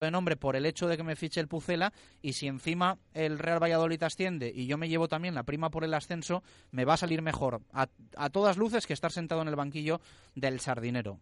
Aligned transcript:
de 0.00 0.10
nombre 0.10 0.36
por 0.36 0.54
el 0.54 0.66
hecho 0.66 0.86
de 0.86 0.96
que 0.96 1.02
me 1.02 1.16
fiche 1.16 1.40
el 1.40 1.48
Pucela 1.48 1.92
y 2.22 2.34
si 2.34 2.46
encima 2.46 2.98
el 3.14 3.38
Real 3.38 3.62
Valladolid 3.62 4.02
asciende 4.02 4.52
y 4.54 4.66
yo 4.66 4.78
me 4.78 4.88
llevo 4.88 5.08
también 5.08 5.34
la 5.34 5.42
prima 5.42 5.70
por 5.70 5.84
el 5.84 5.94
ascenso, 5.94 6.42
me 6.70 6.84
va 6.84 6.94
a 6.94 6.98
salir 6.98 7.20
mejor 7.20 7.62
a, 7.72 7.88
a 8.16 8.30
todas 8.30 8.56
luces 8.56 8.86
que 8.86 8.92
estar 8.92 9.10
sentado 9.10 9.42
en 9.42 9.48
el 9.48 9.56
banquillo 9.56 10.00
del 10.34 10.60
Sardinero. 10.60 11.18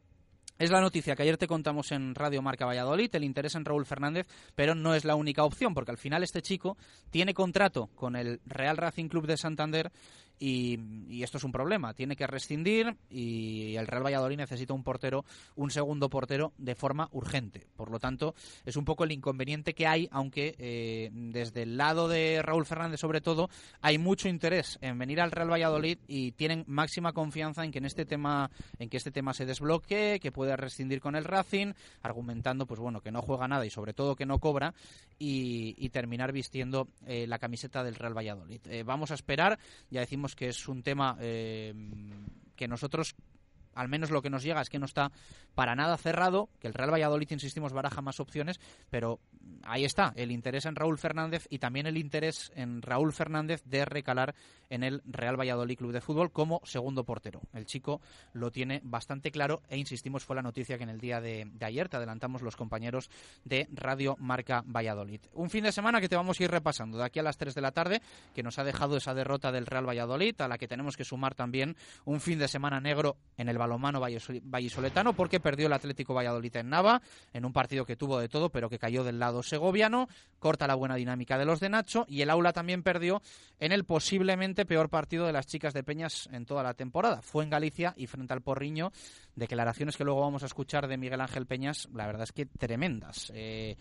Es 0.59 0.70
la 0.70 0.81
noticia 0.81 1.15
que 1.15 1.23
ayer 1.23 1.37
te 1.37 1.47
contamos 1.47 1.93
en 1.93 2.15
Radio 2.15 2.41
Marca 2.41 2.65
Valladolid, 2.65 3.15
el 3.15 3.25
interés 3.25 3.55
en 3.57 3.67
Raúl 3.67 3.84
Fernández, 3.84 4.27
pero 4.55 4.75
no 4.75 4.95
es 4.95 5.05
la 5.05 5.15
única 5.15 5.45
opción, 5.45 5.75
porque 5.75 5.91
al 5.91 5.98
final 5.98 6.23
este 6.23 6.41
chico 6.41 6.79
tiene 7.11 7.34
contrato 7.34 7.89
con 7.95 8.17
el 8.17 8.41
Real 8.47 8.79
Racing 8.79 9.09
Club 9.09 9.27
de 9.27 9.37
Santander 9.37 9.93
y, 10.39 11.23
esto 11.23 11.39
es 11.39 11.45
un 11.45 11.53
problema. 11.53 11.95
Tiene 11.95 12.15
que 12.15 12.27
rescindir 12.27 12.97
y 13.09 13.75
el 13.77 13.87
Real 13.87 14.05
Valladolid 14.05 14.37
necesita 14.37 14.75
un 14.75 14.85
portero, 14.85 15.25
un 15.57 15.71
segundo 15.71 16.09
portero 16.09 16.53
de 16.59 16.75
forma 16.75 17.09
urgente. 17.12 17.67
Por 17.75 17.91
lo 17.91 17.99
tanto, 17.99 18.35
es 18.65 18.77
un 18.77 18.85
poco 18.85 19.05
el 19.05 19.12
inconveniente 19.12 19.75
que 19.75 19.87
hay, 19.87 20.09
aunque 20.12 20.55
eh, 20.59 21.11
desde 21.12 21.62
el 21.62 21.77
lado 21.77 22.09
de 22.09 22.43
Raúl 22.43 22.67
Fernández 22.67 23.01
sobre 23.01 23.20
todo 23.20 23.48
hay 23.81 23.98
mucho 23.98 24.28
interés 24.28 24.78
en 24.81 24.98
venir 24.98 25.20
al 25.20 25.31
Real 25.31 25.51
Valladolid 25.51 25.98
y 26.06 26.33
tienen 26.33 26.65
máxima 26.67 27.12
confianza 27.12 27.65
en 27.65 27.73
que 27.73 27.78
en 27.78 27.87
este 27.87 28.05
tema, 28.05 28.50
en 28.78 28.89
que 28.89 28.97
este 28.97 29.11
tema 29.11 29.34
se 29.34 29.47
desbloquee, 29.47 30.21
que 30.21 30.33
pueda 30.33 30.56
rescindir 30.56 31.00
con 31.00 31.17
el 31.17 31.25
Racing, 31.25 31.73
argumentando 32.03 32.67
pues 32.67 32.81
bueno 32.81 33.00
que 33.00 33.11
no 33.11 33.23
juega 33.23 33.48
nada 33.48 33.65
y 33.67 33.71
sobre 33.71 33.95
todo 33.95 34.17
que 34.17 34.27
no 34.27 34.39
cobra 34.39 34.75
y, 35.19 35.89
terminar 35.91 36.33
vistiendo 36.33 36.89
eh, 37.06 37.27
la 37.27 37.39
camiseta 37.39 37.83
del 37.83 37.95
Real 37.95 38.15
Valladolid. 38.15 38.61
Eh, 38.67 38.83
vamos 38.83 39.11
a 39.12 39.15
esperar, 39.15 39.59
ya 39.89 40.00
decimos 40.00 40.25
que 40.34 40.48
es 40.48 40.69
un 40.69 40.82
tema 40.82 41.16
eh, 41.20 41.72
que 42.56 42.66
nosotros 42.66 43.14
al 43.77 43.88
menos 43.88 44.10
lo 44.10 44.22
que 44.22 44.30
nos 44.30 44.42
llega 44.42 44.60
es 44.60 44.69
que 44.69 44.78
no 44.78 44.86
está 44.86 45.12
para 45.55 45.77
nada 45.77 45.96
cerrado, 45.96 46.48
que 46.58 46.66
el 46.66 46.74
Real 46.74 46.92
Valladolid, 46.92 47.30
insistimos, 47.30 47.72
baraja 47.72 48.02
más 48.02 48.19
opciones, 48.19 48.58
pero 48.91 49.20
ahí 49.62 49.84
está 49.84 50.12
el 50.16 50.32
interés 50.32 50.66
en 50.66 50.74
Raúl 50.74 50.98
Fernández 50.98 51.46
y 51.50 51.58
también 51.58 51.86
el 51.86 51.97
interés 51.97 52.50
en 52.54 52.82
Raúl 52.82 53.12
Fernández 53.12 53.62
de 53.64 53.84
recalar 53.84 54.34
en 54.70 54.82
el 54.82 55.02
Real 55.06 55.38
Valladolid 55.38 55.77
Club 55.77 55.92
de 55.92 56.00
Fútbol 56.00 56.32
como 56.32 56.60
segundo 56.64 57.04
portero. 57.04 57.41
El 57.52 57.66
chico 57.66 58.00
lo 58.32 58.50
tiene 58.50 58.80
bastante 58.82 59.30
claro 59.30 59.62
e 59.69 59.77
insistimos, 59.77 60.24
fue 60.24 60.36
la 60.36 60.42
noticia 60.42 60.77
que 60.77 60.84
en 60.84 60.91
el 60.91 61.00
día 61.00 61.20
de, 61.20 61.48
ayer 61.60 61.88
te 61.88 61.97
adelantamos 61.97 62.42
los 62.42 62.56
compañeros 62.56 63.10
de 63.44 63.69
Radio 63.72 64.16
Marca 64.19 64.62
Valladolid. 64.66 65.20
Un 65.34 65.50
fin 65.50 65.64
de 65.64 65.72
semana 65.72 66.00
que 66.00 66.08
te 66.08 66.16
vamos 66.16 66.41
a 66.41 66.44
ir 66.44 66.50
repasando 66.50 66.98
de 66.98 67.04
aquí 67.04 67.19
a 67.19 67.22
las 67.22 67.36
3 67.36 67.54
de 67.54 67.60
la 67.60 67.72
tarde, 67.72 68.02
que 68.34 68.42
nos 68.42 68.58
ha 68.58 68.64
dejado 68.64 68.97
esa 68.97 69.14
derrota 69.14 69.52
del 69.52 69.66
Real 69.66 69.88
Valladolid, 69.88 70.41
a 70.41 70.48
la 70.48 70.58
que 70.58 70.69
tenemos 70.69 70.97
que 70.97 71.04
sumar 71.04 71.34
también 71.34 71.77
un 72.04 72.20
fin 72.20 72.38
de 72.38 72.48
semana 72.48 72.80
negro 72.80 73.16
en 73.36 73.48
el 73.48 73.58
balomano 73.67 74.00
vallisoletano, 74.00 75.12
porque 75.12 75.41
perdió 75.41 75.67
el 75.67 75.72
Atlético 75.72 76.14
Valladolid 76.14 76.56
en 76.56 76.70
Nava, 76.70 77.03
en 77.33 77.45
un 77.45 77.53
partido 77.53 77.84
que 77.84 77.97
tuvo 77.97 78.19
de 78.19 78.28
todo, 78.28 78.50
pero 78.50 78.70
que 78.70 78.78
cayó 78.78 79.03
del 79.03 79.19
lado 79.19 79.42
segoviano, 79.42 80.09
corta 80.39 80.67
la 80.67 80.75
buena 80.75 80.95
dinámica 80.95 81.36
de 81.36 81.45
los 81.45 81.59
de 81.61 81.69
Nacho, 81.69 82.06
y 82.09 82.22
el 82.22 82.31
Aula 82.31 82.53
también 82.53 82.83
perdió 82.83 83.20
en 83.59 83.72
el 83.72 83.84
posiblemente 83.84 84.64
peor 84.64 84.89
partido 84.89 85.27
de 85.27 85.33
las 85.33 85.47
chicas 85.47 85.75
de 85.75 85.83
Peñas 85.83 86.28
en 86.33 86.47
toda 86.47 86.62
la 86.62 86.75
temporada. 86.75 87.22
Fue 87.22 87.43
en 87.43 87.50
Galicia 87.50 87.94
y 87.97 88.06
frente 88.06 88.32
al 88.32 88.43
Porriño, 88.43 88.93
declaraciones 89.34 89.97
que 89.97 90.04
luego 90.04 90.21
vamos 90.21 90.43
a 90.44 90.47
escuchar 90.47 90.87
de 90.87 90.97
Miguel 90.97 91.21
Ángel 91.21 91.47
Peñas, 91.47 91.88
la 91.93 92.06
verdad 92.06 92.22
es 92.22 92.33
que 92.33 92.47
tremendas. 92.47 93.33
Eh, 93.34 93.77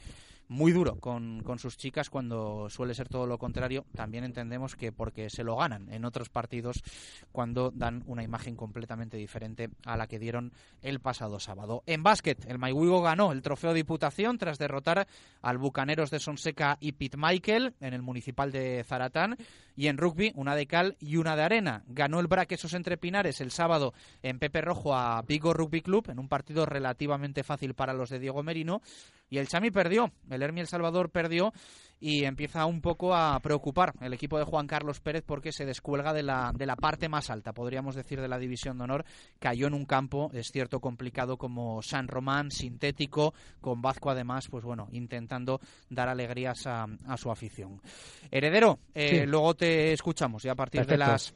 muy 0.47 0.71
duro 0.71 0.99
con, 0.99 1.41
con, 1.43 1.59
sus 1.59 1.77
chicas 1.77 2.09
cuando 2.09 2.69
suele 2.69 2.93
ser 2.93 3.09
todo 3.09 3.25
lo 3.25 3.37
contrario. 3.37 3.85
También 3.95 4.23
entendemos 4.23 4.75
que 4.75 4.91
porque 4.91 5.29
se 5.29 5.43
lo 5.43 5.55
ganan 5.55 5.91
en 5.91 6.05
otros 6.05 6.29
partidos 6.29 6.83
cuando 7.31 7.71
dan 7.71 8.03
una 8.05 8.23
imagen 8.23 8.55
completamente 8.55 9.17
diferente 9.17 9.69
a 9.85 9.97
la 9.97 10.07
que 10.07 10.19
dieron 10.19 10.53
el 10.81 10.99
pasado 10.99 11.39
sábado. 11.39 11.83
En 11.85 12.03
básquet, 12.03 12.45
el 12.47 12.59
Maiwigo 12.59 13.01
ganó 13.01 13.31
el 13.31 13.41
trofeo 13.41 13.71
de 13.71 13.85
Diputación 13.85 14.37
tras 14.37 14.57
derrotar 14.57 15.07
al 15.41 15.57
Bucaneros 15.57 16.09
de 16.09 16.19
Sonseca 16.19 16.77
y 16.79 16.93
Pit 16.93 17.15
Michael 17.17 17.75
en 17.79 17.93
el 17.93 18.01
municipal 18.01 18.51
de 18.51 18.83
Zaratán. 18.83 19.37
Y 19.75 19.87
en 19.87 19.97
rugby, 19.97 20.31
una 20.35 20.55
de 20.55 20.67
cal 20.67 20.95
y 20.99 21.17
una 21.17 21.35
de 21.35 21.43
arena. 21.43 21.83
Ganó 21.87 22.19
el 22.19 22.27
Braquesos 22.27 22.73
entre 22.73 22.97
Pinares 22.97 23.41
el 23.41 23.51
sábado 23.51 23.93
en 24.23 24.39
Pepe 24.39 24.61
Rojo 24.61 24.95
a 24.95 25.21
Vigo 25.21 25.53
Rugby 25.53 25.81
Club 25.81 26.09
en 26.09 26.19
un 26.19 26.29
partido 26.29 26.65
relativamente 26.65 27.43
fácil 27.43 27.73
para 27.73 27.93
los 27.93 28.09
de 28.09 28.19
Diego 28.19 28.41
Merino. 28.41 28.81
Y 29.29 29.37
el 29.37 29.47
Chami 29.47 29.71
perdió, 29.71 30.11
el 30.29 30.41
Hermi 30.41 30.61
El 30.61 30.67
Salvador 30.67 31.09
perdió 31.09 31.51
y 31.99 32.25
empieza 32.25 32.65
un 32.65 32.81
poco 32.81 33.15
a 33.15 33.39
preocupar 33.39 33.93
el 34.01 34.13
equipo 34.13 34.37
de 34.37 34.43
Juan 34.43 34.67
Carlos 34.67 34.99
Pérez 34.99 35.23
porque 35.25 35.51
se 35.51 35.65
descuelga 35.65 36.13
de 36.13 36.23
la, 36.23 36.51
de 36.53 36.65
la 36.65 36.75
parte 36.75 37.09
más 37.09 37.29
alta, 37.29 37.53
podríamos 37.53 37.95
decir, 37.95 38.21
de 38.21 38.27
la 38.27 38.37
división 38.37 38.77
de 38.77 38.83
honor. 38.83 39.05
Cayó 39.39 39.67
en 39.67 39.73
un 39.73 39.85
campo, 39.85 40.29
es 40.33 40.47
cierto, 40.51 40.79
complicado 40.79 41.37
como 41.37 41.81
San 41.81 42.07
Román, 42.07 42.51
sintético, 42.51 43.33
con 43.61 43.81
Vasco 43.81 44.11
además, 44.11 44.47
pues 44.49 44.63
bueno, 44.63 44.87
intentando 44.91 45.59
dar 45.89 46.09
alegrías 46.09 46.67
a, 46.67 46.85
su 47.17 47.31
afición. 47.31 47.81
Heredero, 48.29 48.79
eh, 48.93 49.25
luego 49.25 49.55
te 49.55 49.93
escuchamos 49.93 50.43
ya 50.43 50.51
a 50.51 50.55
partir 50.55 50.85
de 50.85 50.97
las 50.97 51.33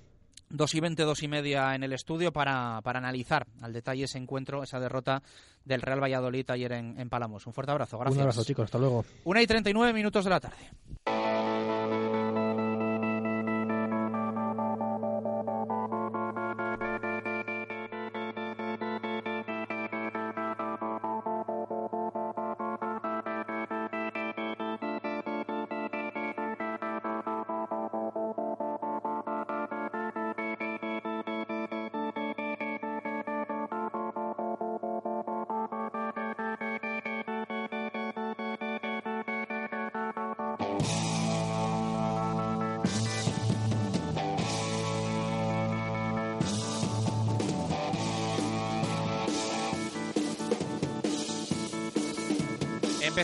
Dos 0.49 0.73
y 0.73 0.79
veinte, 0.79 1.03
dos 1.03 1.21
y 1.21 1.27
media 1.27 1.75
en 1.75 1.83
el 1.83 1.93
estudio 1.93 2.31
para, 2.33 2.81
para, 2.81 2.99
analizar 2.99 3.45
al 3.61 3.71
detalle 3.71 4.05
ese 4.05 4.17
encuentro, 4.17 4.63
esa 4.63 4.79
derrota 4.79 5.21
del 5.63 5.81
Real 5.81 6.01
Valladolid 6.01 6.49
ayer 6.49 6.71
en, 6.71 6.99
en 6.99 7.09
Palamos. 7.09 7.45
Un 7.45 7.53
fuerte 7.53 7.71
abrazo, 7.71 7.99
gracias. 7.99 8.15
Un 8.15 8.21
abrazo, 8.21 8.43
chicos, 8.43 8.65
hasta 8.65 8.79
luego. 8.79 9.05
Una 9.25 9.41
y 9.41 9.47
treinta 9.47 9.69
y 9.69 9.73
nueve 9.73 9.93
minutos 9.93 10.23
de 10.23 10.29
la 10.29 10.39
tarde. 10.39 10.69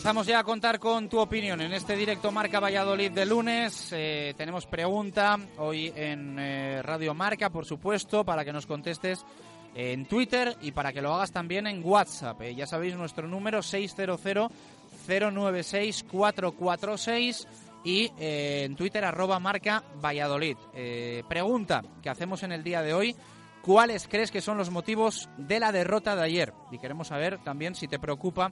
Empezamos 0.06 0.28
ya 0.28 0.38
a 0.38 0.44
contar 0.44 0.78
con 0.78 1.10
tu 1.10 1.18
opinión 1.18 1.62
en 1.62 1.74
este 1.74 1.96
directo 1.96 2.32
Marca 2.32 2.60
Valladolid 2.60 3.10
de 3.10 3.26
lunes. 3.26 3.90
Eh, 3.92 4.36
tenemos 4.38 4.68
pregunta 4.68 5.36
hoy 5.58 5.92
en 5.96 6.38
eh, 6.38 6.84
Radio 6.84 7.16
Marca, 7.16 7.50
por 7.50 7.66
supuesto, 7.66 8.24
para 8.24 8.46
que 8.46 8.54
nos 8.54 8.68
contestes 8.68 9.26
en 9.74 10.06
Twitter 10.06 10.56
y 10.62 10.74
para 10.74 10.94
que 10.94 11.02
lo 11.02 11.12
hagas 11.12 11.32
también 11.32 11.66
en 11.66 11.84
WhatsApp. 11.84 12.40
Eh, 12.44 12.54
ya 12.54 12.68
sabéis 12.68 12.96
nuestro 12.96 13.28
número 13.28 13.64
600 13.64 14.22
096 15.08 16.04
446 16.04 17.48
y 17.84 18.12
en 18.20 18.76
Twitter 18.76 19.06
arroba 19.06 19.40
marca 19.40 19.84
Valladolid. 20.00 20.58
pregunta 21.28 21.82
que 22.04 22.12
hacemos 22.12 22.44
en 22.44 22.52
el 22.52 22.64
día 22.64 22.84
de 22.84 22.94
hoy. 22.94 23.16
¿Cuáles 23.64 24.08
crees 24.08 24.30
que 24.30 24.42
son 24.42 24.60
los 24.60 24.70
motivos 24.70 25.28
de 25.38 25.60
la 25.60 25.72
derrota 25.72 26.16
de 26.16 26.22
ayer? 26.22 26.54
Y 26.70 26.78
queremos 26.78 27.08
saber 27.08 27.40
también 27.40 27.74
si 27.74 27.88
te 27.88 27.98
preocupa 27.98 28.52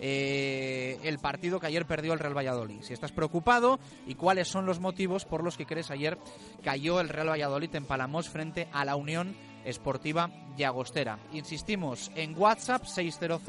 eh, 0.00 0.98
el 1.02 1.18
partido 1.18 1.60
que 1.60 1.66
ayer 1.66 1.86
perdió 1.86 2.12
el 2.12 2.18
Real 2.18 2.36
Valladolid. 2.36 2.82
Si 2.82 2.92
estás 2.92 3.12
preocupado 3.12 3.78
y 4.06 4.14
cuáles 4.14 4.48
son 4.48 4.66
los 4.66 4.80
motivos 4.80 5.24
por 5.24 5.44
los 5.44 5.56
que 5.56 5.66
crees 5.66 5.90
ayer 5.90 6.18
cayó 6.64 7.00
el 7.00 7.08
Real 7.08 7.28
Valladolid 7.28 7.74
en 7.74 7.84
Palamos 7.84 8.28
frente 8.28 8.68
a 8.72 8.84
la 8.84 8.96
Unión 8.96 9.36
Esportiva 9.64 10.30
Llagostera. 10.56 11.18
Insistimos 11.32 12.10
en 12.14 12.36
WhatsApp 12.36 12.84
600 12.86 13.42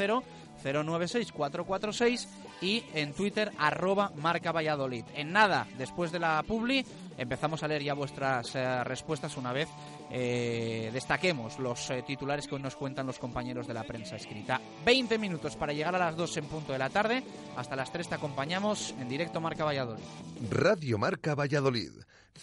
096 0.64 1.32
446 1.32 2.28
y 2.62 2.84
en 2.94 3.14
Twitter 3.14 3.52
arroba 3.58 4.12
marca 4.16 4.52
Valladolid. 4.52 5.06
En 5.16 5.32
nada, 5.32 5.68
después 5.78 6.12
de 6.12 6.20
la 6.20 6.44
publi, 6.44 6.86
empezamos 7.18 7.64
a 7.64 7.68
leer 7.68 7.84
ya 7.84 7.94
vuestras 7.94 8.56
eh, 8.56 8.84
respuestas 8.84 9.38
una 9.38 9.54
vez 9.54 9.68
eh, 10.12 10.90
destaquemos 10.94 11.58
los 11.60 11.90
eh, 11.90 12.04
titulares 12.06 12.48
que 12.48 12.56
hoy 12.56 12.62
nos 12.62 12.76
cuentan 12.76 13.08
los 13.08 13.18
compañeros 13.18 13.68
de 13.68 13.74
la 13.74 13.84
prensa 13.84 14.16
escrita. 14.16 14.60
20 14.86 15.18
minutos 15.18 15.56
para 15.56 15.74
llegar 15.74 15.96
a 15.96 16.00
las 16.00 16.16
2 16.18 16.38
en 16.38 16.46
punto 16.46 16.74
de 16.74 16.80
la 16.80 16.90
tarde. 16.90 17.24
Hasta 17.56 17.76
las 17.76 17.92
3 17.92 18.10
te 18.10 18.16
acompañamos 18.16 18.94
en 19.00 19.08
directo 19.08 19.40
Marca 19.40 19.64
Valladolid. 19.64 20.04
Radio 20.50 20.98
Marca 20.98 21.36
Valladolid, 21.36 21.92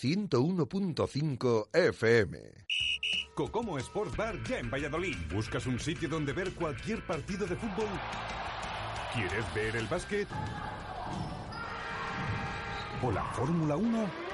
101.5 0.00 1.68
FM. 1.72 2.38
Cocomo 3.34 3.78
Sports 3.78 4.16
Bar 4.16 4.42
ya 4.44 4.58
en 4.58 4.70
Valladolid. 4.70 5.16
¿Buscas 5.32 5.66
un 5.66 5.78
sitio 5.78 6.08
donde 6.08 6.32
ver 6.32 6.54
cualquier 6.54 7.06
partido 7.06 7.46
de 7.46 7.54
fútbol? 7.56 7.88
¿Quieres 9.14 9.54
ver 9.54 9.76
el 9.76 9.86
básquet? 9.86 10.28
¿O 13.02 13.12
la 13.12 13.24
Fórmula 13.24 13.76
1? 13.76 14.27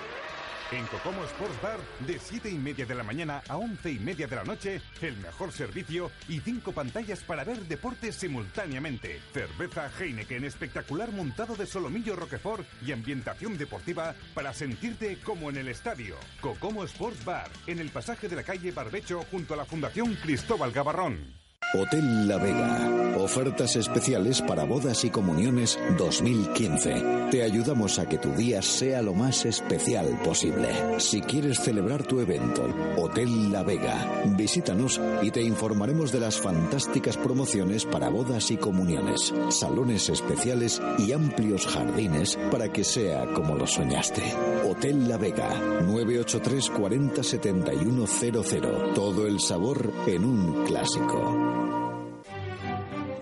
En 0.72 0.86
Cocomo 0.86 1.22
Sports 1.24 1.60
Bar, 1.62 1.78
de 2.06 2.18
7 2.18 2.48
y 2.48 2.58
media 2.58 2.86
de 2.86 2.94
la 2.94 3.02
mañana 3.02 3.42
a 3.48 3.58
11 3.58 3.92
y 3.92 3.98
media 3.98 4.26
de 4.26 4.36
la 4.36 4.44
noche, 4.44 4.80
el 5.02 5.16
mejor 5.18 5.52
servicio 5.52 6.10
y 6.26 6.40
cinco 6.40 6.72
pantallas 6.72 7.20
para 7.20 7.44
ver 7.44 7.60
deportes 7.66 8.16
simultáneamente. 8.16 9.20
Cerveza 9.32 9.90
Heineken 9.98 10.44
espectacular 10.44 11.12
montado 11.12 11.54
de 11.54 11.66
solomillo 11.66 12.16
Roquefort 12.16 12.66
y 12.84 12.92
ambientación 12.92 13.58
deportiva 13.58 14.14
para 14.32 14.54
sentirte 14.54 15.18
como 15.20 15.50
en 15.50 15.58
el 15.58 15.68
estadio. 15.68 16.16
Cocomo 16.40 16.84
Sports 16.84 17.24
Bar, 17.24 17.50
en 17.66 17.78
el 17.78 17.90
pasaje 17.90 18.28
de 18.28 18.36
la 18.36 18.42
calle 18.42 18.72
Barbecho 18.72 19.22
junto 19.30 19.54
a 19.54 19.58
la 19.58 19.66
Fundación 19.66 20.14
Cristóbal 20.14 20.72
Gavarrón. 20.72 21.43
Hotel 21.76 22.28
La 22.28 22.38
Vega. 22.38 23.16
Ofertas 23.18 23.74
especiales 23.74 24.40
para 24.42 24.64
bodas 24.64 25.04
y 25.04 25.10
comuniones 25.10 25.76
2015. 25.98 27.30
Te 27.32 27.42
ayudamos 27.42 27.98
a 27.98 28.06
que 28.06 28.16
tu 28.16 28.30
día 28.30 28.62
sea 28.62 29.02
lo 29.02 29.12
más 29.12 29.44
especial 29.44 30.20
posible. 30.22 30.68
Si 31.00 31.20
quieres 31.20 31.58
celebrar 31.58 32.04
tu 32.04 32.20
evento, 32.20 32.68
Hotel 32.96 33.50
La 33.50 33.64
Vega, 33.64 34.22
visítanos 34.36 35.00
y 35.22 35.32
te 35.32 35.42
informaremos 35.42 36.12
de 36.12 36.20
las 36.20 36.40
fantásticas 36.40 37.16
promociones 37.16 37.84
para 37.84 38.08
bodas 38.08 38.52
y 38.52 38.56
comuniones, 38.56 39.34
salones 39.50 40.08
especiales 40.10 40.80
y 40.98 41.12
amplios 41.12 41.66
jardines 41.66 42.38
para 42.52 42.72
que 42.72 42.84
sea 42.84 43.26
como 43.32 43.56
lo 43.56 43.66
soñaste. 43.66 44.22
Hotel 44.70 45.08
La 45.08 45.16
Vega, 45.16 45.80
983 45.82 46.70
40 46.70 47.22
7100. 47.24 48.94
Todo 48.94 49.26
el 49.26 49.40
sabor 49.40 49.92
en 50.06 50.24
un 50.24 50.64
clásico. 50.66 51.63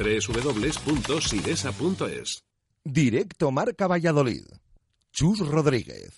www.sidesa.es. 0.03 2.43
Directo 2.83 3.51
Marca 3.51 3.87
Valladolid. 3.87 4.45
Chus 5.11 5.39
Rodríguez. 5.39 6.17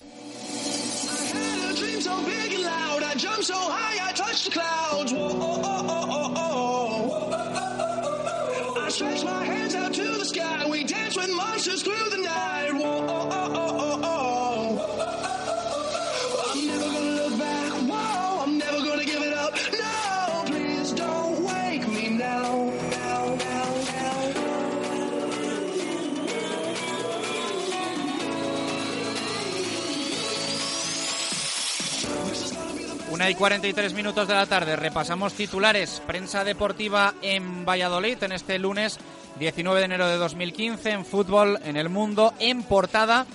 stretch 8.93 9.23
my 9.23 9.43
hands 9.43 9.73
out 9.73 9.91
to 9.91 10.03
the 10.03 10.23
sky. 10.23 10.67
We 10.69 10.83
dance 10.83 11.17
with 11.17 11.31
monsters 11.31 11.81
through 11.81 12.09
the 12.11 12.17
night. 12.17 12.52
Una 33.23 33.31
y 33.31 33.35
43 33.35 33.93
minutos 33.93 34.27
de 34.27 34.33
la 34.33 34.47
tarde. 34.47 34.75
Repasamos 34.75 35.31
titulares. 35.31 36.01
Prensa 36.05 36.43
deportiva 36.43 37.13
en 37.21 37.63
Valladolid 37.63 38.21
en 38.21 38.33
este 38.33 38.59
lunes 38.59 38.99
19 39.39 39.79
de 39.79 39.85
enero 39.85 40.09
de 40.09 40.17
2015. 40.17 40.89
En 40.89 41.05
fútbol 41.05 41.57
en 41.63 41.77
el 41.77 41.87
mundo. 41.87 42.33
En 42.39 42.63
portada. 42.63 43.25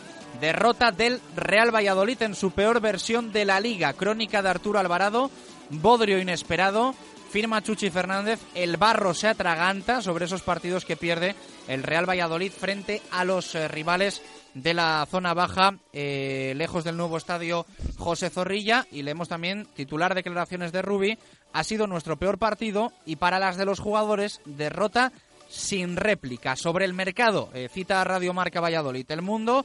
Derrota 0.43 0.93
del 0.93 1.23
Real 1.35 1.75
Valladolid 1.75 2.21
en 2.21 2.35
su 2.35 2.51
peor 2.51 2.83
versión 2.83 3.33
de 3.33 3.47
la 3.47 3.61
liga. 3.61 3.95
Crónica 3.95 4.43
de 4.43 4.51
Arturo 4.51 4.79
Alvarado. 4.79 5.31
Bodrio 5.71 6.19
inesperado. 6.19 6.95
Firma 7.31 7.63
Chuchi 7.63 7.89
Fernández. 7.89 8.41
El 8.55 8.77
barro 8.77 9.15
se 9.15 9.29
atraganta 9.29 10.03
sobre 10.03 10.27
esos 10.27 10.43
partidos 10.43 10.85
que 10.85 10.99
pierde 10.99 11.35
el 11.67 11.83
Real 11.83 12.07
Valladolid 12.07 12.53
frente 12.53 13.01
a 13.11 13.25
los 13.25 13.55
eh, 13.55 13.69
rivales 13.69 14.21
de 14.63 14.75
la 14.75 15.07
zona 15.11 15.35
baja, 15.35 15.79
eh, 15.93 16.53
lejos 16.57 16.85
del 16.85 16.97
nuevo 16.97 17.17
estadio 17.17 17.67
José 17.97 18.31
Zorrilla. 18.31 18.87
Y 18.91 19.03
leemos 19.03 19.29
también 19.29 19.67
titular 19.75 20.15
declaraciones 20.15 20.73
de 20.73 20.83
Rubi. 20.83 21.19
Ha 21.53 21.65
sido 21.65 21.87
nuestro 21.87 22.17
peor 22.17 22.39
partido 22.39 22.93
y 23.07 23.17
para 23.17 23.39
las 23.39 23.57
de 23.57 23.65
los 23.65 23.81
jugadores, 23.81 24.41
derrota 24.45 25.13
sin 25.49 25.97
réplica. 25.97 26.57
Sobre 26.57 26.85
el 26.85 26.93
mercado, 26.93 27.51
eh, 27.55 27.69
cita 27.73 28.01
a 28.01 28.05
Radio 28.05 28.35
Marca 28.35 28.61
Valladolid 28.61 29.11
El 29.11 29.23
Mundo 29.23 29.65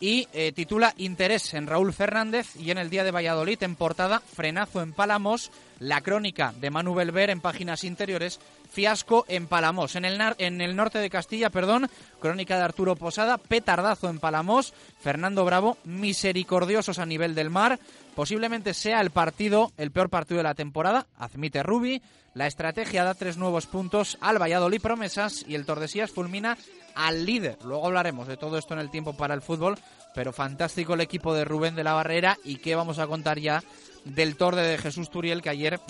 y 0.00 0.28
eh, 0.32 0.52
titula 0.52 0.94
Interés 0.96 1.54
en 1.54 1.66
Raúl 1.66 1.92
Fernández 1.92 2.56
y 2.56 2.70
en 2.70 2.78
el 2.78 2.90
día 2.90 3.04
de 3.04 3.10
Valladolid 3.10 3.62
en 3.62 3.76
portada 3.76 4.20
Frenazo 4.20 4.82
en 4.82 4.92
Palamos, 4.92 5.50
la 5.78 6.00
crónica 6.00 6.52
de 6.60 6.70
Manu 6.70 6.94
Belver 6.94 7.30
en 7.30 7.40
páginas 7.40 7.84
interiores, 7.84 8.40
fiasco 8.74 9.24
en 9.28 9.46
Palamos. 9.46 9.94
En 9.94 10.04
el, 10.04 10.76
norte 10.76 10.98
de 10.98 11.08
Castilla, 11.08 11.48
perdón, 11.48 11.88
crónica 12.20 12.56
de 12.56 12.64
Arturo 12.64 12.96
Posada, 12.96 13.38
petardazo 13.38 14.10
en 14.10 14.18
Palamos, 14.18 14.74
Fernando 15.00 15.44
Bravo, 15.44 15.78
misericordiosos 15.84 16.98
a 16.98 17.06
nivel 17.06 17.34
del 17.34 17.50
mar, 17.50 17.78
posiblemente 18.16 18.74
sea 18.74 19.00
el 19.00 19.10
partido, 19.10 19.72
el 19.76 19.92
peor 19.92 20.10
partido 20.10 20.38
de 20.38 20.44
la 20.44 20.54
temporada, 20.54 21.06
admite 21.16 21.62
Rubi, 21.62 22.02
la 22.34 22.48
estrategia 22.48 23.04
da 23.04 23.14
tres 23.14 23.36
nuevos 23.36 23.66
puntos 23.66 24.18
al 24.20 24.42
Valladolid 24.42 24.82
Promesas 24.82 25.44
y 25.46 25.54
el 25.54 25.64
Tordesillas 25.64 26.10
fulmina 26.10 26.58
al 26.96 27.24
líder. 27.24 27.58
Luego 27.64 27.86
hablaremos 27.86 28.26
de 28.26 28.36
todo 28.36 28.58
esto 28.58 28.74
en 28.74 28.80
el 28.80 28.90
tiempo 28.90 29.16
para 29.16 29.34
el 29.34 29.42
fútbol, 29.42 29.78
pero 30.16 30.32
fantástico 30.32 30.94
el 30.94 31.00
equipo 31.00 31.32
de 31.32 31.44
Rubén 31.44 31.76
de 31.76 31.84
la 31.84 31.92
Barrera 31.92 32.36
y 32.42 32.56
qué 32.56 32.74
vamos 32.74 32.98
a 32.98 33.06
contar 33.06 33.38
ya 33.38 33.62
del 34.04 34.36
Torde 34.36 34.66
de 34.66 34.78
Jesús 34.78 35.10
Turiel 35.10 35.42
que 35.42 35.50
ayer 35.50 35.80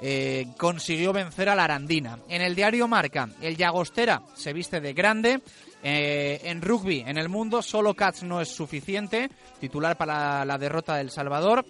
eh, 0.00 0.46
consiguió 0.56 1.12
vencer 1.12 1.48
a 1.48 1.54
la 1.54 1.64
Arandina. 1.64 2.18
En 2.28 2.42
el 2.42 2.54
diario 2.54 2.88
Marca, 2.88 3.28
el 3.40 3.56
Llagostera 3.56 4.22
se 4.34 4.52
viste 4.52 4.80
de 4.80 4.92
grande. 4.92 5.40
Eh, 5.82 6.40
en 6.44 6.62
rugby, 6.62 7.04
en 7.06 7.18
el 7.18 7.28
mundo, 7.28 7.60
solo 7.60 7.94
Cats 7.94 8.22
no 8.22 8.40
es 8.40 8.48
suficiente. 8.48 9.30
Titular 9.60 9.96
para 9.96 10.44
la 10.44 10.58
derrota 10.58 10.96
del 10.96 11.10
Salvador. 11.10 11.64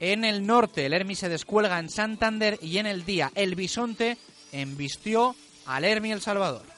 En 0.00 0.24
el 0.24 0.44
norte, 0.44 0.84
el 0.86 0.94
Hermi 0.94 1.14
se 1.14 1.28
descuelga 1.28 1.78
en 1.78 1.88
Santander. 1.88 2.58
Y 2.60 2.78
en 2.78 2.86
el 2.86 3.04
día, 3.04 3.30
el 3.34 3.54
Bisonte 3.54 4.18
embistió 4.50 5.36
al 5.66 5.84
Hermi 5.84 6.12
El 6.12 6.20
Salvador. 6.20 6.71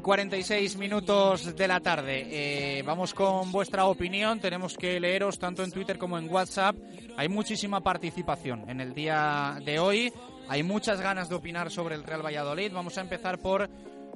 Y 0.00 0.02
46 0.02 0.78
minutos 0.78 1.54
de 1.54 1.68
la 1.68 1.80
tarde. 1.80 2.26
Eh, 2.30 2.82
vamos 2.86 3.12
con 3.12 3.52
vuestra 3.52 3.84
opinión. 3.84 4.40
Tenemos 4.40 4.78
que 4.78 4.98
leeros 4.98 5.38
tanto 5.38 5.62
en 5.62 5.70
Twitter 5.70 5.98
como 5.98 6.16
en 6.16 6.26
WhatsApp. 6.30 6.74
Hay 7.18 7.28
muchísima 7.28 7.82
participación 7.82 8.64
en 8.70 8.80
el 8.80 8.94
día 8.94 9.58
de 9.62 9.78
hoy. 9.78 10.10
Hay 10.48 10.62
muchas 10.62 11.02
ganas 11.02 11.28
de 11.28 11.34
opinar 11.34 11.70
sobre 11.70 11.96
el 11.96 12.02
Real 12.02 12.24
Valladolid. 12.24 12.72
Vamos 12.72 12.96
a 12.96 13.02
empezar 13.02 13.40
por 13.40 13.68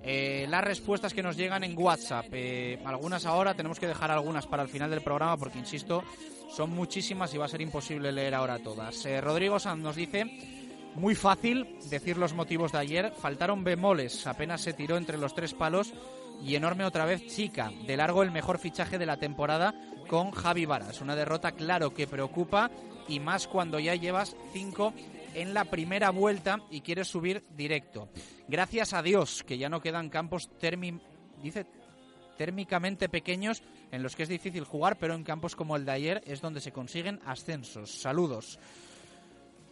eh, 0.02 0.46
las 0.48 0.64
respuestas 0.64 1.12
que 1.12 1.22
nos 1.22 1.36
llegan 1.36 1.62
en 1.64 1.76
WhatsApp. 1.76 2.28
Eh, 2.32 2.78
algunas 2.86 3.26
ahora, 3.26 3.52
tenemos 3.52 3.78
que 3.78 3.86
dejar 3.86 4.10
algunas 4.10 4.46
para 4.46 4.62
el 4.62 4.70
final 4.70 4.88
del 4.88 5.02
programa 5.02 5.36
porque, 5.36 5.58
insisto, 5.58 6.02
son 6.48 6.70
muchísimas 6.70 7.34
y 7.34 7.36
va 7.36 7.44
a 7.44 7.48
ser 7.48 7.60
imposible 7.60 8.10
leer 8.10 8.34
ahora 8.34 8.58
todas. 8.58 9.04
Eh, 9.04 9.20
Rodrigo 9.20 9.58
Sanz 9.58 9.82
nos 9.82 9.96
dice... 9.96 10.63
Muy 10.94 11.14
fácil 11.14 11.76
decir 11.90 12.16
los 12.16 12.34
motivos 12.34 12.72
de 12.72 12.78
ayer. 12.78 13.12
Faltaron 13.18 13.64
bemoles, 13.64 14.26
apenas 14.26 14.60
se 14.60 14.72
tiró 14.72 14.96
entre 14.96 15.18
los 15.18 15.34
tres 15.34 15.52
palos. 15.54 15.92
Y 16.42 16.56
enorme 16.56 16.84
otra 16.84 17.04
vez 17.04 17.26
Chica, 17.28 17.70
de 17.86 17.96
largo 17.96 18.22
el 18.22 18.32
mejor 18.32 18.58
fichaje 18.58 18.98
de 18.98 19.06
la 19.06 19.16
temporada 19.16 19.74
con 20.08 20.30
Javi 20.30 20.66
Varas. 20.66 21.00
Una 21.00 21.16
derrota 21.16 21.52
claro 21.52 21.94
que 21.94 22.06
preocupa 22.06 22.70
y 23.08 23.20
más 23.20 23.46
cuando 23.46 23.78
ya 23.78 23.94
llevas 23.94 24.36
cinco 24.52 24.92
en 25.34 25.54
la 25.54 25.64
primera 25.64 26.10
vuelta 26.10 26.60
y 26.70 26.80
quieres 26.80 27.08
subir 27.08 27.44
directo. 27.56 28.08
Gracias 28.48 28.92
a 28.92 29.02
Dios 29.02 29.42
que 29.44 29.58
ya 29.58 29.68
no 29.68 29.80
quedan 29.80 30.10
campos 30.10 30.50
termi 30.58 31.00
dice 31.42 31.66
térmicamente 32.36 33.08
pequeños 33.08 33.62
en 33.92 34.02
los 34.02 34.16
que 34.16 34.24
es 34.24 34.28
difícil 34.28 34.64
jugar, 34.64 34.98
pero 34.98 35.14
en 35.14 35.22
campos 35.22 35.54
como 35.54 35.76
el 35.76 35.84
de 35.84 35.92
ayer 35.92 36.22
es 36.26 36.40
donde 36.40 36.60
se 36.60 36.72
consiguen 36.72 37.20
ascensos. 37.24 37.90
Saludos. 37.92 38.58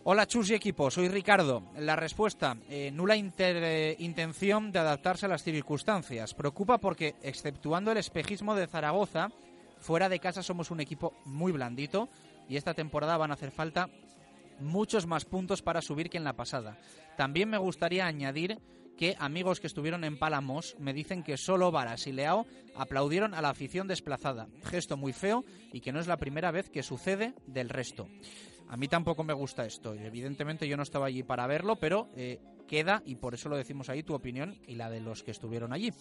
Hola 0.04 0.26
Chus 0.26 0.50
y 0.50 0.54
equipo, 0.54 0.90
soy 0.90 1.06
Ricardo. 1.06 1.62
La 1.78 1.94
respuesta, 1.94 2.56
eh, 2.68 2.90
nula 2.90 3.14
eh, 3.16 3.96
intención 4.00 4.72
de 4.72 4.80
adaptarse 4.80 5.26
a 5.26 5.28
las 5.28 5.44
circunstancias. 5.44 6.34
Preocupa 6.34 6.78
porque, 6.78 7.14
exceptuando 7.22 7.92
el 7.92 7.98
espejismo 7.98 8.56
de 8.56 8.66
Zaragoza, 8.66 9.28
fuera 9.78 10.08
de 10.08 10.18
casa 10.18 10.42
somos 10.42 10.72
un 10.72 10.80
equipo 10.80 11.14
muy 11.24 11.52
blandito 11.52 12.08
y 12.48 12.56
esta 12.56 12.74
temporada 12.74 13.16
van 13.16 13.30
a 13.30 13.34
hacer 13.34 13.52
falta 13.52 13.90
muchos 14.58 15.06
más 15.06 15.24
puntos 15.24 15.62
para 15.62 15.80
subir 15.80 16.10
que 16.10 16.18
en 16.18 16.24
la 16.24 16.32
pasada. 16.32 16.78
También 17.16 17.48
me 17.48 17.58
gustaría 17.58 18.04
añadir 18.04 18.58
que 18.98 19.14
amigos 19.20 19.60
que 19.60 19.68
estuvieron 19.68 20.02
en 20.02 20.18
Palamos 20.18 20.74
me 20.80 20.92
dicen 20.92 21.22
que 21.22 21.36
solo 21.36 21.70
Varas 21.70 22.08
y 22.08 22.12
Leao 22.12 22.44
aplaudieron 22.74 23.34
a 23.34 23.40
la 23.40 23.50
afición 23.50 23.86
desplazada. 23.86 24.48
Gesto 24.64 24.96
muy 24.96 25.12
feo 25.12 25.44
y 25.72 25.80
que 25.80 25.92
no 25.92 26.00
es 26.00 26.08
la 26.08 26.16
primera 26.16 26.50
vez 26.50 26.70
que 26.70 26.82
sucede 26.82 27.34
del 27.46 27.68
resto. 27.68 28.08
A 28.72 28.76
mí 28.78 28.88
tampoco 28.88 29.22
me 29.22 29.34
gusta 29.34 29.66
esto. 29.66 29.92
Evidentemente 29.92 30.66
yo 30.66 30.78
no 30.78 30.82
estaba 30.82 31.04
allí 31.04 31.22
para 31.22 31.46
verlo, 31.46 31.76
pero 31.76 32.08
eh, 32.16 32.40
queda, 32.66 33.02
y 33.04 33.16
por 33.16 33.34
eso 33.34 33.50
lo 33.50 33.58
decimos 33.58 33.90
ahí, 33.90 34.02
tu 34.02 34.14
opinión 34.14 34.58
y 34.66 34.76
la 34.76 34.88
de 34.88 35.02
los 35.02 35.22
que 35.22 35.30
estuvieron 35.30 35.74
allí. 35.74 35.92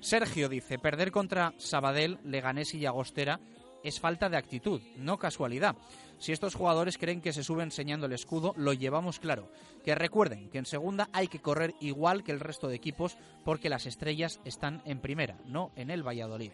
Sergio 0.00 0.48
dice, 0.48 0.80
perder 0.80 1.12
contra 1.12 1.54
Sabadell, 1.58 2.18
Leganés 2.24 2.74
y 2.74 2.80
Llagostera 2.80 3.38
es 3.84 4.00
falta 4.00 4.28
de 4.28 4.38
actitud, 4.38 4.82
no 4.96 5.20
casualidad. 5.20 5.76
Si 6.18 6.32
estos 6.32 6.56
jugadores 6.56 6.98
creen 6.98 7.20
que 7.20 7.32
se 7.32 7.44
sube 7.44 7.62
enseñando 7.62 8.06
el 8.06 8.12
escudo, 8.12 8.54
lo 8.56 8.72
llevamos 8.72 9.20
claro. 9.20 9.48
Que 9.84 9.94
recuerden 9.94 10.50
que 10.50 10.58
en 10.58 10.66
segunda 10.66 11.08
hay 11.12 11.28
que 11.28 11.38
correr 11.38 11.76
igual 11.78 12.24
que 12.24 12.32
el 12.32 12.40
resto 12.40 12.66
de 12.66 12.74
equipos 12.74 13.16
porque 13.44 13.68
las 13.68 13.86
estrellas 13.86 14.40
están 14.44 14.82
en 14.84 14.98
primera, 14.98 15.38
no 15.46 15.70
en 15.76 15.90
el 15.90 16.02
Valladolid. 16.02 16.50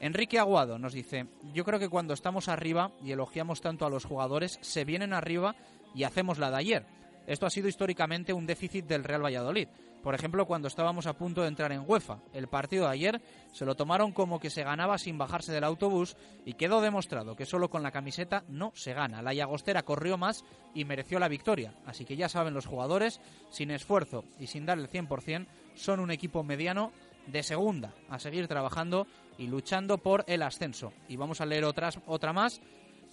Enrique 0.00 0.38
Aguado 0.38 0.78
nos 0.78 0.94
dice, 0.94 1.26
yo 1.52 1.62
creo 1.62 1.78
que 1.78 1.90
cuando 1.90 2.14
estamos 2.14 2.48
arriba 2.48 2.90
y 3.04 3.12
elogiamos 3.12 3.60
tanto 3.60 3.84
a 3.84 3.90
los 3.90 4.06
jugadores, 4.06 4.58
se 4.62 4.86
vienen 4.86 5.12
arriba 5.12 5.54
y 5.94 6.04
hacemos 6.04 6.38
la 6.38 6.50
de 6.50 6.56
ayer. 6.56 6.86
Esto 7.26 7.44
ha 7.44 7.50
sido 7.50 7.68
históricamente 7.68 8.32
un 8.32 8.46
déficit 8.46 8.86
del 8.86 9.04
Real 9.04 9.22
Valladolid. 9.22 9.68
Por 10.02 10.14
ejemplo, 10.14 10.46
cuando 10.46 10.68
estábamos 10.68 11.06
a 11.06 11.12
punto 11.12 11.42
de 11.42 11.48
entrar 11.48 11.70
en 11.72 11.84
UEFA, 11.86 12.20
el 12.32 12.48
partido 12.48 12.86
de 12.86 12.92
ayer 12.92 13.20
se 13.52 13.66
lo 13.66 13.74
tomaron 13.74 14.12
como 14.12 14.40
que 14.40 14.48
se 14.48 14.64
ganaba 14.64 14.96
sin 14.96 15.18
bajarse 15.18 15.52
del 15.52 15.64
autobús 15.64 16.16
y 16.46 16.54
quedó 16.54 16.80
demostrado 16.80 17.36
que 17.36 17.44
solo 17.44 17.68
con 17.68 17.82
la 17.82 17.90
camiseta 17.90 18.42
no 18.48 18.72
se 18.74 18.94
gana. 18.94 19.20
La 19.20 19.34
Llagostera 19.34 19.82
corrió 19.82 20.16
más 20.16 20.46
y 20.74 20.86
mereció 20.86 21.18
la 21.18 21.28
victoria. 21.28 21.74
Así 21.84 22.06
que 22.06 22.16
ya 22.16 22.30
saben 22.30 22.54
los 22.54 22.64
jugadores, 22.64 23.20
sin 23.50 23.70
esfuerzo 23.70 24.24
y 24.38 24.46
sin 24.46 24.64
dar 24.64 24.78
el 24.78 24.88
100%, 24.88 25.46
son 25.74 26.00
un 26.00 26.10
equipo 26.10 26.42
mediano 26.42 26.92
de 27.26 27.42
segunda, 27.42 27.94
a 28.08 28.18
seguir 28.18 28.48
trabajando 28.48 29.06
y 29.40 29.46
luchando 29.46 29.98
por 29.98 30.24
el 30.28 30.42
ascenso. 30.42 30.92
Y 31.08 31.16
vamos 31.16 31.40
a 31.40 31.46
leer 31.46 31.64
otras, 31.64 31.98
otra 32.06 32.32
más. 32.32 32.60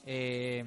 Eh, 0.06 0.64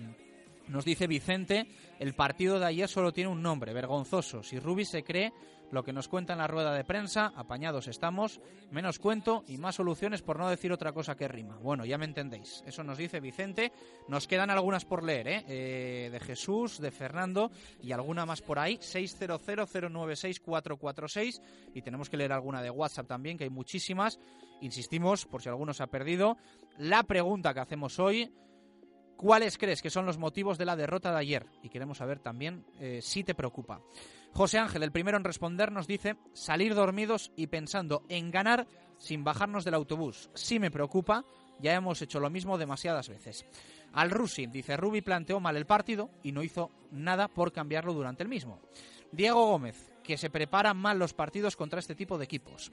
nos 0.69 0.85
dice 0.85 1.07
Vicente, 1.07 1.69
el 1.99 2.15
partido 2.15 2.59
de 2.59 2.67
ayer 2.67 2.89
solo 2.89 3.13
tiene 3.13 3.31
un 3.31 3.43
nombre, 3.43 3.73
vergonzoso. 3.75 4.43
Si 4.43 4.59
Rubi 4.59 4.87
se 4.87 5.05
cree 5.05 5.33
lo 5.71 5.85
que 5.85 5.93
nos 5.93 6.09
cuenta 6.09 6.33
en 6.33 6.39
la 6.39 6.49
rueda 6.49 6.73
de 6.73 6.85
prensa, 6.85 7.35
apañados 7.37 7.89
estamos, 7.89 8.41
menos 8.71 8.99
cuento 8.99 9.45
y 9.49 9.59
más 9.59 9.75
soluciones 9.77 10.23
por 10.23 10.39
no 10.39 10.49
decir 10.49 10.73
otra 10.73 10.93
cosa 10.93 11.15
que 11.15 11.29
rima. 11.29 11.59
Bueno, 11.59 11.85
ya 11.85 11.99
me 11.99 12.07
entendéis. 12.07 12.65
Eso 12.67 12.83
nos 12.83 12.97
dice 12.97 13.21
Vicente. 13.21 13.71
Nos 14.09 14.27
quedan 14.27 14.49
algunas 14.51 14.87
por 14.87 15.05
leer, 15.05 15.29
¿eh? 15.29 15.45
Eh, 15.47 16.09
de 16.11 16.21
Jesús, 16.21 16.81
de 16.81 16.91
Fernando 16.91 17.51
y 17.83 17.93
alguna 17.93 18.25
más 18.25 18.41
por 18.41 18.59
ahí. 18.59 18.79
600-096-446 18.79 21.43
y 21.75 21.83
tenemos 21.83 22.09
que 22.09 22.17
leer 22.17 22.33
alguna 22.33 22.63
de 22.63 22.71
WhatsApp 22.71 23.07
también, 23.07 23.37
que 23.37 23.45
hay 23.45 23.51
muchísimas. 23.51 24.19
Insistimos, 24.61 25.27
por 25.27 25.43
si 25.43 25.49
alguno 25.49 25.75
se 25.75 25.83
ha 25.83 25.89
perdido, 25.89 26.37
la 26.79 27.03
pregunta 27.03 27.55
que 27.55 27.61
hacemos 27.61 27.99
hoy... 27.99 28.33
¿Cuáles 29.17 29.59
crees 29.59 29.83
que 29.83 29.91
son 29.91 30.07
los 30.07 30.17
motivos 30.17 30.57
de 30.57 30.65
la 30.65 30.77
derrota 30.77 31.11
de 31.13 31.19
ayer? 31.19 31.47
Y 31.63 31.69
queremos 31.69 31.99
saber 31.99 32.21
también 32.21 32.65
eh, 32.81 33.01
si 33.03 33.23
te 33.23 33.35
preocupa. 33.35 33.83
José 34.33 34.57
Ángel, 34.59 34.83
el 34.83 34.93
primero 34.93 35.19
en 35.19 35.25
responder, 35.25 35.73
nos 35.73 35.87
dice 35.87 36.17
salir 36.33 36.75
dormidos 36.75 37.31
y 37.37 37.49
pensando 37.49 38.03
en 38.09 38.31
ganar 38.31 38.67
sin 38.97 39.23
bajarnos 39.23 39.67
del 39.67 39.75
autobús. 39.75 40.31
Sí 40.33 40.59
me 40.59 40.71
preocupa, 40.71 41.27
ya 41.61 41.75
hemos 41.75 42.01
hecho 42.01 42.19
lo 42.19 42.31
mismo 42.31 42.57
demasiadas 42.57 43.11
veces. 43.11 43.45
Al 43.93 44.11
Rusi, 44.11 44.47
dice 44.47 44.79
Rubi 44.79 45.03
planteó 45.03 45.39
mal 45.39 45.57
el 45.57 45.67
partido 45.67 46.09
y 46.23 46.33
no 46.33 46.43
hizo 46.43 46.71
nada 46.91 47.29
por 47.29 47.53
cambiarlo 47.53 47.93
durante 47.93 48.23
el 48.23 48.31
mismo. 48.31 48.61
Diego 49.13 49.47
Gómez, 49.49 49.91
que 50.03 50.17
se 50.17 50.31
preparan 50.31 50.79
mal 50.79 50.99
los 50.99 51.13
partidos 51.13 51.57
contra 51.57 51.81
este 51.81 51.95
tipo 51.95 52.17
de 52.17 52.25
equipos. 52.25 52.73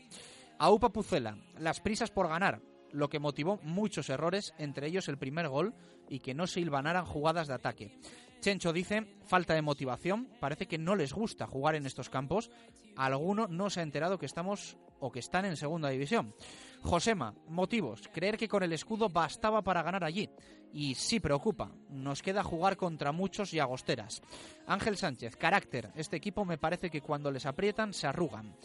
Aupa 0.59 0.89
Pucela, 0.89 1.37
las 1.59 1.79
prisas 1.81 2.09
por 2.09 2.27
ganar, 2.27 2.61
lo 2.91 3.09
que 3.09 3.19
motivó 3.19 3.59
muchos 3.63 4.09
errores, 4.09 4.53
entre 4.57 4.87
ellos 4.87 5.07
el 5.07 5.17
primer 5.17 5.49
gol 5.49 5.75
y 6.09 6.19
que 6.19 6.33
no 6.33 6.47
se 6.47 6.59
hilvanaran 6.59 7.05
jugadas 7.05 7.47
de 7.47 7.53
ataque. 7.53 7.99
Chencho 8.39 8.73
dice, 8.73 9.05
falta 9.25 9.53
de 9.53 9.61
motivación, 9.61 10.29
parece 10.39 10.67
que 10.67 10.77
no 10.77 10.95
les 10.95 11.13
gusta 11.13 11.47
jugar 11.47 11.75
en 11.75 11.85
estos 11.85 12.09
campos, 12.09 12.49
alguno 12.95 13.47
no 13.47 13.69
se 13.69 13.79
ha 13.79 13.83
enterado 13.83 14.17
que 14.17 14.25
estamos 14.25 14.77
o 14.99 15.11
que 15.11 15.19
están 15.19 15.45
en 15.45 15.57
segunda 15.57 15.89
división. 15.89 16.33
Josema, 16.81 17.33
motivos, 17.47 18.09
creer 18.13 18.37
que 18.37 18.47
con 18.47 18.63
el 18.63 18.73
escudo 18.73 19.09
bastaba 19.09 19.61
para 19.63 19.83
ganar 19.83 20.03
allí. 20.03 20.29
Y 20.73 20.95
sí 20.95 21.19
preocupa, 21.19 21.71
nos 21.89 22.21
queda 22.21 22.43
jugar 22.43 22.77
contra 22.77 23.11
muchos 23.11 23.53
y 23.53 23.59
agosteras. 23.59 24.21
Ángel 24.67 24.97
Sánchez, 24.97 25.35
carácter, 25.35 25.91
este 25.95 26.17
equipo 26.17 26.45
me 26.45 26.57
parece 26.57 26.89
que 26.89 27.01
cuando 27.01 27.31
les 27.31 27.45
aprietan 27.45 27.93
se 27.93 28.07
arrugan. 28.07 28.55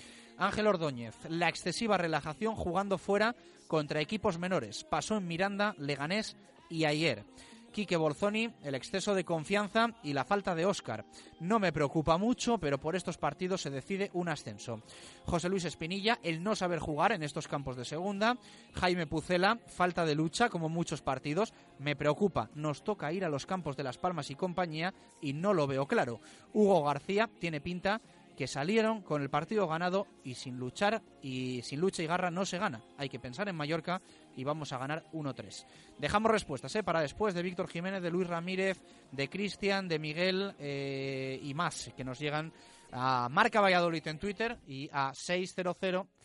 Ángel 0.43 0.67
Ordóñez, 0.67 1.15
la 1.29 1.49
excesiva 1.49 1.97
relajación 1.97 2.57
jugando 2.57 2.99
fuera 2.99 3.37
contra 3.69 4.01
equipos 4.01 4.39
menores. 4.39 4.83
Pasó 4.83 5.17
en 5.17 5.29
Miranda, 5.29 5.77
Leganés 5.79 6.37
y 6.69 6.85
ayer. 6.85 7.25
Quique 7.71 7.97
Bolzoni, 7.97 8.51
el 8.65 8.75
exceso 8.75 9.15
de 9.15 9.25
confianza 9.25 9.95
y 10.03 10.13
la 10.13 10.25
falta 10.25 10.57
de 10.57 10.67
Óscar. 10.67 11.07
No 11.39 11.61
me 11.61 11.73
preocupa 11.73 12.19
mucho, 12.19 12.59
pero 12.59 12.79
por 12.79 12.97
estos 12.97 13.19
partidos 13.19 13.63
se 13.63 13.71
decide 13.71 14.11
un 14.15 14.29
ascenso. 14.29 14.83
José 15.25 15.49
Luis 15.49 15.65
Espinilla, 15.65 16.19
el 16.25 16.43
no 16.43 16.57
saber 16.57 16.81
jugar 16.81 17.13
en 17.13 17.23
estos 17.23 17.47
campos 17.47 17.77
de 17.77 17.85
segunda. 17.85 18.37
Jaime 18.75 19.07
Pucela, 19.07 19.59
falta 19.69 20.05
de 20.05 20.17
lucha, 20.17 20.51
como 20.51 20.69
muchos 20.69 21.03
partidos. 21.03 21.55
Me 21.79 21.95
preocupa, 21.95 22.51
nos 22.55 22.83
toca 22.83 23.13
ir 23.13 23.25
a 23.25 23.31
los 23.31 23.47
campos 23.47 23.77
de 23.77 23.85
Las 23.85 23.97
Palmas 23.97 24.31
y 24.31 24.35
compañía 24.35 24.93
y 25.21 25.33
no 25.35 25.55
lo 25.55 25.69
veo 25.69 25.87
claro. 25.87 26.21
Hugo 26.53 26.83
García 26.83 27.31
tiene 27.39 27.61
pinta 27.61 28.03
que 28.37 28.47
salieron 28.47 29.03
con 29.03 29.23
el 29.23 29.31
partido 29.31 29.67
ganado 29.67 30.07
y 30.25 30.35
sin 30.35 30.57
luchar 30.57 31.03
y 31.21 31.63
sin 31.63 31.81
lucha 31.81 32.03
y 32.03 32.07
garra 32.07 32.31
no 32.31 32.45
se 32.45 32.59
gana. 32.59 32.83
Hay 32.97 33.09
que 33.09 33.19
pensar 33.19 33.49
en 33.49 33.57
Mallorca 33.57 34.01
y 34.37 34.45
vamos 34.45 34.73
a 34.73 34.79
ganar 34.79 35.05
1-3. 35.13 35.67
Dejamos 35.99 36.31
respuestas 36.31 36.75
¿eh? 36.77 36.83
para 36.83 37.01
después 37.01 37.35
de 37.35 37.43
Víctor 37.43 37.69
Jiménez, 37.69 38.03
de 38.03 38.11
Luis 38.11 38.27
Ramírez, 38.27 38.83
de 39.11 39.29
Cristian, 39.29 39.89
de 39.89 39.99
Miguel 39.99 40.55
eh, 40.59 41.39
y 41.43 41.55
más 41.55 41.93
que 41.97 42.05
nos 42.05 42.19
llegan 42.19 42.53
a 42.93 43.29
Marca 43.31 43.61
Valladolid 43.61 44.07
en 44.07 44.19
Twitter 44.19 44.59
y 44.67 44.89
a 44.93 45.13
600 45.15 45.77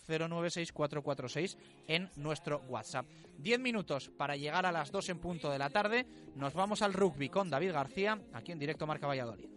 096 0.07 1.57
en 1.87 2.09
nuestro 2.15 2.61
WhatsApp. 2.69 3.05
10 3.37 3.59
minutos 3.59 4.09
para 4.09 4.35
llegar 4.35 4.65
a 4.65 4.71
las 4.71 4.91
2 4.91 5.09
en 5.09 5.19
punto 5.19 5.49
de 5.49 5.59
la 5.59 5.69
tarde. 5.69 6.05
Nos 6.35 6.53
vamos 6.53 6.81
al 6.81 6.93
rugby 6.93 7.29
con 7.29 7.49
David 7.49 7.73
García, 7.73 8.19
aquí 8.33 8.51
en 8.51 8.59
directo 8.59 8.87
Marca 8.87 9.07
Valladolid. 9.07 9.56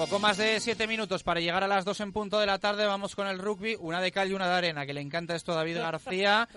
Poco 0.00 0.18
más 0.18 0.38
de 0.38 0.60
siete 0.60 0.86
minutos 0.86 1.22
para 1.22 1.40
llegar 1.40 1.62
a 1.62 1.68
las 1.68 1.84
dos 1.84 2.00
en 2.00 2.10
punto 2.10 2.40
de 2.40 2.46
la 2.46 2.58
tarde. 2.58 2.86
Vamos 2.86 3.14
con 3.14 3.26
el 3.26 3.38
rugby. 3.38 3.76
Una 3.78 4.00
de 4.00 4.10
cal 4.10 4.30
y 4.30 4.32
una 4.32 4.48
de 4.48 4.54
arena, 4.54 4.86
que 4.86 4.94
le 4.94 5.02
encanta 5.02 5.36
esto 5.36 5.52
a 5.52 5.56
David 5.56 5.76
García. 5.76 6.48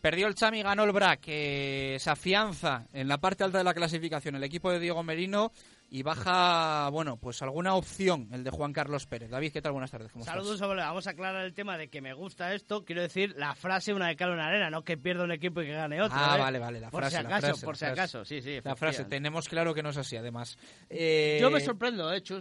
Perdió 0.00 0.26
el 0.26 0.34
Chami, 0.34 0.64
ganó 0.64 0.82
el 0.82 0.90
BRAC, 0.90 1.20
que 1.20 1.96
se 2.00 2.10
afianza 2.10 2.86
en 2.92 3.06
la 3.06 3.18
parte 3.18 3.44
alta 3.44 3.58
de 3.58 3.62
la 3.62 3.72
clasificación 3.72 4.34
el 4.34 4.42
equipo 4.42 4.72
de 4.72 4.80
Diego 4.80 5.04
Merino 5.04 5.52
y 5.90 6.02
baja, 6.02 6.88
bueno, 6.90 7.18
pues 7.18 7.40
alguna 7.40 7.76
opción 7.76 8.28
el 8.32 8.42
de 8.42 8.50
Juan 8.50 8.72
Carlos 8.72 9.06
Pérez. 9.06 9.30
David, 9.30 9.52
¿qué 9.52 9.62
tal? 9.62 9.72
Buenas 9.72 9.92
tardes. 9.92 10.10
Saludos. 10.24 10.58
Vamos 10.58 11.06
a 11.06 11.10
aclarar 11.10 11.44
el 11.44 11.54
tema 11.54 11.78
de 11.78 11.86
que 11.86 12.00
me 12.00 12.14
gusta 12.14 12.52
esto. 12.52 12.84
Quiero 12.84 13.02
decir 13.02 13.32
la 13.36 13.54
frase 13.54 13.94
una 13.94 14.08
de 14.08 14.16
cal 14.16 14.30
una 14.30 14.48
arena, 14.48 14.70
no 14.70 14.82
que 14.82 14.96
pierda 14.96 15.22
un 15.22 15.30
equipo 15.30 15.62
y 15.62 15.66
que 15.66 15.72
gane 15.72 16.02
otro. 16.02 16.18
Ah, 16.20 16.34
¿eh? 16.36 16.40
vale, 16.40 16.58
vale, 16.58 16.80
la 16.80 16.90
por 16.90 17.02
frase, 17.02 17.18
si 17.18 17.22
la 17.22 17.28
acaso, 17.28 17.46
frase, 17.46 17.64
por 17.64 17.74
la 17.74 17.78
si 17.78 17.84
acaso, 17.84 18.24
sí, 18.24 18.42
sí. 18.42 18.58
La 18.64 18.74
frase, 18.74 19.04
tenemos 19.04 19.48
claro 19.48 19.72
que 19.72 19.84
no 19.84 19.90
es 19.90 19.96
así, 19.96 20.16
además. 20.16 20.58
Eh, 20.90 21.38
Yo 21.40 21.48
me 21.48 21.60
sorprendo, 21.60 22.08
de 22.08 22.18
hecho, 22.18 22.40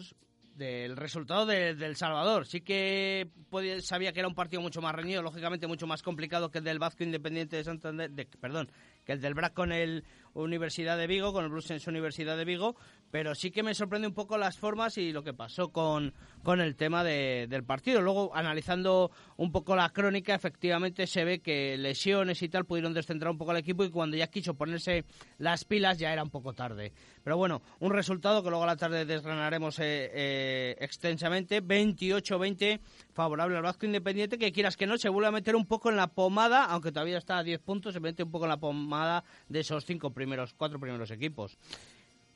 del 0.58 0.98
resultado 0.98 1.46
de- 1.46 1.76
del 1.76 1.96
Salvador. 1.96 2.48
Sí 2.48 2.62
que 2.62 3.30
sabía 3.82 4.12
que 4.12 4.20
era 4.20 4.28
un 4.28 4.34
partido 4.36 4.62
mucho 4.62 4.82
más 4.82 4.94
reñido, 4.96 5.22
lógicamente 5.22 5.68
mucho 5.68 5.86
más 5.88 6.02
complicado 6.02 6.50
que 6.50 6.58
el 6.58 6.64
del 6.64 6.80
Vasco 6.80 7.04
Independiente 7.04 7.56
de 7.58 7.64
Santander, 7.64 8.10
de- 8.12 8.26
perdón, 8.26 8.70
que 9.06 9.12
el 9.14 9.22
del 9.22 9.36
BRAC 9.36 9.54
con 9.54 9.72
el 9.72 10.04
Universidad 10.34 10.98
de 10.98 11.08
Vigo, 11.08 11.32
con 11.32 11.44
el 11.46 11.52
Brussels 11.52 11.88
Universidad 11.88 12.38
de 12.38 12.46
Vigo, 12.46 12.76
pero 13.12 13.36
sí 13.36 13.52
que 13.52 13.64
me 13.64 13.74
sorprende 13.74 14.08
un 14.08 14.14
poco 14.14 14.38
las 14.38 14.58
formas 14.58 14.98
y 14.98 15.12
lo 15.12 15.24
que 15.24 15.34
pasó 15.34 15.70
con, 15.72 16.14
con 16.44 16.60
el 16.62 16.76
tema 16.76 17.04
de- 17.04 17.48
del 17.50 17.64
partido. 17.64 18.02
Luego, 18.02 18.36
analizando 18.36 19.12
un 19.38 19.52
poco 19.52 19.76
la 19.76 19.90
crónica, 19.90 20.36
efectivamente 20.36 21.08
se 21.08 21.24
ve 21.24 21.40
que 21.40 21.78
lesiones 21.78 22.42
y 22.42 22.50
tal 22.50 22.66
pudieron 22.66 22.94
descentrar 22.94 23.32
un 23.32 23.38
poco 23.38 23.52
al 23.52 23.58
equipo 23.58 23.84
y 23.84 23.90
cuando 23.90 24.18
ya 24.18 24.28
quiso 24.28 24.54
ponerse 24.56 25.06
las 25.38 25.64
pilas 25.66 25.98
ya 26.00 26.12
era 26.12 26.24
un 26.24 26.30
poco 26.30 26.54
tarde. 26.54 26.92
Pero 27.24 27.38
bueno, 27.38 27.62
un 27.80 27.92
resultado 27.92 28.44
que 28.44 28.50
luego 28.50 28.64
a 28.64 28.68
la 28.68 28.76
tarde 28.78 29.06
desgranaremos 29.06 29.80
eh, 29.80 30.12
eh, 30.14 30.76
extensamente. 30.80 31.62
28-20 31.64 32.80
favorable 33.14 33.58
al 33.58 33.64
Vasco 33.64 33.86
Independiente, 33.86 34.38
que 34.38 34.52
quieras 34.52 34.78
que 34.78 34.88
no, 34.88 34.98
se 34.98 35.10
vuelve 35.10 35.28
a 35.28 35.32
meter 35.32 35.56
un 35.56 35.66
poco 35.66 35.90
en 35.90 35.96
la 35.98 36.08
pomada, 36.08 36.66
aunque 36.66 36.92
todavía 36.92 37.18
está 37.18 37.38
a 37.38 37.44
10 37.44 37.60
puntos, 37.62 37.94
se 37.94 38.00
mete 38.00 38.24
un 38.24 38.32
poco 38.32 38.46
en 38.46 38.50
la 38.50 38.58
pomada 38.58 39.24
de 39.50 39.60
esos 39.62 39.86
cinco 39.86 40.12
primeros, 40.12 40.54
cuatro 40.54 40.80
primeros 40.80 41.12
equipos. 41.12 41.58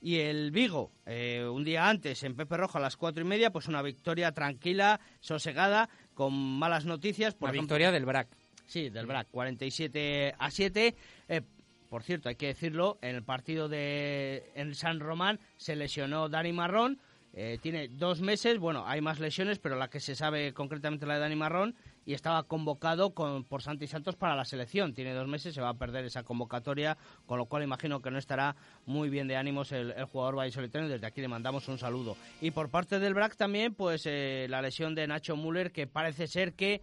Y 0.03 0.17
el 0.17 0.49
Vigo, 0.51 0.91
eh, 1.05 1.45
un 1.47 1.63
día 1.63 1.87
antes, 1.87 2.23
en 2.23 2.35
Pepe 2.35 2.57
Rojo 2.57 2.79
a 2.79 2.81
las 2.81 2.97
cuatro 2.97 3.21
y 3.23 3.27
media, 3.27 3.51
pues 3.51 3.67
una 3.67 3.83
victoria 3.83 4.31
tranquila, 4.31 4.99
sosegada, 5.19 5.89
con 6.15 6.33
malas 6.33 6.85
noticias. 6.85 7.35
Por 7.35 7.49
la 7.49 7.53
ejemplo- 7.53 7.61
victoria 7.75 7.91
del 7.91 8.05
BRAC. 8.05 8.27
Sí, 8.65 8.89
del 8.89 9.05
BRAC, 9.05 9.27
47 9.29 10.33
a 10.39 10.49
7. 10.49 10.95
Eh, 11.27 11.41
por 11.89 12.01
cierto, 12.03 12.29
hay 12.29 12.35
que 12.35 12.47
decirlo, 12.47 12.97
en 13.01 13.15
el 13.15 13.23
partido 13.23 13.69
de 13.69 14.51
en 14.55 14.73
San 14.73 14.99
Román 14.99 15.39
se 15.57 15.75
lesionó 15.75 16.29
Dani 16.29 16.51
Marrón. 16.53 16.99
eh, 17.33 17.59
tiene 17.61 17.87
dos 17.87 18.19
meses, 18.19 18.59
bueno, 18.59 18.85
hay 18.85 18.99
más 18.99 19.21
lesiones, 19.21 19.57
pero 19.57 19.77
la 19.77 19.89
que 19.89 20.01
se 20.01 20.15
sabe 20.15 20.51
concretamente 20.53 21.05
la 21.05 21.13
de 21.13 21.21
Dani 21.21 21.37
Marrón 21.37 21.75
y 22.05 22.13
estaba 22.13 22.43
convocado 22.43 23.13
con, 23.13 23.43
por 23.43 23.61
Santi 23.61 23.87
Santos 23.87 24.15
para 24.15 24.35
la 24.35 24.45
selección. 24.45 24.93
Tiene 24.93 25.13
dos 25.13 25.27
meses, 25.27 25.53
se 25.53 25.61
va 25.61 25.69
a 25.69 25.73
perder 25.77 26.05
esa 26.05 26.23
convocatoria, 26.23 26.97
con 27.25 27.37
lo 27.37 27.45
cual 27.45 27.63
imagino 27.63 28.01
que 28.01 28.11
no 28.11 28.17
estará 28.17 28.55
muy 28.85 29.09
bien 29.09 29.27
de 29.27 29.35
ánimos 29.35 29.71
el, 29.71 29.91
el 29.91 30.05
jugador 30.05 30.35
vallisoletano 30.35 30.87
desde 30.87 31.05
aquí 31.07 31.21
le 31.21 31.27
mandamos 31.27 31.67
un 31.67 31.77
saludo. 31.77 32.17
Y 32.41 32.51
por 32.51 32.69
parte 32.69 32.99
del 32.99 33.13
BRAC 33.13 33.35
también, 33.35 33.73
pues 33.73 34.03
eh, 34.05 34.47
la 34.49 34.61
lesión 34.61 34.95
de 34.95 35.07
Nacho 35.07 35.35
Müller, 35.35 35.71
que 35.71 35.87
parece 35.87 36.27
ser 36.27 36.53
que 36.53 36.81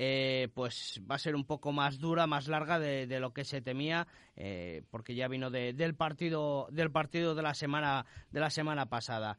eh, 0.00 0.48
pues 0.54 1.00
va 1.10 1.16
a 1.16 1.18
ser 1.18 1.34
un 1.34 1.44
poco 1.44 1.72
más 1.72 1.98
dura, 1.98 2.26
más 2.28 2.46
larga 2.46 2.78
de, 2.78 3.06
de 3.08 3.18
lo 3.20 3.32
que 3.32 3.44
se 3.44 3.60
temía, 3.60 4.06
eh, 4.36 4.82
porque 4.90 5.14
ya 5.16 5.26
vino 5.28 5.50
de- 5.50 5.72
del 5.72 5.94
partido 5.96 6.68
del 6.70 6.90
partido 6.92 7.34
de 7.34 7.42
la 7.42 7.54
semana 7.54 8.06
de 8.30 8.38
la 8.38 8.50
semana 8.50 8.86
pasada. 8.86 9.38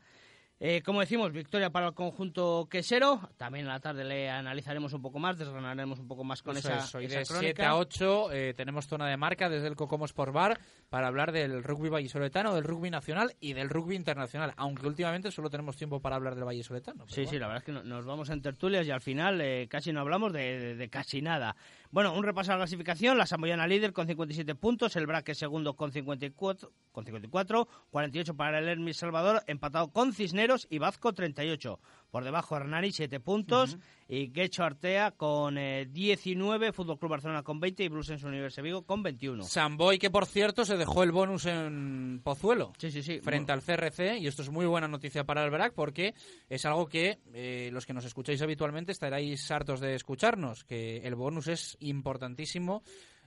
Eh, 0.62 0.82
como 0.84 1.00
decimos, 1.00 1.32
victoria 1.32 1.70
para 1.70 1.88
el 1.88 1.94
conjunto 1.94 2.68
quesero. 2.70 3.22
También 3.38 3.64
en 3.66 3.70
la 3.72 3.80
tarde 3.80 4.04
le 4.04 4.30
analizaremos 4.30 4.92
un 4.92 5.02
poco 5.02 5.18
más, 5.18 5.38
desgranaremos 5.38 6.00
un 6.00 6.08
poco 6.10 6.26
más 6.26 6.44
con 6.44 6.58
Eso 6.58 6.68
esa, 6.68 6.80
es, 6.84 6.96
hoy 6.96 7.06
esa 7.06 7.20
de 7.20 7.26
crónica. 7.26 7.46
7 7.56 7.66
a 7.66 7.76
8 7.78 8.32
eh, 8.34 8.54
tenemos 8.56 8.86
zona 8.86 9.08
de 9.08 9.16
marca 9.16 9.48
desde 9.48 9.68
el 9.68 9.78
Cocomo 9.78 10.04
Sport 10.04 10.34
Bar 10.34 10.60
para 10.90 11.08
hablar 11.08 11.32
del 11.32 11.64
rugby 11.64 11.88
vallisoletano, 11.88 12.54
del 12.56 12.66
rugby 12.66 12.90
nacional 12.90 13.34
y 13.40 13.54
del 13.54 13.70
rugby 13.70 13.96
internacional, 13.96 14.52
aunque 14.58 14.86
últimamente 14.86 15.32
solo 15.32 15.50
tenemos 15.50 15.78
tiempo 15.78 16.02
para 16.02 16.18
hablar 16.18 16.36
del 16.36 16.44
vallisoletano. 16.44 17.06
Sí, 17.08 17.22
bueno. 17.22 17.30
sí, 17.32 17.40
la 17.40 17.48
verdad 17.48 17.62
es 17.62 17.66
que 17.66 17.72
no- 17.72 17.84
nos 17.84 18.06
vamos 18.06 18.30
en 18.30 18.42
tertulias 18.42 18.86
y 18.86 18.92
al 18.92 19.00
final 19.02 19.40
eh, 19.40 19.68
casi 19.70 19.94
no 19.94 20.02
hablamos 20.02 20.34
de, 20.34 20.60
de- 20.60 20.76
de 20.76 20.90
casi 20.90 21.22
nada. 21.22 21.56
Bueno, 21.92 22.14
un 22.14 22.24
repaso 22.24 22.52
a 22.52 22.56
la 22.56 22.60
clasificación. 22.60 23.18
La 23.18 23.26
Samoyana 23.26 23.66
líder 23.66 23.94
con 23.94 24.06
57 24.06 24.54
puntos, 24.54 24.96
el 24.96 25.08
Braque 25.08 25.34
segundo 25.34 25.76
con 25.76 25.92
54, 25.92 26.72
con 26.92 27.04
54 27.04 27.68
48 27.90 28.36
para 28.36 28.60
el 28.60 28.68
Hermes 28.68 28.98
Salvador, 28.98 29.44
empatado 29.48 29.92
con 29.92 30.14
Cisneros 30.14 30.68
y 30.70 30.78
Vazco 30.78 31.14
38. 31.14 31.80
Por 32.10 32.24
debajo 32.24 32.56
Hernani 32.58 32.92
7 32.92 33.20
puntos 33.20 33.78
y 34.08 34.32
Guecho 34.32 34.64
Artea 34.64 35.12
con 35.12 35.58
eh, 35.58 35.86
19, 35.86 36.72
Fútbol 36.72 36.98
Club 36.98 37.12
Barcelona 37.12 37.44
con 37.44 37.60
20 37.60 37.84
y 37.84 37.88
Blues 37.88 38.10
Universe 38.10 38.62
Vigo 38.62 38.82
con 38.82 39.04
21. 39.04 39.44
Samboy, 39.44 40.00
que 40.00 40.10
por 40.10 40.26
cierto 40.26 40.66
se 40.66 40.78
dejó 40.78 41.04
el 41.04 41.12
bonus 41.12 41.46
en 41.46 42.22
Pozuelo. 42.24 42.74
Sí, 42.78 42.92
sí, 42.92 43.04
sí. 43.04 43.20
Frente 43.20 43.52
al 43.52 43.62
CRC, 43.62 44.18
y 44.18 44.28
esto 44.28 44.42
es 44.42 44.50
muy 44.50 44.66
buena 44.66 44.88
noticia 44.88 45.24
para 45.24 45.46
el 45.46 45.52
BRAC 45.52 45.74
porque 45.74 46.16
es 46.50 46.66
algo 46.66 46.88
que 46.88 47.20
eh, 47.34 47.70
los 47.72 47.86
que 47.86 47.94
nos 47.94 48.06
escucháis 48.06 48.42
habitualmente 48.42 48.92
estaréis 48.92 49.50
hartos 49.52 49.80
de 49.80 49.94
escucharnos, 49.94 50.64
que 50.64 50.98
el 50.98 51.14
bonus 51.14 51.48
es 51.48 51.78
importantísimo 51.80 52.82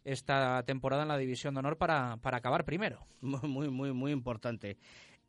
esta 0.05 0.63
temporada 0.65 1.03
en 1.03 1.09
la 1.09 1.19
División 1.19 1.55
de 1.55 1.61
Honor 1.61 1.77
para, 1.77 2.17
para 2.17 2.39
acabar 2.39 2.65
primero. 2.65 3.07
Muy, 3.21 3.49
muy, 3.49 3.69
muy, 3.69 3.93
muy 3.93 4.13
importante. 4.13 4.77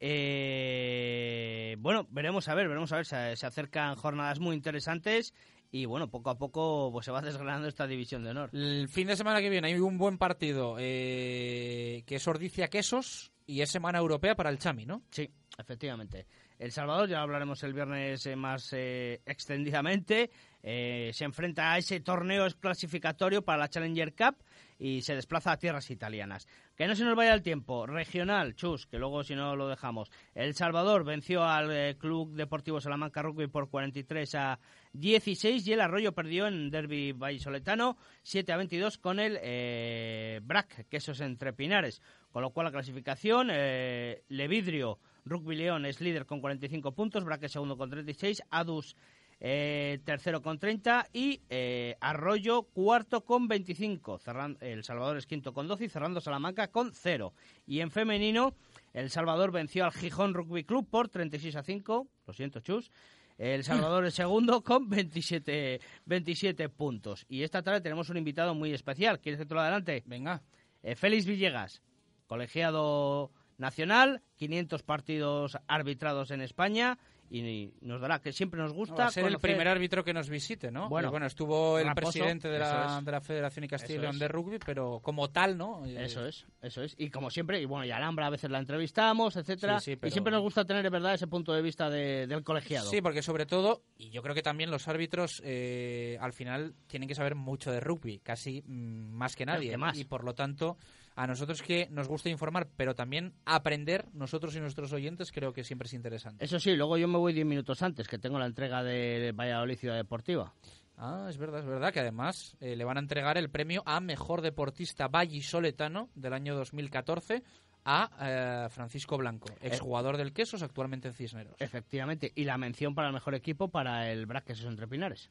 Eh, 0.05 1.77
bueno, 1.79 2.05
veremos 2.11 2.49
a 2.49 2.55
ver, 2.55 2.67
veremos 2.67 2.91
a 2.91 2.97
ver. 2.97 3.05
Se, 3.05 3.37
se 3.37 3.45
acercan 3.45 3.95
jornadas 3.95 4.37
muy 4.41 4.53
interesantes 4.53 5.33
y 5.71 5.85
bueno, 5.85 6.09
poco 6.09 6.29
a 6.29 6.37
poco 6.37 6.91
pues, 6.91 7.05
se 7.05 7.11
va 7.11 7.21
desgranando 7.21 7.69
esta 7.69 7.87
división 7.87 8.21
de 8.23 8.31
honor. 8.31 8.49
El 8.51 8.89
fin 8.89 9.07
de 9.07 9.15
semana 9.15 9.39
que 9.39 9.49
viene 9.49 9.69
hay 9.69 9.79
un 9.79 9.97
buen 9.97 10.17
partido 10.17 10.75
eh, 10.77 12.03
que 12.05 12.15
es 12.15 12.27
Ordicia 12.27 12.69
Quesos 12.69 13.31
y 13.47 13.61
es 13.61 13.71
semana 13.71 13.99
europea 13.99 14.35
para 14.35 14.49
el 14.49 14.59
Chami, 14.59 14.85
¿no? 14.85 15.03
Sí, 15.09 15.31
efectivamente. 15.57 16.27
El 16.59 16.73
Salvador, 16.73 17.07
ya 17.07 17.17
lo 17.17 17.23
hablaremos 17.23 17.63
el 17.63 17.73
viernes 17.73 18.25
eh, 18.25 18.35
más 18.35 18.73
eh, 18.73 19.21
extendidamente, 19.25 20.31
se 20.61 21.23
enfrenta 21.23 21.71
a 21.71 21.77
ese 21.77 22.01
torneo 22.01 22.45
clasificatorio 22.59 23.41
para 23.41 23.59
la 23.59 23.69
Challenger 23.69 24.13
Cup 24.13 24.43
y 24.77 25.01
se 25.01 25.15
desplaza 25.15 25.51
a 25.51 25.57
tierras 25.57 25.89
italianas. 25.91 26.47
Que 26.75 26.87
no 26.87 26.95
se 26.95 27.03
nos 27.03 27.15
vaya 27.15 27.33
el 27.33 27.41
tiempo. 27.41 27.85
Regional, 27.85 28.55
chus, 28.55 28.85
que 28.87 28.97
luego 28.97 29.23
si 29.23 29.35
no 29.35 29.55
lo 29.55 29.67
dejamos. 29.67 30.09
El 30.33 30.55
Salvador 30.55 31.03
venció 31.03 31.43
al 31.43 31.71
eh, 31.71 31.95
Club 31.97 32.33
Deportivo 32.33 32.81
Salamanca 32.81 33.21
Rugby 33.21 33.47
por 33.47 33.69
43 33.69 34.35
a 34.35 34.59
16 34.93 35.67
y 35.67 35.73
el 35.73 35.81
Arroyo 35.81 36.13
perdió 36.13 36.47
en 36.47 36.69
Derby 36.69 37.11
Vallisoletano 37.11 37.97
7 38.21 38.51
a 38.53 38.57
22 38.57 38.97
con 38.97 39.19
el 39.19 39.39
eh, 39.41 40.39
BRAC, 40.43 40.87
que 40.87 40.97
eso 40.97 41.11
es 41.13 41.21
entre 41.21 41.53
Pinares. 41.53 42.01
Con 42.31 42.41
lo 42.41 42.51
cual 42.51 42.65
la 42.65 42.71
clasificación, 42.71 43.49
eh, 43.51 44.23
Levidrio, 44.29 44.99
Rugby 45.25 45.55
León 45.55 45.85
es 45.85 46.01
líder 46.01 46.25
con 46.25 46.41
45 46.41 46.93
puntos, 46.93 47.23
BRAC 47.23 47.43
es 47.43 47.51
segundo 47.51 47.77
con 47.77 47.89
36, 47.89 48.43
Adus 48.49 48.95
eh, 49.39 49.99
tercero 50.05 50.41
con 50.41 50.59
30 50.59 51.07
y 51.13 51.41
eh, 51.49 51.95
Arroyo 51.99 52.63
cuarto 52.63 53.25
con 53.25 53.47
25. 53.47 54.19
Cerran- 54.19 54.57
el 54.61 54.83
Salvador 54.83 55.17
es 55.17 55.25
quinto 55.27 55.53
con 55.53 55.67
12 55.67 55.85
y 55.85 55.89
cerrando 55.89 56.21
Salamanca 56.21 56.67
con 56.69 56.91
0. 56.93 57.33
Y 57.65 57.79
en 57.81 57.91
femenino, 57.91 58.55
El 58.93 59.09
Salvador 59.09 59.51
venció 59.51 59.85
al 59.85 59.91
Gijón 59.91 60.33
Rugby 60.33 60.63
Club 60.63 60.87
por 60.89 61.09
36 61.09 61.55
a 61.55 61.63
5. 61.63 62.07
Lo 62.27 62.33
siento, 62.33 62.59
Chus. 62.61 62.91
El 63.37 63.63
Salvador 63.63 64.05
es 64.05 64.13
segundo 64.13 64.63
con 64.63 64.87
27, 64.89 65.81
27 66.05 66.69
puntos. 66.69 67.25
Y 67.27 67.41
esta 67.43 67.63
tarde 67.63 67.81
tenemos 67.81 68.09
un 68.09 68.17
invitado 68.17 68.53
muy 68.53 68.71
especial. 68.73 69.19
¿Quieres 69.19 69.39
que 69.39 69.45
te 69.47 69.53
lo 69.55 69.59
adelante? 69.61 70.03
Venga. 70.05 70.43
Eh, 70.83 70.95
Félix 70.95 71.25
Villegas, 71.25 71.81
colegiado 72.27 73.31
nacional, 73.57 74.21
500 74.35 74.83
partidos 74.83 75.57
arbitrados 75.67 76.31
en 76.31 76.41
España 76.41 76.97
y 77.39 77.73
nos 77.81 77.99
dará, 77.99 78.19
que 78.19 78.31
siempre 78.31 78.59
nos 78.61 78.73
gusta. 78.73 78.95
Va 78.95 79.05
a 79.07 79.11
ser 79.11 79.25
el 79.25 79.39
primer 79.39 79.67
árbitro 79.67 80.03
que 80.03 80.13
nos 80.13 80.29
visite, 80.29 80.69
¿no? 80.71 80.81
Bueno, 80.81 80.89
Bueno, 80.89 81.09
bueno 81.11 81.25
estuvo 81.25 81.79
el 81.79 81.87
Raposo, 81.87 82.11
presidente 82.11 82.47
de 82.47 82.59
la, 82.59 82.97
es. 82.99 83.05
de 83.05 83.11
la 83.11 83.21
Federación 83.21 83.65
y 83.65 83.67
Castilla 83.67 83.95
y 83.97 84.01
León 84.01 84.19
de 84.19 84.27
Rugby, 84.27 84.59
pero 84.63 84.99
como 85.01 85.29
tal, 85.31 85.57
¿no? 85.57 85.83
Eso 85.85 86.25
es, 86.27 86.45
eso 86.61 86.83
es. 86.83 86.93
Y 86.97 87.09
como 87.09 87.29
siempre, 87.29 87.59
y 87.61 87.65
bueno, 87.65 87.85
y 87.85 87.91
Alhambra 87.91 88.27
a 88.27 88.29
veces 88.29 88.51
la 88.51 88.59
entrevistamos, 88.59 89.35
etcétera. 89.35 89.79
Sí, 89.79 89.95
sí, 89.95 90.07
Y 90.07 90.11
siempre 90.11 90.31
nos 90.31 90.41
gusta 90.41 90.63
tener, 90.65 90.83
de 90.83 90.89
verdad, 90.89 91.13
ese 91.15 91.27
punto 91.27 91.53
de 91.53 91.61
vista 91.61 91.89
de- 91.89 92.27
del 92.27 92.43
colegiado. 92.43 92.89
Sí, 92.89 93.01
porque 93.01 93.21
sobre 93.23 93.45
todo, 93.45 93.81
y 93.97 94.11
yo 94.11 94.21
creo 94.21 94.35
que 94.35 94.43
también 94.43 94.69
los 94.69 94.87
árbitros 94.87 95.41
eh, 95.43 96.17
al 96.21 96.33
final 96.33 96.75
tienen 96.87 97.07
que 97.09 97.15
saber 97.15 97.35
mucho 97.35 97.71
de 97.71 97.79
rugby, 97.79 98.19
casi 98.19 98.61
mm, 98.65 99.11
más 99.13 99.35
que 99.35 99.45
nadie. 99.45 99.71
que 99.71 99.77
más. 99.77 99.97
Y 99.97 100.05
por 100.05 100.23
lo 100.23 100.35
tanto, 100.35 100.77
a 101.15 101.27
nosotros 101.27 101.61
que 101.61 101.87
nos 101.91 102.07
gusta 102.07 102.29
informar, 102.29 102.69
pero 102.75 102.95
también 102.95 103.33
aprender, 103.45 104.07
nosotros 104.13 104.55
y 104.55 104.59
nuestros 104.59 104.93
oyentes, 104.93 105.31
creo 105.31 105.53
que 105.53 105.63
siempre 105.63 105.87
es 105.87 105.93
interesante. 105.93 106.43
Eso 106.43 106.59
sí, 106.59 106.75
luego 106.75 106.97
yo 106.97 107.07
me 107.07 107.17
voy 107.17 107.33
10 107.33 107.45
minutos 107.45 107.81
antes, 107.81 108.07
que 108.07 108.17
tengo 108.17 108.39
la 108.39 108.45
entrega 108.45 108.83
de 108.83 109.31
Valladolid 109.33 109.77
Ciudad 109.77 109.95
Deportiva. 109.95 110.53
Ah, 110.97 111.27
es 111.29 111.37
verdad, 111.37 111.61
es 111.61 111.65
verdad 111.65 111.91
que 111.91 111.99
además 111.99 112.55
eh, 112.59 112.75
le 112.75 112.83
van 112.85 112.97
a 112.97 112.99
entregar 112.99 113.37
el 113.37 113.49
premio 113.49 113.81
a 113.85 113.99
Mejor 113.99 114.41
Deportista 114.41 115.07
Vallisoletano 115.07 116.09
del 116.15 116.33
año 116.33 116.55
2014 116.55 117.43
a 117.85 118.09
eh, 118.21 118.69
Francisco 118.69 119.17
Blanco, 119.17 119.49
exjugador 119.59 120.17
del 120.17 120.33
Quesos, 120.33 120.61
actualmente 120.61 121.07
en 121.07 121.13
Cisneros. 121.13 121.55
Efectivamente, 121.59 122.31
y 122.35 122.45
la 122.45 122.57
mención 122.57 122.95
para 122.95 123.07
el 123.07 123.13
mejor 123.13 123.35
equipo 123.35 123.69
para 123.69 124.11
el 124.11 124.25
Braques 124.25 124.63
entre 124.63 124.87
Pinares. 124.87 125.29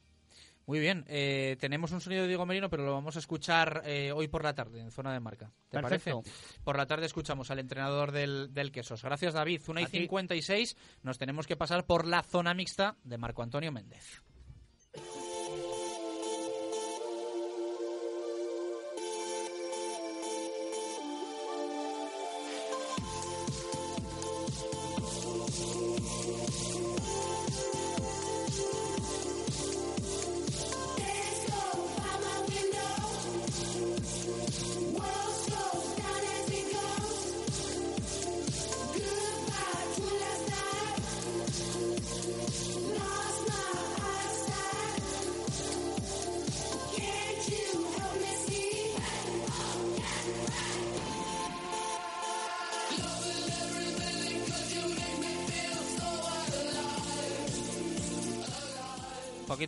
Muy 0.65 0.79
bien, 0.79 1.03
eh, 1.07 1.57
tenemos 1.59 1.91
un 1.91 1.99
sonido 1.99 2.21
de 2.21 2.29
Diego 2.29 2.45
Merino, 2.45 2.69
pero 2.69 2.85
lo 2.85 2.93
vamos 2.93 3.15
a 3.17 3.19
escuchar 3.19 3.83
eh, 3.85 4.11
hoy 4.13 4.29
por 4.29 4.43
la 4.43 4.53
tarde 4.55 4.79
en 4.79 4.91
zona 4.91 5.11
de 5.11 5.19
marca. 5.19 5.51
¿Te 5.69 5.81
Perfecto. 5.81 6.21
parece? 6.21 6.61
Por 6.63 6.77
la 6.77 6.85
tarde 6.85 7.05
escuchamos 7.05 7.51
al 7.51 7.59
entrenador 7.59 8.11
del, 8.11 8.53
del 8.53 8.71
Quesos. 8.71 9.03
Gracias, 9.03 9.33
David. 9.33 9.61
Una 9.67 9.81
y 9.81 9.85
A 9.85 9.87
ti. 9.87 9.99
56, 9.99 10.77
nos 11.01 11.17
tenemos 11.17 11.47
que 11.47 11.57
pasar 11.57 11.85
por 11.85 12.07
la 12.07 12.23
zona 12.23 12.53
mixta 12.53 12.95
de 13.03 13.17
Marco 13.17 13.43
Antonio 13.43 13.71
Méndez. 13.71 14.23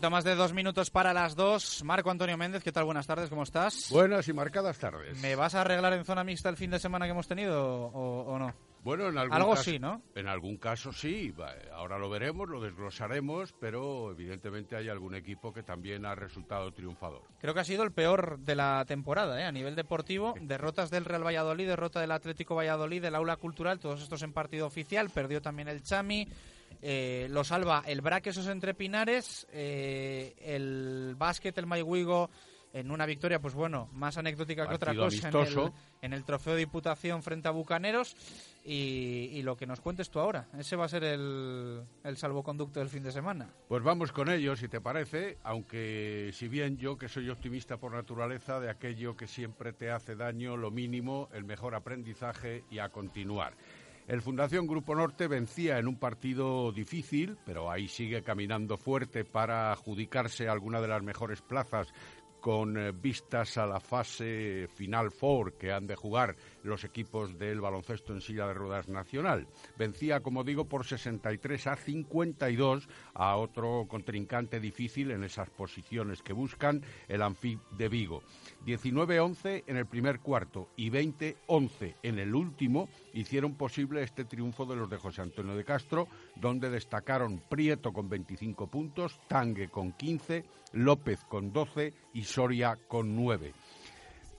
Más 0.10 0.24
de 0.24 0.36
dos 0.36 0.54
minutos 0.54 0.92
para 0.92 1.14
las 1.14 1.36
dos. 1.36 1.84
Marco 1.84 2.12
Antonio 2.12 2.38
Méndez, 2.38 2.64
¿qué 2.64 2.72
tal? 2.72 2.86
Buenas 2.86 3.08
tardes, 3.08 3.30
¿cómo 3.30 3.44
estás? 3.44 3.90
Buenas 3.92 4.28
y 4.28 4.34
marcadas 4.34 4.78
tardes. 4.78 5.20
¿Me 5.20 5.36
vas 5.36 5.56
a 5.56 5.62
arreglar 5.62 5.94
en 5.94 6.06
zona 6.06 6.24
mixta 6.24 6.50
el 6.50 6.58
fin 6.58 6.70
de 6.70 6.80
semana 6.80 7.06
que 7.06 7.12
hemos 7.12 7.28
tenido 7.28 7.64
o, 7.66 8.22
o 8.22 8.40
no? 8.40 8.54
Bueno, 8.84 9.10
en 9.10 9.18
algún 9.18 9.36
Algo 9.36 9.50
caso, 9.52 9.64
sí, 9.64 9.80
¿no? 9.80 10.04
En 10.14 10.28
algún 10.28 10.58
caso 10.58 10.94
sí. 10.94 11.34
Ahora 11.74 11.98
lo 11.98 12.08
veremos, 12.08 12.48
lo 12.48 12.62
desglosaremos, 12.62 13.52
pero 13.60 14.12
evidentemente 14.12 14.76
hay 14.76 14.90
algún 14.90 15.16
equipo 15.16 15.52
que 15.52 15.64
también 15.64 16.06
ha 16.06 16.14
resultado 16.14 16.72
triunfador. 16.72 17.24
Creo 17.40 17.56
que 17.56 17.62
ha 17.62 17.66
sido 17.66 17.82
el 17.82 17.92
peor 17.92 18.38
de 18.38 18.54
la 18.54 18.86
temporada, 18.86 19.42
¿eh? 19.42 19.46
a 19.46 19.52
nivel 19.52 19.76
deportivo. 19.76 20.36
Derrotas 20.40 20.92
del 20.92 21.06
Real 21.06 21.26
Valladolid, 21.26 21.66
derrota 21.66 22.00
del 22.00 22.12
Atlético 22.12 22.54
Valladolid, 22.54 23.02
del 23.02 23.16
Aula 23.16 23.38
Cultural, 23.38 23.80
todos 23.80 24.04
estos 24.04 24.22
en 24.22 24.34
partido 24.34 24.68
oficial. 24.68 25.10
Perdió 25.10 25.42
también 25.42 25.68
el 25.68 25.82
Chami. 25.82 26.28
Eh, 26.82 27.28
lo 27.30 27.44
salva 27.44 27.84
el 27.86 28.02
Braquesos 28.02 28.48
entre 28.48 28.74
Pinares. 28.74 29.48
eh, 29.52 30.36
el 30.40 31.16
básquet, 31.18 31.58
el 31.58 31.66
Maywigo, 31.66 32.30
en 32.74 32.92
una 32.92 33.06
victoria, 33.06 33.40
pues 33.40 33.54
bueno, 33.54 33.88
más 33.94 34.18
anecdótica 34.18 34.68
que 34.68 34.76
otra 34.76 34.94
cosa 34.94 35.30
en 35.30 35.34
el, 35.34 35.42
amistoso. 35.42 35.74
en 36.02 36.12
el 36.12 36.26
trofeo 36.26 36.54
de 36.56 36.60
Diputación 36.60 37.24
frente 37.24 37.48
a 37.48 37.52
Bucaneros. 37.52 38.18
Y, 38.68 39.30
y 39.32 39.44
lo 39.44 39.56
que 39.56 39.68
nos 39.68 39.80
cuentes 39.80 40.10
tú 40.10 40.20
ahora. 40.20 40.48
Ese 40.58 40.76
va 40.76 40.86
a 40.86 40.90
ser 40.90 41.04
el, 41.04 41.84
el 42.04 42.18
salvoconducto 42.18 42.80
del 42.80 42.90
fin 42.90 43.04
de 43.04 43.12
semana. 43.12 43.48
Pues 43.68 43.84
vamos 43.84 44.12
con 44.12 44.28
ello, 44.28 44.56
si 44.56 44.68
te 44.68 44.82
parece, 44.82 45.38
aunque 45.44 46.32
si 46.34 46.48
bien 46.48 46.76
yo 46.78 46.98
que 46.98 47.08
soy 47.08 47.30
optimista 47.30 47.78
por 47.78 47.94
naturaleza, 47.94 48.60
de 48.60 48.72
aquello 48.72 49.16
que 49.16 49.28
siempre 49.28 49.72
te 49.72 49.92
hace 49.92 50.16
daño, 50.16 50.58
lo 50.58 50.72
mínimo, 50.72 51.30
el 51.32 51.44
mejor 51.44 51.76
aprendizaje 51.76 52.64
y 52.72 52.80
a 52.80 52.90
continuar. 52.90 53.54
El 54.08 54.22
Fundación 54.22 54.68
Grupo 54.68 54.94
Norte 54.94 55.28
vencía 55.28 55.80
en 55.80 55.88
un 55.88 55.98
partido 55.98 56.72
difícil, 56.72 57.40
pero 57.44 57.72
ahí 57.72 57.88
sigue 57.88 58.22
caminando 58.22 58.78
fuerte 58.78 59.26
para 59.26 59.72
adjudicarse 59.72 60.48
alguna 60.48 60.80
de 60.80 60.88
las 60.88 61.02
mejores 61.02 61.42
plazas 61.42 61.92
con 62.40 62.78
eh, 62.78 62.92
vistas 62.92 63.58
a 63.58 63.66
la 63.66 63.80
fase 63.80 64.68
final 64.76 65.10
four 65.10 65.58
que 65.58 65.72
han 65.72 65.88
de 65.88 65.96
jugar 65.96 66.36
los 66.62 66.84
equipos 66.84 67.40
del 67.40 67.60
baloncesto 67.60 68.14
en 68.14 68.22
silla 68.22 68.46
de 68.46 68.54
ruedas 68.54 68.88
nacional. 68.88 69.48
Vencía, 69.80 70.20
como 70.20 70.44
digo, 70.44 70.66
por 70.66 70.86
63 70.86 71.66
a 71.66 71.76
52 71.76 72.88
a 73.16 73.38
otro 73.38 73.88
contrincante 73.88 74.60
difícil 74.60 75.10
en 75.10 75.24
esas 75.24 75.50
posiciones 75.50 76.22
que 76.22 76.34
buscan, 76.34 76.84
el 77.08 77.24
Anfib 77.24 77.60
de 77.72 77.90
Vigo. 77.90 78.22
19-11 78.66 79.64
en 79.68 79.78
el 79.78 79.86
primer 79.86 80.20
cuarto 80.20 80.70
y 80.76 80.90
20-11 80.90 81.96
en 82.02 82.20
el 82.20 82.34
último 82.34 82.90
hicieron 83.14 83.56
posible 83.56 84.02
este 84.02 84.26
triunfo 84.26 84.66
de 84.66 84.76
los 84.76 84.90
de 84.90 84.98
José 84.98 85.22
Antonio 85.22 85.56
de 85.56 85.64
Castro, 85.64 86.08
donde 86.36 86.70
destacaron 86.70 87.42
Prieto 87.48 87.94
con 87.94 88.10
25 88.10 88.68
puntos, 88.68 89.20
Tangue 89.28 89.70
con 89.70 89.92
15, 89.92 90.44
López 90.74 91.24
con 91.26 91.54
12 91.54 91.94
y 92.14 92.24
Soria 92.24 92.78
con 92.88 93.16
9. 93.16 93.54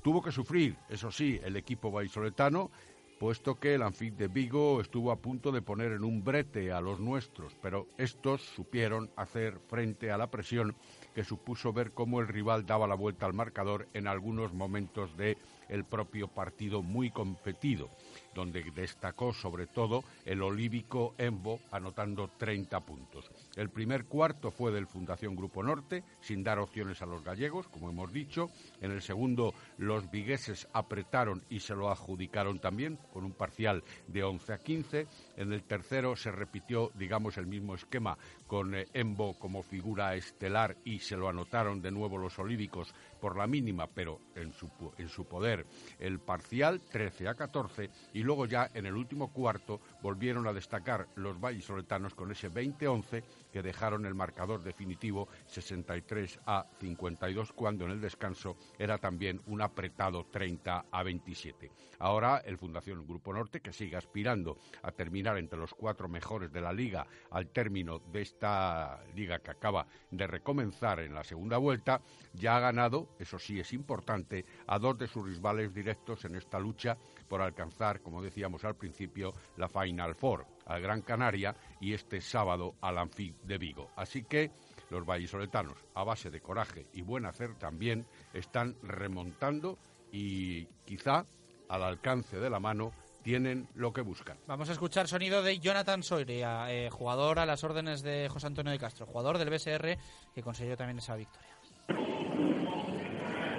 Tuvo 0.03 0.23
que 0.23 0.33
sufrir, 0.33 0.77
eso 0.89 1.11
sí, 1.11 1.41
el 1.43 1.57
equipo 1.57 1.91
vallisoletano, 1.91 2.71
puesto 3.19 3.59
que 3.59 3.75
el 3.75 3.83
Anfib 3.83 4.15
de 4.17 4.29
Vigo 4.29 4.81
estuvo 4.81 5.11
a 5.11 5.17
punto 5.17 5.53
de 5.53 5.63
poner 5.63 5.93
en 5.93 6.05
un 6.05 6.23
brete 6.23 6.73
a 6.73 6.81
los 6.81 7.01
nuestros, 7.01 7.55
pero 7.63 7.87
estos 7.97 8.43
supieron 8.43 9.11
hacer 9.17 9.59
frente 9.69 10.11
a 10.11 10.19
la 10.19 10.31
presión 10.31 10.75
que 11.15 11.25
supuso 11.25 11.73
ver 11.73 11.93
cómo 11.93 12.21
el 12.21 12.29
rival 12.29 12.67
daba 12.67 12.87
la 12.87 12.95
vuelta 12.95 13.27
al 13.27 13.33
marcador 13.33 13.89
en 13.95 14.07
algunos 14.07 14.53
momentos 14.53 15.17
de 15.17 15.39
el 15.69 15.85
propio 15.85 16.29
partido 16.29 16.83
muy 16.83 17.11
competido, 17.11 17.91
donde 18.35 18.63
destacó 18.75 19.33
sobre 19.33 19.67
todo 19.67 20.05
el 20.25 20.43
olívico 20.43 21.15
Embo 21.19 21.61
anotando 21.71 22.31
30 22.37 22.81
puntos. 22.81 23.31
El 23.57 23.71
primer 23.71 24.07
cuarto 24.07 24.51
fue 24.51 24.73
del 24.73 24.87
Fundación 24.87 25.37
Grupo 25.37 25.63
Norte, 25.63 26.05
sin 26.21 26.45
dar 26.45 26.59
opciones 26.59 27.03
a 27.03 27.07
los 27.07 27.25
gallegos, 27.25 27.69
como 27.69 27.91
hemos 27.91 28.13
dicho. 28.13 28.51
En 28.81 28.91
el 28.91 29.03
segundo, 29.03 29.55
los 29.79 30.11
vigueses 30.11 30.69
apretaron 30.73 31.43
y 31.49 31.61
se 31.61 31.75
lo 31.75 31.91
adjudicaron 31.91 32.59
también, 32.59 32.99
con 33.13 33.25
un 33.25 33.33
parcial 33.33 33.83
de 34.07 34.23
11 34.23 34.53
a 34.53 34.59
15. 34.59 35.07
En 35.37 35.53
el 35.53 35.63
tercero 35.65 36.17
se 36.17 36.31
repitió, 36.31 36.91
digamos, 36.95 37.39
el 37.39 37.47
mismo 37.47 37.75
esquema 37.75 38.19
con 38.47 38.75
eh, 38.75 38.87
Embo 38.93 39.39
como 39.39 39.63
figura 39.63 40.15
estelar 40.15 40.77
y 40.85 40.99
se 40.99 41.17
lo 41.17 41.29
anotaron 41.29 41.81
de 41.81 41.91
nuevo 41.91 42.19
los 42.19 42.39
olívicos 42.39 42.95
por 43.21 43.37
la 43.37 43.47
mínima, 43.47 43.87
pero 43.87 44.21
en 44.35 44.53
su, 44.53 44.71
en 44.99 45.09
su 45.09 45.25
poder. 45.25 45.67
El 45.99 46.21
parcial 46.21 46.81
13 46.81 47.29
a 47.29 47.35
14 47.35 47.91
y 48.15 48.23
luego 48.23 48.47
ya 48.47 48.71
en 48.75 48.87
el 48.87 48.95
último 48.95 49.33
cuarto 49.33 49.81
volvieron 50.03 50.47
a 50.47 50.53
destacar 50.53 51.09
los 51.17 51.41
vallisoletanos 51.41 52.15
con 52.15 52.31
ese 52.31 52.51
20-11 52.51 53.23
que 53.57 53.63
dejaron 53.63 54.05
el 54.05 54.15
marcador 54.15 54.63
definitivo 54.63 55.29
63 55.47 56.41
a 56.45 56.67
52 56.79 57.55
cuando 57.55 57.87
en 57.87 57.93
el 57.93 58.03
descanso 58.03 58.59
era 58.79 58.99
también 58.99 59.41
un 59.47 59.63
apretado 59.63 60.27
30 60.27 60.85
a 60.91 61.03
27. 61.03 61.73
Ahora 62.01 62.43
el 62.45 62.59
Fundación 62.59 63.07
Grupo 63.07 63.33
Norte 63.33 63.63
que 63.63 63.73
sigue 63.73 63.97
aspirando 63.97 64.59
a 64.83 64.93
terminar 64.93 65.39
entre 65.39 65.59
los 65.59 65.73
cuatro 65.73 66.07
mejores 66.07 66.53
de 66.53 66.61
la 66.61 66.71
liga 66.71 67.07
al 67.31 67.49
término 67.49 67.99
de 67.99 68.21
esta 68.21 69.03
liga 69.15 69.39
que 69.39 69.53
acaba 69.53 69.87
de 70.11 70.27
recomenzar 70.27 71.01
en 71.01 71.15
la 71.15 71.25
segunda 71.25 71.57
vuelta 71.57 72.03
ya 72.35 72.59
ha 72.59 72.61
ganado, 72.61 73.09
eso 73.19 73.39
sí 73.39 73.59
es 73.59 73.73
importante, 73.73 74.45
a 74.67 74.79
dos 74.79 74.99
de 74.99 75.09
sus 75.09 75.25
rivales 75.25 75.73
directos 75.73 76.27
en 76.27 76.35
esta 76.35 76.59
lucha 76.59 76.99
por 77.27 77.41
alcanzar, 77.41 78.03
como 78.03 78.21
decíamos 78.21 78.67
al 78.67 78.77
principio, 78.77 79.33
la 79.57 79.71
Final 79.71 80.15
Four, 80.15 80.47
al 80.67 80.83
Gran 80.83 81.03
Canaria 81.03 81.55
y 81.81 81.95
este 81.95 82.21
sábado 82.21 82.75
al 82.81 82.99
Anfib 82.99 83.35
de 83.43 83.59
Vigo. 83.59 83.91
Así 83.97 84.25
que 84.25 84.51
los 84.91 85.05
vallisoletanos, 85.05 85.77
a 85.95 86.05
base 86.05 86.31
de 86.31 86.41
coraje 86.41 86.87
y 86.93 87.03
buen 87.03 87.27
hacer 87.27 87.55
también, 87.55 88.07
están 88.33 88.77
remontando 88.83 89.79
y 90.13 90.67
quizá 90.85 91.25
al 91.69 91.83
alcance 91.83 92.39
de 92.39 92.51
la 92.51 92.61
mano 92.61 92.93
tienen 93.23 93.67
lo 93.75 93.93
que 93.93 94.03
buscan. 94.03 94.37
Vamos 94.47 94.69
a 94.69 94.73
escuchar 94.73 95.09
sonido 95.09 95.43
de 95.43 95.59
Jonathan 95.59 96.05
Soria, 96.05 96.73
eh, 96.73 96.91
jugador 96.91 97.41
a 97.41 97.47
las 97.47 97.65
órdenes 97.65 98.03
de 98.03 98.29
José 98.29 98.47
Antonio 98.47 98.71
de 98.71 98.79
Castro, 98.79 99.05
jugador 99.05 99.39
del 99.39 99.51
BSR 99.51 99.99
que 100.33 100.43
consiguió 100.43 100.77
también 100.77 100.99
esa 100.99 101.17
victoria. 101.17 101.51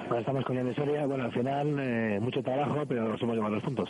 Bueno, 0.07 0.21
estamos 0.21 0.45
con 0.45 0.55
Yannis 0.55 0.75
Soria. 0.77 1.05
Bueno, 1.05 1.25
al 1.25 1.33
final 1.33 1.79
eh, 1.79 2.17
mucho 2.21 2.41
trabajo, 2.41 2.85
pero 2.87 3.09
nos 3.09 3.21
hemos 3.21 3.35
llevado 3.35 3.55
los 3.55 3.63
puntos. 3.63 3.89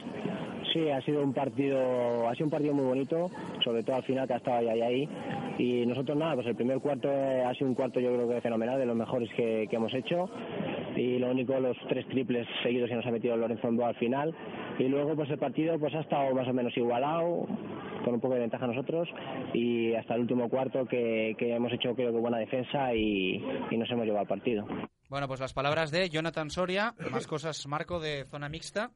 Sí, 0.77 0.91
ha 0.91 1.01
sido 1.01 1.23
un 1.23 1.33
partido, 1.33 2.29
ha 2.29 2.33
sido 2.33 2.45
un 2.45 2.51
partido 2.51 2.73
muy 2.75 2.85
bonito, 2.85 3.31
sobre 3.63 3.81
todo 3.81 3.95
al 3.95 4.03
final 4.03 4.27
que 4.27 4.33
ha 4.33 4.37
estado 4.37 4.57
ahí, 4.57 4.67
ahí, 4.67 4.81
ahí. 4.81 5.09
Y 5.57 5.85
nosotros 5.87 6.15
nada, 6.15 6.35
pues 6.35 6.45
el 6.45 6.55
primer 6.55 6.79
cuarto 6.79 7.09
ha 7.09 7.51
sido 7.55 7.67
un 7.67 7.73
cuarto 7.73 7.99
yo 7.99 8.13
creo 8.13 8.29
que 8.29 8.41
fenomenal, 8.41 8.77
de 8.77 8.85
los 8.85 8.95
mejores 8.95 9.27
que, 9.35 9.65
que 9.67 9.75
hemos 9.75 9.91
hecho. 9.95 10.29
Y 10.95 11.17
lo 11.17 11.31
único, 11.31 11.59
los 11.59 11.75
tres 11.89 12.07
triples 12.09 12.47
seguidos 12.61 12.89
que 12.89 12.95
nos 12.95 13.07
ha 13.07 13.09
metido 13.09 13.35
Lorenzo 13.35 13.67
Embo 13.67 13.87
al 13.87 13.95
final. 13.95 14.35
Y 14.77 14.83
luego 14.83 15.15
pues 15.15 15.31
el 15.31 15.39
partido 15.39 15.79
pues 15.79 15.95
ha 15.95 16.01
estado 16.01 16.35
más 16.35 16.47
o 16.47 16.53
menos 16.53 16.77
igualado, 16.77 17.47
con 18.05 18.13
un 18.13 18.19
poco 18.19 18.35
de 18.35 18.41
ventaja 18.41 18.67
nosotros. 18.67 19.09
Y 19.55 19.95
hasta 19.95 20.13
el 20.13 20.21
último 20.21 20.47
cuarto 20.49 20.85
que, 20.85 21.33
que 21.39 21.55
hemos 21.55 21.73
hecho 21.73 21.95
creo 21.95 22.11
que 22.11 22.19
buena 22.19 22.37
defensa 22.37 22.93
y, 22.93 23.43
y 23.71 23.77
nos 23.77 23.89
hemos 23.89 24.05
llevado 24.05 24.23
el 24.23 24.29
partido. 24.29 24.67
Bueno, 25.09 25.27
pues 25.27 25.39
las 25.39 25.53
palabras 25.53 25.89
de 25.89 26.07
Jonathan 26.09 26.51
Soria, 26.51 26.93
más 27.09 27.25
cosas, 27.25 27.65
Marco, 27.65 27.99
de 27.99 28.25
zona 28.25 28.47
mixta. 28.47 28.91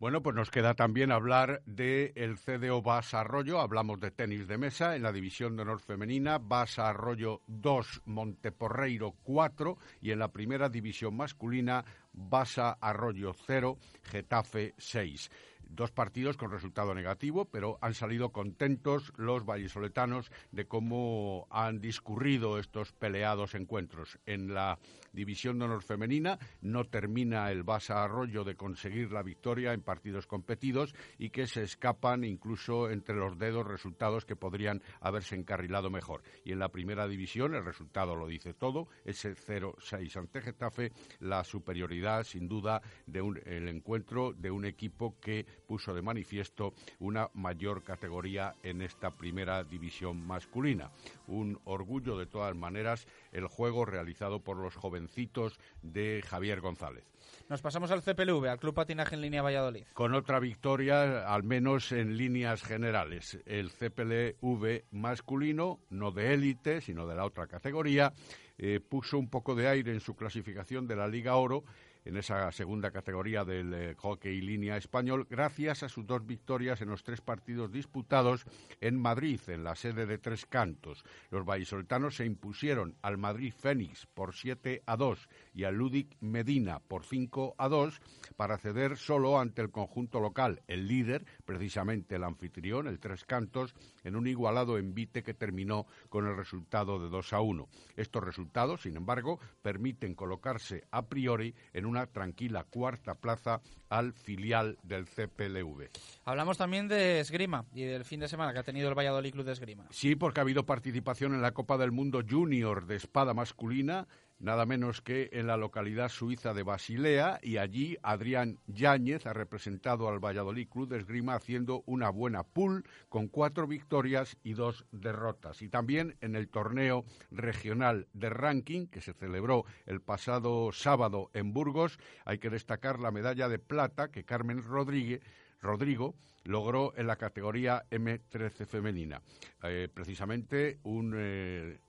Bueno, 0.00 0.22
pues 0.22 0.34
nos 0.34 0.50
queda 0.50 0.72
también 0.72 1.12
hablar 1.12 1.60
del 1.66 2.12
el 2.14 2.38
CDO 2.38 2.80
Basa 2.80 3.20
Arroyo. 3.20 3.60
Hablamos 3.60 4.00
de 4.00 4.10
tenis 4.10 4.48
de 4.48 4.56
mesa 4.56 4.96
en 4.96 5.02
la 5.02 5.12
división 5.12 5.56
de 5.56 5.62
honor 5.62 5.78
femenina. 5.80 6.38
Basa 6.38 6.88
Arroyo 6.88 7.42
2, 7.48 8.04
Monteporreiro 8.06 9.12
4 9.22 9.76
y 10.00 10.12
en 10.12 10.20
la 10.20 10.28
primera 10.28 10.70
división 10.70 11.18
masculina 11.18 11.84
Basa 12.14 12.78
Arroyo 12.80 13.34
0, 13.46 13.76
Getafe 14.04 14.72
6 14.78 15.30
dos 15.70 15.90
partidos 15.92 16.36
con 16.36 16.50
resultado 16.50 16.94
negativo, 16.94 17.46
pero 17.46 17.78
han 17.80 17.94
salido 17.94 18.30
contentos 18.30 19.12
los 19.16 19.44
vallisoletanos 19.44 20.30
de 20.50 20.66
cómo 20.66 21.46
han 21.50 21.80
discurrido 21.80 22.58
estos 22.58 22.92
peleados 22.92 23.54
encuentros. 23.54 24.18
En 24.26 24.52
la 24.52 24.78
división 25.12 25.58
de 25.58 25.64
honor 25.64 25.82
femenina 25.82 26.38
no 26.60 26.84
termina 26.84 27.50
el 27.50 27.62
Basa 27.62 28.02
Arroyo 28.02 28.44
de 28.44 28.56
conseguir 28.56 29.12
la 29.12 29.22
victoria 29.22 29.72
en 29.72 29.82
partidos 29.82 30.26
competidos 30.26 30.94
y 31.18 31.30
que 31.30 31.46
se 31.46 31.62
escapan 31.62 32.24
incluso 32.24 32.90
entre 32.90 33.16
los 33.16 33.38
dedos 33.38 33.66
resultados 33.66 34.24
que 34.24 34.36
podrían 34.36 34.82
haberse 35.00 35.36
encarrilado 35.36 35.90
mejor. 35.90 36.22
Y 36.44 36.52
en 36.52 36.58
la 36.58 36.70
primera 36.70 37.08
división 37.08 37.54
el 37.54 37.64
resultado 37.64 38.16
lo 38.16 38.26
dice 38.26 38.54
todo, 38.54 38.88
ese 39.04 39.34
0-6 39.34 40.16
ante 40.16 40.40
Getafe, 40.40 40.92
la 41.20 41.44
superioridad 41.44 42.24
sin 42.24 42.48
duda 42.48 42.82
de 43.06 43.22
un, 43.22 43.40
el 43.44 43.68
encuentro 43.68 44.32
de 44.32 44.50
un 44.50 44.64
equipo 44.64 45.18
que 45.20 45.46
puso 45.70 45.94
de 45.94 46.02
manifiesto 46.02 46.74
una 46.98 47.30
mayor 47.32 47.84
categoría 47.84 48.56
en 48.64 48.82
esta 48.82 49.12
primera 49.12 49.62
división 49.62 50.26
masculina. 50.26 50.90
Un 51.28 51.60
orgullo 51.62 52.18
de 52.18 52.26
todas 52.26 52.56
maneras 52.56 53.06
el 53.30 53.46
juego 53.46 53.84
realizado 53.84 54.40
por 54.40 54.56
los 54.56 54.74
jovencitos 54.74 55.60
de 55.82 56.24
Javier 56.26 56.60
González. 56.60 57.04
Nos 57.48 57.62
pasamos 57.62 57.92
al 57.92 58.02
CPLV, 58.02 58.46
al 58.46 58.58
Club 58.58 58.74
Patinaje 58.74 59.14
en 59.14 59.20
Línea 59.20 59.42
Valladolid. 59.42 59.84
Con 59.94 60.12
otra 60.14 60.40
victoria, 60.40 61.32
al 61.32 61.44
menos 61.44 61.92
en 61.92 62.16
líneas 62.16 62.64
generales. 62.64 63.38
El 63.46 63.70
CPLV 63.70 64.86
masculino, 64.90 65.78
no 65.88 66.10
de 66.10 66.34
élite, 66.34 66.80
sino 66.80 67.06
de 67.06 67.14
la 67.14 67.24
otra 67.24 67.46
categoría, 67.46 68.12
eh, 68.58 68.80
puso 68.80 69.18
un 69.18 69.30
poco 69.30 69.54
de 69.54 69.68
aire 69.68 69.92
en 69.92 70.00
su 70.00 70.16
clasificación 70.16 70.88
de 70.88 70.96
la 70.96 71.06
Liga 71.06 71.36
Oro 71.36 71.62
en 72.04 72.16
esa 72.16 72.50
segunda 72.52 72.90
categoría 72.90 73.44
del 73.44 73.74
eh, 73.74 73.94
hockey 73.96 74.40
línea 74.40 74.76
español, 74.76 75.26
gracias 75.28 75.82
a 75.82 75.88
sus 75.88 76.06
dos 76.06 76.26
victorias 76.26 76.80
en 76.80 76.88
los 76.88 77.02
tres 77.02 77.20
partidos 77.20 77.70
disputados 77.70 78.44
en 78.80 78.96
Madrid, 78.96 79.40
en 79.48 79.64
la 79.64 79.74
sede 79.74 80.06
de 80.06 80.18
Tres 80.18 80.46
Cantos. 80.46 81.04
Los 81.30 81.44
vallisoletanos 81.44 82.16
se 82.16 82.24
impusieron 82.24 82.96
al 83.02 83.18
Madrid 83.18 83.52
Fénix 83.56 84.06
por 84.06 84.34
7 84.34 84.82
a 84.86 84.96
2 84.96 85.28
y 85.54 85.64
al 85.64 85.74
Ludic 85.74 86.16
Medina 86.20 86.80
por 86.80 87.04
5 87.04 87.54
a 87.58 87.68
2 87.68 88.00
para 88.36 88.58
ceder 88.58 88.96
solo 88.96 89.38
ante 89.38 89.62
el 89.62 89.70
conjunto 89.70 90.20
local, 90.20 90.62
el 90.66 90.86
líder, 90.86 91.24
precisamente 91.44 92.16
el 92.16 92.24
anfitrión, 92.24 92.86
el 92.86 93.00
Tres 93.00 93.24
Cantos, 93.24 93.74
en 94.04 94.16
un 94.16 94.26
igualado 94.26 94.78
envite 94.78 95.22
que 95.22 95.34
terminó 95.34 95.86
con 96.08 96.26
el 96.26 96.36
resultado 96.36 96.98
de 96.98 97.08
2 97.08 97.32
a 97.32 97.40
1. 97.40 97.68
Estos 97.96 98.24
resultados, 98.24 98.82
sin 98.82 98.96
embargo, 98.96 99.38
permiten 99.62 100.14
colocarse 100.14 100.84
a 100.90 101.06
priori 101.06 101.54
en 101.72 101.86
una 101.86 102.06
tranquila 102.06 102.64
cuarta 102.64 103.14
plaza 103.14 103.60
al 103.88 104.12
filial 104.12 104.78
del 104.82 105.06
CPLV. 105.06 105.90
Hablamos 106.24 106.58
también 106.58 106.88
de 106.88 107.20
esgrima 107.20 107.66
y 107.74 107.82
del 107.82 108.04
fin 108.04 108.20
de 108.20 108.28
semana 108.28 108.52
que 108.52 108.60
ha 108.60 108.64
tenido 108.64 108.88
el 108.88 108.94
Valladolid 108.96 109.32
Club 109.32 109.44
de 109.44 109.52
Esgrima. 109.52 109.86
Sí, 109.90 110.16
porque 110.16 110.40
ha 110.40 110.42
habido 110.42 110.64
participación 110.64 111.34
en 111.34 111.42
la 111.42 111.52
Copa 111.52 111.76
del 111.76 111.90
Mundo 111.90 112.22
Junior 112.28 112.86
de 112.86 112.96
espada 112.96 113.34
masculina 113.34 114.06
nada 114.40 114.66
menos 114.66 115.00
que 115.00 115.28
en 115.32 115.46
la 115.46 115.56
localidad 115.56 116.08
suiza 116.08 116.54
de 116.54 116.62
Basilea 116.62 117.38
y 117.42 117.58
allí 117.58 117.96
Adrián 118.02 118.58
Yáñez 118.66 119.26
ha 119.26 119.32
representado 119.32 120.08
al 120.08 120.18
Valladolid 120.18 120.68
Club 120.68 120.88
de 120.88 120.98
Esgrima 120.98 121.34
haciendo 121.34 121.82
una 121.86 122.10
buena 122.10 122.42
pool 122.42 122.84
con 123.08 123.28
cuatro 123.28 123.66
victorias 123.66 124.36
y 124.42 124.54
dos 124.54 124.86
derrotas. 124.90 125.62
Y 125.62 125.68
también 125.68 126.16
en 126.20 126.34
el 126.34 126.48
torneo 126.48 127.04
regional 127.30 128.08
de 128.14 128.30
ranking 128.30 128.86
que 128.86 129.00
se 129.00 129.12
celebró 129.12 129.64
el 129.86 130.00
pasado 130.00 130.72
sábado 130.72 131.30
en 131.34 131.52
Burgos 131.52 131.98
hay 132.24 132.38
que 132.38 132.50
destacar 132.50 132.98
la 132.98 133.10
medalla 133.10 133.48
de 133.48 133.58
plata 133.58 134.10
que 134.10 134.24
Carmen 134.24 134.62
Rodríguez 134.62 135.20
Rodrigo 135.60 136.14
logró 136.44 136.94
en 136.96 137.06
la 137.06 137.16
categoría 137.16 137.84
M13 137.90 138.66
femenina. 138.66 139.22
Eh, 139.62 139.88
precisamente 139.92 140.78
un 140.84 141.14
eh, 141.16 141.80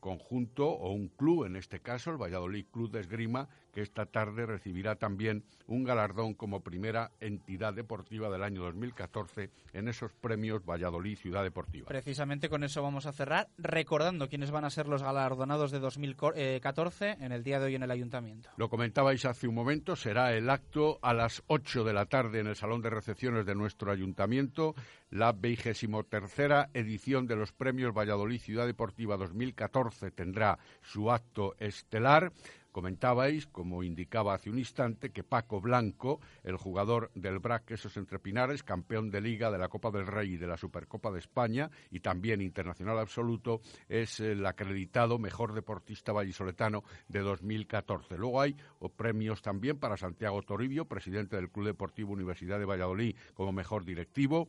conjunto 0.00 0.68
o 0.68 0.92
un 0.92 1.08
club, 1.08 1.44
en 1.44 1.56
este 1.56 1.80
caso 1.80 2.10
el 2.10 2.16
Valladolid 2.16 2.66
Club 2.70 2.90
de 2.90 3.00
Esgrima, 3.00 3.48
que 3.78 3.82
esta 3.82 4.06
tarde 4.06 4.44
recibirá 4.44 4.96
también 4.96 5.44
un 5.68 5.84
galardón 5.84 6.34
como 6.34 6.64
primera 6.64 7.12
entidad 7.20 7.72
deportiva 7.72 8.28
del 8.28 8.42
año 8.42 8.64
2014 8.64 9.50
en 9.72 9.86
esos 9.86 10.12
premios 10.14 10.64
Valladolid 10.64 11.16
Ciudad 11.16 11.44
Deportiva. 11.44 11.86
Precisamente 11.86 12.48
con 12.48 12.64
eso 12.64 12.82
vamos 12.82 13.06
a 13.06 13.12
cerrar, 13.12 13.46
recordando 13.56 14.28
quiénes 14.28 14.50
van 14.50 14.64
a 14.64 14.70
ser 14.70 14.88
los 14.88 15.04
galardonados 15.04 15.70
de 15.70 15.78
2014 15.78 17.18
en 17.20 17.30
el 17.30 17.44
día 17.44 17.60
de 17.60 17.66
hoy 17.66 17.76
en 17.76 17.84
el 17.84 17.92
Ayuntamiento. 17.92 18.50
Lo 18.56 18.68
comentabais 18.68 19.24
hace 19.26 19.46
un 19.46 19.54
momento, 19.54 19.94
será 19.94 20.34
el 20.34 20.50
acto 20.50 20.98
a 21.00 21.14
las 21.14 21.44
8 21.46 21.84
de 21.84 21.92
la 21.92 22.06
tarde 22.06 22.40
en 22.40 22.48
el 22.48 22.56
Salón 22.56 22.82
de 22.82 22.90
Recepciones 22.90 23.46
de 23.46 23.54
nuestro 23.54 23.92
Ayuntamiento, 23.92 24.74
la 25.10 25.30
vigésimo 25.30 26.02
tercera 26.02 26.68
edición 26.74 27.28
de 27.28 27.36
los 27.36 27.52
premios 27.52 27.94
Valladolid 27.94 28.40
Ciudad 28.40 28.66
Deportiva 28.66 29.16
2014 29.16 30.10
tendrá 30.10 30.58
su 30.82 31.12
acto 31.12 31.54
estelar. 31.60 32.32
Comentabais, 32.72 33.46
como 33.46 33.82
indicaba 33.82 34.34
hace 34.34 34.50
un 34.50 34.58
instante, 34.58 35.10
que 35.10 35.24
Paco 35.24 35.60
Blanco, 35.60 36.20
el 36.44 36.56
jugador 36.56 37.10
del 37.14 37.38
BRAC 37.38 37.64
Quesos 37.64 37.96
Entre 37.96 38.18
Pinares, 38.18 38.62
campeón 38.62 39.10
de 39.10 39.20
Liga 39.20 39.50
de 39.50 39.58
la 39.58 39.68
Copa 39.68 39.90
del 39.90 40.06
Rey 40.06 40.34
y 40.34 40.36
de 40.36 40.46
la 40.46 40.56
Supercopa 40.56 41.10
de 41.10 41.18
España 41.18 41.70
y 41.90 42.00
también 42.00 42.40
internacional 42.40 42.98
absoluto, 42.98 43.60
es 43.88 44.20
el 44.20 44.44
acreditado 44.46 45.18
mejor 45.18 45.54
deportista 45.54 46.12
vallisoletano 46.12 46.82
de 47.08 47.20
2014. 47.20 48.16
Luego 48.16 48.40
hay 48.40 48.56
premios 48.96 49.42
también 49.42 49.78
para 49.78 49.96
Santiago 49.96 50.42
Toribio, 50.42 50.86
presidente 50.86 51.36
del 51.36 51.50
Club 51.50 51.66
Deportivo 51.66 52.12
Universidad 52.12 52.58
de 52.58 52.64
Valladolid, 52.64 53.16
como 53.34 53.52
mejor 53.52 53.84
directivo 53.84 54.48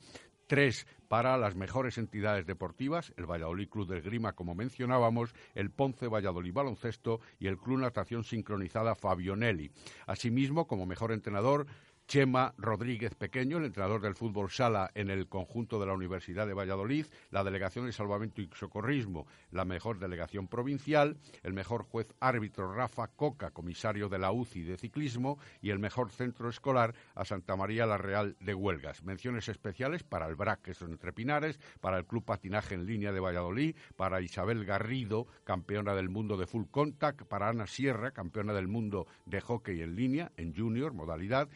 tres 0.49 0.87
para 1.07 1.37
las 1.37 1.55
mejores 1.55 1.97
entidades 1.99 2.45
deportivas, 2.45 3.13
el 3.17 3.29
Valladolid 3.29 3.69
Club 3.69 3.87
de 3.87 3.99
Esgrima, 3.99 4.33
como 4.33 4.55
mencionábamos, 4.55 5.33
el 5.53 5.69
Ponce 5.69 6.07
Valladolid 6.07 6.51
Baloncesto 6.51 7.21
y 7.39 7.47
el 7.47 7.57
Club 7.57 7.79
Natación 7.79 8.23
Sincronizada 8.23 8.95
Fabionelli. 8.95 9.71
Asimismo, 10.07 10.67
como 10.67 10.87
mejor 10.87 11.11
entrenador, 11.11 11.67
Chema 12.09 12.55
Rodríguez 12.57 13.13
Pequeño, 13.13 13.59
el 13.59 13.65
entrenador 13.65 14.01
del 14.01 14.15
fútbol 14.15 14.49
sala 14.49 14.89
en 14.95 15.11
el 15.11 15.27
conjunto 15.29 15.79
de 15.79 15.85
la 15.85 15.93
Universidad 15.93 16.47
de 16.47 16.55
Valladolid, 16.55 17.05
la 17.29 17.43
Delegación 17.43 17.85
de 17.85 17.91
Salvamento 17.91 18.41
y 18.41 18.49
Socorrismo, 18.55 19.27
la 19.51 19.63
mejor 19.63 19.99
delegación 19.99 20.47
provincial, 20.47 21.17
el 21.43 21.53
mejor 21.53 21.83
juez 21.83 22.07
árbitro 22.19 22.73
Rafa 22.73 23.09
Coca, 23.09 23.51
comisario 23.51 24.09
de 24.09 24.17
la 24.17 24.31
UCI 24.31 24.63
de 24.63 24.77
ciclismo, 24.77 25.37
y 25.61 25.69
el 25.69 25.77
mejor 25.77 26.09
centro 26.09 26.49
escolar 26.49 26.95
a 27.13 27.25
Santa 27.25 27.55
María 27.55 27.85
la 27.85 27.99
Real 27.99 28.35
de 28.39 28.55
Huelgas. 28.55 29.03
Menciones 29.03 29.47
especiales 29.47 30.01
para 30.01 30.25
el 30.25 30.35
BRAC, 30.35 30.63
que 30.63 30.73
son 30.73 30.93
entre 30.93 31.13
Pinares, 31.13 31.59
para 31.79 31.99
el 31.99 32.07
Club 32.07 32.25
Patinaje 32.25 32.73
en 32.73 32.87
Línea 32.87 33.11
de 33.11 33.19
Valladolid, 33.19 33.75
para 33.95 34.19
Isabel 34.19 34.65
Garrido, 34.65 35.27
campeona 35.43 35.93
del 35.93 36.09
mundo 36.09 36.37
de 36.37 36.47
full 36.47 36.65
contact, 36.71 37.25
para 37.25 37.49
Ana 37.49 37.67
Sierra, 37.67 38.09
campeona 38.09 38.53
del 38.53 38.67
mundo 38.67 39.05
de 39.27 39.41
hockey 39.41 39.83
en 39.83 39.95
línea, 39.95 40.31
en 40.37 40.55
junior, 40.55 40.91
modalidad, 40.91 41.47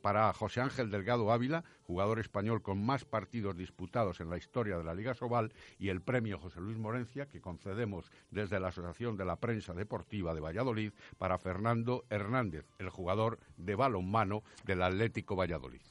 para 0.00 0.32
José 0.32 0.60
Ángel 0.60 0.90
Delgado 0.90 1.32
Ávila, 1.32 1.64
jugador 1.84 2.18
español 2.18 2.62
con 2.62 2.84
más 2.84 3.04
partidos 3.04 3.56
disputados 3.56 4.20
en 4.20 4.30
la 4.30 4.36
historia 4.36 4.76
de 4.76 4.84
la 4.84 4.94
Liga 4.94 5.14
Sobal, 5.14 5.52
y 5.78 5.88
el 5.88 6.02
premio 6.02 6.38
José 6.38 6.60
Luis 6.60 6.78
Morencia, 6.78 7.26
que 7.26 7.40
concedemos 7.40 8.10
desde 8.30 8.60
la 8.60 8.68
Asociación 8.68 9.16
de 9.16 9.24
la 9.24 9.36
Prensa 9.36 9.72
Deportiva 9.72 10.34
de 10.34 10.40
Valladolid, 10.40 10.92
para 11.18 11.38
Fernando 11.38 12.04
Hernández, 12.10 12.66
el 12.78 12.90
jugador 12.90 13.38
de 13.56 13.74
balonmano 13.74 14.42
del 14.64 14.82
Atlético 14.82 15.36
Valladolid. 15.36 15.82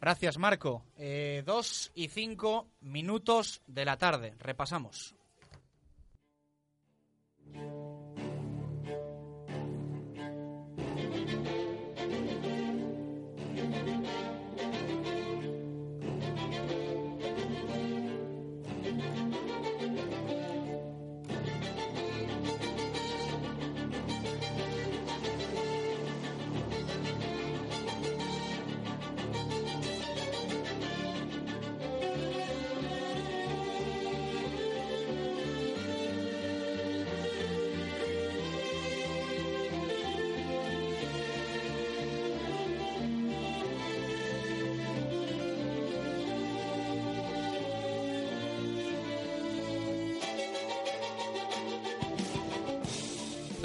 Gracias, 0.00 0.38
Marco. 0.38 0.84
Eh, 0.96 1.42
dos 1.46 1.90
y 1.94 2.08
cinco 2.08 2.68
minutos 2.80 3.62
de 3.66 3.84
la 3.84 3.96
tarde. 3.96 4.34
Repasamos. 4.38 5.14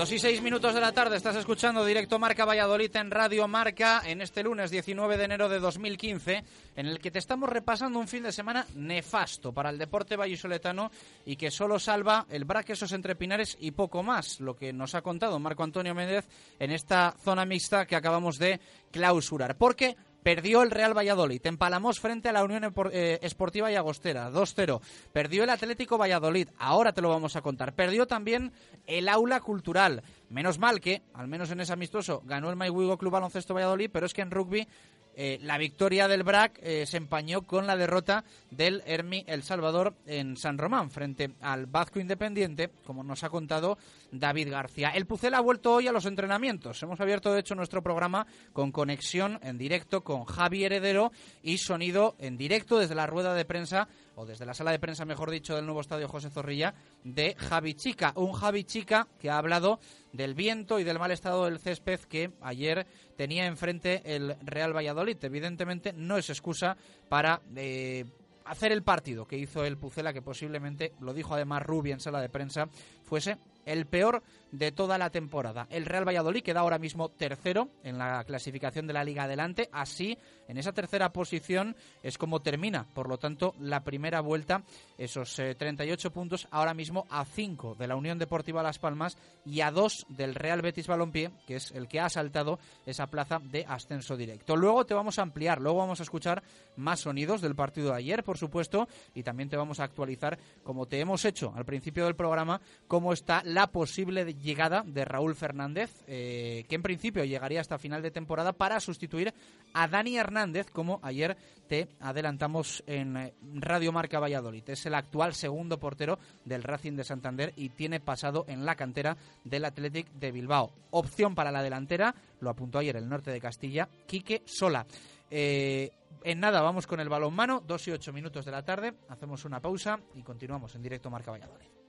Dos 0.01 0.11
y 0.13 0.17
seis 0.17 0.41
minutos 0.41 0.73
de 0.73 0.81
la 0.81 0.93
tarde, 0.93 1.15
estás 1.15 1.35
escuchando 1.35 1.85
directo 1.85 2.17
Marca 2.17 2.43
Valladolid 2.43 2.95
en 2.95 3.11
Radio 3.11 3.47
Marca 3.47 4.01
en 4.03 4.21
este 4.21 4.41
lunes 4.41 4.71
19 4.71 5.15
de 5.15 5.25
enero 5.25 5.47
de 5.47 5.59
2015, 5.59 6.43
en 6.75 6.87
el 6.87 6.97
que 6.97 7.11
te 7.11 7.19
estamos 7.19 7.47
repasando 7.47 7.99
un 7.99 8.07
fin 8.07 8.23
de 8.23 8.31
semana 8.31 8.65
nefasto 8.73 9.53
para 9.53 9.69
el 9.69 9.77
deporte 9.77 10.15
vallisoletano 10.15 10.89
y 11.23 11.35
que 11.35 11.51
solo 11.51 11.77
salva 11.77 12.25
el 12.31 12.45
Braquesos 12.45 12.93
entre 12.93 13.15
Pinares 13.15 13.55
y 13.59 13.69
poco 13.69 14.01
más, 14.01 14.39
lo 14.39 14.55
que 14.55 14.73
nos 14.73 14.95
ha 14.95 15.03
contado 15.03 15.37
Marco 15.37 15.61
Antonio 15.61 15.93
Méndez 15.93 16.27
en 16.57 16.71
esta 16.71 17.15
zona 17.23 17.45
mixta 17.45 17.85
que 17.85 17.95
acabamos 17.95 18.39
de 18.39 18.59
clausurar. 18.89 19.55
Porque 19.55 19.95
Perdió 20.23 20.61
el 20.61 20.71
Real 20.71 20.95
Valladolid 20.95 21.45
en 21.45 21.57
Palamos 21.57 21.99
frente 21.99 22.29
a 22.29 22.31
la 22.31 22.43
Unión 22.43 22.73
eh, 22.91 23.19
Esportiva 23.21 23.71
y 23.71 23.75
Agostera, 23.75 24.29
2-0. 24.31 24.79
Perdió 25.11 25.43
el 25.43 25.49
Atlético 25.49 25.97
Valladolid, 25.97 26.49
ahora 26.59 26.93
te 26.93 27.01
lo 27.01 27.09
vamos 27.09 27.35
a 27.35 27.41
contar. 27.41 27.73
Perdió 27.73 28.05
también 28.05 28.51
el 28.85 29.09
Aula 29.09 29.39
Cultural. 29.41 30.03
Menos 30.29 30.59
mal 30.59 30.79
que, 30.79 31.01
al 31.13 31.27
menos 31.27 31.49
en 31.51 31.61
ese 31.61 31.73
amistoso, 31.73 32.21
ganó 32.25 32.49
el 32.49 32.55
Maiwigo 32.55 32.97
Club 32.97 33.13
Baloncesto 33.13 33.53
Valladolid, 33.53 33.89
pero 33.91 34.05
es 34.05 34.13
que 34.13 34.21
en 34.21 34.31
rugby 34.31 34.67
eh, 35.15 35.39
la 35.41 35.57
victoria 35.57 36.07
del 36.07 36.23
BRAC 36.23 36.59
eh, 36.61 36.85
se 36.85 36.97
empañó 36.97 37.41
con 37.41 37.67
la 37.67 37.75
derrota 37.75 38.23
del 38.49 38.81
Hermi 38.85 39.23
El 39.27 39.43
Salvador 39.43 39.95
en 40.05 40.37
San 40.37 40.57
Román 40.57 40.89
frente 40.89 41.31
al 41.41 41.65
Vasco 41.65 41.99
Independiente, 41.99 42.69
como 42.85 43.03
nos 43.03 43.23
ha 43.23 43.29
contado 43.29 43.77
David 44.11 44.49
García. 44.49 44.89
El 44.89 45.05
Pucel 45.05 45.33
ha 45.33 45.41
vuelto 45.41 45.73
hoy 45.73 45.87
a 45.87 45.91
los 45.91 46.05
entrenamientos. 46.05 46.81
Hemos 46.83 46.99
abierto, 47.01 47.33
de 47.33 47.41
hecho, 47.41 47.55
nuestro 47.55 47.81
programa 47.81 48.25
con 48.53 48.71
conexión 48.71 49.39
en 49.43 49.57
directo 49.57 50.03
con 50.03 50.25
Javi 50.25 50.63
Heredero 50.63 51.11
y 51.43 51.57
sonido 51.57 52.15
en 52.19 52.37
directo 52.37 52.79
desde 52.79 52.95
la 52.95 53.07
rueda 53.07 53.33
de 53.33 53.45
prensa 53.45 53.87
o 54.15 54.25
desde 54.25 54.45
la 54.45 54.53
sala 54.53 54.71
de 54.71 54.79
prensa, 54.79 55.05
mejor 55.05 55.31
dicho, 55.31 55.55
del 55.55 55.65
nuevo 55.65 55.81
estadio 55.81 56.07
José 56.07 56.29
Zorrilla, 56.29 56.73
de 57.03 57.35
Javi 57.35 57.73
Chica. 57.73 58.13
Un 58.15 58.33
Javi 58.33 58.63
Chica 58.63 59.07
que 59.19 59.29
ha 59.29 59.37
hablado 59.37 59.79
del 60.13 60.35
viento 60.35 60.79
y 60.79 60.83
del 60.83 60.99
mal 60.99 61.11
estado 61.11 61.45
del 61.45 61.59
césped 61.59 61.99
que 62.01 62.31
ayer 62.41 62.85
tenía 63.15 63.45
enfrente 63.45 64.01
el 64.15 64.35
Real 64.41 64.75
Valladolid. 64.75 65.17
Evidentemente 65.21 65.93
no 65.93 66.17
es 66.17 66.29
excusa 66.29 66.77
para 67.09 67.41
eh, 67.55 68.05
hacer 68.45 68.71
el 68.71 68.83
partido 68.83 69.25
que 69.25 69.37
hizo 69.37 69.63
el 69.63 69.77
Pucela, 69.77 70.13
que 70.13 70.21
posiblemente, 70.21 70.93
lo 70.99 71.13
dijo 71.13 71.33
además 71.33 71.63
Rubi 71.63 71.91
en 71.91 71.99
sala 71.99 72.21
de 72.21 72.29
prensa, 72.29 72.67
fuese 73.03 73.37
el 73.65 73.85
peor 73.85 74.23
de 74.51 74.71
toda 74.71 74.97
la 74.97 75.09
temporada. 75.09 75.67
El 75.69 75.85
Real 75.85 76.07
Valladolid 76.07 76.43
queda 76.43 76.59
ahora 76.59 76.77
mismo 76.77 77.09
tercero 77.09 77.69
en 77.83 77.97
la 77.97 78.23
clasificación 78.23 78.87
de 78.87 78.93
la 78.93 79.03
Liga 79.03 79.23
Adelante. 79.23 79.69
Así, 79.71 80.17
en 80.47 80.57
esa 80.57 80.73
tercera 80.73 81.13
posición 81.13 81.75
es 82.03 82.17
como 82.17 82.41
termina, 82.41 82.85
por 82.93 83.07
lo 83.07 83.17
tanto, 83.17 83.55
la 83.59 83.83
primera 83.83 84.21
vuelta. 84.21 84.63
Esos 84.97 85.39
eh, 85.39 85.55
38 85.55 86.11
puntos 86.11 86.47
ahora 86.51 86.73
mismo 86.73 87.05
a 87.09 87.25
5 87.25 87.75
de 87.75 87.87
la 87.87 87.95
Unión 87.95 88.17
Deportiva 88.17 88.61
Las 88.61 88.79
Palmas 88.79 89.17
y 89.45 89.61
a 89.61 89.71
2 89.71 90.07
del 90.09 90.35
Real 90.35 90.61
Betis 90.61 90.87
Balompié, 90.87 91.31
que 91.47 91.55
es 91.55 91.71
el 91.71 91.87
que 91.87 91.99
ha 91.99 92.09
saltado 92.09 92.59
esa 92.85 93.07
plaza 93.07 93.39
de 93.39 93.65
ascenso 93.67 94.17
directo. 94.17 94.55
Luego 94.55 94.85
te 94.85 94.93
vamos 94.93 95.19
a 95.19 95.23
ampliar, 95.23 95.61
luego 95.61 95.79
vamos 95.79 95.99
a 95.99 96.03
escuchar 96.03 96.43
más 96.75 97.01
sonidos 97.01 97.41
del 97.41 97.55
partido 97.55 97.91
de 97.91 97.97
ayer, 97.97 98.23
por 98.23 98.37
supuesto, 98.37 98.87
y 99.15 99.23
también 99.23 99.49
te 99.49 99.57
vamos 99.57 99.79
a 99.79 99.85
actualizar, 99.85 100.37
como 100.63 100.85
te 100.85 100.99
hemos 100.99 101.25
hecho 101.25 101.53
al 101.55 101.65
principio 101.65 102.05
del 102.05 102.15
programa, 102.15 102.61
cómo 102.87 103.13
está 103.13 103.41
la 103.45 103.67
posible 103.67 104.25
llegada 104.41 104.83
de 104.85 105.05
Raúl 105.05 105.35
Fernández, 105.35 106.03
eh, 106.07 106.65
que 106.67 106.75
en 106.75 106.81
principio 106.81 107.23
llegaría 107.23 107.61
hasta 107.61 107.77
final 107.77 108.01
de 108.01 108.11
temporada 108.11 108.53
para 108.53 108.79
sustituir 108.79 109.33
a 109.73 109.87
Dani 109.87 110.17
Hernández, 110.17 110.69
como 110.71 110.99
ayer 111.03 111.37
te 111.67 111.87
adelantamos 111.99 112.83
en 112.87 113.17
eh, 113.17 113.33
Radio 113.55 113.91
Marca 113.91 114.19
Valladolid. 114.19 114.69
Es 114.69 114.85
el 114.85 114.95
actual 114.95 115.33
segundo 115.33 115.79
portero 115.79 116.19
del 116.43 116.63
Racing 116.63 116.93
de 116.93 117.03
Santander 117.03 117.53
y 117.55 117.69
tiene 117.69 117.99
pasado 117.99 118.45
en 118.47 118.65
la 118.65 118.75
cantera 118.75 119.15
del 119.43 119.65
Athletic 119.65 120.11
de 120.13 120.31
Bilbao. 120.31 120.73
Opción 120.91 121.35
para 121.35 121.51
la 121.51 121.63
delantera, 121.63 122.13
lo 122.39 122.49
apuntó 122.49 122.79
ayer 122.79 122.97
el 122.97 123.07
norte 123.07 123.31
de 123.31 123.39
Castilla, 123.39 123.87
Quique 124.07 124.41
Sola. 124.45 124.85
Eh, 125.29 125.91
en 126.23 126.39
nada, 126.39 126.61
vamos 126.61 126.85
con 126.87 126.99
el 126.99 127.09
balón 127.09 127.33
mano, 127.33 127.63
dos 127.65 127.87
y 127.87 127.91
ocho 127.91 128.11
minutos 128.11 128.45
de 128.45 128.51
la 128.51 128.63
tarde, 128.63 128.93
hacemos 129.07 129.45
una 129.45 129.61
pausa 129.61 129.99
y 130.13 130.23
continuamos 130.23 130.75
en 130.75 130.83
directo 130.83 131.09
Marca 131.09 131.31
Valladolid. 131.31 131.80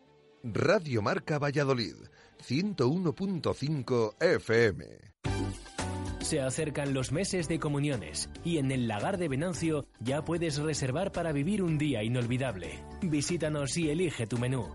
Radio 0.45 1.03
Marca 1.03 1.39
Valladolid, 1.39 1.95
101.5 2.45 4.17
FM. 4.21 4.85
Se 6.19 6.41
acercan 6.41 6.95
los 6.95 7.13
meses 7.13 7.47
de 7.47 7.61
comuniones 7.61 8.29
y 8.45 8.59
en 8.59 8.73
el 8.73 8.89
lagar 8.89 9.19
de 9.19 9.29
Venancio 9.29 9.87
ya 10.01 10.25
puedes 10.25 10.59
reservar 10.59 11.13
para 11.13 11.31
vivir 11.31 11.63
un 11.63 11.79
día 11.79 12.03
inolvidable. 12.03 12.83
Visítanos 13.03 13.77
y 13.77 13.91
elige 13.91 14.27
tu 14.27 14.37
menú. 14.39 14.75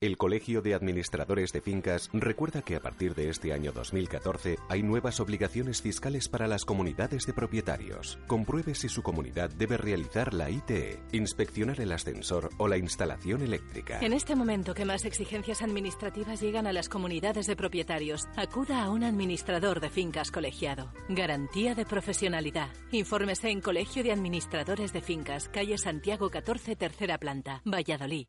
El 0.00 0.16
Colegio 0.16 0.62
de 0.62 0.74
Administradores 0.74 1.52
de 1.52 1.60
Fincas 1.60 2.08
recuerda 2.12 2.62
que 2.62 2.76
a 2.76 2.80
partir 2.80 3.16
de 3.16 3.30
este 3.30 3.52
año 3.52 3.72
2014 3.72 4.56
hay 4.68 4.84
nuevas 4.84 5.18
obligaciones 5.18 5.82
fiscales 5.82 6.28
para 6.28 6.46
las 6.46 6.64
comunidades 6.64 7.26
de 7.26 7.32
propietarios. 7.32 8.16
Compruebe 8.28 8.76
si 8.76 8.88
su 8.88 9.02
comunidad 9.02 9.50
debe 9.50 9.76
realizar 9.76 10.34
la 10.34 10.50
ITE, 10.50 11.00
inspeccionar 11.10 11.80
el 11.80 11.90
ascensor 11.90 12.50
o 12.58 12.68
la 12.68 12.76
instalación 12.76 13.42
eléctrica. 13.42 13.98
En 14.00 14.12
este 14.12 14.36
momento 14.36 14.72
que 14.72 14.84
más 14.84 15.04
exigencias 15.04 15.62
administrativas 15.62 16.40
llegan 16.40 16.68
a 16.68 16.72
las 16.72 16.88
comunidades 16.88 17.48
de 17.48 17.56
propietarios, 17.56 18.28
acuda 18.36 18.84
a 18.84 18.90
un 18.90 19.02
administrador 19.02 19.80
de 19.80 19.90
fincas 19.90 20.30
colegiado. 20.30 20.92
Garantía 21.08 21.74
de 21.74 21.84
profesionalidad. 21.84 22.68
Infórmese 22.92 23.50
en 23.50 23.60
Colegio 23.60 24.04
de 24.04 24.12
Administradores 24.12 24.92
de 24.92 25.00
Fincas, 25.00 25.48
calle 25.48 25.76
Santiago 25.76 26.30
14, 26.30 26.76
tercera 26.76 27.18
planta, 27.18 27.62
Valladolid. 27.64 28.28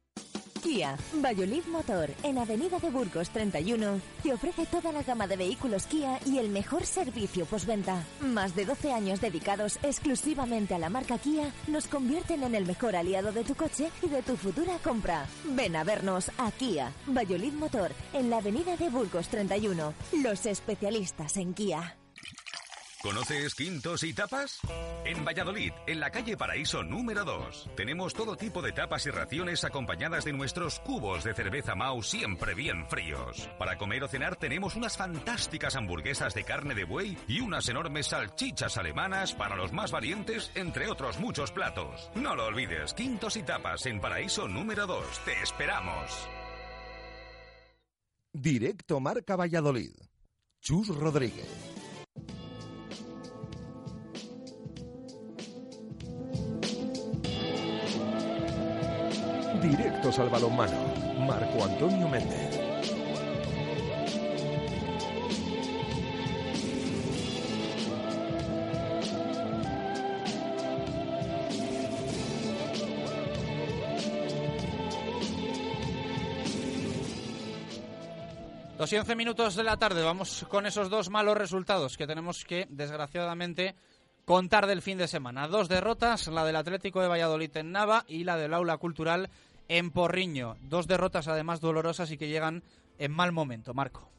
Kia, 0.60 0.98
Valladolid 1.13 1.65
Motor, 1.65 2.10
en 2.24 2.38
Avenida 2.38 2.80
de 2.80 2.89
Burgos 2.89 3.30
31, 3.30 4.02
te 4.24 4.34
ofrece 4.34 4.65
toda 4.65 4.91
la 4.91 5.04
gama 5.04 5.28
de 5.28 5.38
vehículos 5.38 5.86
Kia 5.86 6.20
y 6.26 6.38
el 6.38 6.49
mejor 6.49 6.86
servicio 6.86 7.45
postventa. 7.45 8.05
Más 8.22 8.55
de 8.55 8.66
12 8.66 8.91
años 8.91 9.22
dedicados 9.22 9.80
exclusivamente 9.84 10.76
a 10.76 10.80
la 10.80 10.89
marca 10.89 11.18
Kia 11.18 11.51
nos 11.68 11.88
convierten 11.88 12.43
en 12.43 12.55
el 12.55 12.66
mejor 12.66 12.95
aliado 12.95 13.32
de 13.32 13.43
tu 13.43 13.55
coche 13.55 13.89
y 14.01 14.10
de 14.10 14.22
tu 14.22 14.36
futura 14.36 14.78
compra. 14.84 15.26
Ven 15.45 15.76
a 15.76 15.84
vernos 15.84 16.32
a 16.38 16.51
Kia, 16.51 16.91
Valladolid 17.07 17.53
Motor, 17.53 17.91
en 18.14 18.30
la 18.30 18.38
Avenida 18.38 18.76
de 18.78 18.89
Burgos 18.89 19.30
31, 19.30 19.93
los 20.24 20.45
especialistas 20.45 21.38
en 21.38 21.53
Kia. 21.53 21.99
¿Conoces 23.02 23.56
Quintos 23.56 24.04
y 24.04 24.14
Tapas? 24.14 24.60
En 25.06 25.24
Valladolid, 25.24 25.72
en 25.88 26.02
la 26.02 26.12
calle 26.12 26.36
Paraíso 26.36 26.84
número 26.84 27.24
2, 27.24 27.70
tenemos 27.74 28.14
todo 28.14 28.36
tipo 28.36 28.62
de 28.62 28.74
tapas 28.74 29.06
y 29.06 29.10
raciones 29.10 29.64
acompañadas 29.64 30.26
de 30.26 30.34
nuestros 30.34 30.82
cubos 30.82 31.24
de 31.24 31.34
cerveza 31.34 31.76
Mau 31.76 32.04
siempre 32.04 32.54
bien 32.54 32.86
fríos. 32.89 33.50
Para 33.58 33.78
comer 33.78 34.04
o 34.04 34.10
cenar 34.10 34.36
tenemos 34.36 34.76
unas 34.76 34.97
fantásticas 34.97 35.78
hamburguesas 35.78 36.34
de 36.34 36.43
carne 36.43 36.76
de 36.76 36.84
buey 36.84 37.18
y 37.26 37.39
unas 37.39 37.70
enormes 37.70 38.08
salchichas 38.08 38.78
alemanas 38.78 39.34
para 39.34 39.56
los 39.56 39.72
más 39.72 39.91
valientes, 39.91 40.52
entre 40.56 40.89
otros 40.89 41.20
muchos 41.20 41.54
platos. 41.54 42.12
No 42.16 42.36
lo 42.36 42.47
olvides, 42.47 42.93
Quintos 42.93 43.38
y 43.38 43.43
Tapas 43.43 43.86
en 43.86 44.02
Paraíso 44.02 44.50
número 44.50 44.86
2. 44.88 45.06
Te 45.24 45.41
esperamos. 45.41 46.30
Directo 48.34 49.00
Marca 49.00 49.38
Valladolid. 49.38 49.93
Chus 50.60 50.89
Rodríguez. 50.89 51.78
Directos 59.62 60.20
al 60.20 60.30
balonmano. 60.30 60.78
Marco 61.20 61.64
Antonio 61.64 62.07
Méndez. 62.07 62.60
Y 78.91 78.95
once 78.95 79.16
minutos 79.16 79.55
de 79.55 79.64
la 79.64 79.78
tarde, 79.78 80.01
vamos 80.01 80.47
con 80.49 80.66
esos 80.66 80.89
dos 80.89 81.12
malos 81.12 81.38
resultados 81.38 81.95
que 81.95 82.07
tenemos 82.07 82.43
que, 82.43 82.66
desgraciadamente, 82.72 83.76
contar 84.26 84.66
del 84.66 84.82
fin 84.82 84.97
de 84.97 85.07
semana. 85.07 85.47
Dos 85.47 85.70
derrotas, 85.70 86.26
la 86.28 86.43
del 86.43 86.55
Atlético 86.55 86.99
de 86.99 87.07
Valladolid 87.07 87.55
en 87.57 87.72
Nava 87.72 88.03
y 88.07 88.24
la 88.24 88.36
del 88.36 88.51
Aula 88.51 88.78
Cultural 88.78 89.30
en 89.70 89.91
Porriño. 89.91 90.57
Dos 90.61 90.88
derrotas 90.88 91.30
además 91.30 91.61
dolorosas 91.61 92.11
y 92.11 92.17
que 92.17 92.28
llegan 92.28 92.63
en 92.97 93.11
mal 93.11 93.32
momento. 93.32 93.74
Marco. 93.74 94.11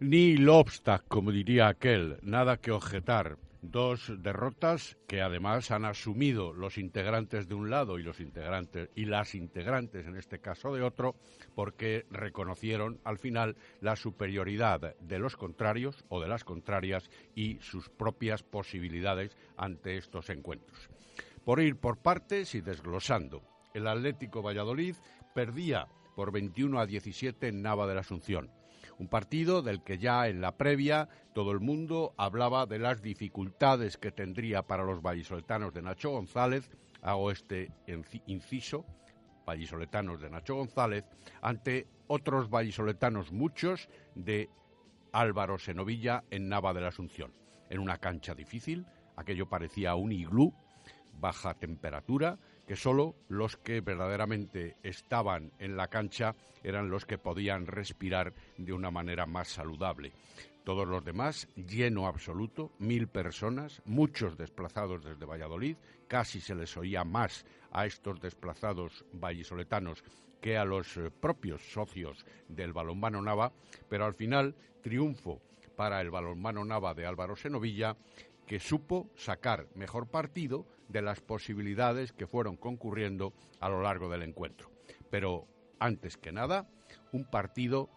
Ni 0.00 0.36
Lobstack, 0.36 1.04
como 1.08 1.30
diría 1.30 1.68
aquel, 1.68 2.18
nada 2.22 2.58
que 2.58 2.72
objetar. 2.72 3.38
Dos 3.62 4.10
derrotas 4.22 4.96
que 5.06 5.20
además 5.20 5.70
han 5.70 5.84
asumido 5.84 6.54
los 6.54 6.78
integrantes 6.78 7.46
de 7.46 7.54
un 7.54 7.68
lado 7.68 7.98
y 7.98 8.02
los 8.02 8.18
integrantes 8.18 8.88
y 8.94 9.04
las 9.04 9.34
integrantes 9.34 10.06
en 10.06 10.16
este 10.16 10.38
caso 10.38 10.74
de 10.74 10.82
otro, 10.82 11.14
porque 11.54 12.06
reconocieron 12.10 12.98
al 13.04 13.18
final 13.18 13.56
la 13.82 13.96
superioridad 13.96 14.96
de 14.98 15.18
los 15.18 15.36
contrarios 15.36 16.02
o 16.08 16.22
de 16.22 16.28
las 16.28 16.44
contrarias 16.44 17.10
y 17.34 17.58
sus 17.60 17.90
propias 17.90 18.42
posibilidades 18.42 19.36
ante 19.58 19.98
estos 19.98 20.30
encuentros. 20.30 20.88
Por 21.44 21.60
ir 21.60 21.76
por 21.76 21.98
partes 21.98 22.54
y 22.54 22.62
desglosando, 22.62 23.42
el 23.74 23.86
Atlético 23.86 24.42
Valladolid 24.42 24.96
perdía 25.34 25.88
por 26.14 26.32
21 26.32 26.80
a 26.80 26.86
17 26.86 27.48
en 27.48 27.62
Nava 27.62 27.86
de 27.86 27.94
la 27.94 28.00
Asunción. 28.00 28.50
Un 28.98 29.08
partido 29.08 29.62
del 29.62 29.82
que 29.82 29.98
ya 29.98 30.28
en 30.28 30.40
la 30.40 30.56
previa 30.56 31.08
todo 31.32 31.52
el 31.52 31.60
mundo 31.60 32.12
hablaba 32.18 32.66
de 32.66 32.78
las 32.78 33.00
dificultades 33.00 33.96
que 33.96 34.12
tendría 34.12 34.62
para 34.62 34.84
los 34.84 35.00
vallisoletanos 35.00 35.72
de 35.72 35.82
Nacho 35.82 36.10
González, 36.10 36.70
hago 37.00 37.30
este 37.30 37.72
inciso, 38.26 38.84
vallisoletanos 39.46 40.20
de 40.20 40.28
Nacho 40.28 40.56
González, 40.56 41.04
ante 41.40 41.86
otros 42.08 42.50
vallisoletanos 42.50 43.32
muchos 43.32 43.88
de 44.14 44.50
Álvaro 45.12 45.58
Senovilla 45.58 46.24
en 46.30 46.48
Nava 46.48 46.74
de 46.74 46.82
la 46.82 46.88
Asunción. 46.88 47.32
En 47.70 47.78
una 47.78 47.98
cancha 47.98 48.34
difícil, 48.34 48.84
aquello 49.16 49.48
parecía 49.48 49.94
un 49.94 50.12
iglú, 50.12 50.52
baja 51.20 51.54
temperatura, 51.54 52.38
que 52.70 52.76
solo 52.76 53.16
los 53.28 53.56
que 53.56 53.80
verdaderamente 53.80 54.76
estaban 54.84 55.50
en 55.58 55.76
la 55.76 55.88
cancha 55.88 56.36
eran 56.62 56.88
los 56.88 57.04
que 57.04 57.18
podían 57.18 57.66
respirar 57.66 58.32
de 58.58 58.72
una 58.72 58.92
manera 58.92 59.26
más 59.26 59.48
saludable. 59.48 60.12
Todos 60.62 60.86
los 60.86 61.04
demás, 61.04 61.48
lleno 61.56 62.06
absoluto, 62.06 62.70
mil 62.78 63.08
personas, 63.08 63.82
muchos 63.86 64.38
desplazados 64.38 65.02
desde 65.02 65.26
Valladolid, 65.26 65.78
casi 66.06 66.40
se 66.40 66.54
les 66.54 66.76
oía 66.76 67.02
más 67.02 67.44
a 67.72 67.86
estos 67.86 68.20
desplazados 68.20 69.04
vallisoletanos 69.14 70.04
que 70.40 70.56
a 70.56 70.64
los 70.64 70.96
eh, 70.96 71.10
propios 71.10 71.72
socios 71.72 72.24
del 72.46 72.72
balonmano 72.72 73.20
Nava, 73.20 73.52
pero 73.88 74.04
al 74.04 74.14
final 74.14 74.54
triunfo 74.80 75.42
para 75.74 76.00
el 76.00 76.10
balonmano 76.10 76.64
Nava 76.64 76.94
de 76.94 77.04
Álvaro 77.04 77.34
Senovilla 77.34 77.96
que 78.50 78.58
supo 78.58 79.08
sacar 79.14 79.68
mejor 79.76 80.10
partido 80.10 80.66
de 80.88 81.02
las 81.02 81.20
posibilidades 81.20 82.12
que 82.12 82.26
fueron 82.26 82.56
concurriendo 82.56 83.32
a 83.60 83.68
lo 83.68 83.80
largo 83.80 84.08
del 84.08 84.24
encuentro. 84.24 84.72
Pero, 85.08 85.46
antes 85.78 86.16
que 86.16 86.32
nada, 86.32 86.68
un 87.12 87.30
partido 87.30 87.88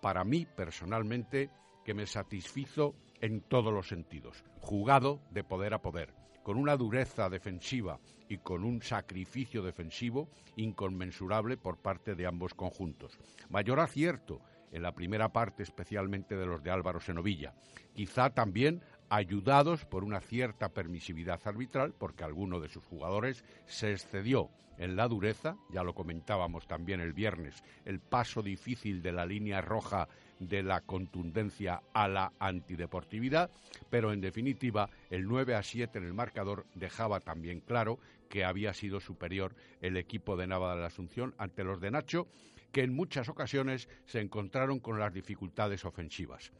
para 0.00 0.24
mí 0.24 0.46
personalmente 0.46 1.50
que 1.84 1.92
me 1.92 2.06
satisfizo 2.06 2.94
en 3.20 3.42
todos 3.42 3.70
los 3.70 3.88
sentidos, 3.88 4.42
jugado 4.62 5.20
de 5.30 5.44
poder 5.44 5.74
a 5.74 5.82
poder, 5.82 6.14
con 6.42 6.56
una 6.56 6.78
dureza 6.78 7.28
defensiva 7.28 8.00
y 8.30 8.38
con 8.38 8.64
un 8.64 8.80
sacrificio 8.80 9.60
defensivo 9.62 10.30
inconmensurable 10.56 11.58
por 11.58 11.82
parte 11.82 12.14
de 12.14 12.26
ambos 12.26 12.54
conjuntos. 12.54 13.18
Mayor 13.50 13.78
acierto 13.78 14.40
en 14.72 14.82
la 14.82 14.94
primera 14.94 15.32
parte, 15.32 15.62
especialmente 15.62 16.36
de 16.36 16.46
los 16.46 16.62
de 16.62 16.70
Álvaro 16.70 17.00
Senovilla. 17.00 17.54
Quizá 17.94 18.30
también 18.30 18.82
ayudados 19.10 19.84
por 19.84 20.04
una 20.04 20.20
cierta 20.20 20.68
permisividad 20.70 21.40
arbitral, 21.44 21.94
porque 21.98 22.24
alguno 22.24 22.60
de 22.60 22.68
sus 22.68 22.84
jugadores 22.84 23.44
se 23.66 23.92
excedió 23.92 24.50
en 24.78 24.96
la 24.96 25.08
dureza, 25.08 25.56
ya 25.70 25.82
lo 25.82 25.94
comentábamos 25.94 26.66
también 26.66 27.00
el 27.00 27.12
viernes, 27.12 27.62
el 27.84 28.00
paso 28.00 28.42
difícil 28.42 29.02
de 29.02 29.12
la 29.12 29.26
línea 29.26 29.60
roja 29.60 30.08
de 30.38 30.62
la 30.62 30.82
contundencia 30.82 31.82
a 31.92 32.06
la 32.06 32.32
antideportividad, 32.38 33.50
pero 33.90 34.12
en 34.12 34.20
definitiva 34.20 34.88
el 35.10 35.26
9 35.26 35.56
a 35.56 35.62
7 35.62 35.98
en 35.98 36.04
el 36.04 36.14
marcador 36.14 36.66
dejaba 36.74 37.20
también 37.20 37.60
claro 37.60 37.98
que 38.28 38.44
había 38.44 38.72
sido 38.72 39.00
superior 39.00 39.56
el 39.80 39.96
equipo 39.96 40.36
de 40.36 40.46
Nava 40.46 40.74
de 40.74 40.80
la 40.80 40.86
Asunción 40.86 41.34
ante 41.38 41.64
los 41.64 41.80
de 41.80 41.90
Nacho, 41.90 42.28
que 42.70 42.82
en 42.82 42.94
muchas 42.94 43.28
ocasiones 43.28 43.88
se 44.04 44.20
encontraron 44.20 44.78
con 44.78 44.98
las 45.00 45.12
dificultades 45.12 45.84
ofensivas. 45.84 46.52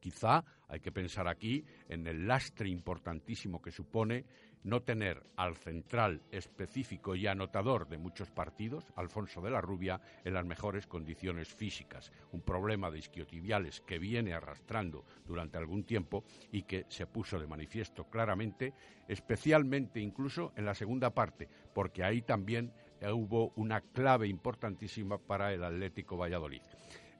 Quizá 0.00 0.44
hay 0.68 0.80
que 0.80 0.92
pensar 0.92 1.28
aquí 1.28 1.64
en 1.88 2.06
el 2.06 2.26
lastre 2.26 2.68
importantísimo 2.68 3.60
que 3.60 3.70
supone 3.70 4.24
no 4.62 4.82
tener 4.82 5.22
al 5.36 5.56
central 5.56 6.22
específico 6.30 7.14
y 7.14 7.26
anotador 7.26 7.88
de 7.88 7.98
muchos 7.98 8.30
partidos, 8.30 8.84
Alfonso 8.96 9.40
de 9.40 9.50
la 9.50 9.60
Rubia, 9.60 10.00
en 10.24 10.34
las 10.34 10.44
mejores 10.44 10.86
condiciones 10.86 11.48
físicas. 11.48 12.12
Un 12.32 12.42
problema 12.42 12.90
de 12.90 12.98
isquiotibiales 12.98 13.80
que 13.80 13.98
viene 13.98 14.32
arrastrando 14.32 15.04
durante 15.26 15.58
algún 15.58 15.84
tiempo 15.84 16.24
y 16.52 16.62
que 16.62 16.86
se 16.88 17.06
puso 17.06 17.38
de 17.38 17.46
manifiesto 17.46 18.04
claramente, 18.04 18.74
especialmente 19.08 20.00
incluso 20.00 20.52
en 20.56 20.66
la 20.66 20.74
segunda 20.74 21.10
parte, 21.10 21.48
porque 21.74 22.04
ahí 22.04 22.22
también 22.22 22.72
eh, 23.00 23.10
hubo 23.10 23.52
una 23.56 23.80
clave 23.80 24.28
importantísima 24.28 25.18
para 25.18 25.52
el 25.52 25.64
Atlético 25.64 26.16
Valladolid. 26.16 26.62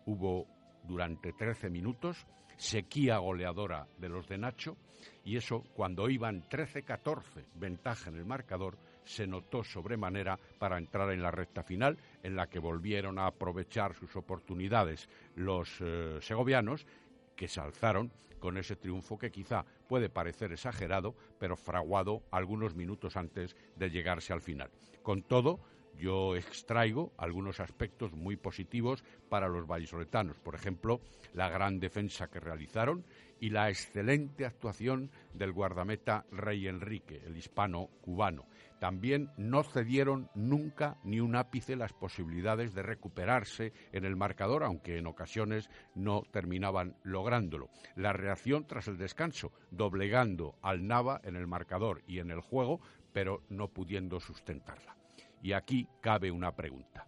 Hubo 0.06 0.46
durante 0.84 1.32
13 1.32 1.70
minutos 1.70 2.26
sequía 2.60 3.16
goleadora 3.16 3.86
de 3.96 4.10
los 4.10 4.28
de 4.28 4.36
Nacho 4.36 4.76
y 5.24 5.38
eso 5.38 5.64
cuando 5.72 6.10
iban 6.10 6.46
13-14 6.46 7.46
ventaja 7.54 8.10
en 8.10 8.16
el 8.16 8.26
marcador 8.26 8.76
se 9.02 9.26
notó 9.26 9.64
sobremanera 9.64 10.38
para 10.58 10.76
entrar 10.76 11.10
en 11.10 11.22
la 11.22 11.30
recta 11.30 11.62
final 11.62 11.96
en 12.22 12.36
la 12.36 12.48
que 12.48 12.58
volvieron 12.58 13.18
a 13.18 13.28
aprovechar 13.28 13.94
sus 13.94 14.14
oportunidades 14.14 15.08
los 15.36 15.70
eh, 15.80 16.18
segovianos 16.20 16.86
que 17.34 17.48
se 17.48 17.60
alzaron 17.60 18.12
con 18.38 18.58
ese 18.58 18.76
triunfo 18.76 19.18
que 19.18 19.30
quizá 19.30 19.64
puede 19.88 20.10
parecer 20.10 20.52
exagerado, 20.52 21.14
pero 21.38 21.56
fraguado 21.56 22.22
algunos 22.30 22.74
minutos 22.74 23.16
antes 23.16 23.56
de 23.76 23.90
llegarse 23.90 24.32
al 24.32 24.40
final. 24.42 24.70
Con 25.02 25.22
todo, 25.22 25.60
yo 25.98 26.36
extraigo 26.36 27.12
algunos 27.16 27.60
aspectos 27.60 28.12
muy 28.12 28.36
positivos 28.36 29.04
para 29.28 29.48
los 29.48 29.66
vallisoletanos. 29.66 30.38
Por 30.38 30.54
ejemplo, 30.54 31.00
la 31.34 31.48
gran 31.48 31.78
defensa 31.80 32.28
que 32.28 32.40
realizaron 32.40 33.04
y 33.40 33.50
la 33.50 33.70
excelente 33.70 34.44
actuación 34.44 35.10
del 35.32 35.52
guardameta 35.52 36.26
Rey 36.30 36.68
Enrique, 36.68 37.22
el 37.24 37.36
hispano-cubano. 37.36 38.46
También 38.78 39.30
no 39.36 39.62
cedieron 39.62 40.30
nunca 40.34 40.98
ni 41.04 41.20
un 41.20 41.36
ápice 41.36 41.76
las 41.76 41.92
posibilidades 41.92 42.74
de 42.74 42.82
recuperarse 42.82 43.72
en 43.92 44.04
el 44.04 44.16
marcador, 44.16 44.62
aunque 44.62 44.98
en 44.98 45.06
ocasiones 45.06 45.68
no 45.94 46.22
terminaban 46.30 46.96
lográndolo. 47.02 47.68
La 47.96 48.12
reacción 48.12 48.66
tras 48.66 48.88
el 48.88 48.96
descanso, 48.96 49.52
doblegando 49.70 50.56
al 50.62 50.86
Nava 50.86 51.20
en 51.24 51.36
el 51.36 51.46
marcador 51.46 52.02
y 52.06 52.20
en 52.20 52.30
el 52.30 52.40
juego, 52.40 52.80
pero 53.12 53.42
no 53.48 53.68
pudiendo 53.68 54.20
sustentarla. 54.20 54.99
Y 55.42 55.52
aquí 55.52 55.88
cabe 56.00 56.30
una 56.30 56.54
pregunta. 56.54 57.06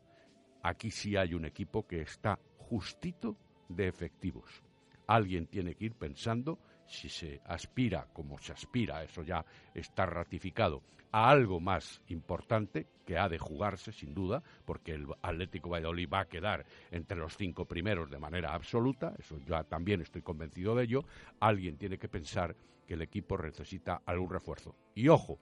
Aquí 0.62 0.90
sí 0.90 1.16
hay 1.16 1.34
un 1.34 1.44
equipo 1.44 1.86
que 1.86 2.02
está 2.02 2.38
justito 2.56 3.36
de 3.68 3.88
efectivos. 3.88 4.62
Alguien 5.06 5.46
tiene 5.46 5.74
que 5.74 5.86
ir 5.86 5.94
pensando 5.94 6.58
si 6.86 7.08
se 7.08 7.40
aspira, 7.44 8.08
como 8.12 8.38
se 8.38 8.52
aspira, 8.52 9.02
eso 9.02 9.22
ya 9.22 9.44
está 9.74 10.06
ratificado, 10.06 10.82
a 11.10 11.28
algo 11.28 11.60
más 11.60 12.02
importante, 12.08 12.86
que 13.04 13.18
ha 13.18 13.28
de 13.28 13.38
jugarse 13.38 13.92
sin 13.92 14.14
duda, 14.14 14.42
porque 14.64 14.92
el 14.92 15.06
Atlético 15.20 15.70
Valladolid 15.70 16.08
va 16.08 16.20
a 16.20 16.28
quedar 16.28 16.64
entre 16.90 17.18
los 17.18 17.36
cinco 17.36 17.66
primeros 17.66 18.10
de 18.10 18.18
manera 18.18 18.54
absoluta, 18.54 19.14
eso 19.18 19.38
ya 19.46 19.64
también 19.64 20.00
estoy 20.00 20.22
convencido 20.22 20.74
de 20.74 20.84
ello, 20.84 21.04
alguien 21.40 21.76
tiene 21.76 21.98
que 21.98 22.08
pensar 22.08 22.56
que 22.86 22.94
el 22.94 23.02
equipo 23.02 23.36
necesita 23.36 24.02
algún 24.06 24.30
refuerzo. 24.30 24.74
Y 24.94 25.08
ojo, 25.08 25.38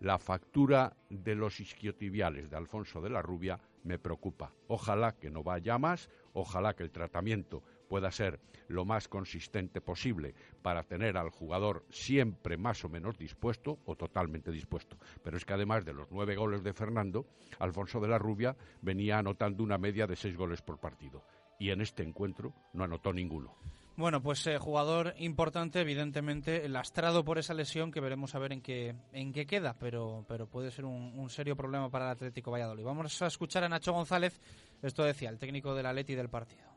la 0.00 0.18
factura 0.18 0.96
de 1.10 1.34
los 1.34 1.60
isquiotibiales 1.60 2.50
de 2.50 2.56
Alfonso 2.56 3.00
de 3.00 3.10
la 3.10 3.22
Rubia 3.22 3.60
me 3.84 3.98
preocupa. 3.98 4.52
Ojalá 4.68 5.12
que 5.12 5.30
no 5.30 5.42
vaya 5.42 5.78
más, 5.78 6.08
ojalá 6.32 6.74
que 6.74 6.82
el 6.82 6.90
tratamiento 6.90 7.62
pueda 7.88 8.10
ser 8.10 8.40
lo 8.68 8.84
más 8.84 9.08
consistente 9.08 9.80
posible 9.80 10.34
para 10.62 10.84
tener 10.84 11.16
al 11.16 11.30
jugador 11.30 11.84
siempre 11.90 12.56
más 12.56 12.84
o 12.84 12.88
menos 12.88 13.18
dispuesto 13.18 13.78
o 13.84 13.96
totalmente 13.96 14.50
dispuesto. 14.50 14.96
Pero 15.22 15.36
es 15.36 15.44
que 15.44 15.54
además 15.54 15.84
de 15.84 15.92
los 15.92 16.10
nueve 16.10 16.36
goles 16.36 16.62
de 16.62 16.72
Fernando, 16.72 17.26
Alfonso 17.58 18.00
de 18.00 18.08
la 18.08 18.18
Rubia 18.18 18.56
venía 18.80 19.18
anotando 19.18 19.62
una 19.62 19.76
media 19.76 20.06
de 20.06 20.16
seis 20.16 20.36
goles 20.36 20.62
por 20.62 20.78
partido. 20.78 21.24
Y 21.58 21.70
en 21.70 21.80
este 21.80 22.02
encuentro 22.02 22.54
no 22.72 22.84
anotó 22.84 23.12
ninguno. 23.12 23.56
Bueno, 23.96 24.22
pues 24.22 24.46
eh, 24.46 24.56
jugador 24.58 25.14
importante, 25.18 25.80
evidentemente, 25.80 26.66
lastrado 26.68 27.24
por 27.24 27.38
esa 27.38 27.52
lesión 27.52 27.90
que 27.90 28.00
veremos 28.00 28.34
a 28.34 28.38
ver 28.38 28.52
en 28.52 28.62
qué, 28.62 28.94
en 29.12 29.32
qué 29.32 29.46
queda, 29.46 29.74
pero, 29.78 30.24
pero 30.26 30.46
puede 30.46 30.70
ser 30.70 30.86
un, 30.86 31.12
un 31.18 31.28
serio 31.28 31.54
problema 31.54 31.90
para 31.90 32.06
el 32.06 32.12
Atlético 32.12 32.50
Valladolid. 32.50 32.84
Vamos 32.84 33.20
a 33.20 33.26
escuchar 33.26 33.64
a 33.64 33.68
Nacho 33.68 33.92
González, 33.92 34.40
esto 34.80 35.04
decía, 35.04 35.28
el 35.28 35.38
técnico 35.38 35.74
del 35.74 35.86
Atleti 35.86 36.14
del 36.14 36.30
partido. 36.30 36.69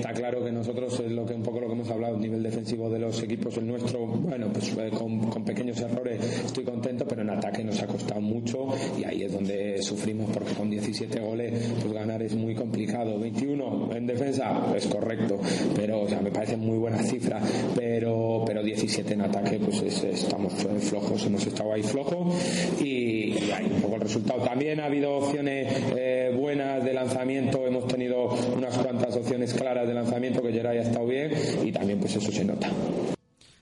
Está 0.00 0.14
claro 0.14 0.42
que 0.42 0.50
nosotros 0.50 0.98
es 1.00 1.12
lo 1.12 1.26
que 1.26 1.34
un 1.34 1.42
poco 1.42 1.60
lo 1.60 1.66
que 1.66 1.74
hemos 1.74 1.90
hablado, 1.90 2.14
el 2.14 2.22
nivel 2.22 2.42
defensivo 2.42 2.88
de 2.88 2.98
los 2.98 3.22
equipos, 3.22 3.54
el 3.58 3.66
nuestro, 3.66 4.06
bueno, 4.06 4.46
pues 4.50 4.74
eh, 4.78 4.90
con, 4.96 5.44
pequeños 5.44 5.78
errores 5.82 6.18
estoy 6.46 6.64
contento, 6.64 7.04
pero 7.06 7.20
en 7.20 7.28
ataque 7.28 7.62
nos 7.62 7.82
ha 7.82 7.86
costado 7.86 8.20
mucho 8.20 8.68
y 8.98 9.04
ahí 9.04 9.24
es 9.24 9.32
donde 9.32 9.82
sufrimos 9.82 10.30
porque 10.30 10.54
con 10.54 10.70
17 10.70 11.20
goles 11.20 11.52
pues 11.82 11.92
ganar 11.92 12.22
es 12.22 12.34
muy 12.34 12.54
complicado. 12.54 13.18
21 13.18 13.90
en 13.94 14.06
defensa 14.06 14.72
es 14.74 14.86
correcto, 14.86 15.38
pero 15.76 16.00
o 16.02 16.08
sea, 16.08 16.20
me 16.22 16.30
parece 16.30 16.56
muy 16.56 16.78
buena 16.78 17.02
cifra, 17.02 17.38
pero 17.76 18.42
pero 18.46 18.62
17 18.62 19.12
en 19.12 19.20
ataque 19.20 19.58
pues 19.58 19.82
es- 19.82 20.02
estamos 20.04 20.54
flojos, 20.80 21.26
hemos 21.26 21.46
estado 21.46 21.74
ahí 21.74 21.82
flojos 21.82 22.34
y, 22.80 23.19
y 23.40 23.50
ahí 23.50 23.70
un 23.72 23.80
poco 23.80 23.96
el 23.96 24.02
resultado. 24.02 24.42
También 24.42 24.80
ha 24.80 24.86
habido 24.86 25.16
opciones 25.16 25.72
eh, 25.96 26.32
buenas 26.34 26.84
de 26.84 26.92
lanzamiento, 26.92 27.66
hemos 27.66 27.86
tenido 27.86 28.28
unas 28.56 28.76
cuantas 28.76 29.16
opciones 29.16 29.54
claras 29.54 29.86
de 29.86 29.94
lanzamiento 29.94 30.42
que 30.42 30.52
Geray 30.52 30.78
ha 30.78 30.82
estado 30.82 31.06
bien 31.06 31.32
y 31.64 31.72
también 31.72 31.98
pues 31.98 32.16
eso 32.16 32.30
se 32.30 32.44
nota. 32.44 32.70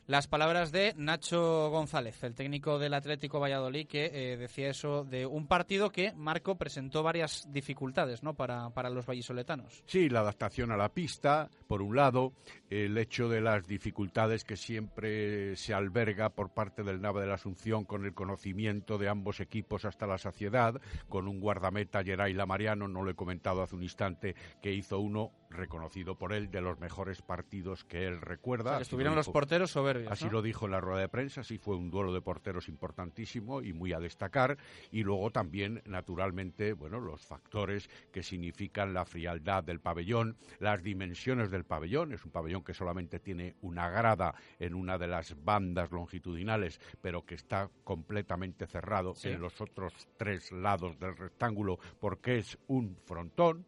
Las 0.09 0.26
palabras 0.26 0.72
de 0.72 0.94
Nacho 0.96 1.68
González, 1.68 2.24
el 2.24 2.34
técnico 2.34 2.78
del 2.78 2.94
Atlético 2.94 3.40
Valladolid, 3.40 3.86
que 3.86 4.06
eh, 4.06 4.38
decía 4.38 4.70
eso 4.70 5.04
de 5.04 5.26
un 5.26 5.46
partido 5.46 5.90
que 5.90 6.14
Marco 6.14 6.56
presentó 6.56 7.02
varias 7.02 7.46
dificultades 7.52 8.22
¿no? 8.22 8.32
para, 8.32 8.70
para 8.70 8.88
los 8.88 9.04
vallisoletanos. 9.04 9.84
Sí, 9.84 10.09
la 10.09 10.20
adaptación 10.20 10.72
a 10.72 10.78
la 10.78 10.88
pista, 10.88 11.50
por 11.66 11.82
un 11.82 11.94
lado, 11.94 12.32
el 12.70 12.96
hecho 12.96 13.28
de 13.28 13.42
las 13.42 13.66
dificultades 13.66 14.44
que 14.44 14.56
siempre 14.56 15.54
se 15.56 15.74
alberga 15.74 16.30
por 16.30 16.54
parte 16.54 16.82
del 16.82 17.02
Nave 17.02 17.20
de 17.20 17.26
la 17.26 17.34
Asunción 17.34 17.84
con 17.84 18.06
el 18.06 18.14
conocimiento 18.14 18.96
de 18.96 19.11
ambos 19.11 19.40
equipos 19.40 19.84
hasta 19.84 20.06
la 20.06 20.16
saciedad, 20.16 20.80
con 21.11 21.28
un 21.28 21.38
guardameta 21.38 22.02
Geray 22.02 22.32
Lamariano, 22.32 22.88
no 22.88 23.02
lo 23.02 23.11
he 23.11 23.14
comentado 23.14 23.61
hace 23.61 23.76
un 23.76 23.82
instante, 23.82 24.34
que 24.62 24.72
hizo 24.72 25.00
uno 25.00 25.32
reconocido 25.51 26.16
por 26.16 26.32
él 26.32 26.51
de 26.51 26.61
los 26.61 26.78
mejores 26.78 27.22
partidos 27.22 27.84
que 27.84 28.07
él 28.07 28.20
recuerda. 28.20 28.70
O 28.70 28.72
sea, 28.72 28.78
que 28.78 28.82
Así 28.82 28.82
lo 28.82 28.82
estuvieron 28.84 29.14
los 29.16 29.28
porteros 29.28 29.70
soberbios, 29.70 30.12
Así 30.12 30.26
¿no? 30.26 30.32
lo 30.32 30.42
dijo 30.42 30.66
en 30.66 30.72
la 30.72 30.80
rueda 30.80 31.01
de 31.01 31.09
prensa, 31.09 31.42
sí 31.42 31.59
fue 31.59 31.76
un 31.76 31.90
duelo 31.90 32.12
de 32.12 32.20
porteros 32.20 32.68
importantísimo 32.68 33.62
y 33.62 33.72
muy 33.72 33.92
a 33.92 33.99
destacar. 34.01 34.59
Y 34.90 35.03
luego 35.03 35.30
también, 35.30 35.82
naturalmente, 35.86 36.72
bueno, 36.72 37.01
los 37.01 37.24
factores 37.24 37.88
que 38.12 38.22
significan 38.22 38.92
la 38.94 39.05
frialdad 39.05 39.64
del 39.64 39.80
pabellón, 39.80 40.36
las 40.59 40.82
dimensiones 40.82 41.51
del 41.51 41.64
pabellón. 41.64 42.12
Es 42.12 42.24
un 42.24 42.30
pabellón 42.30 42.62
que 42.64 42.74
solamente 42.74 43.18
tiene 43.20 43.57
una 43.62 43.88
grada 43.90 44.34
en 44.59 44.74
una 44.74 44.99
de 44.99 45.07
las 45.09 45.34
bandas 45.44 45.90
longitudinales, 45.90 46.80
pero 47.01 47.24
que 47.24 47.34
está 47.34 47.70
completamente 47.84 48.66
cerrado 48.66 49.14
Sí. 49.14 49.28
en 49.30 49.40
los 49.40 49.61
otros 49.61 49.92
tres 50.16 50.53
lados 50.53 50.99
del 50.99 51.16
rectángulo 51.16 51.78
porque 52.01 52.38
es 52.38 52.59
un 52.66 52.96
frontón. 53.05 53.64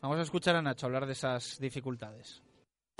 Vamos 0.00 0.18
a 0.18 0.22
escuchar 0.22 0.54
a 0.54 0.62
Nacho 0.62 0.86
hablar 0.86 1.06
de 1.06 1.12
esas 1.12 1.58
dificultades. 1.58 2.40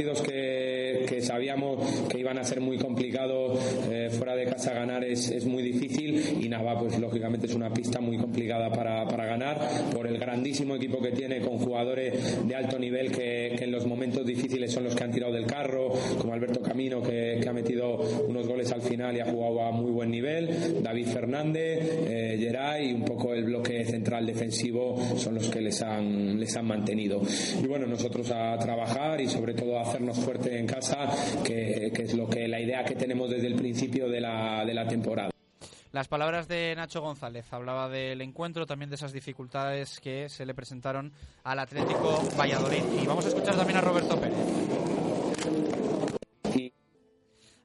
Partidos 0.01 0.23
que, 0.23 1.07
que 1.09 1.21
sabíamos 1.21 2.07
que 2.09 2.21
iban 2.21 2.39
a 2.39 2.45
ser 2.45 2.61
muy 2.61 2.79
complicados 2.79 3.59
eh, 3.91 4.09
fuera 4.17 4.37
de 4.37 4.45
casa 4.45 4.73
ganar 4.73 5.03
es, 5.03 5.29
es 5.29 5.45
muy 5.45 5.61
difícil 5.61 6.39
y 6.41 6.49
Nava 6.49 6.79
pues 6.79 6.97
lógicamente 7.01 7.49
es 7.49 7.55
una 7.57 7.75
pista 7.75 8.01
muy 8.01 8.17
complicada 8.17 8.71
para, 8.71 9.05
para 9.09 9.27
ganar 9.27 9.59
por 9.93 10.07
el 10.07 10.17
grandísimo 10.17 10.77
equipo 10.77 11.03
que 11.03 11.11
tiene 11.11 11.41
con 11.41 11.59
jugadores 11.59 12.47
de 12.47 12.55
alto 12.55 12.79
nivel 12.79 13.11
que, 13.11 13.57
que 13.59 13.65
en 13.65 13.73
los 13.73 13.87
momentos 13.87 14.25
difíciles 14.25 14.71
son 14.71 14.85
los 14.85 14.95
que 14.95 15.03
han 15.03 15.11
tirado 15.11 15.33
del 15.33 15.47
carro 15.47 15.89
como 16.17 16.33
Alberto 16.33 16.63
Camino 16.63 17.03
que, 17.03 17.41
que 17.43 17.49
ha 17.49 17.53
metido 17.53 17.97
unos 18.29 18.47
goles 18.47 18.71
al 18.71 18.83
final 18.83 19.17
y 19.17 19.19
ha 19.21 19.27
jugado 19.27 19.63
a 19.63 19.73
muy 19.73 19.91
buen 19.91 20.13
nivel 20.13 20.81
David 20.81 21.09
Fernández 21.09 21.81
eh, 22.09 22.37
Geray 22.39 22.91
y 22.91 22.93
un 22.93 23.05
poco 23.05 23.35
el 23.35 23.43
bloque 23.43 23.85
central 23.85 24.27
defensivo 24.27 24.97
son 25.17 25.35
los 25.35 25.51
que 25.51 25.61
les 25.61 25.83
han, 25.83 26.39
les 26.39 26.57
han 26.57 26.67
mantenido. 26.67 27.21
Y 27.61 27.67
bueno 27.67 27.89
nosotros 27.89 28.31
a 28.31 28.57
trabajar 28.61 29.21
y 29.21 29.27
sobre 29.27 29.55
todo 29.55 29.77
a 29.77 29.88
hacernos 29.89 30.19
fuerte 30.19 30.59
en 30.59 30.67
casa 30.67 31.09
que, 31.45 31.91
que 31.95 32.03
es 32.03 32.15
lo 32.15 32.29
que 32.29 32.47
la 32.47 32.61
idea 32.61 32.85
que 32.85 32.95
tenemos 32.95 33.31
desde 33.31 33.47
el 33.47 33.55
principio 33.55 34.09
de 34.09 34.21
la, 34.21 34.65
de 34.65 34.75
la 34.75 34.87
temporada 34.87 35.31
Las 35.93 36.09
palabras 36.09 36.47
de 36.49 36.75
Nacho 36.77 37.01
González 37.01 37.51
hablaba 37.53 37.89
del 37.89 38.21
encuentro, 38.21 38.67
también 38.67 38.91
de 38.91 38.97
esas 38.97 39.13
dificultades 39.13 39.99
que 40.01 40.29
se 40.29 40.45
le 40.45 40.55
presentaron 40.55 41.13
al 41.45 41.59
Atlético 41.59 42.23
Valladolid. 42.39 42.83
Y 43.03 43.07
vamos 43.07 43.25
a 43.25 43.29
escuchar 43.29 43.57
también 43.57 43.79
a 43.79 43.81
Roberto 43.81 44.21
Pérez. 44.21 44.37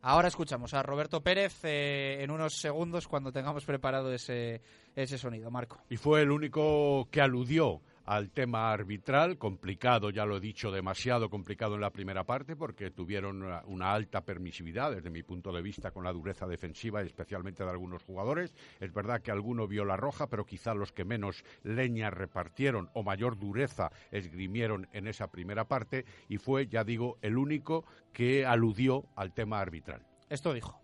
Ahora 0.05 0.27
escuchamos 0.27 0.73
a 0.73 0.83
Roberto 0.83 1.21
Pérez 1.21 1.63
eh, 1.63 2.17
en 2.21 2.29
unos 2.29 2.55
segundos 2.55 3.07
cuando 3.07 3.31
tengamos 3.31 3.63
preparado 3.63 4.13
ese, 4.13 4.61
ese 4.95 5.17
sonido. 5.17 5.49
Marco. 5.49 5.81
Y 5.89 5.95
fue 5.95 6.21
el 6.21 6.31
único 6.31 7.07
que 7.09 7.21
aludió 7.21 7.81
al 8.05 8.31
tema 8.31 8.71
arbitral, 8.71 9.37
complicado, 9.37 10.09
ya 10.09 10.25
lo 10.25 10.37
he 10.37 10.39
dicho, 10.39 10.71
demasiado 10.71 11.29
complicado 11.29 11.75
en 11.75 11.81
la 11.81 11.91
primera 11.91 12.23
parte, 12.23 12.55
porque 12.55 12.91
tuvieron 12.91 13.43
una, 13.65 13.93
alta 13.93 14.21
permisividad, 14.21 14.91
desde 14.91 15.09
mi 15.09 15.23
punto 15.23 15.51
de 15.51 15.61
vista, 15.61 15.91
con 15.91 16.03
la 16.03 16.13
dureza 16.13 16.47
defensiva, 16.47 17.01
especialmente 17.01 17.63
de 17.63 17.69
algunos 17.69 18.03
jugadores. 18.03 18.53
Es 18.79 18.93
verdad 18.93 19.21
que 19.21 19.31
alguno 19.31 19.67
vio 19.67 19.85
la 19.85 19.97
roja, 19.97 20.27
pero 20.27 20.45
quizá 20.45 20.73
los 20.73 20.91
que 20.91 21.05
menos 21.05 21.43
leña 21.63 22.09
repartieron 22.09 22.89
o 22.93 23.03
mayor 23.03 23.37
dureza 23.37 23.91
esgrimieron 24.11 24.87
en 24.93 25.07
esa 25.07 25.31
primera 25.31 25.67
parte, 25.67 26.05
y 26.27 26.37
fue, 26.37 26.67
ya 26.67 26.83
digo, 26.83 27.17
el 27.21 27.37
único 27.37 27.85
que 28.11 28.45
aludió 28.45 29.05
al 29.15 29.33
tema 29.33 29.59
arbitral. 29.59 30.05
Esto 30.29 30.53
dijo. 30.53 30.82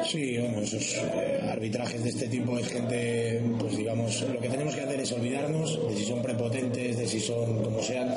Sí, 0.00 0.38
bueno, 0.38 0.62
esos 0.62 0.94
eh, 0.94 1.38
arbitrajes 1.50 2.02
de 2.02 2.08
este 2.08 2.26
tipo 2.26 2.58
es 2.58 2.66
gente, 2.66 3.42
pues 3.58 3.76
digamos, 3.76 4.22
lo 4.22 4.40
que 4.40 4.48
tenemos 4.48 4.74
que 4.74 4.80
hacer 4.80 4.98
es 5.00 5.12
olvidarnos 5.12 5.86
de 5.86 5.94
si 5.94 6.06
son 6.06 6.22
prepotentes, 6.22 6.96
de 6.96 7.06
si 7.06 7.20
son 7.20 7.62
como 7.62 7.82
sean, 7.82 8.08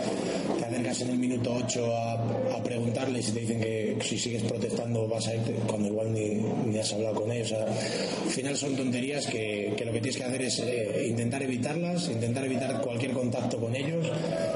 te 0.58 0.64
acercas 0.64 1.02
en 1.02 1.10
el 1.10 1.18
minuto 1.18 1.54
8 1.54 1.94
a, 1.94 2.14
a 2.56 2.64
preguntarles 2.64 3.28
y 3.28 3.32
te 3.34 3.40
dicen 3.42 3.60
que 3.60 3.98
si 4.02 4.18
sigues 4.18 4.44
protestando 4.44 5.06
vas 5.10 5.28
a 5.28 5.36
irte 5.36 5.54
cuando 5.68 5.90
igual 5.90 6.14
ni, 6.14 6.36
ni 6.66 6.80
has 6.80 6.94
hablado 6.94 7.16
con 7.16 7.30
ellos. 7.30 7.52
Al 7.52 8.30
final 8.30 8.56
son 8.56 8.78
tonterías 8.78 9.28
que, 9.28 9.74
que 9.76 9.84
lo 9.84 9.92
que 9.92 10.00
tienes 10.00 10.18
que 10.18 10.24
hacer 10.24 10.42
es 10.44 10.60
eh, 10.60 11.08
intentar 11.10 11.44
evitarlas, 11.44 12.08
intentar 12.08 12.46
evitar 12.46 12.80
cualquier 12.80 13.12
contacto 13.12 13.60
con 13.60 13.76
ellos, 13.76 14.08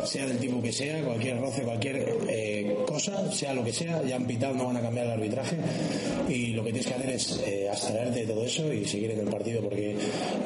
sea 0.05 0.25
del 0.25 0.37
tipo 0.37 0.61
que 0.61 0.71
sea, 0.71 1.01
cualquier 1.03 1.39
roce, 1.39 1.61
cualquier 1.63 2.07
eh, 2.27 2.75
cosa, 2.87 3.31
sea 3.31 3.53
lo 3.53 3.63
que 3.63 3.73
sea, 3.73 4.01
ya 4.03 4.15
han 4.15 4.25
pitado, 4.25 4.53
no 4.55 4.65
van 4.67 4.77
a 4.77 4.81
cambiar 4.81 5.05
el 5.07 5.11
arbitraje 5.13 5.57
y 6.27 6.47
lo 6.47 6.63
que 6.63 6.71
tienes 6.71 6.87
que 6.87 6.93
hacer 6.93 7.09
es 7.09 7.39
eh, 7.45 7.67
abstraerte 7.69 8.21
de 8.21 8.27
todo 8.33 8.45
eso 8.45 8.71
y 8.73 8.85
seguir 8.85 9.11
en 9.11 9.19
el 9.19 9.27
partido 9.27 9.61
porque 9.61 9.95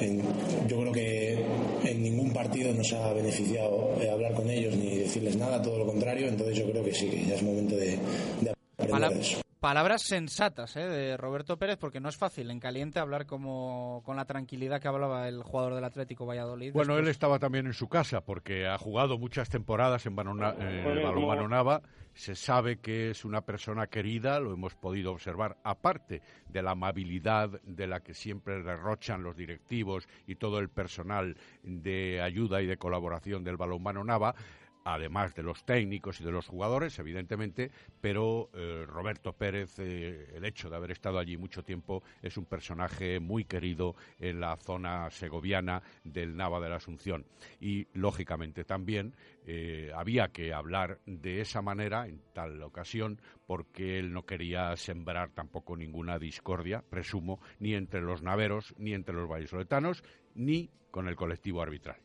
en- 0.02 0.22
yo 0.68 0.80
creo 0.82 0.92
que 0.92 1.38
en 1.86 2.04
ningún 2.04 2.32
partido 2.32 2.74
nos 2.74 2.92
ha 2.94 3.14
beneficiado 3.14 3.96
eh, 4.02 4.10
hablar 4.10 4.34
con 4.34 4.50
ellos 4.50 4.76
ni 4.76 4.98
decirles 4.98 5.36
nada, 5.36 5.62
todo 5.62 5.78
lo 5.80 5.86
contrario, 5.86 6.28
entonces 6.28 6.58
yo 6.58 6.70
creo 6.72 6.84
que 6.84 6.94
sí, 6.94 7.08
que 7.08 7.26
ya 7.26 7.36
es 7.36 7.44
momento 7.44 7.76
de, 7.76 7.98
de 8.42 8.54
aprender 8.78 9.18
eso. 9.20 9.43
Palabras 9.64 10.02
sensatas 10.02 10.76
¿eh? 10.76 10.86
de 10.90 11.16
Roberto 11.16 11.56
Pérez, 11.58 11.78
porque 11.78 12.02
no 12.02 12.10
es 12.10 12.18
fácil 12.18 12.52
en 12.52 12.60
caliente 12.60 13.00
hablar 13.00 13.26
como 13.26 14.02
con 14.04 14.18
la 14.18 14.26
tranquilidad 14.26 14.82
que 14.82 14.90
hablaba 14.90 15.30
el 15.30 15.42
jugador 15.42 15.74
del 15.76 15.86
Atlético 15.86 16.26
Valladolid. 16.26 16.74
Bueno, 16.74 16.98
él 16.98 17.08
estaba 17.08 17.40
también 17.40 17.68
en 17.68 17.74
su 17.74 17.88
casa 17.88 18.20
porque 18.20 18.68
ha 18.68 18.78
jugado 18.78 19.18
muchas 19.18 19.48
temporadas 19.48 20.06
en, 20.06 20.18
Bueno, 20.18 20.34
balonmano 20.36 21.14
como- 21.44 21.48
Nava. 21.48 21.82
Se 22.14 22.36
sabe 22.36 22.78
que 22.78 23.10
es 23.12 23.24
una 23.26 23.42
persona 23.42 23.88
querida, 23.88 24.40
lo 24.42 24.54
hemos 24.54 24.76
podido 24.76 25.14
observar, 25.14 25.58
aparte 25.64 26.22
de 26.50 26.62
la 26.62 26.72
amabilidad 26.72 27.50
de 27.64 27.88
la 27.88 28.02
que 28.02 28.14
siempre 28.14 28.62
derrochan 28.62 29.24
los 29.24 29.36
directivos 29.38 30.08
y 30.28 30.36
todo 30.36 30.60
el 30.60 30.70
personal 30.70 31.38
de 31.64 32.22
ayuda 32.22 32.62
y 32.62 32.68
de 32.68 32.78
colaboración 32.78 33.46
del 33.46 33.56
balonmano 33.58 34.04
Nava. 34.04 34.36
Además 34.84 35.34
de 35.36 35.44
los 35.44 35.64
técnicos 35.66 36.20
y 36.20 36.24
de 36.24 36.32
los 36.32 36.48
jugadores, 36.48 36.98
evidentemente, 37.00 37.72
pero 38.02 38.50
eh, 38.54 38.86
Roberto 38.88 39.34
Pérez, 39.34 39.80
eh, 39.80 40.32
el 40.36 40.46
hecho 40.46 40.70
de 40.70 40.76
haber 40.76 40.92
estado 40.92 41.20
allí 41.20 41.38
mucho 41.38 41.64
tiempo, 41.64 42.04
es 42.22 42.38
un 42.38 42.46
personaje 42.46 43.20
muy 43.20 43.46
querido 43.46 43.96
en 44.20 44.40
la 44.40 44.58
zona 44.58 45.10
segoviana 45.10 45.82
del 46.04 46.36
Nava 46.36 46.60
de 46.60 46.70
la 46.70 46.78
Asunción. 46.78 47.26
Y, 47.60 47.88
lógicamente, 47.94 48.64
también 48.64 49.16
eh, 49.46 49.92
había 49.96 50.30
que 50.30 50.54
hablar 50.54 51.00
de 51.06 51.42
esa 51.42 51.62
manera 51.62 52.08
en 52.08 52.22
tal 52.34 52.62
ocasión 52.62 53.22
porque 53.46 54.00
él 54.00 54.14
no 54.14 54.26
quería 54.26 54.76
sembrar 54.78 55.32
tampoco 55.32 55.76
ninguna 55.76 56.20
discordia, 56.20 56.84
presumo, 56.90 57.40
ni 57.60 57.76
entre 57.76 58.02
los 58.02 58.22
naveros, 58.22 58.74
ni 58.78 58.94
entre 58.94 59.16
los 59.16 59.30
vallisoletanos, 59.30 60.04
ni 60.36 60.70
con 60.92 61.08
el 61.08 61.16
colectivo 61.16 61.62
arbitral. 61.62 61.98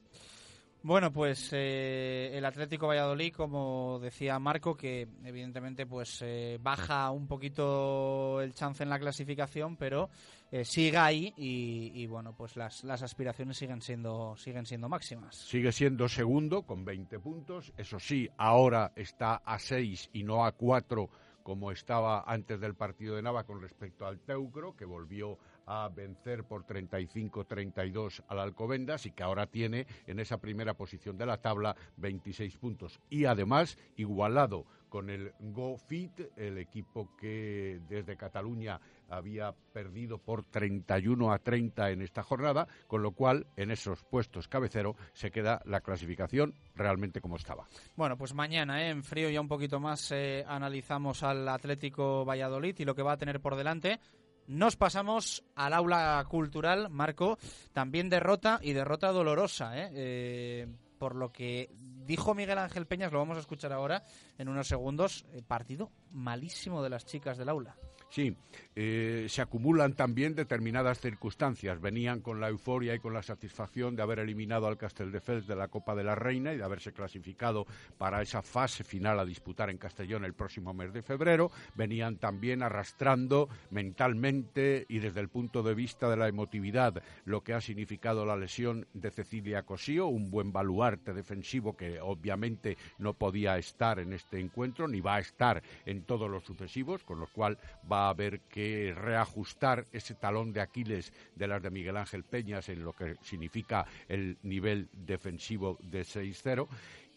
Bueno, 0.83 1.13
pues 1.13 1.51
eh, 1.53 2.31
el 2.35 2.45
Atlético 2.45 2.87
Valladolid, 2.87 3.33
como 3.33 3.99
decía 4.01 4.39
Marco, 4.39 4.77
que 4.77 5.09
evidentemente 5.25 5.87
pues 5.87 6.23
eh, 6.23 6.59
baja 6.63 7.11
un 7.11 7.27
poquito 7.27 8.41
el 8.41 8.55
chance 8.55 8.85
en 8.85 8.89
la 8.89 9.01
clasificación, 9.01 9.77
pero 9.77 10.09
eh, 10.53 10.65
sigue 10.65 10.97
ahí 10.97 11.35
y, 11.37 12.07
bueno, 12.07 12.33
pues 12.33 12.57
las, 12.57 12.85
las 12.85 13.03
aspiraciones 13.03 13.57
siguen 13.57 13.83
siendo 13.83 14.37
siguen 14.37 14.67
siendo 14.67 14.89
máximas. 14.89 15.35
Sigue 15.35 15.73
siendo 15.73 16.09
segundo 16.09 16.63
con 16.63 16.85
20 16.85 17.19
puntos, 17.19 17.73
eso 17.77 17.99
sí, 17.99 18.31
ahora 18.37 18.93
está 18.95 19.43
a 19.45 19.59
6 19.59 20.11
y 20.13 20.23
no 20.23 20.45
a 20.47 20.53
4 20.53 21.11
como 21.43 21.73
estaba 21.73 22.25
antes 22.27 22.61
del 22.61 22.75
partido 22.75 23.17
de 23.17 23.23
Nava 23.23 23.45
con 23.45 23.63
respecto 23.63 24.07
al 24.07 24.21
Teucro, 24.21 24.77
que 24.77 24.85
volvió 24.85 25.39
a 25.69 25.89
vencer 25.89 26.45
por 26.45 26.65
35-32 26.67 28.25
al 28.27 28.41
Alcobendas 28.41 29.05
y 29.05 29.13
que 29.13 29.23
ahora 29.23 29.47
tiene 29.47 29.87
en 30.07 30.19
esa 30.19 30.39
primera 30.39 30.75
posición 30.75 31.19
de 31.19 31.27
la 31.27 31.43
tabla 31.43 31.77
26 31.99 32.57
puntos. 32.57 32.99
Y 33.11 33.27
además 33.27 33.77
igualado 33.97 34.65
con 34.89 35.11
el 35.11 35.33
GoFit, 35.39 36.21
el 36.37 36.57
equipo 36.57 37.15
que 37.17 37.81
desde 37.89 38.17
Cataluña 38.17 38.81
había 39.11 39.53
perdido 39.73 40.19
por 40.19 40.45
31 40.45 41.33
a 41.33 41.39
30 41.39 41.91
en 41.91 42.03
esta 42.03 42.23
jornada, 42.23 42.67
con 42.87 43.03
lo 43.03 43.13
cual 43.13 43.47
en 43.57 43.71
esos 43.71 44.03
puestos 44.05 44.49
cabecero 44.49 44.97
se 45.13 45.31
queda 45.31 45.61
la 45.67 45.81
clasificación 45.81 46.55
realmente 46.75 47.21
como 47.21 47.37
estaba. 47.37 47.67
Bueno, 47.97 48.17
pues 48.17 48.35
mañana 48.35 48.83
¿eh? 48.83 48.91
en 48.91 49.05
frío 49.05 49.29
ya 49.31 49.41
un 49.41 49.49
poquito 49.49 49.81
más 49.81 50.11
eh, 50.13 50.45
analizamos 50.47 51.23
al 51.23 51.47
Atlético 51.49 52.25
Valladolid 52.25 52.75
y 52.79 52.85
lo 52.85 52.95
que 52.95 53.03
va 53.03 53.13
a 53.13 53.19
tener 53.19 53.41
por 53.41 53.57
delante. 53.57 54.01
Nos 54.49 54.77
pasamos 54.77 55.45
al 55.57 55.75
aula 55.75 56.25
cultural, 56.27 56.89
Marco, 56.89 57.39
también 57.75 58.09
derrota 58.09 58.59
y 58.63 58.73
derrota 58.73 59.13
dolorosa, 59.13 59.79
¿eh? 59.79 59.91
Eh, 59.93 60.67
por 60.99 61.15
lo 61.15 61.31
que 61.31 61.71
dijo 61.77 62.35
Miguel 62.35 62.57
Ángel 62.57 62.87
Peñas, 62.87 63.13
lo 63.13 63.19
vamos 63.19 63.37
a 63.37 63.41
escuchar 63.41 63.75
ahora 63.75 64.03
en 64.39 64.49
unos 64.49 64.67
segundos, 64.67 65.27
eh, 65.33 65.43
partido 65.47 65.93
malísimo 66.13 66.83
de 66.83 66.89
las 66.89 67.05
chicas 67.05 67.37
del 67.37 67.51
aula. 67.51 67.77
Sí, 68.11 68.35
eh, 68.75 69.27
se 69.29 69.43
acumulan 69.43 69.93
también 69.93 70.35
determinadas 70.35 71.01
circunstancias. 71.01 71.81
Venían 71.81 72.21
con 72.21 72.41
la 72.41 72.49
euforia 72.49 72.95
y 72.95 73.01
con 73.01 73.13
la 73.13 73.23
satisfacción 73.23 73.97
de 73.97 74.03
haber 74.03 74.21
eliminado 74.21 74.67
al 74.67 74.79
Castelldefels 74.79 75.47
de 75.47 75.57
la 75.57 75.69
Copa 75.69 75.95
de 75.95 76.05
la 76.05 76.15
Reina 76.15 76.55
y 76.55 76.57
de 76.57 76.65
haberse 76.65 76.93
clasificado 76.93 77.67
para 77.99 78.23
esa 78.23 78.41
fase 78.41 78.85
final 78.85 79.21
a 79.21 79.27
disputar 79.27 79.69
en 79.69 79.77
Castellón 79.77 80.25
el 80.25 80.33
próximo 80.33 80.73
mes 80.73 80.93
de 80.93 81.03
febrero. 81.03 81.51
Venían 81.75 82.17
también 82.17 82.63
arrastrando 82.63 83.49
mentalmente 83.71 84.87
y 84.89 85.01
desde 85.01 85.21
el 85.21 85.29
punto 85.29 85.63
de 85.63 85.75
vista 85.75 86.09
de 86.09 86.17
la 86.17 86.29
emotividad 86.29 87.03
lo 87.27 87.43
que 87.43 87.53
ha 87.53 87.61
significado 87.61 88.25
la 88.25 88.37
lesión 88.37 88.87
de 88.95 89.11
Cecilia 89.11 89.65
Cosío, 89.65 90.07
un 90.07 90.31
buen 90.31 90.51
baluarte 90.53 91.13
defensivo 91.13 91.77
que 91.77 92.01
obviamente 92.01 92.79
no 92.99 93.13
podía 93.13 93.59
estar 93.59 93.99
en 93.99 94.15
este 94.15 94.41
encuentro 94.41 94.89
ni 94.89 95.01
va 95.01 95.17
a 95.17 95.21
estar 95.21 95.63
en 95.85 96.03
todos 96.03 96.31
los 96.31 96.45
sucesivos, 96.45 97.05
con 97.05 97.21
lo 97.21 97.27
cual 97.27 97.59
va 97.91 97.98
a 98.07 98.11
haber 98.11 98.41
que 98.41 98.95
reajustar 98.97 99.87
ese 99.93 100.15
talón 100.15 100.53
de 100.53 100.61
Aquiles 100.61 101.13
de 101.35 101.49
las 101.49 101.63
de 101.63 101.71
Miguel 101.71 101.97
Ángel 101.97 102.25
Peñas 102.25 102.69
en 102.69 102.85
lo 102.85 102.93
que 102.93 103.17
significa 103.23 103.87
el 104.09 104.39
nivel 104.43 104.89
defensivo 104.93 105.79
de 105.83 106.03
6-0 106.03 106.69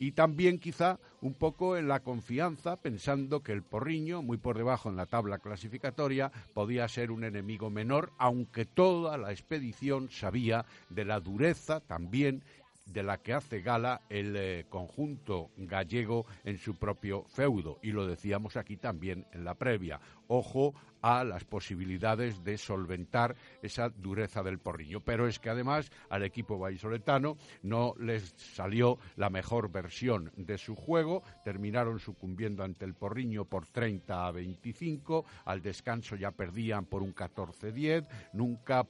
y 0.01 0.13
también 0.13 0.57
quizá 0.57 0.97
un 1.21 1.35
poco 1.35 1.77
en 1.77 1.87
la 1.87 1.99
confianza, 1.99 2.75
pensando 2.77 3.43
que 3.43 3.51
el 3.51 3.61
Porriño, 3.61 4.23
muy 4.23 4.37
por 4.37 4.57
debajo 4.57 4.89
en 4.89 4.95
la 4.95 5.05
tabla 5.05 5.37
clasificatoria, 5.37 6.31
podía 6.55 6.87
ser 6.87 7.11
un 7.11 7.23
enemigo 7.23 7.69
menor, 7.69 8.11
aunque 8.17 8.65
toda 8.65 9.15
la 9.19 9.31
expedición 9.31 10.09
sabía 10.09 10.65
de 10.89 11.05
la 11.05 11.19
dureza 11.19 11.81
también 11.81 12.41
de 12.85 13.03
la 13.03 13.17
que 13.17 13.33
hace 13.33 13.61
gala 13.61 14.01
el 14.09 14.35
eh, 14.35 14.65
conjunto 14.69 15.51
gallego 15.57 16.25
en 16.43 16.57
su 16.57 16.75
propio 16.75 17.23
feudo. 17.25 17.79
Y 17.81 17.91
lo 17.91 18.05
decíamos 18.05 18.57
aquí 18.57 18.77
también 18.77 19.25
en 19.31 19.43
la 19.43 19.55
previa. 19.55 19.99
Ojo 20.27 20.73
a 21.01 21.23
las 21.23 21.43
posibilidades 21.45 22.43
de 22.43 22.57
solventar 22.57 23.35
esa 23.61 23.89
dureza 23.89 24.43
del 24.43 24.59
porriño. 24.59 25.01
Pero 25.01 25.27
es 25.27 25.39
que 25.39 25.49
además 25.49 25.91
al 26.09 26.23
equipo 26.23 26.59
vallisoletano 26.59 27.37
no 27.63 27.93
les 27.99 28.33
salió 28.37 28.97
la 29.15 29.29
mejor 29.29 29.71
versión 29.71 30.31
de 30.35 30.57
su 30.57 30.75
juego. 30.75 31.23
Terminaron 31.43 31.99
sucumbiendo 31.99 32.63
ante 32.63 32.85
el 32.85 32.93
porriño 32.93 33.45
por 33.45 33.67
30 33.67 34.27
a 34.27 34.31
25. 34.31 35.25
Al 35.45 35.61
descanso 35.61 36.15
ya 36.15 36.31
perdían 36.31 36.85
por 36.85 37.01
un 37.01 37.13
14-10. 37.13 38.07
Nunca 38.33 38.85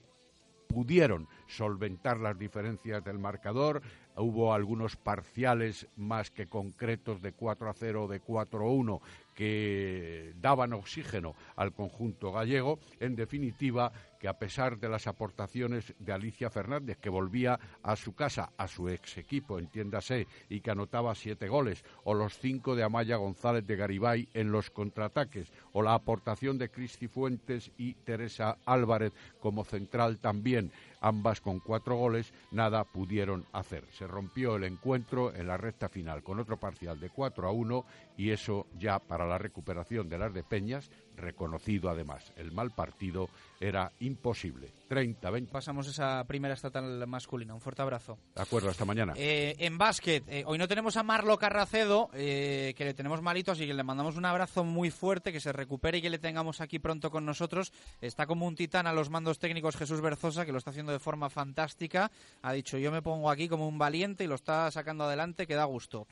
pudieron 0.72 1.28
solventar 1.48 2.18
las 2.18 2.38
diferencias 2.38 3.04
del 3.04 3.20
marcador. 3.20 3.82
Hubo 4.16 4.54
algunos 4.54 4.96
parciales 4.96 5.88
más 5.98 6.32
que 6.32 6.48
concretos 6.48 7.22
de 7.22 7.34
4 7.34 7.70
a 7.70 7.74
0 7.74 8.04
o 8.04 8.08
de 8.08 8.20
4 8.20 8.60
a 8.60 8.72
1 8.72 9.02
que 9.42 10.36
daban 10.40 10.72
oxígeno 10.74 11.34
al 11.56 11.74
conjunto 11.74 12.32
gallego. 12.32 12.78
En 13.00 13.16
definitiva, 13.16 13.92
que 14.20 14.28
a 14.28 14.38
pesar 14.38 14.78
de 14.78 14.88
las 14.88 15.08
aportaciones 15.08 15.96
de 15.98 16.14
Alicia 16.14 16.52
Fernández, 16.52 17.00
que 17.00 17.10
volvía 17.10 17.60
a 17.82 17.96
su 17.96 18.14
casa, 18.14 18.52
a 18.56 18.68
su 18.68 18.88
ex 18.88 19.18
equipo, 19.18 19.58
entiéndase, 19.58 20.28
y 20.48 20.62
que 20.62 20.70
anotaba 20.70 21.16
siete 21.16 21.48
goles, 21.48 21.84
o 22.04 22.14
los 22.14 22.38
cinco 22.38 22.76
de 22.76 22.84
Amaya 22.84 23.16
González 23.16 23.66
de 23.66 23.78
Garibay 23.78 24.30
en 24.36 24.52
los 24.52 24.70
contraataques, 24.70 25.52
o 25.72 25.82
la 25.82 25.96
aportación 25.96 26.60
de 26.60 26.70
Cristi 26.70 27.08
Fuentes 27.08 27.72
y 27.80 27.96
Teresa 27.96 28.60
Álvarez 28.68 29.12
como 29.40 29.66
central 29.66 30.20
también, 30.20 30.72
ambas 31.00 31.42
con 31.42 31.60
cuatro 31.60 31.96
goles, 31.96 32.32
nada 32.52 32.84
pudieron 32.84 33.48
hacer. 33.54 33.86
Se 33.92 34.06
rompió 34.06 34.58
el 34.58 34.66
encuentro 34.66 35.34
en 35.34 35.48
la 35.48 35.58
recta 35.58 35.90
final 35.90 36.22
con 36.22 36.40
otro 36.40 36.58
parcial 36.58 37.00
de 37.00 37.10
4 37.10 37.48
a 37.48 37.52
1 37.52 37.86
y 38.22 38.30
eso 38.30 38.68
ya 38.78 39.00
para 39.00 39.26
la 39.26 39.40
recuperación 39.40 40.08
de 40.08 40.20
las 40.20 40.32
de 40.32 40.44
Peñas, 40.44 40.92
reconocido 41.16 41.90
además 41.90 42.32
el 42.36 42.52
mal 42.52 42.70
partido, 42.70 43.30
era 43.60 43.92
imposible. 44.00 44.72
30-20. 44.92 45.48
Pasamos 45.48 45.88
esa 45.88 46.24
primera 46.26 46.54
estatal 46.54 47.08
masculina. 47.08 47.56
Un 47.56 47.62
fuerte 47.62 47.82
abrazo. 47.82 48.20
De 48.36 48.42
acuerdo, 48.44 48.70
hasta 48.70 48.86
mañana. 48.86 49.14
Eh, 49.16 49.56
en 49.58 49.80
básquet, 49.80 50.24
eh, 50.28 50.44
hoy 50.46 50.60
no 50.60 50.68
tenemos 50.68 50.98
a 50.98 51.04
Marlo 51.04 51.38
Carracedo, 51.38 52.12
eh, 52.14 52.76
que 52.78 52.86
le 52.86 52.94
tenemos 52.94 53.24
malito, 53.24 53.54
así 53.54 53.66
que 53.66 53.74
le 53.74 53.84
mandamos 53.84 54.18
un 54.18 54.26
abrazo 54.26 54.64
muy 54.64 54.92
fuerte, 54.92 55.32
que 55.32 55.40
se 55.40 55.52
recupere 55.52 55.98
y 55.98 56.02
que 56.04 56.10
le 56.12 56.20
tengamos 56.20 56.62
aquí 56.62 56.78
pronto 56.78 57.10
con 57.10 57.26
nosotros. 57.26 57.74
Está 58.02 58.28
como 58.28 58.46
un 58.46 58.56
titán 58.56 58.86
a 58.86 58.94
los 58.94 59.10
mandos 59.10 59.40
técnicos 59.40 59.78
Jesús 59.78 60.00
Berzosa, 60.00 60.46
que 60.46 60.52
lo 60.52 60.60
está 60.60 60.70
haciendo 60.70 60.92
de 60.92 61.00
forma 61.00 61.32
fantástica. 61.32 62.12
Ha 62.44 62.54
dicho, 62.54 62.78
yo 62.78 62.92
me 62.92 63.02
pongo 63.02 63.32
aquí 63.32 63.48
como 63.48 63.68
un 63.68 63.80
valiente 63.80 64.26
y 64.26 64.28
lo 64.28 64.36
está 64.36 64.70
sacando 64.70 65.06
adelante, 65.06 65.48
que 65.48 65.56
da 65.56 65.66
gusto. 65.66 66.06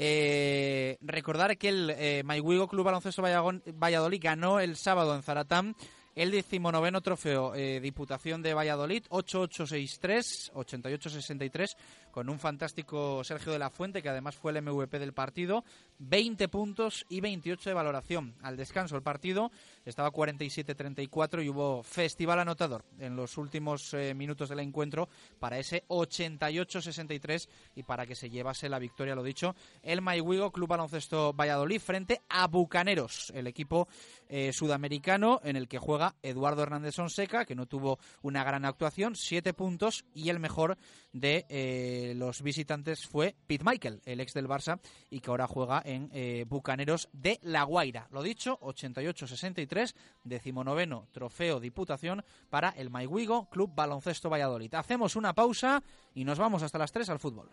Eh, 0.00 0.96
recordar 1.00 1.58
que 1.58 1.70
el 1.70 1.90
eh, 1.90 2.22
Club 2.70 2.84
Baloncesto 2.84 3.20
Valladolid 3.20 4.20
ganó 4.22 4.60
el 4.60 4.76
sábado 4.76 5.12
en 5.16 5.24
Zaratán 5.24 5.74
el 6.14 6.30
decimonoveno 6.30 7.00
trofeo 7.00 7.52
eh, 7.56 7.80
Diputación 7.80 8.40
de 8.40 8.54
Valladolid 8.54 9.02
8863 9.08 10.52
8863 10.54 11.76
con 12.12 12.28
un 12.28 12.38
fantástico 12.38 13.24
Sergio 13.24 13.52
de 13.52 13.58
la 13.58 13.70
Fuente 13.70 14.00
que 14.00 14.08
además 14.08 14.36
fue 14.36 14.52
el 14.52 14.62
MVP 14.62 15.00
del 15.00 15.12
partido 15.12 15.64
20 15.98 16.48
puntos 16.48 17.04
y 17.08 17.20
28 17.20 17.70
de 17.70 17.74
valoración. 17.74 18.34
Al 18.42 18.56
descanso 18.56 18.96
el 18.96 19.02
partido 19.02 19.50
estaba 19.84 20.12
47-34 20.12 21.44
y 21.44 21.48
hubo 21.48 21.82
festival 21.82 22.40
anotador 22.40 22.84
en 22.98 23.16
los 23.16 23.36
últimos 23.36 23.92
eh, 23.94 24.14
minutos 24.14 24.48
del 24.48 24.60
encuentro 24.60 25.08
para 25.38 25.58
ese 25.58 25.84
88-63 25.88 27.48
y 27.74 27.82
para 27.82 28.06
que 28.06 28.14
se 28.14 28.30
llevase 28.30 28.68
la 28.68 28.78
victoria, 28.78 29.14
lo 29.14 29.22
dicho, 29.22 29.54
el 29.82 30.02
Mayhuigo 30.02 30.52
Club 30.52 30.68
Baloncesto 30.68 31.32
Valladolid 31.32 31.80
frente 31.80 32.20
a 32.28 32.46
Bucaneros, 32.46 33.32
el 33.34 33.46
equipo 33.46 33.88
eh, 34.28 34.52
sudamericano 34.52 35.40
en 35.42 35.56
el 35.56 35.68
que 35.68 35.78
juega 35.78 36.14
Eduardo 36.22 36.62
Hernández 36.62 36.94
Sonseca, 36.94 37.44
que 37.44 37.54
no 37.54 37.66
tuvo 37.66 37.98
una 38.22 38.44
gran 38.44 38.64
actuación, 38.64 39.16
siete 39.16 39.54
puntos 39.54 40.04
y 40.14 40.28
el 40.28 40.38
mejor 40.38 40.76
de 41.12 41.46
eh, 41.48 42.12
los 42.16 42.42
visitantes 42.42 43.06
fue 43.06 43.34
Pete 43.46 43.64
Michael, 43.64 44.00
el 44.04 44.20
ex 44.20 44.34
del 44.34 44.48
Barça 44.48 44.80
y 45.10 45.20
que 45.20 45.30
ahora 45.30 45.46
juega 45.46 45.82
en 45.88 46.10
eh, 46.12 46.44
Bucaneros 46.46 47.08
de 47.12 47.40
La 47.42 47.62
Guaira. 47.62 48.08
Lo 48.12 48.22
dicho, 48.22 48.60
88-63, 48.60 49.94
decimonoveno 50.22 51.08
trofeo 51.12 51.60
Diputación 51.60 52.22
para 52.50 52.68
el 52.70 52.90
Mayhuigo 52.90 53.48
Club 53.48 53.72
Baloncesto 53.74 54.28
Valladolid. 54.28 54.74
Hacemos 54.74 55.16
una 55.16 55.34
pausa 55.34 55.82
y 56.14 56.24
nos 56.24 56.38
vamos 56.38 56.62
hasta 56.62 56.78
las 56.78 56.92
3 56.92 57.08
al 57.08 57.18
fútbol. 57.18 57.50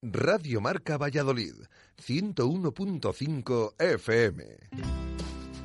Radio 0.00 0.60
Marca 0.60 0.96
Valladolid, 0.96 1.54
101.5 1.98 3.74
FM. 3.78 5.05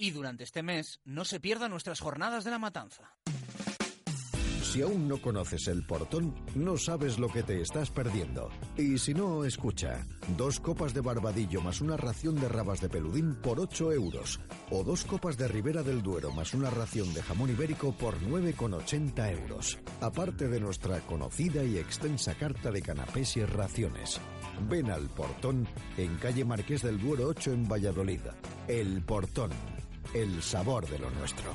Y 0.00 0.12
durante 0.12 0.44
este 0.44 0.62
mes, 0.62 0.98
no 1.04 1.26
se 1.26 1.40
pierdan 1.40 1.72
nuestras 1.72 2.00
jornadas 2.00 2.42
de 2.42 2.50
la 2.50 2.58
matanza. 2.58 3.18
Si 4.62 4.80
aún 4.80 5.08
no 5.08 5.20
conoces 5.20 5.68
el 5.68 5.84
portón, 5.84 6.34
no 6.54 6.78
sabes 6.78 7.18
lo 7.18 7.28
que 7.28 7.42
te 7.42 7.60
estás 7.60 7.90
perdiendo. 7.90 8.48
Y 8.78 8.96
si 8.96 9.12
no, 9.12 9.44
escucha. 9.44 10.06
Dos 10.38 10.58
copas 10.58 10.94
de 10.94 11.02
barbadillo 11.02 11.60
más 11.60 11.82
una 11.82 11.98
ración 11.98 12.36
de 12.36 12.48
rabas 12.48 12.80
de 12.80 12.88
peludín 12.88 13.34
por 13.42 13.60
8 13.60 13.92
euros. 13.92 14.40
O 14.70 14.84
dos 14.84 15.04
copas 15.04 15.36
de 15.36 15.48
Ribera 15.48 15.82
del 15.82 16.00
Duero 16.02 16.32
más 16.32 16.54
una 16.54 16.70
ración 16.70 17.12
de 17.12 17.22
jamón 17.22 17.50
ibérico 17.50 17.92
por 17.92 18.18
9,80 18.20 19.32
euros. 19.32 19.78
Aparte 20.00 20.48
de 20.48 20.60
nuestra 20.60 21.00
conocida 21.00 21.62
y 21.62 21.76
extensa 21.76 22.34
carta 22.36 22.70
de 22.70 22.80
canapés 22.80 23.36
y 23.36 23.44
raciones. 23.44 24.18
Ven 24.66 24.90
al 24.90 25.10
portón 25.10 25.68
en 25.98 26.16
calle 26.16 26.46
Marqués 26.46 26.80
del 26.80 26.98
Duero 26.98 27.26
8 27.26 27.52
en 27.52 27.68
Valladolid. 27.68 28.22
El 28.66 29.02
portón. 29.02 29.50
El 30.12 30.42
sabor 30.42 30.88
de 30.88 30.98
lo 30.98 31.08
nuestro. 31.10 31.54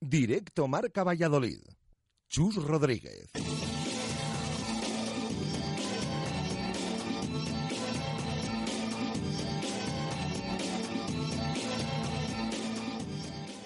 Directo 0.00 0.68
Marca 0.68 1.02
Valladolid. 1.02 1.58
Chus 2.28 2.54
Rodríguez. 2.54 3.32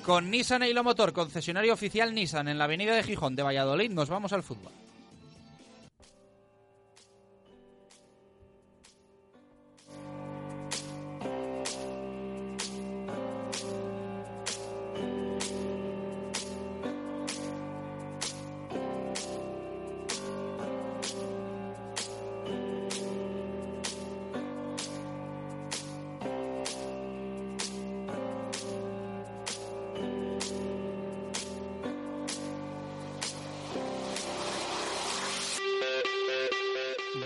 Con 0.07 0.31
Nissan 0.31 0.63
Eilo 0.63 0.83
Motor, 0.83 1.13
concesionario 1.13 1.75
oficial 1.75 2.15
Nissan 2.15 2.49
en 2.49 2.57
la 2.57 2.65
avenida 2.65 2.97
de 2.97 3.03
Gijón 3.03 3.37
de 3.37 3.43
Valladolid, 3.43 3.91
nos 3.91 4.09
vamos 4.09 4.33
al 4.33 4.43
fútbol. 4.43 4.73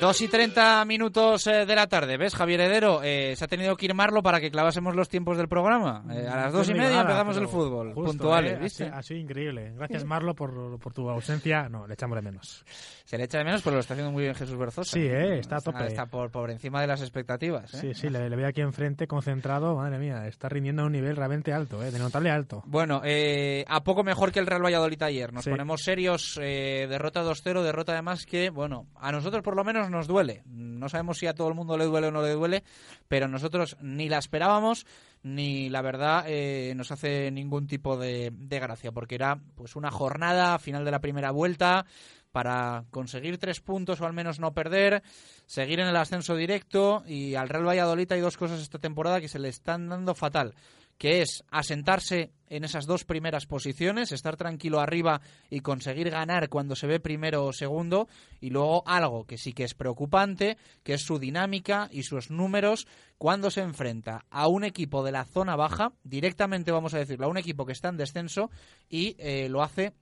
Dos 0.07 0.21
y 0.21 0.29
30 0.29 0.85
minutos 0.85 1.49
eh, 1.49 1.67
de 1.67 1.75
la 1.75 1.89
tarde, 1.89 2.17
¿ves, 2.17 2.33
Javier 2.37 2.61
Heredero? 2.61 3.01
Eh, 3.03 3.35
se 3.35 3.45
ha 3.45 3.49
tenido 3.49 3.75
que 3.75 3.87
ir 3.87 3.95
Marlo 3.95 4.23
para 4.23 4.39
que 4.41 4.53
clavásemos 4.53 4.95
los 4.95 5.09
tiempos 5.09 5.37
del 5.37 5.49
programa. 5.49 6.05
Eh, 6.13 6.29
a 6.29 6.37
las 6.37 6.53
dos 6.53 6.69
y 6.69 6.75
no 6.75 6.79
media 6.85 7.01
empezamos 7.01 7.37
el 7.39 7.49
fútbol, 7.49 7.93
justo, 7.93 8.11
puntuales, 8.13 8.53
¿eh? 8.53 8.59
¿viste? 8.61 9.03
Sido 9.03 9.19
increíble. 9.19 9.73
Gracias, 9.75 10.05
Marlo, 10.05 10.33
por, 10.33 10.79
por 10.79 10.93
tu 10.95 11.11
ausencia. 11.11 11.69
No, 11.69 11.89
le 11.89 11.95
echamos 11.95 12.15
de 12.15 12.23
menos. 12.23 12.65
Se 13.05 13.19
le 13.19 13.25
echa 13.25 13.39
de 13.39 13.45
menos, 13.47 13.63
pero 13.63 13.75
lo 13.75 13.81
está 13.81 13.95
haciendo 13.95 14.13
muy 14.13 14.23
bien 14.23 14.37
Jesús 14.37 14.57
Berzosa. 14.57 14.93
Sí. 14.93 15.09
Está 15.09 15.57
a 15.57 15.61
tope. 15.61 15.87
Está 15.89 16.07
por, 16.07 16.31
por 16.31 16.53
encima 16.53 16.81
de 16.81 16.87
las 16.87 17.01
expectativas. 17.01 17.69
Sí, 17.73 17.93
sí, 17.93 18.09
le, 18.09 18.31
le 18.31 18.37
veo 18.37 18.47
aquí 18.47 18.61
enfrente 18.61 19.09
concentrado. 19.09 19.75
Madre 19.75 19.99
mía, 19.99 20.25
está 20.29 20.49
rindiendo 20.49 20.83
a 20.83 20.87
un 20.87 20.93
nivel 20.93 21.17
realmente 21.17 21.53
alto, 21.53 21.83
¿eh? 21.83 21.91
de 21.91 21.99
notable 21.99 22.31
alto. 22.31 22.63
Bueno, 22.67 23.01
eh, 23.05 23.65
a 23.67 23.83
poco 23.83 24.05
mejor 24.05 24.31
que 24.31 24.39
el 24.39 24.47
Real 24.47 24.65
Valladolid 24.65 25.03
ayer. 25.03 25.33
Nos 25.33 25.43
Sí. 25.43 25.51
ponemos 25.51 25.83
serios, 25.83 26.39
eh, 26.41 26.87
derrota 26.89 27.25
2-0, 27.25 27.65
derrota 27.65 27.91
además 27.93 28.25
que, 28.25 28.51
bueno, 28.51 28.87
a 28.95 29.11
nosotros 29.11 29.43
por 29.43 29.57
lo 29.57 29.65
menos 29.65 29.91
nos 29.97 30.07
duele. 30.07 30.43
No 30.47 30.89
sabemos 30.89 31.19
si 31.19 31.27
a 31.27 31.35
todo 31.35 31.49
el 31.49 31.55
mundo 31.55 31.77
le 31.77 31.85
duele 31.85 32.09
o 32.09 32.11
no 32.11 32.23
le 32.23 32.33
duele, 32.33 32.63
pero 33.09 33.29
nosotros 33.29 33.77
ni 33.81 34.09
la 34.09 34.19
esperábamos 34.19 34.87
ni 35.23 35.69
la 35.71 35.83
verdad 35.83 36.25
eh, 36.29 36.73
nos 36.77 36.93
hace 36.93 37.33
ningún 37.33 37.67
tipo 37.67 37.97
de, 37.97 38.31
de 38.33 38.61
gracia, 38.61 38.93
porque 38.93 39.17
era 39.17 39.41
pues 39.57 39.75
una 39.75 39.91
jornada 39.91 40.59
final 40.61 40.85
de 40.85 40.91
la 40.93 41.01
primera 41.01 41.33
vuelta 41.33 41.85
para 42.31 42.85
conseguir 42.91 43.39
tres 43.39 43.61
puntos 43.61 44.01
o 44.01 44.07
al 44.07 44.13
menos 44.13 44.39
no 44.39 44.53
perder, 44.53 45.03
seguir 45.47 45.81
en 45.81 45.89
el 45.89 45.97
ascenso 45.97 46.37
directo 46.37 47.03
y 47.07 47.35
al 47.35 47.49
Real 47.49 47.67
Valladolid 47.67 48.13
hay 48.13 48.21
dos 48.21 48.37
cosas 48.37 48.61
esta 48.61 48.79
temporada 48.79 49.21
que 49.21 49.29
se 49.29 49.39
le 49.39 49.49
están 49.49 49.89
dando 49.89 50.15
fatal 50.15 50.55
que 50.99 51.23
es 51.23 51.45
asentarse 51.51 52.33
en 52.49 52.65
esas 52.65 52.87
dos 52.87 53.05
primeras 53.05 53.47
posiciones, 53.47 54.13
estar 54.13 54.37
tranquilo 54.37 54.81
arriba 54.81 55.21
y 55.51 55.61
conseguir 55.61 56.11
ganar 56.11 56.49
cuando 56.49 56.77
se 56.77 56.87
ve 56.87 57.01
primero 57.01 57.45
o 57.45 57.53
segundo, 57.53 58.09
y 58.41 58.51
luego 58.51 58.87
algo 58.87 59.27
que 59.27 59.39
sí 59.39 59.53
que 59.53 59.65
es 59.65 59.75
preocupante, 59.75 60.57
que 60.83 60.95
es 60.95 61.03
su 61.03 61.19
dinámica 61.19 61.89
y 61.91 62.05
sus 62.05 62.31
números 62.31 62.87
cuando 63.19 63.51
se 63.51 63.63
enfrenta 63.63 64.25
a 64.31 64.47
un 64.47 64.65
equipo 64.65 65.03
de 65.03 65.13
la 65.13 65.25
zona 65.25 65.57
baja, 65.57 65.93
directamente 66.05 66.73
vamos 66.73 66.95
a 66.95 66.99
decirlo, 66.99 67.27
a 67.27 67.31
un 67.31 67.39
equipo 67.39 67.67
que 67.67 67.73
está 67.73 67.89
en 67.89 67.97
descenso 67.97 68.51
y 68.89 69.17
eh, 69.19 69.49
lo 69.49 69.63
hace 69.63 69.95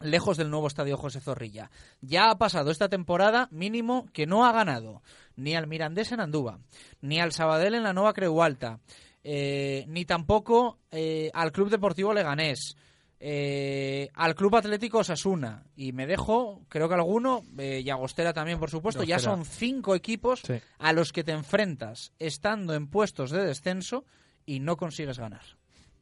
lejos 0.00 0.36
del 0.36 0.50
nuevo 0.50 0.66
estadio 0.66 0.96
José 0.96 1.20
Zorrilla. 1.20 1.70
Ya 2.00 2.30
ha 2.30 2.38
pasado 2.38 2.70
esta 2.70 2.88
temporada 2.88 3.48
mínimo 3.50 4.06
que 4.12 4.26
no 4.26 4.44
ha 4.44 4.52
ganado 4.52 5.02
ni 5.36 5.54
al 5.54 5.66
Mirandés 5.66 6.12
en 6.12 6.20
Andúba, 6.20 6.58
ni 7.00 7.20
al 7.20 7.32
Sabadell 7.32 7.74
en 7.74 7.82
la 7.82 7.92
Nueva 7.92 8.12
Creu 8.12 8.42
Alta, 8.42 8.80
eh, 9.28 9.84
ni 9.88 10.04
tampoco 10.04 10.78
eh, 10.92 11.30
al 11.34 11.50
Club 11.50 11.68
Deportivo 11.68 12.14
Leganés, 12.14 12.76
eh, 13.18 14.08
al 14.14 14.34
Club 14.36 14.54
Atlético 14.56 14.98
Osasuna. 14.98 15.64
Y 15.74 15.92
me 15.92 16.06
dejo, 16.06 16.62
creo 16.68 16.88
que 16.88 16.94
alguno, 16.94 17.42
eh, 17.58 17.82
y 17.84 17.90
Agostera 17.90 18.32
también, 18.32 18.60
por 18.60 18.70
supuesto, 18.70 19.02
ya 19.02 19.18
son 19.18 19.44
cinco 19.44 19.96
equipos 19.96 20.42
Sí. 20.44 20.54
a 20.78 20.92
los 20.92 21.12
que 21.12 21.24
te 21.24 21.32
enfrentas 21.32 22.12
estando 22.20 22.74
en 22.74 22.86
puestos 22.86 23.30
de 23.32 23.44
descenso 23.44 24.04
y 24.44 24.60
no 24.60 24.76
consigues 24.76 25.18
ganar. 25.18 25.42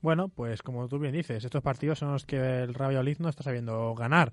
Bueno, 0.02 0.28
pues 0.28 0.60
como 0.60 0.86
tú 0.86 0.98
bien 0.98 1.14
dices, 1.14 1.42
estos 1.42 1.62
partidos 1.62 2.00
son 2.00 2.12
los 2.12 2.26
que 2.26 2.36
el 2.36 2.74
Real 2.74 2.90
Valladolid 2.90 3.16
no 3.20 3.30
está 3.30 3.42
sabiendo 3.42 3.94
ganar. 3.94 4.32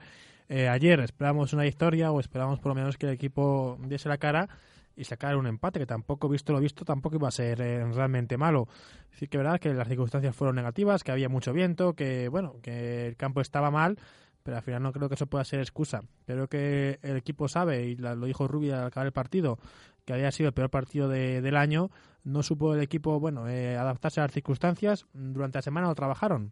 Eh, 0.50 0.68
ayer 0.68 1.00
esperábamos 1.00 1.54
una 1.54 1.64
victoria 1.64 2.12
o 2.12 2.20
esperábamos 2.20 2.60
por 2.60 2.72
lo 2.72 2.76
menos 2.76 2.98
que 2.98 3.06
el 3.06 3.14
equipo 3.14 3.78
diese 3.86 4.10
la 4.10 4.18
cara 4.18 4.50
y 4.96 5.04
sacar 5.06 5.36
un 5.38 5.48
empate, 5.48 5.80
que 5.80 5.86
tampoco, 5.86 6.28
visto 6.30 6.54
lo 6.54 6.60
visto, 6.60 6.86
tampoco 6.86 7.16
iba 7.16 7.28
a 7.28 7.32
ser 7.32 7.62
eh, 7.62 7.84
realmente 7.94 8.38
malo. 8.38 8.68
Sí 9.12 9.28
que 9.28 9.38
verdad 9.38 9.60
que 9.60 9.74
las 9.74 9.88
circunstancias 9.88 10.36
fueron 10.36 10.56
negativas, 10.56 11.04
que 11.04 11.12
había 11.12 11.30
mucho 11.30 11.54
viento, 11.54 11.94
que 11.94 12.28
bueno, 12.30 12.56
que 12.62 13.08
el 13.08 13.16
campo 13.18 13.42
estaba 13.42 13.72
mal, 13.72 13.98
pero 14.44 14.58
al 14.58 14.64
final 14.64 14.82
no 14.84 14.92
creo 14.92 15.08
que 15.08 15.16
eso 15.16 15.28
pueda 15.28 15.44
ser 15.46 15.60
excusa. 15.60 16.02
Creo 16.26 16.48
que 16.48 17.00
el 17.04 17.16
equipo 17.18 17.48
sabe, 17.48 17.84
y 17.88 17.96
la- 17.96 18.16
lo 18.16 18.26
dijo 18.26 18.48
Rubia 18.48 18.82
al 18.82 18.88
acabar 18.88 19.06
el 19.08 19.14
partido, 19.14 19.60
que 20.06 20.14
había 20.14 20.32
sido 20.32 20.48
el 20.48 20.54
peor 20.54 20.70
partido 20.70 21.08
de- 21.08 21.42
del 21.42 21.56
año. 21.56 21.92
No 22.24 22.42
supo 22.44 22.74
el 22.74 22.82
equipo, 22.82 23.20
bueno, 23.20 23.48
eh, 23.48 23.78
adaptarse 23.78 24.20
a 24.20 24.24
las 24.24 24.32
circunstancias. 24.32 25.06
Durante 25.14 25.58
la 25.60 25.62
semana 25.62 25.88
lo 25.88 25.96
trabajaron. 25.96 26.52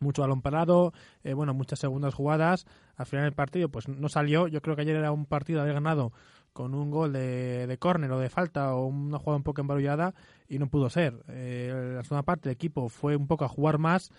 Mucho 0.00 0.22
balón 0.22 0.42
parado, 0.42 0.92
eh, 1.24 1.34
bueno, 1.34 1.54
muchas 1.54 1.80
segundas 1.80 2.14
jugadas. 2.14 2.66
Al 2.94 3.06
final 3.06 3.24
el 3.26 3.32
partido, 3.32 3.68
pues 3.68 3.88
no 3.88 4.08
salió. 4.08 4.46
Yo 4.46 4.60
creo 4.62 4.76
que 4.76 4.82
ayer 4.82 4.94
era 4.96 5.10
un 5.10 5.26
partido 5.26 5.58
de 5.58 5.62
haber 5.62 5.74
ganado 5.74 6.12
con 6.58 6.74
un 6.74 6.90
gol 6.90 7.12
de, 7.12 7.68
de 7.68 7.78
córner 7.78 8.10
o 8.10 8.18
de 8.18 8.30
falta 8.30 8.74
o 8.74 8.86
una 8.86 9.20
jugada 9.20 9.36
un 9.36 9.44
poco 9.44 9.60
embarullada 9.60 10.12
y 10.48 10.58
no 10.58 10.66
pudo 10.66 10.90
ser. 10.90 11.14
Eh, 11.28 11.92
la 11.94 12.02
segunda 12.02 12.24
parte 12.24 12.48
el 12.48 12.52
equipo 12.52 12.88
fue 12.88 13.14
un 13.14 13.28
poco 13.28 13.44
a 13.44 13.48
jugar 13.48 13.78
más, 13.78 14.10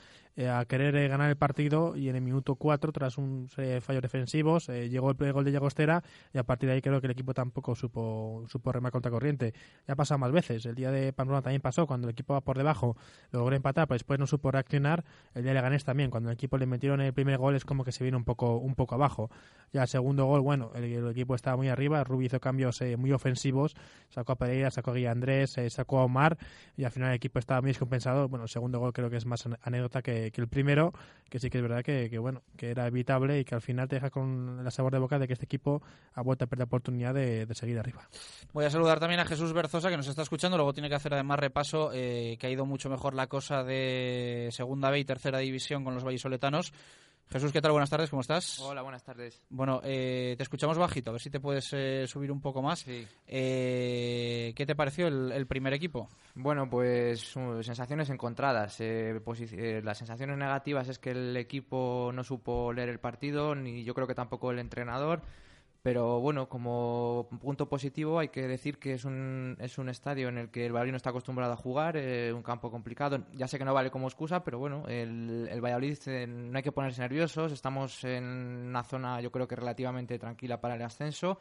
a 0.48 0.64
querer 0.66 0.96
eh, 0.96 1.08
ganar 1.08 1.30
el 1.30 1.36
partido 1.36 1.96
y 1.98 2.10
en 2.10 2.16
el 2.16 2.22
minuto 2.22 2.56
4, 2.56 2.92
tras 2.92 3.18
un 3.18 3.48
fallos 3.50 4.02
defensivos, 4.02 4.70
eh, 4.70 4.90
llegó 4.90 5.12
el 5.12 5.34
gol 5.34 5.44
de 5.44 5.52
Llagostera 5.52 6.04
y 6.34 6.38
a 6.38 6.44
partir 6.44 6.70
de 6.70 6.76
ahí 6.76 6.82
creo 6.82 7.02
que 7.02 7.08
el 7.08 7.12
equipo 7.12 7.34
tampoco 7.34 7.76
supo, 7.76 8.46
supo 8.48 8.72
remar 8.72 8.92
contra 8.92 9.12
corriente. 9.12 9.54
Ya 9.88 9.94
ha 9.94 9.96
pasado 9.98 10.18
más 10.20 10.32
veces. 10.32 10.66
El 10.66 10.76
día 10.76 10.92
de 10.92 11.12
Pamplona 11.14 11.42
también 11.42 11.62
pasó, 11.62 11.88
cuando 11.88 12.08
el 12.08 12.12
equipo 12.14 12.34
va 12.34 12.42
por 12.42 12.58
debajo, 12.58 12.96
logró 13.32 13.56
empatar, 13.56 13.88
pero 13.88 13.96
después 13.96 14.20
no 14.20 14.28
supo 14.28 14.52
reaccionar. 14.52 15.04
El 15.34 15.44
día 15.44 15.52
de 15.52 15.56
Leganés 15.56 15.84
también, 15.84 16.10
cuando 16.12 16.30
el 16.30 16.36
equipo 16.36 16.58
le 16.58 16.66
metieron 16.66 17.02
el 17.02 17.14
primer 17.14 17.38
gol 17.38 17.56
es 17.56 17.66
como 17.66 17.84
que 17.84 17.92
se 17.92 18.04
vino 18.04 18.18
un 18.18 18.24
poco, 18.26 18.58
un 18.58 18.76
poco 18.76 18.96
abajo. 18.96 19.30
Ya 19.72 19.84
el 19.84 19.88
segundo 19.88 20.26
gol, 20.26 20.42
bueno, 20.42 20.72
el, 20.76 21.08
equipo 21.10 21.36
estaba 21.36 21.58
muy 21.58 21.68
arriba, 21.70 22.04
Rubi 22.04 22.26
hizo 22.26 22.40
cambios 22.40 22.82
eh, 22.82 22.98
muy 22.98 23.12
ofensivos, 23.12 23.76
sacó 24.10 24.32
a 24.32 24.36
Pereira, 24.36 24.72
sacó 24.72 24.92
a 24.92 24.94
Guilla 24.96 25.12
Andrés, 25.12 25.58
eh, 25.58 25.70
sacó 25.70 26.00
a 26.00 26.06
Omar 26.06 26.38
y 26.76 26.86
al 26.86 26.92
final 26.92 27.10
el 27.10 27.16
equipo 27.16 27.38
estaba 27.40 27.62
muy 27.62 27.70
descompensado. 27.70 28.28
Bueno, 28.28 28.46
el 28.46 28.50
segundo 28.50 28.80
gol 28.80 28.94
creo 28.94 29.10
que 29.10 29.18
es 29.18 29.26
más 29.26 29.46
an- 29.46 29.58
anécdota 29.62 30.02
que, 30.02 30.29
que 30.32 30.42
el 30.42 30.48
primero, 30.48 30.94
que 31.30 31.40
sí 31.40 31.50
que 31.50 31.60
es 31.60 31.62
verdad 31.62 31.84
que, 31.84 32.18
bueno, 32.18 32.42
que 32.58 32.72
era 32.72 32.88
evitable 32.88 33.40
y 33.40 33.46
que 33.46 33.56
al 33.56 33.62
final 33.62 33.88
te 33.88 33.96
deja 33.96 34.10
con 34.10 34.64
la 34.64 34.72
sabor 34.72 34.92
de 34.94 35.00
boca 35.00 35.20
de 35.20 35.28
que 35.28 35.34
este 35.34 35.46
equipo 35.46 35.82
ha 36.14 36.22
vuelto 36.22 36.46
a 36.46 36.48
perder 36.48 36.60
la 36.60 36.66
oportunidad 36.66 37.14
de, 37.14 37.46
de 37.46 37.56
seguir 37.56 37.78
arriba. 37.80 38.08
Voy 38.54 38.66
a 38.66 38.70
saludar 38.70 39.00
también 39.00 39.20
a 39.20 39.26
Jesús 39.26 39.54
Berzosa, 39.54 39.90
que 39.90 39.98
nos 39.98 40.08
está 40.08 40.22
escuchando. 40.22 40.58
Luego 40.58 40.74
tiene 40.74 40.90
que 40.90 40.96
hacer 40.96 41.14
además 41.14 41.40
repaso, 41.40 41.92
eh, 41.94 42.38
que 42.40 42.48
ha 42.48 42.50
ido 42.50 42.66
mucho 42.66 42.90
mejor 42.90 43.14
la 43.14 43.28
cosa 43.28 43.64
de 43.64 44.50
Segunda 44.52 44.90
B 44.90 45.00
y 45.00 45.06
Tercera 45.06 45.40
División 45.40 45.84
con 45.84 45.94
los 45.94 46.04
vallisoletanos. 46.04 46.74
Jesús, 47.32 47.52
¿qué 47.52 47.62
tal? 47.62 47.74
Buenas 47.74 47.92
tardes, 47.92 48.10
¿cómo 48.10 48.22
estás? 48.22 48.58
Hola, 48.60 48.82
buenas 48.82 49.04
tardes. 49.04 49.40
Bueno, 49.52 49.82
eh, 49.84 50.34
te 50.36 50.42
escuchamos 50.42 50.80
bajito, 50.80 51.12
a 51.12 51.14
ver 51.14 51.22
si 51.22 51.30
te 51.30 51.40
puedes 51.40 51.72
eh, 51.74 52.08
subir 52.08 52.32
un 52.32 52.42
poco 52.42 52.64
más. 52.64 52.84
Eh, 53.28 54.52
¿Qué 54.56 54.66
te 54.66 54.76
pareció 54.76 55.08
el, 55.08 55.32
el 55.32 55.46
primer 55.46 55.74
equipo? 55.74 56.10
Bueno, 56.34 56.68
pues 56.68 57.36
uh, 57.36 57.62
sensaciones 57.62 58.10
encontradas. 58.10 58.82
Eh, 58.82 59.22
eh, 59.52 59.82
las 59.84 60.00
sensaciones 60.00 60.38
negativas 60.38 60.90
es 60.90 60.98
que 60.98 61.12
el 61.12 61.38
equipo 61.38 62.10
no 62.12 62.24
supo 62.24 62.74
leer 62.74 62.90
el 62.90 63.00
partido, 63.00 63.54
ni 63.54 63.84
yo 63.84 63.94
creo 63.94 64.08
que 64.08 64.16
tampoco 64.16 64.50
el 64.50 64.58
entrenador. 64.58 65.22
Pero 65.82 66.20
bueno, 66.20 66.50
como 66.50 67.30
punto 67.42 67.70
positivo 67.70 68.20
hay 68.20 68.28
que 68.28 68.48
decir 68.48 68.80
que 68.80 68.94
es 68.94 69.06
un, 69.06 69.56
es 69.60 69.78
un 69.78 69.88
estadio 69.88 70.28
en 70.28 70.38
el 70.38 70.50
que 70.50 70.66
el 70.66 70.74
Valladolid 70.74 70.92
no 70.92 70.98
está 70.98 71.12
acostumbrado 71.12 71.54
a 71.54 71.56
jugar, 71.56 71.96
eh, 71.96 72.34
un 72.34 72.44
campo 72.44 72.70
complicado. 72.70 73.26
Ya 73.34 73.48
sé 73.48 73.58
que 73.58 73.64
no 73.64 73.74
vale 73.74 73.90
como 73.90 74.08
excusa, 74.08 74.44
pero 74.44 74.60
bueno, 74.60 74.84
el, 74.88 75.48
el 75.50 75.62
Valladolid 75.62 75.98
eh, 76.08 76.28
no 76.28 76.58
hay 76.58 76.64
que 76.64 76.74
ponerse 76.74 77.02
nerviosos. 77.02 77.54
Estamos 77.54 78.04
en 78.04 78.26
una 78.26 78.84
zona 78.84 79.22
yo 79.22 79.32
creo 79.32 79.48
que 79.48 79.56
relativamente 79.56 80.20
tranquila 80.20 80.60
para 80.60 80.76
el 80.76 80.82
ascenso. 80.82 81.40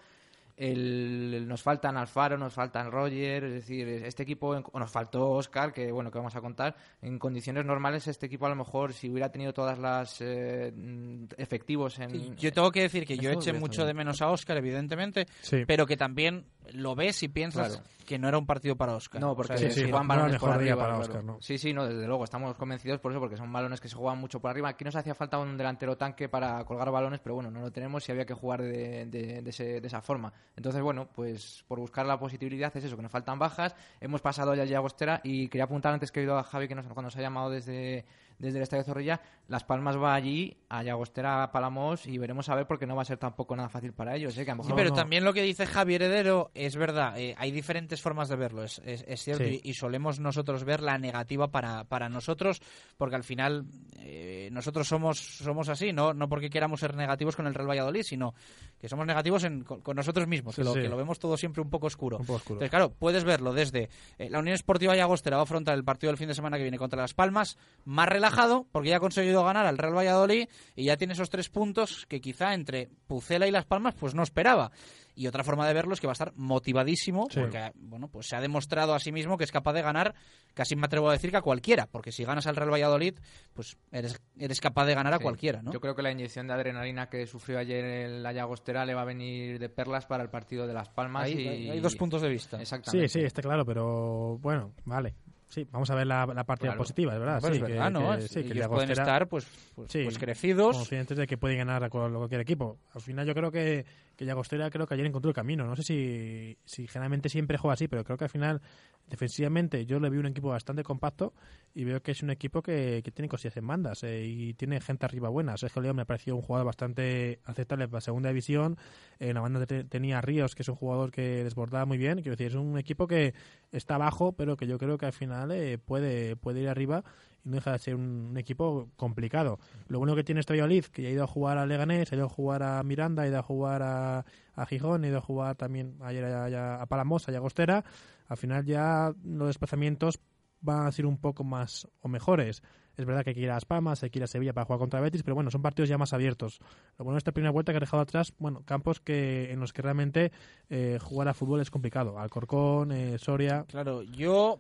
El- 0.59 1.47
nos 1.47 1.63
faltan 1.63 1.97
Alfaro, 1.97 2.37
nos 2.37 2.53
faltan 2.53 2.91
Roger, 2.91 3.45
es 3.45 3.53
decir, 3.53 3.89
este 3.89 4.25
equipo, 4.25 4.49
o 4.73 4.79
nos 4.81 4.91
faltó 4.91 5.31
Oscar, 5.31 5.73
que 5.73 5.93
bueno, 5.93 6.11
que 6.11 6.19
vamos 6.19 6.35
a 6.35 6.41
contar, 6.41 6.75
en 7.01 7.19
condiciones 7.19 7.65
normales 7.65 8.09
este 8.09 8.27
equipo 8.27 8.47
a 8.47 8.49
lo 8.49 8.57
mejor 8.57 8.93
si 8.93 9.09
hubiera 9.09 9.31
tenido 9.31 9.53
todas 9.53 9.79
las 9.79 10.21
eh, 10.21 10.73
mm, 10.75 11.27
efectivos 11.37 11.99
en... 12.01 12.37
Yo 12.37 12.53
tengo 12.53 12.73
que 12.73 12.83
decir 12.83 13.07
que 13.07 13.17
yo 13.17 13.31
eché 13.31 13.53
mucho 13.53 13.87
de 13.87 13.95
menos 13.95 14.21
a 14.21 14.31
Oscar, 14.31 14.57
evidentemente, 14.57 15.27
Sí. 15.43 15.63
pero 15.67 15.87
que 15.87 15.97
también 15.97 16.45
lo 16.73 16.95
ves 16.95 17.23
y 17.23 17.29
piensas 17.29 17.69
Claro. 17.77 17.85
que 18.07 18.19
no 18.19 18.29
era 18.29 18.39
un 18.39 18.47
partido 18.47 18.77
para 18.77 18.95
Oscar. 18.95 19.21
No, 19.21 19.35
porque 19.37 19.55
O 19.55 19.59
sea, 19.59 19.69
decir, 19.69 19.89
juegan 19.91 20.09
balones 20.09 20.39
por 20.41 20.51
arriba. 20.51 20.77
para 20.77 20.89
claro. 20.95 21.01
Óscar, 21.03 21.25
¿no? 21.25 21.39
Sí, 21.41 21.59
sí, 21.59 21.73
no, 21.73 21.87
desde 21.87 22.07
luego, 22.07 22.25
estamos 22.25 22.57
convencidos 22.57 23.01
por 23.01 23.13
eso, 23.13 23.21
porque 23.21 23.37
son 23.37 23.53
balones 23.53 23.81
que 23.81 23.89
se 23.89 23.97
juegan 23.97 24.19
mucho 24.19 24.41
por 24.41 24.51
arriba. 24.51 24.69
Aquí 24.71 24.85
nos 24.85 24.97
hacía 24.97 25.15
falta 25.15 25.39
un 25.39 25.57
delantero 25.57 25.97
tanque 25.97 26.29
para 26.29 26.65
colgar 26.65 26.91
balones, 26.91 27.21
pero 27.21 27.35
bueno, 27.35 27.51
no 27.51 27.61
lo 27.61 27.71
tenemos 27.71 28.09
y 28.09 28.13
había 28.13 28.25
que 28.27 28.35
jugar 28.35 28.63
de, 28.63 29.07
de- 29.07 29.43
de 29.43 29.51
ese- 29.51 29.81
de 29.81 29.87
esa 29.87 30.01
forma. 30.01 30.33
Entonces, 30.57 30.81
bueno, 30.83 31.09
pues 31.15 31.65
por 31.69 31.79
buscar 31.81 32.07
la 32.07 32.19
posibilidad 32.19 32.75
es 32.77 32.85
eso, 32.85 32.97
que 32.97 33.03
nos 33.03 33.13
faltan 33.13 33.39
bajas. 33.39 33.75
Hemos 34.01 34.21
pasado 34.21 34.55
ya 34.55 34.63
a 34.63 34.67
Llagostera 34.67 35.21
y 35.25 35.49
quería 35.49 35.65
apuntar 35.65 35.93
antes 35.93 36.11
que 36.11 36.21
he 36.21 36.23
oído 36.23 36.39
a 36.39 36.45
Javi 36.45 36.69
que 36.69 36.75
nos, 36.75 36.85
cuando 36.87 37.03
nos 37.03 37.17
ha 37.17 37.21
llamado 37.21 37.51
desde, 37.51 38.05
desde 38.39 38.59
el 38.59 38.63
Estadio 38.63 38.85
Zorrilla, 38.85 39.21
Las 39.49 39.65
Palmas 39.65 39.97
va 39.97 40.15
allí, 40.15 40.57
a 40.69 40.83
Llagostera, 40.83 41.43
a 41.43 41.51
Palamos 41.51 42.07
y 42.07 42.19
veremos 42.19 42.49
a 42.49 42.55
ver 42.55 42.67
porque 42.67 42.87
no 42.87 42.95
va 42.95 43.03
a 43.03 43.05
ser 43.05 43.19
tampoco 43.19 43.57
nada 43.57 43.69
fácil 43.69 43.93
para 43.93 44.15
ellos. 44.15 44.37
¿eh? 44.39 44.45
Que 44.45 44.51
a 44.51 44.55
lo 44.55 44.63
Sí, 44.63 44.73
pero 44.77 44.91
no- 44.91 44.95
también 44.95 45.25
lo 45.25 45.33
que 45.33 45.43
dice 45.43 45.67
Javier 45.67 46.03
Heredero 46.03 46.51
es 46.55 46.77
verdad. 46.77 47.19
eh, 47.19 47.35
hay 47.39 47.51
diferentes 47.51 48.01
formas 48.01 48.29
de 48.29 48.37
verlo, 48.37 48.63
es, 48.65 48.81
es- 48.85 49.05
es 49.09 49.23
cierto. 49.23 49.45
Sí. 49.45 49.61
Y, 49.65 49.71
y 49.71 49.75
solemos 49.75 50.21
nosotros 50.21 50.65
ver 50.65 50.83
la 50.83 50.99
negativa 50.99 51.49
para, 51.49 51.85
para 51.85 52.09
nosotros, 52.09 52.61
porque 52.97 53.17
al 53.17 53.25
final 53.25 53.65
eh, 53.99 54.49
nosotros 54.53 54.87
somos, 54.87 55.19
somos 55.19 55.69
así, 55.69 55.93
¿no? 55.93 56.15
no 56.15 56.29
porque 56.29 56.51
queramos 56.51 56.81
ser 56.81 56.95
negativos 56.97 57.35
con 57.37 57.47
el 57.47 57.55
Real 57.55 57.69
Valladolid, 57.69 58.03
sino 58.03 58.35
que 58.81 58.89
somos 58.89 59.07
negativos 59.07 59.45
en- 59.45 59.65
con, 59.65 59.81
con 59.81 59.97
nosotros 59.97 60.29
mismos, 60.29 60.55
Sí, 60.55 60.61
que, 60.63 60.65
lo, 60.65 60.75
sí. 60.75 60.81
que 60.83 60.89
lo 60.89 60.97
vemos 60.97 61.19
todo 61.19 61.37
siempre 61.37 61.63
un 61.63 61.71
poco 61.71 61.87
oscuro. 61.89 62.19
Un 62.19 62.27
poco 62.27 62.37
oscuro. 62.37 62.55
Entonces, 62.57 62.71
claro, 62.71 62.91
puedes 62.91 63.25
verlo 63.25 63.53
desde 63.53 63.89
eh, 64.19 64.31
la 64.31 64.39
Unión 64.39 64.55
Esportiva 64.55 64.95
Llagostera 64.95 65.37
va 65.37 65.43
a 65.43 65.45
afrontar 65.45 65.75
el 65.75 65.85
partido 65.85 66.11
del 66.13 66.19
fin 66.19 66.29
de 66.29 66.35
semana 66.35 66.57
que 66.57 66.63
viene 66.63 66.79
contra 66.79 67.01
Las 67.03 67.15
Palmas 67.15 67.57
más 67.85 68.09
relajado, 68.09 68.28
porque 68.73 68.91
ya 68.91 68.97
ha 68.97 69.01
conseguido 69.01 69.45
ganar 69.45 69.67
al 69.67 69.79
Real 69.79 69.97
Valladolid 69.97 70.49
y 70.77 70.85
ya 70.85 70.97
tiene 70.97 71.13
esos 71.15 71.31
tres 71.31 71.49
puntos 71.49 72.07
que 72.07 72.21
quizá 72.21 72.55
entre 72.55 72.89
Pucela 73.07 73.47
y 73.47 73.51
Las 73.51 73.65
Palmas 73.65 73.95
pues 73.95 74.15
no 74.15 74.23
esperaba. 74.23 74.71
Y 75.15 75.27
otra 75.27 75.43
forma 75.43 75.67
de 75.67 75.75
verlo 75.75 75.95
es 75.95 76.01
que 76.01 76.07
va 76.07 76.13
a 76.13 76.15
estar 76.15 76.33
motivadísimo, 76.37 77.27
Sí. 77.31 77.41
porque 77.41 77.73
bueno, 77.75 78.07
pues 78.09 78.29
se 78.29 78.37
ha 78.37 78.41
demostrado 78.41 78.95
a 78.95 79.01
sí 79.01 79.11
mismo 79.11 79.37
que 79.37 79.43
es 79.43 79.51
capaz 79.51 79.73
de 79.73 79.83
ganar, 79.83 80.15
casi 80.55 80.77
me 80.77 80.87
atrevo 80.87 81.09
a 81.09 81.13
decir 81.13 81.33
que 81.33 81.37
a 81.39 81.43
cualquiera, 81.43 81.89
porque 81.91 82.13
si 82.13 82.25
ganas 82.25 82.47
al 82.47 82.55
Real 82.55 82.71
Valladolid, 82.73 83.15
pues 83.53 83.77
eres, 83.91 84.21
eres 84.39 84.61
capaz 84.61 84.87
de 84.87 84.95
ganar 84.95 85.13
a 85.15 85.17
Sí. 85.19 85.23
cualquiera, 85.25 85.61
¿no? 85.61 85.73
Yo 85.73 85.81
creo 85.81 85.97
que 85.97 86.03
la 86.03 86.13
inyección 86.13 86.47
de 86.47 86.53
adrenalina 86.55 87.09
que 87.09 87.27
sufrió 87.27 87.59
ayer 87.59 87.85
en 87.85 88.23
la 88.23 88.33
Llagostera 88.33 88.85
le 88.87 88.95
va 88.95 89.03
a 89.03 89.07
venir 89.07 89.59
de 89.59 89.69
perlas 89.69 90.07
para 90.07 90.23
el 90.23 90.31
partido 90.31 90.69
de 90.69 90.75
Las 90.75 90.89
Palmas. 90.89 91.25
Hay- 91.25 91.33
y... 91.41 91.49
hay- 91.49 91.71
hay 91.71 91.81
dos 91.81 91.97
puntos 91.97 92.23
de 92.23 92.29
vista. 92.29 92.61
Exactamente. 92.61 93.09
Sí, 93.09 93.19
sí, 93.21 93.25
está 93.27 93.43
claro, 93.43 93.65
pero 93.65 94.39
bueno, 94.39 94.73
vale. 94.85 95.15
Sí, 95.49 95.67
vamos 95.73 95.89
a 95.91 95.95
ver 95.95 96.07
la, 96.07 96.27
la 96.27 96.45
parte 96.45 96.67
Claro. 96.67 96.77
positiva, 96.79 97.15
es 97.15 97.19
verdad. 97.19 97.41
Sí, 97.41 97.47
es 97.47 97.53
que- 97.63 97.73
verdad, 97.73 97.91
¿no? 97.91 98.17
que- 98.17 98.23
sí, 98.29 98.43
que 98.45 98.53
Ellos 98.53 98.69
pueden 98.69 98.91
estar, 98.91 99.27
pues, 99.29 99.47
pues- 99.75 99.91
Sí, 99.91 100.03
pues 100.05 100.19
crecidos. 100.19 100.77
Conscientes 100.77 101.17
de 101.17 101.27
que 101.27 101.39
pueden 101.39 101.59
ganar 101.59 101.89
cualquier 101.91 102.43
equipo. 102.43 102.79
Al 102.95 103.01
final 103.01 103.27
yo 103.27 103.35
creo 103.35 103.51
que, 103.51 103.87
que 104.19 104.25
Llagostera 104.25 104.69
creo 104.69 104.85
que 104.87 104.95
ayer 104.95 105.07
encontró 105.07 105.29
el 105.31 105.35
camino. 105.35 105.65
No 105.65 105.77
sé 105.77 105.85
si, 105.85 106.59
si 106.65 106.89
generalmente 106.89 107.29
siempre 107.29 107.57
juega 107.57 107.75
así, 107.75 107.87
pero 107.87 108.03
creo 108.03 108.19
que 108.19 108.25
al 108.25 108.31
final 108.31 108.61
defensivamente 109.07 109.87
yo 109.87 110.01
le 110.01 110.11
vi 110.11 110.19
un 110.19 110.27
equipo 110.27 110.49
bastante 110.49 110.83
compacto 110.83 111.33
y 111.73 111.85
veo 111.85 112.03
que 112.03 112.11
es 112.11 112.23
un 112.23 112.31
equipo 112.31 112.61
que, 112.61 113.01
que 113.05 113.11
tiene 113.13 113.29
cosillas 113.29 113.57
en 113.57 113.67
bandas 113.67 114.03
eh, 114.03 114.27
y 114.27 114.55
tiene 114.55 114.81
gente 114.81 115.07
arriba 115.07 115.29
buena. 115.29 115.57
Sergio 115.57 115.81
León 115.83 115.97
me 115.97 116.05
pareció 116.05 116.35
un 116.35 116.43
jugador 116.43 116.67
bastante 116.67 117.39
aceptable 117.45 117.87
para 117.87 118.01
segunda 118.01 118.29
división. 118.31 118.77
En 119.21 119.35
la 119.35 119.41
banda 119.41 119.65
te- 119.67 119.85
tenía 119.85 120.21
Ríos, 120.21 120.57
que 120.57 120.63
es 120.63 120.69
un 120.69 120.75
jugador 120.75 121.13
que 121.13 121.45
desbordaba 121.45 121.87
muy 121.87 121.97
bien. 121.97 122.17
Quiero 122.17 122.33
decir, 122.33 122.49
es 122.49 122.55
un 122.57 122.77
equipo 122.77 123.07
que 123.07 123.35
está 123.71 123.95
abajo, 123.95 124.33
pero 124.33 124.57
que 124.57 124.67
yo 124.67 124.79
creo 124.79 124.99
que 124.99 125.07
al 125.07 125.13
final 125.13 125.53
eh, 125.53 125.79
puede, 125.79 126.35
puede 126.35 126.61
ir 126.63 126.69
arriba 126.69 127.05
y 127.45 127.49
no 127.49 127.57
deja 127.57 127.73
de 127.73 127.79
ser 127.79 127.95
un, 127.95 128.29
un 128.31 128.37
equipo 128.37 128.89
complicado. 128.97 129.59
Lo 129.89 129.99
bueno 129.99 130.15
que 130.15 130.25
tiene 130.25 130.41
este 130.41 130.53
Valladolid, 130.53 130.85
que 130.87 131.07
ha 131.07 131.11
ido 131.11 131.25
a 131.25 131.27
jugar 131.27 131.59
a 131.59 131.67
Leganés, 131.67 132.13
ha 132.13 132.17
ido 132.17 132.27
a 132.27 132.29
jugar 132.29 132.63
a 132.63 132.83
Miranda, 132.83 133.23
ha 133.23 133.29
ido 133.29 133.39
a 133.39 133.43
jugar 133.43 133.83
a, 133.83 134.25
a 134.55 134.67
Gijón, 134.67 135.05
ha 135.05 135.09
ido 135.09 135.19
a 135.19 135.23
jugar 135.23 135.57
también 135.57 135.97
ayer 136.03 136.25
a, 136.25 136.83
a 136.83 136.87
Palamos, 136.87 137.29
a 137.29 137.33
Llagostera. 137.33 137.85
Al 138.27 138.37
final 138.37 138.65
ya 138.65 139.13
los 139.25 139.49
desplazamientos 139.49 140.21
van 140.61 140.87
a 140.87 140.93
ser 140.93 141.07
un 141.07 141.19
poco 141.19 141.45
más 141.45 141.89
o 142.01 142.09
mejores. 142.09 142.63
Es 142.97 143.07
verdad 143.07 143.23
que 143.23 143.31
hay 143.31 143.35
que 143.35 143.43
ir 143.43 143.51
a 143.51 143.55
Las 143.55 143.65
Palmas, 143.65 144.03
hay 144.03 144.11
que 144.11 144.19
ir 144.19 144.25
a 144.25 144.27
Sevilla 144.27 144.53
para 144.53 144.65
jugar 144.65 144.81
contra 144.81 145.01
Betis, 145.01 145.23
pero 145.23 145.37
bueno, 145.37 145.53
son 145.53 145.63
partidos 145.63 145.89
ya 145.89 145.99
más 145.99 146.13
abiertos. 146.13 146.59
Lo 146.99 147.05
bueno 147.05 147.15
de 147.15 147.19
esta 147.19 147.31
primera 147.31 147.53
vuelta 147.53 147.73
que 147.73 147.77
ha 147.77 147.81
dejado 147.81 148.03
atrás, 148.03 148.35
bueno, 148.39 148.63
campos 148.65 148.99
que 148.99 149.53
en 149.53 149.61
los 149.61 149.73
que 149.73 149.83
realmente 149.83 150.33
eh, 150.69 150.99
jugar 151.01 151.29
a 151.29 151.35
fútbol 151.35 151.61
es 151.61 151.71
complicado. 151.71 152.19
Alcorcón, 152.19 152.91
eh, 152.91 153.17
Soria. 153.19 153.65
Claro, 153.69 154.03
yo 154.03 154.59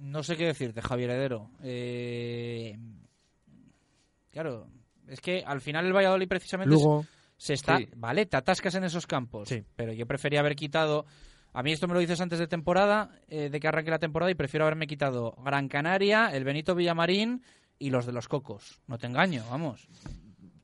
no 0.00 0.22
sé 0.22 0.36
qué 0.36 0.46
decirte, 0.46 0.82
Javier 0.82 1.10
Heredero. 1.10 1.50
Eh, 1.62 2.76
claro, 4.30 4.66
es 5.06 5.20
que 5.20 5.42
al 5.46 5.60
final 5.60 5.86
el 5.86 5.92
Valladolid 5.92 6.28
precisamente 6.28 6.74
Lugo. 6.74 7.06
se 7.36 7.54
está, 7.54 7.78
Sí. 7.78 7.88
vale, 7.96 8.26
te 8.26 8.36
atascas 8.36 8.74
en 8.74 8.84
esos 8.84 9.06
campos, 9.06 9.48
pero 9.76 9.92
yo 9.92 10.06
prefería 10.06 10.40
haber 10.40 10.56
quitado, 10.56 11.06
a 11.52 11.62
mí 11.62 11.72
esto 11.72 11.86
me 11.88 11.94
lo 11.94 12.00
dices 12.00 12.20
antes 12.20 12.38
de 12.38 12.46
temporada, 12.46 13.10
eh, 13.28 13.48
de 13.50 13.60
que 13.60 13.68
arranque 13.68 13.90
la 13.90 13.98
temporada 13.98 14.30
y 14.30 14.34
prefiero 14.34 14.64
haberme 14.64 14.86
quitado 14.86 15.32
Gran 15.44 15.68
Canaria, 15.68 16.28
el 16.32 16.44
Benito 16.44 16.74
Villamarín 16.74 17.42
y 17.78 17.90
los 17.90 18.06
de 18.06 18.12
los 18.12 18.28
Cocos. 18.28 18.80
No 18.86 18.98
te 18.98 19.06
engaño, 19.06 19.44
vamos. 19.50 19.88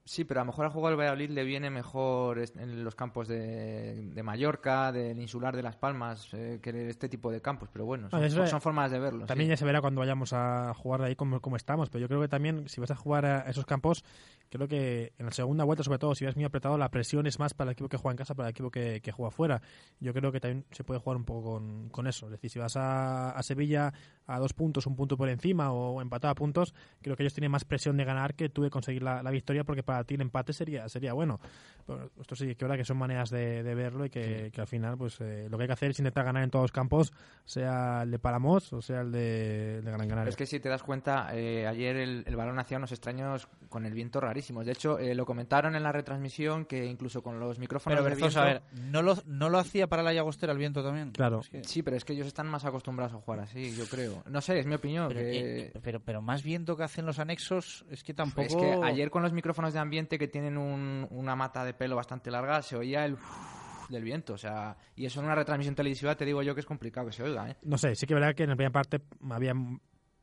Sí, 0.07 0.23
pero 0.23 0.41
a 0.41 0.45
lo 0.45 0.53
mejor 0.53 0.67
al 0.67 0.71
juego 0.71 0.87
del 0.87 0.97
Valladolid 0.97 1.31
le 1.31 1.43
viene 1.43 1.69
mejor 1.69 2.39
en 2.39 2.85
los 2.85 2.95
campos 2.95 3.27
de, 3.27 4.03
de 4.15 4.23
Mallorca, 4.23 4.93
del 4.93 5.19
insular 5.19 5.57
de 5.57 5.65
Las 5.65 5.75
Palmas, 5.75 6.29
eh, 6.33 6.61
que 6.63 6.89
este 6.89 7.09
tipo 7.09 7.33
de 7.33 7.43
campos. 7.43 7.69
Pero 7.73 7.87
bueno, 7.87 8.09
son, 8.09 8.23
Ah, 8.23 8.61
formas 8.61 8.93
de 8.93 9.01
verlo. 9.01 9.27
También 9.27 9.49
sí. 9.49 9.51
ya 9.51 9.57
se 9.57 9.65
verá 9.65 9.81
cuando 9.81 9.99
vayamos 9.99 10.33
a 10.33 10.73
jugar 10.75 11.03
ahí 11.03 11.17
como, 11.17 11.41
como 11.41 11.57
estamos, 11.57 11.91
pero 11.91 12.03
yo 12.03 12.07
creo 12.09 12.21
que 12.21 12.29
también 12.29 12.69
si 12.69 12.81
vas 12.81 12.93
a 12.93 12.95
jugar 12.95 13.27
a 13.27 13.51
esos 13.51 13.67
campos 13.67 14.05
creo 14.51 14.69
que 14.69 15.13
en 15.19 15.27
la 15.27 15.33
segunda 15.33 15.65
vuelta, 15.65 15.83
sobre 15.83 15.99
todo, 15.99 16.15
si 16.15 16.25
ves 16.25 16.37
muy 16.37 16.45
apretado, 16.45 16.79
la 16.79 16.91
presión 16.91 17.27
es 17.27 17.39
más 17.39 17.55
para 17.55 17.71
el 17.71 17.73
equipo 17.73 17.89
que 17.89 17.97
juega 17.97 18.13
en 18.13 18.19
casa, 18.19 18.35
para 18.35 18.49
el 18.49 18.51
equipo 18.51 18.71
que, 18.71 19.01
que 19.01 19.13
juega 19.13 19.31
fuera. 19.31 19.63
Yo 20.01 20.13
creo 20.13 20.33
que 20.33 20.41
también 20.41 20.65
se 20.71 20.85
puede 20.85 21.01
jugar 21.01 21.17
un 21.17 21.25
poco 21.25 21.53
con, 21.53 21.89
con 21.91 22.07
eso. 22.07 22.27
Es 22.27 22.33
decir, 22.33 22.51
si 22.51 22.59
vas 22.59 22.77
a, 22.77 23.31
a 23.31 23.43
Sevilla 23.43 23.93
a 24.27 24.39
dos 24.41 24.53
puntos, 24.55 24.87
un 24.87 24.97
punto 24.97 25.17
por 25.17 25.29
encima 25.29 25.73
o 25.73 26.03
empatado 26.03 26.33
a 26.33 26.35
puntos, 26.35 26.75
creo 27.01 27.17
que 27.17 27.23
ellos 27.23 27.35
tienen 27.35 27.51
más 27.51 27.65
presión 27.65 27.97
de 27.97 28.05
ganar 28.05 28.35
que 28.35 28.49
tú 28.49 28.63
de 28.63 28.71
conseguir 28.71 29.03
la, 29.03 29.23
la 29.23 29.31
victoria, 29.31 29.63
porque 29.63 29.83
para 29.83 30.03
ti 30.05 30.15
el 30.15 30.21
empate 30.21 30.53
sería 30.53 30.89
sería 30.89 31.13
bueno. 31.13 31.39
Bueno, 31.87 32.11
esto 32.21 32.35
sí, 32.35 32.55
que 32.57 32.65
verdad 32.65 32.77
que 32.77 32.85
son 32.85 32.97
maneras 32.97 33.31
de, 33.31 33.63
de 33.63 33.75
verlo 33.77 34.05
y 34.05 34.11
que, 34.11 34.51
que 34.53 34.61
al 34.61 34.67
final 34.67 34.99
pues 34.99 35.21
eh, 35.21 35.47
lo 35.49 35.57
que 35.57 35.63
hay 35.63 35.69
que 35.69 35.73
hacer 35.73 35.91
es 35.91 35.99
intentar 36.01 36.25
ganar 36.25 36.43
en 36.43 36.51
todos 36.51 36.65
los 36.65 36.73
campos, 36.73 37.13
sea 37.45 38.03
el 38.03 38.11
de 38.11 38.19
Palamos 38.19 38.73
o 38.73 38.83
sea 38.83 39.03
el 39.03 39.13
de, 39.13 39.81
de 39.83 39.91
Gran 39.93 40.09
Canaria. 40.09 40.29
Es 40.29 40.37
que 40.37 40.47
si 40.47 40.59
te 40.59 40.69
das 40.69 40.83
cuenta, 40.83 41.29
eh, 41.33 41.67
ayer 41.67 41.97
el, 41.97 42.25
el 42.27 42.35
balón 42.37 42.59
hacía 42.59 42.79
unos 42.79 42.91
extraños 42.91 43.49
con 43.69 43.87
el 43.87 43.95
viento 43.95 44.21
rarísimos. 44.37 44.67
De 44.67 44.73
hecho, 44.73 44.99
eh, 44.99 45.15
lo 45.15 45.25
comentaron 45.25 45.75
en 45.77 45.83
la 45.83 45.93
retransmisión 45.93 46.67
que 46.67 46.85
incluso 46.85 47.23
con 47.23 47.41
los 47.41 47.59
micrófonos 47.59 47.99
Pero 47.99 48.05
de 48.05 48.15
Berzosa, 48.15 48.43
a 48.43 48.45
ver, 48.45 48.63
viento... 48.71 48.91
¿no 48.93 49.03
lo, 49.03 49.17
¿no 49.27 49.49
lo 49.49 49.59
hacía 49.59 49.87
para 49.87 50.03
la 50.03 50.13
Llagostera 50.13 50.53
el 50.53 50.59
viento 50.59 50.83
también? 50.85 51.11
Claro. 51.13 51.41
Es 51.41 51.49
que- 51.49 51.65
Sí, 51.65 51.83
pero 51.83 51.97
es 51.97 52.05
que 52.05 52.13
ellos 52.13 52.27
están 52.27 52.47
más 52.49 52.65
acostumbrados 52.65 53.15
a 53.15 53.17
jugar 53.17 53.41
así, 53.41 53.75
yo 53.75 53.87
creo. 53.87 54.23
No 54.29 54.41
sé, 54.41 54.59
es 54.59 54.67
mi 54.67 54.75
opinión. 54.75 55.09
Pero, 55.09 55.21
que- 55.21 55.61
eh, 55.67 55.73
pero, 55.83 56.01
pero 56.01 56.21
más 56.21 56.43
viento 56.43 56.77
que 56.77 56.85
hacen 56.85 57.07
los 57.07 57.19
anexos, 57.19 57.85
es 57.91 58.05
que 58.05 58.13
tampoco... 58.15 58.43
Es 58.47 58.55
que 58.57 58.79
ayer 58.85 59.11
con 59.11 59.23
los 59.23 59.33
micrófonos 59.33 59.73
de 59.73 59.79
ambiente 59.79 60.19
que 60.19 60.29
tienen 60.29 60.59
un- 60.59 61.07
una 61.11 61.35
mata 61.35 61.65
de 61.65 61.73
pelo 61.73 61.97
bastante 61.97 62.31
larga, 62.31 62.61
se 62.63 62.77
oía 62.77 63.05
el 63.07 63.17
del 63.89 64.03
viento, 64.03 64.35
o 64.35 64.39
sea, 64.39 64.77
y 64.97 65.07
eso 65.07 65.21
en 65.21 65.27
una 65.27 65.37
retransmisión 65.37 65.77
televisiva 65.77 66.17
te 66.17 66.25
digo 66.25 66.43
yo 66.43 66.55
que 66.55 66.61
es 66.61 66.67
complicado 66.67 67.07
que 67.07 67.13
se 67.13 67.23
oiga, 67.23 67.49
¿eh? 67.51 67.57
No 67.63 67.79
sé, 67.79 67.95
sí 67.95 68.05
que 68.05 68.15
es 68.15 68.21
verdad 68.21 68.35
que 68.35 68.43
en 68.43 68.51
la 68.51 68.57
primera 68.57 68.73
parte 68.73 69.01
había 69.31 69.55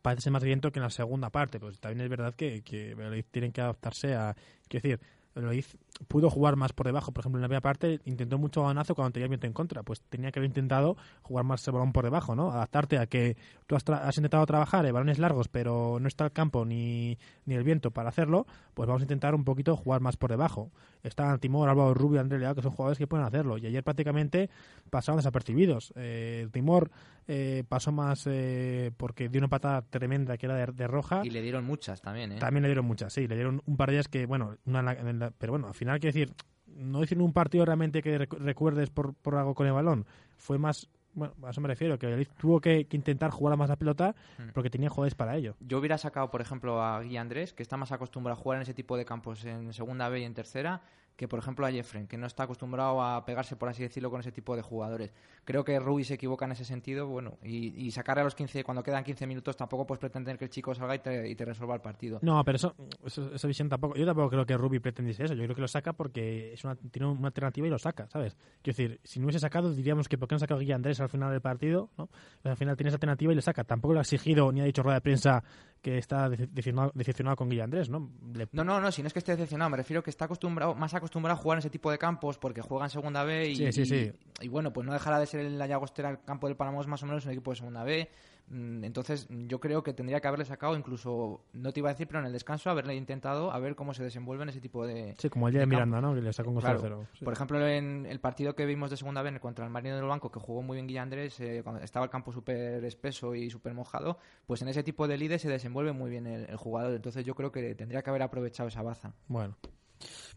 parece 0.04 0.30
más 0.30 0.44
viento 0.44 0.72
que 0.72 0.78
en 0.78 0.84
la 0.84 0.92
segunda 0.92 1.32
parte, 1.32 1.60
pues 1.60 1.80
también 1.80 2.02
es 2.02 2.10
verdad 2.10 2.36
que, 2.36 2.62
que 2.62 2.94
Valladolid 2.94 3.26
tienen 3.32 3.52
que 3.52 3.62
adaptarse 3.62 4.14
a... 4.14 4.36
Quiero 4.68 4.84
decir, 4.84 5.00
Valladolid 5.36 5.66
pudo 6.08 6.30
jugar 6.30 6.56
más 6.56 6.74
por 6.74 6.86
debajo, 6.86 7.12
por 7.12 7.22
ejemplo, 7.22 7.40
en 7.40 7.44
la 7.44 7.48
primera 7.48 7.62
parte 7.62 8.00
intentó 8.06 8.38
mucho 8.38 8.62
balonazo 8.62 8.94
cuando 8.94 9.14
tenía 9.14 9.28
viento 9.28 9.48
en 9.48 9.54
contra, 9.54 9.82
pues 9.82 10.02
tenía 10.02 10.32
que 10.32 10.40
haber 10.40 10.50
intentado 10.50 10.96
jugar 11.22 11.46
más 11.46 11.66
el 11.68 11.74
balón 11.74 11.92
por 11.92 12.04
debajo, 12.04 12.36
¿no? 12.36 12.52
Adaptarte 12.52 12.98
a 13.00 13.08
que 13.08 13.38
tú 13.66 13.76
has, 13.76 13.86
tra- 13.86 14.02
has 14.04 14.16
intentado 14.18 14.46
trabajar 14.46 14.86
en 14.86 14.94
balones 14.94 15.18
largos, 15.18 15.48
pero 15.48 15.98
no 16.00 16.08
está 16.08 16.26
el 16.26 16.32
campo 16.32 16.66
ni, 16.66 17.18
ni 17.46 17.56
el 17.56 17.64
viento 17.64 17.92
para 17.92 18.10
hacerlo, 18.10 18.46
pues 18.74 18.88
vamos 18.88 19.02
a 19.02 19.06
intentar 19.06 19.34
un 19.34 19.44
poquito 19.44 19.76
jugar 19.76 20.02
más 20.02 20.18
por 20.18 20.30
debajo. 20.30 20.72
Están 21.04 21.40
Timor, 21.40 21.68
Álvaro 21.70 21.94
Rubio, 21.94 22.22
André 22.22 22.40
Leao, 22.40 22.56
que 22.56 22.62
son 22.62 22.72
jugadores 22.72 22.98
que 22.98 23.08
pueden 23.08 23.26
hacerlo, 23.26 23.58
y 23.58 23.66
ayer 23.66 23.84
prácticamente 23.84 24.50
pasaron 24.90 25.18
desapercibidos. 25.18 25.94
Eh, 25.96 26.48
Timor 26.52 26.92
eh, 27.28 27.64
pasó 27.68 27.92
más 27.92 28.28
eh, 28.28 28.92
porque 28.98 29.30
dio 29.30 29.40
una 29.40 29.48
patada 29.50 29.82
tremenda 29.82 30.38
que 30.38 30.46
era 30.46 30.56
de, 30.56 30.66
de 30.72 30.88
roja. 30.88 31.22
Y 31.24 31.30
le 31.30 31.42
dieron 31.42 31.66
muchas 31.66 32.02
también, 32.02 32.34
¿eh? 32.34 32.40
También 32.40 32.64
le 32.64 32.70
dieron 32.70 32.86
muchas, 32.86 33.14
sí, 33.14 33.28
le 33.28 33.36
dieron 33.36 33.62
un 33.66 33.78
par 33.78 33.90
de 33.90 33.96
ellas 33.96 34.08
que, 34.08 34.26
bueno, 34.26 34.58
una 34.66 34.80
en 34.80 34.86
la- 34.86 34.94
en 34.94 35.20
la- 35.20 35.32
pero 35.32 35.54
bueno, 35.54 35.68
al 35.68 35.74
final 35.74 36.00
quiero 36.00 36.14
decir, 36.14 36.34
no 36.68 37.04
hicieron 37.04 37.24
un 37.26 37.34
partido 37.34 37.66
realmente 37.66 38.02
que 38.02 38.20
recu- 38.28 38.38
recuerdes 38.40 38.90
por, 38.90 39.14
por 39.14 39.36
algo 39.36 39.54
con 39.54 39.68
el 39.68 39.74
balón, 39.74 40.06
fue 40.38 40.58
más, 40.58 40.90
bueno, 41.14 41.34
a 41.44 41.52
eso 41.52 41.62
me 41.62 41.68
refiero, 41.68 42.00
que 42.00 42.28
tuvo 42.40 42.60
que, 42.60 42.86
que 42.88 42.98
intentar 42.98 43.30
jugar 43.30 43.56
más 43.58 43.70
la 43.70 43.76
pelota 43.76 44.16
Mm. 44.40 44.50
porque 44.54 44.70
tenía 44.72 44.90
jugadores 44.90 45.14
para 45.14 45.36
ello. 45.38 45.56
Yo 45.60 45.78
hubiera 45.78 45.98
sacado, 46.00 46.32
por 46.32 46.42
ejemplo, 46.42 46.82
a 46.82 47.04
Guy 47.04 47.18
Andrés, 47.18 47.54
que 47.54 47.62
está 47.62 47.78
más 47.78 47.92
acostumbrado 47.92 48.40
a 48.40 48.42
jugar 48.42 48.58
en 48.58 48.64
ese 48.64 48.74
tipo 48.74 48.98
de 48.98 49.06
campos 49.06 49.46
en 49.46 49.72
segunda 49.74 50.10
B 50.10 50.22
y 50.22 50.24
en 50.24 50.34
tercera, 50.34 50.82
que 51.16 51.28
por 51.28 51.40
ejemplo 51.40 51.66
a 51.66 51.72
Jeffren, 51.72 52.08
que 52.08 52.18
no 52.18 52.26
está 52.26 52.44
acostumbrado 52.44 53.02
a 53.04 53.24
pegarse, 53.26 53.56
por 53.56 53.70
así 53.70 53.84
decirlo, 53.84 54.10
con 54.10 54.20
ese 54.20 54.32
tipo 54.32 54.56
de 54.56 54.62
jugadores. 54.64 55.14
Creo 55.46 55.64
que 55.64 55.80
Rubí 55.80 56.04
se 56.04 56.16
equivoca 56.16 56.46
en 56.46 56.54
ese 56.54 56.66
sentido, 56.66 57.08
bueno, 57.08 57.38
y, 57.44 57.68
y 57.86 57.92
sacar 57.92 58.18
a 58.20 58.24
los 58.24 58.34
15, 58.36 58.64
cuando 58.64 58.82
quedan 58.82 59.04
15 59.04 59.28
minutos, 59.28 59.56
tampoco 59.56 59.86
puedes 59.86 60.00
pretender 60.00 60.38
que 60.38 60.46
el 60.46 60.50
chico 60.50 60.74
salga 60.74 60.96
y 60.96 61.00
te, 61.00 61.30
y 61.30 61.36
te 61.36 61.46
resuelva 61.46 61.76
el 61.76 61.82
partido. 61.82 62.20
No, 62.24 62.44
pero 62.44 62.56
eso, 62.56 62.76
eso- 63.06 63.34
esa 63.34 63.48
visión 63.48 63.70
tampoco. 63.70 63.96
Yo 63.96 64.06
tampoco 64.06 64.30
creo 64.30 64.46
que 64.46 64.58
Ruby 64.58 64.80
pretendiese 64.80 65.26
eso. 65.26 65.34
Yo 65.36 65.44
creo 65.44 65.56
que 65.56 65.62
lo 65.62 65.68
saca 65.68 65.94
porque 65.94 66.54
es 66.54 66.64
una, 66.64 66.76
tiene 66.76 67.08
una 67.08 67.28
alternativa 67.28 67.68
y 67.68 67.70
lo 67.70 67.78
saca, 67.80 68.08
¿sabes? 68.10 68.36
Quiero 68.62 68.76
decir, 68.78 69.00
si 69.04 69.20
no 69.20 69.26
hubiese 69.26 69.40
sacado, 69.40 69.72
diríamos 69.74 70.08
que 70.08 70.18
¿por 70.18 70.28
qué 70.28 70.36
no 70.36 70.40
sacado 70.40 70.58
a 70.58 70.62
Guilla 70.62 70.76
Andrés 70.76 71.00
al 71.00 71.10
final 71.10 71.30
del 71.32 71.42
partido? 71.42 71.90
¿no? 71.98 72.08
Pues 72.42 72.52
al 72.52 72.58
final 72.58 72.76
tiene 72.76 72.88
esa 72.90 72.96
alternativa 72.96 73.32
y 73.32 73.36
le 73.36 73.42
saca. 73.42 73.64
Tampoco 73.64 73.94
lo 73.94 74.00
ha 74.00 74.04
exigido 74.04 74.52
ni 74.52 74.62
ha 74.62 74.66
dicho 74.66 74.82
rueda 74.82 74.96
de 74.96 75.02
prensa 75.02 75.44
que 75.84 75.98
está 76.00 76.30
dece- 76.30 76.48
decepcionado, 76.48 76.92
decepcionado 76.96 77.36
con 77.36 77.50
Guilla 77.50 77.66
Andrés, 77.66 77.90
¿no? 77.90 78.10
Le- 78.34 78.48
No, 78.54 78.64
no, 78.64 78.80
no, 78.80 78.90
si 78.92 79.04
no 79.04 79.08
es 79.08 79.14
que 79.14 79.20
esté 79.20 79.34
decepcionado, 79.34 79.70
me 79.70 79.78
refiero 79.78 80.02
que 80.02 80.10
está 80.10 80.26
acostumbrado, 80.26 80.74
más 80.74 80.94
acostumbrado 80.94 81.38
a 81.38 81.42
jugar 81.42 81.58
en 81.58 81.60
ese 81.60 81.70
tipo 81.70 81.92
de 81.92 81.98
campos 81.98 82.38
porque 82.40 82.62
juega 82.62 82.86
en 82.86 82.90
segunda 82.90 83.24
B 83.26 83.50
y, 83.50 83.56
Sí, 83.58 83.72
sí, 83.74 83.86
sí. 83.86 84.12
y- 84.42 84.46
y 84.46 84.48
bueno, 84.48 84.72
pues 84.74 84.88
no 84.88 84.94
dejará 84.94 85.20
de 85.20 85.26
ser 85.28 85.42
el 85.42 85.60
la 85.60 85.68
Llagostera, 85.68 86.10
el 86.10 86.24
campo 86.24 86.48
del 86.48 86.56
Panamá 86.56 86.82
más 86.88 87.04
o 87.04 87.06
menos 87.06 87.26
un 87.26 87.32
equipo 87.34 87.52
de 87.52 87.58
segunda 87.58 87.84
B. 87.84 88.10
Mm, 88.48 88.84
Entonces, 88.84 89.28
yo 89.30 89.60
creo 89.60 89.84
que 89.84 89.94
tendría 89.94 90.20
que 90.20 90.28
haberle 90.28 90.46
sacado, 90.46 90.76
incluso, 90.78 91.42
no 91.54 91.72
te 91.72 91.80
iba 91.80 91.90
a 91.90 91.94
decir, 91.94 92.08
pero 92.08 92.20
en 92.20 92.26
el 92.26 92.34
descanso, 92.34 92.70
haberle 92.70 92.96
intentado 92.96 93.52
a 93.52 93.60
ver 93.60 93.76
cómo 93.76 93.94
se 93.94 94.04
desenvuelve 94.04 94.44
en 94.44 94.50
ese 94.50 94.60
tipo 94.62 94.86
de. 94.86 95.16
Sí, 95.18 95.30
como 95.30 95.48
el 95.48 95.54
día 95.54 95.62
de 95.62 95.66
de 95.68 95.72
campo. 95.72 95.86
Miranda, 95.86 96.08
¿no? 96.08 96.14
Que 96.16 96.22
le 96.22 96.34
sacó 96.34 96.50
un 96.52 96.60
Claro. 96.60 96.80
0 96.82 97.08
sí. 97.18 97.24
Por 97.26 97.34
ejemplo, 97.34 97.66
en 97.68 98.06
el 98.06 98.20
partido 98.20 98.56
que 98.56 98.66
vimos 98.66 98.90
de 98.90 98.98
segunda 98.98 99.22
B 99.22 99.40
contra 99.40 99.66
el 99.66 99.72
Marino 99.72 99.96
del 99.96 100.06
Banco, 100.06 100.32
que 100.32 100.40
jugó 100.40 100.62
muy 100.62 100.76
bien 100.76 100.88
Guilla 100.88 101.02
Andrés, 101.04 101.40
eh, 101.40 101.62
cuando 101.64 101.82
estaba 101.82 102.06
el 102.06 102.12
campo 102.12 102.32
súper 102.32 102.84
espeso 102.86 103.34
y 103.34 103.50
súper 103.50 103.74
mojado, 103.74 104.18
pues 104.46 104.62
en 104.62 104.68
ese 104.68 104.84
tipo 104.84 105.08
de 105.08 105.18
lides 105.18 105.42
se 105.42 105.50
desenvuelve 105.50 105.94
muy 105.94 106.10
bien 106.10 106.28
el, 106.28 106.46
el 106.50 106.58
jugador. 106.58 106.94
Entonces, 106.94 107.26
yo 107.26 107.36
creo 107.36 107.52
que 107.52 107.76
tendría 107.76 108.02
que 108.04 108.10
haber 108.10 108.22
aprovechado 108.24 108.68
esa 108.70 108.82
baza. 108.84 109.14
Bueno. 109.28 109.56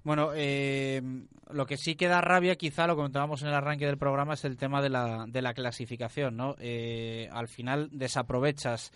Bueno, 0.06 0.30
eh, 0.36 1.02
lo 1.50 1.66
que 1.66 1.76
sí 1.76 1.96
que 1.96 2.06
da 2.06 2.20
rabia, 2.20 2.54
quizá 2.54 2.86
lo 2.86 2.94
comentábamos 2.94 3.42
en 3.42 3.48
el 3.48 3.54
arranque 3.54 3.86
del 3.86 3.98
programa, 3.98 4.34
es 4.34 4.44
el 4.44 4.56
tema 4.56 4.80
de 4.80 4.88
la, 4.88 5.24
de 5.26 5.42
la 5.42 5.52
clasificación, 5.52 6.36
¿no? 6.36 6.54
Eh, 6.60 7.28
al 7.32 7.48
final 7.48 7.88
desaprovechas 7.90 8.92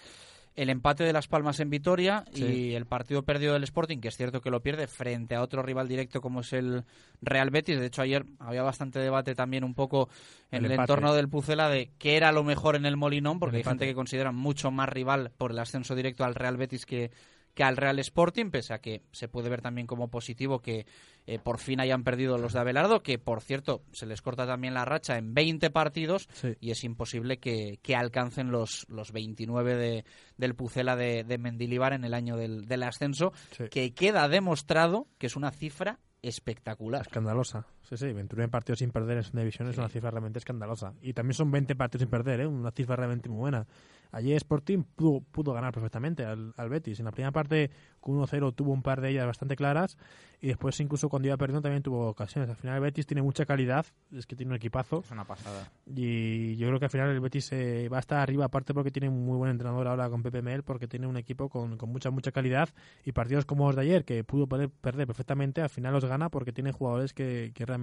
el 0.55 0.71
empate 0.71 1.03
de 1.03 1.13
Las 1.13 1.27
Palmas 1.27 1.59
en 1.59 1.69
Vitoria 1.69 2.25
Sí. 2.33 2.45
y 2.45 2.75
el 2.77 2.87
partido 2.87 3.25
perdido 3.25 3.55
del 3.55 3.65
Sporting, 3.65 3.99
que 3.99 4.07
es 4.07 4.17
cierto 4.17 4.41
que 4.41 4.51
lo 4.51 4.63
pierde 4.63 4.87
frente 4.87 5.35
a 5.35 5.43
otro 5.43 5.65
rival 5.65 5.89
directo 5.89 6.21
como 6.21 6.43
es 6.43 6.53
el 6.53 6.85
Real 7.21 7.51
Betis. 7.51 7.81
De 7.81 7.87
hecho, 7.87 8.03
ayer 8.03 8.25
había 8.39 8.63
bastante 8.63 9.01
debate 9.01 9.35
también 9.35 9.65
un 9.65 9.75
poco 9.75 10.09
en 10.53 10.65
El 10.65 10.71
entorno 10.71 11.13
del 11.13 11.29
Pucela 11.29 11.69
de 11.69 11.91
qué 11.99 12.17
era 12.19 12.31
lo 12.31 12.45
mejor 12.45 12.77
en 12.77 12.87
el 12.87 12.97
Molinón, 12.97 13.41
porque 13.41 13.57
El 13.57 13.61
hay 13.63 13.65
gente 13.65 13.87
que 13.87 13.95
considera 13.95 14.31
mucho 14.31 14.71
más 14.71 14.89
rival 14.89 15.33
por 15.37 15.51
el 15.51 15.59
ascenso 15.59 15.97
directo 15.97 16.23
al 16.23 16.37
Real 16.37 16.57
Betis 16.57 16.87
que, 16.87 17.11
que 17.55 17.65
al 17.65 17.77
Real 17.77 17.99
Sporting, 17.99 18.51
pese 18.51 18.73
a 18.75 18.79
que 18.79 19.03
se 19.13 19.29
puede 19.29 19.49
ver 19.51 19.61
también 19.61 19.87
como 19.87 20.09
positivo 20.09 20.61
que 20.61 20.87
eh, 21.27 21.39
por 21.39 21.59
fin 21.59 21.81
hayan 21.81 22.05
perdido 22.05 22.39
los 22.39 22.53
de 22.53 22.61
Abelardo, 22.61 23.03
que 23.03 23.19
por 23.19 23.41
cierto 23.43 23.83
se 23.93 24.07
les 24.07 24.23
corta 24.23 24.47
también 24.47 24.75
la 24.75 24.85
racha 24.85 25.19
en 25.19 25.35
20 25.35 25.71
partidos 25.71 26.29
Sí. 26.33 26.55
y 26.61 26.71
es 26.71 26.85
imposible 26.85 27.39
que, 27.39 27.79
que 27.83 27.97
alcancen 27.97 28.51
los, 28.51 28.87
los 28.89 29.13
29 29.13 29.75
de, 29.77 30.05
del 30.37 30.55
Pucela 30.55 30.97
de, 30.97 31.25
de 31.25 31.39
Mendilibar 31.39 31.93
en 31.93 32.05
el 32.05 32.15
año 32.15 32.37
del, 32.37 32.67
del 32.67 32.83
ascenso, 32.85 33.33
Sí. 33.57 33.65
que 33.71 33.93
queda 33.95 34.29
demostrado 34.29 35.07
que 35.19 35.27
es 35.27 35.37
una 35.37 35.51
cifra 35.51 35.99
espectacular. 36.23 37.03
Escandalosa. 37.03 37.67
Sí, 37.91 37.97
sí, 37.97 38.13
29 38.13 38.49
partidos 38.51 38.79
sin 38.79 38.93
perder 38.93 39.17
en 39.17 39.25
segunda 39.25 39.43
división 39.43 39.69
es 39.69 39.77
una 39.77 39.89
cifra 39.89 40.13
realmente 40.13 40.39
escandalosa. 40.39 40.95
Y 41.03 41.13
también 41.13 41.35
son 41.35 41.51
20 41.51 41.75
partidos 41.75 42.03
sin 42.03 42.09
perder, 42.09 42.41
¿eh? 42.41 42.47
una 42.47 42.71
cifra 42.71 42.95
realmente 42.95 43.29
muy 43.29 43.39
buena. 43.39 43.67
Ayer 44.13 44.37
Sporting 44.37 44.83
pudo, 44.83 45.21
pudo 45.21 45.53
ganar 45.53 45.73
perfectamente 45.73 46.25
al, 46.25 46.53
al 46.57 46.69
Betis. 46.69 46.99
En 46.99 47.05
la 47.05 47.13
primera 47.13 47.31
parte, 47.31 47.71
con 48.01 48.17
1-0, 48.17 48.55
tuvo 48.55 48.73
un 48.73 48.83
par 48.83 49.01
de 49.01 49.11
ellas 49.11 49.27
bastante 49.27 49.57
claras. 49.57 49.97
Y 50.41 50.49
después, 50.49 50.79
incluso 50.81 51.09
cuando 51.09 51.29
iba 51.29 51.37
perdiendo, 51.37 51.63
también 51.63 51.83
tuvo 51.83 52.09
ocasiones. 52.09 52.49
Al 52.51 52.57
final, 52.57 52.77
el 52.77 52.83
Betis 52.83 53.07
tiene 53.07 53.23
mucha 53.23 53.45
calidad. 53.45 53.87
Es 54.11 54.27
que 54.27 54.35
tiene 54.35 54.51
un 54.51 54.57
equipazo. 54.57 55.03
Es 55.05 55.11
una 55.11 55.25
pasada. 55.25 55.71
Y 55.87 56.57
yo 56.57 56.67
creo 56.69 56.79
que 56.79 56.87
al 56.87 56.91
final 56.91 57.11
el 57.11 57.21
Betis 57.21 57.53
eh, 57.53 57.89
va 57.89 57.99
a 57.99 58.01
estar 58.01 58.19
arriba, 58.19 58.47
aparte 58.47 58.75
porque 58.75 58.91
tiene 58.91 59.09
un 59.09 59.25
muy 59.25 59.37
buen 59.37 59.51
entrenador 59.51 59.87
ahora 59.87 60.09
con 60.09 60.23
Pepe 60.23 60.43
Mel, 60.43 60.63
porque 60.63 60.89
tiene 60.89 61.07
un 61.07 61.17
equipo 61.17 61.49
con, 61.49 61.77
con 61.77 61.91
mucha, 61.91 62.11
mucha 62.11 62.33
calidad. 62.33 62.71
Y 63.05 63.13
partidos 63.13 63.45
como 63.45 63.67
los 63.67 63.77
de 63.77 63.83
ayer, 63.83 64.05
que 64.05 64.25
pudo 64.25 64.47
poder 64.47 64.71
perder 64.71 65.07
perfectamente, 65.07 65.61
al 65.61 65.71
final 65.71 65.93
los 65.93 66.05
gana 66.05 66.31
porque 66.31 66.53
tiene 66.53 66.73
jugadores 66.73 67.13
que, 67.13 67.53
que 67.55 67.67
realmente, 67.67 67.80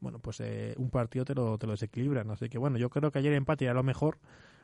bueno, 0.00 0.18
pues 0.18 0.40
eh, 0.40 0.74
un 0.78 0.90
partido 0.90 1.24
te 1.24 1.34
lo, 1.34 1.58
te 1.58 1.66
lo 1.66 1.72
desequilibran. 1.72 2.30
Así 2.30 2.48
que 2.48 2.58
bueno, 2.58 2.78
yo 2.78 2.90
creo 2.90 3.10
que 3.10 3.18
ayer 3.18 3.32
empate 3.32 3.64
era 3.64 3.74
lo 3.74 3.82
mejor. 3.82 4.18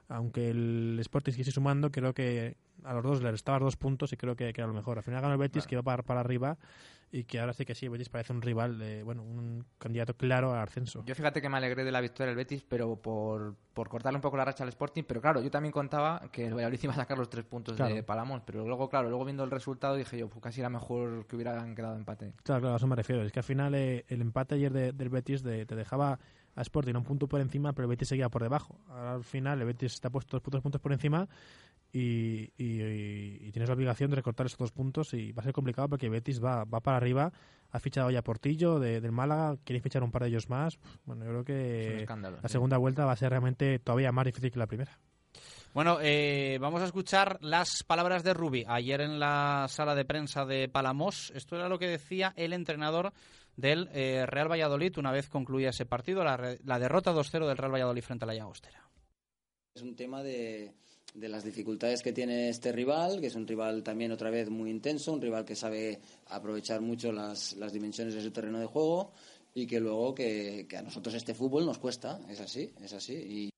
Aunque 0.08 0.50
el 0.50 0.98
Sporting 1.00 1.32
siguiese 1.32 1.52
sumando, 1.52 1.90
creo 1.90 2.12
que 2.12 2.56
a 2.84 2.92
los 2.94 3.02
dos 3.02 3.22
le 3.22 3.30
restaban 3.30 3.62
dos 3.62 3.76
puntos 3.76 4.12
y 4.12 4.16
creo 4.16 4.34
que, 4.36 4.52
que 4.52 4.60
era 4.60 4.68
lo 4.68 4.74
mejor. 4.74 4.98
Al 4.98 5.04
final 5.04 5.20
ganó 5.22 5.32
el 5.34 5.38
Betis, 5.40 5.66
que 5.66 5.74
iba 5.76 5.82
para, 5.82 6.02
para 6.02 6.20
arriba 6.20 6.58
y 7.14 7.24
que 7.24 7.38
ahora 7.40 7.52
sí 7.52 7.64
que 7.66 7.74
sí, 7.74 7.86
el 7.86 7.92
Betis 7.92 8.08
parece 8.08 8.32
un 8.32 8.40
rival, 8.42 8.78
de, 8.78 9.02
bueno, 9.02 9.22
un 9.22 9.64
candidato 9.78 10.14
claro 10.14 10.54
al 10.54 10.60
ascenso. 10.60 11.04
Yo 11.06 11.14
fíjate 11.14 11.40
que 11.42 11.48
me 11.48 11.58
alegré 11.58 11.84
de 11.84 11.92
la 11.92 12.00
victoria 12.00 12.28
del 12.28 12.36
Betis, 12.36 12.64
pero 12.66 12.96
por, 12.96 13.54
por 13.74 13.88
cortarle 13.90 14.16
un 14.16 14.22
poco 14.22 14.36
la 14.38 14.44
racha 14.46 14.64
al 14.64 14.70
Sporting. 14.70 15.02
Pero 15.06 15.20
claro, 15.20 15.42
yo 15.42 15.50
también 15.50 15.72
contaba 15.72 16.22
que 16.32 16.46
el 16.46 16.54
Valladolid 16.54 16.80
iba 16.82 16.92
a 16.94 16.96
sacar 16.96 17.18
los 17.18 17.28
tres 17.30 17.44
puntos 17.44 17.76
Claro. 17.76 17.94
de 17.94 18.02
Palamón. 18.02 18.42
Pero 18.46 18.66
luego, 18.66 18.88
claro, 18.88 19.08
luego 19.10 19.24
viendo 19.24 19.44
el 19.44 19.50
resultado 19.50 19.94
dije 19.94 20.18
yo, 20.18 20.28
pues 20.28 20.42
casi 20.42 20.60
era 20.60 20.70
mejor 20.70 21.26
que 21.26 21.36
hubieran 21.36 21.74
quedado 21.74 21.96
empate. 21.96 22.32
Claro, 22.42 22.62
claro, 22.62 22.74
a 22.74 22.76
eso 22.78 22.86
me 22.86 22.96
refiero. 22.96 23.22
Es 23.22 23.30
que 23.30 23.40
al 23.40 23.44
final 23.44 23.74
eh, 23.74 24.04
el 24.08 24.20
empate 24.22 24.54
ayer 24.56 24.72
de- 24.72 24.92
del 24.92 25.08
Betis 25.10 25.42
de- 25.42 25.66
te 25.66 25.76
dejaba 25.76 26.18
a 26.54 26.62
Sporting 26.62 26.94
un 26.94 27.04
punto 27.04 27.26
por 27.28 27.40
encima, 27.40 27.72
pero 27.72 27.86
el 27.86 27.90
Betis 27.90 28.08
seguía 28.08 28.28
por 28.28 28.42
debajo. 28.42 28.78
Ahora 28.88 29.14
al 29.14 29.24
final 29.24 29.60
el 29.60 29.66
Betis 29.66 29.94
está 29.94 30.10
puesto 30.10 30.36
dos 30.36 30.42
puntos, 30.42 30.60
puntos 30.62 30.80
por 30.80 30.92
encima 30.92 31.28
y, 31.92 32.50
y- 32.56 32.82
y- 33.46 33.52
tienes 33.52 33.68
la 33.68 33.74
obligación 33.74 34.10
de 34.10 34.16
recortar 34.16 34.46
esos 34.46 34.58
dos 34.58 34.72
puntos 34.72 35.12
y 35.14 35.32
va 35.32 35.40
a 35.40 35.44
ser 35.44 35.52
complicado 35.52 35.88
porque 35.88 36.08
Betis 36.08 36.42
va, 36.42 36.64
va 36.64 36.80
para 36.80 36.96
arriba. 36.96 37.32
Ha 37.70 37.78
fichado 37.80 38.10
ya 38.10 38.22
Portillo 38.22 38.78
de, 38.78 39.00
del 39.00 39.12
Málaga, 39.12 39.56
quiere 39.64 39.80
fichar 39.80 40.02
un 40.02 40.10
par 40.10 40.22
de 40.22 40.28
ellos 40.28 40.50
más. 40.50 40.78
Bueno, 41.04 41.24
yo 41.24 41.30
creo 41.30 41.44
que 41.44 42.06
la 42.06 42.40
sí. 42.42 42.48
segunda 42.52 42.76
vuelta 42.76 43.04
va 43.06 43.12
a 43.12 43.16
ser 43.16 43.30
realmente 43.30 43.78
todavía 43.78 44.12
más 44.12 44.26
difícil 44.26 44.50
que 44.50 44.58
la 44.58 44.66
primera. 44.66 44.98
Bueno, 45.72 45.96
eh, 46.02 46.58
vamos 46.60 46.82
a 46.82 46.84
escuchar 46.84 47.38
las 47.40 47.82
palabras 47.86 48.22
de 48.24 48.34
Rubi 48.34 48.62
ayer 48.68 49.00
en 49.00 49.18
la 49.18 49.64
sala 49.70 49.94
de 49.94 50.04
prensa 50.04 50.44
de 50.44 50.68
Palamos. 50.68 51.32
Esto 51.34 51.56
era 51.56 51.70
lo 51.70 51.78
que 51.78 51.86
decía 51.88 52.34
el 52.36 52.52
entrenador 52.52 53.14
del 53.56 53.88
eh, 53.92 54.26
Real 54.26 54.50
Valladolid 54.50 54.96
una 54.98 55.12
vez 55.12 55.28
concluía 55.28 55.70
ese 55.70 55.86
partido, 55.86 56.24
la, 56.24 56.78
derrota 56.78 57.12
2-0 57.12 57.46
del 57.46 57.56
Real 57.56 57.72
Valladolid 57.72 58.02
frente 58.02 58.24
a 58.24 58.26
la 58.26 58.34
Llagostera. 58.34 58.88
Es 59.74 59.82
un 59.82 59.94
tema 59.96 60.22
de, 60.22 60.72
las 61.14 61.44
dificultades 61.44 62.02
que 62.02 62.12
tiene 62.12 62.48
este 62.48 62.72
rival, 62.72 63.20
que 63.20 63.28
es 63.28 63.34
un 63.34 63.46
rival 63.46 63.82
también 63.82 64.12
otra 64.12 64.30
vez 64.30 64.50
muy 64.50 64.70
intenso, 64.70 65.12
un 65.12 65.20
rival 65.20 65.44
que 65.44 65.56
sabe 65.56 66.00
aprovechar 66.28 66.80
mucho 66.80 67.12
las, 67.12 67.56
dimensiones 67.72 68.14
de 68.14 68.22
su 68.22 68.30
terreno 68.30 68.58
de 68.58 68.66
juego 68.66 69.12
y 69.54 69.66
que 69.66 69.80
luego 69.80 70.14
que, 70.14 70.66
que 70.68 70.76
a 70.76 70.82
nosotros 70.82 71.14
este 71.14 71.34
fútbol 71.34 71.66
nos 71.66 71.78
cuesta, 71.78 72.20
es 72.28 72.40
así, 72.40 72.72
es 72.82 72.92
así. 72.92 73.14
Y, 73.14 73.52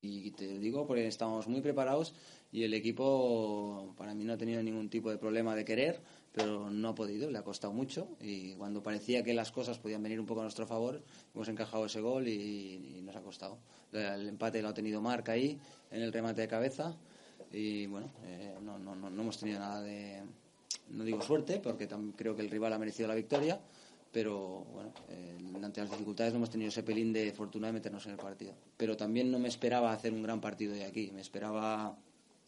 y 0.00 0.30
te 0.30 0.58
digo 0.58 0.86
porque 0.86 1.06
estamos 1.06 1.48
muy 1.48 1.60
preparados 1.60 2.14
y 2.52 2.62
el 2.62 2.72
equipo 2.74 3.94
para 3.96 4.14
mí 4.14 4.24
no 4.24 4.32
ha 4.32 4.38
tenido 4.38 4.62
ningún 4.62 4.88
tipo 4.88 5.10
de 5.10 5.18
problema 5.18 5.54
de 5.54 5.64
querer, 5.64 6.00
pero 6.38 6.70
no 6.70 6.90
ha 6.90 6.94
podido, 6.94 7.28
le 7.30 7.38
ha 7.38 7.42
costado 7.42 7.72
mucho 7.72 8.06
y 8.20 8.52
cuando 8.54 8.80
parecía 8.80 9.24
que 9.24 9.34
las 9.34 9.50
cosas 9.50 9.78
podían 9.78 10.02
venir 10.02 10.20
un 10.20 10.26
poco 10.26 10.40
a 10.40 10.44
nuestro 10.44 10.68
favor, 10.68 11.02
hemos 11.34 11.48
encajado 11.48 11.86
ese 11.86 12.00
gol 12.00 12.28
y, 12.28 12.98
y 12.98 13.02
nos 13.02 13.16
ha 13.16 13.20
costado. 13.20 13.58
El 13.92 14.28
empate 14.28 14.62
lo 14.62 14.68
ha 14.68 14.74
tenido 14.74 15.00
Marc 15.00 15.28
ahí 15.30 15.58
en 15.90 16.02
el 16.02 16.12
remate 16.12 16.42
de 16.42 16.48
cabeza 16.48 16.94
y 17.52 17.86
bueno, 17.86 18.08
eh, 18.24 18.54
no, 18.62 18.78
no, 18.78 18.94
no, 18.94 19.10
no 19.10 19.22
hemos 19.22 19.38
tenido 19.38 19.58
nada 19.58 19.82
de, 19.82 20.22
no 20.90 21.02
digo 21.02 21.20
suerte, 21.22 21.58
porque 21.58 21.88
creo 22.16 22.36
que 22.36 22.42
el 22.42 22.50
rival 22.50 22.72
ha 22.72 22.78
merecido 22.78 23.08
la 23.08 23.16
victoria, 23.16 23.58
pero 24.12 24.64
bueno, 24.72 24.92
eh, 25.08 25.36
ante 25.60 25.80
las 25.80 25.90
dificultades 25.90 26.32
no 26.32 26.38
hemos 26.38 26.50
tenido 26.50 26.68
ese 26.68 26.84
pelín 26.84 27.12
de 27.12 27.32
fortuna 27.32 27.66
de 27.66 27.72
meternos 27.72 28.06
en 28.06 28.12
el 28.12 28.18
partido. 28.18 28.52
Pero 28.76 28.96
también 28.96 29.32
no 29.32 29.40
me 29.40 29.48
esperaba 29.48 29.92
hacer 29.92 30.12
un 30.12 30.22
gran 30.22 30.40
partido 30.40 30.72
de 30.72 30.84
aquí, 30.84 31.10
me 31.12 31.20
esperaba 31.20 31.96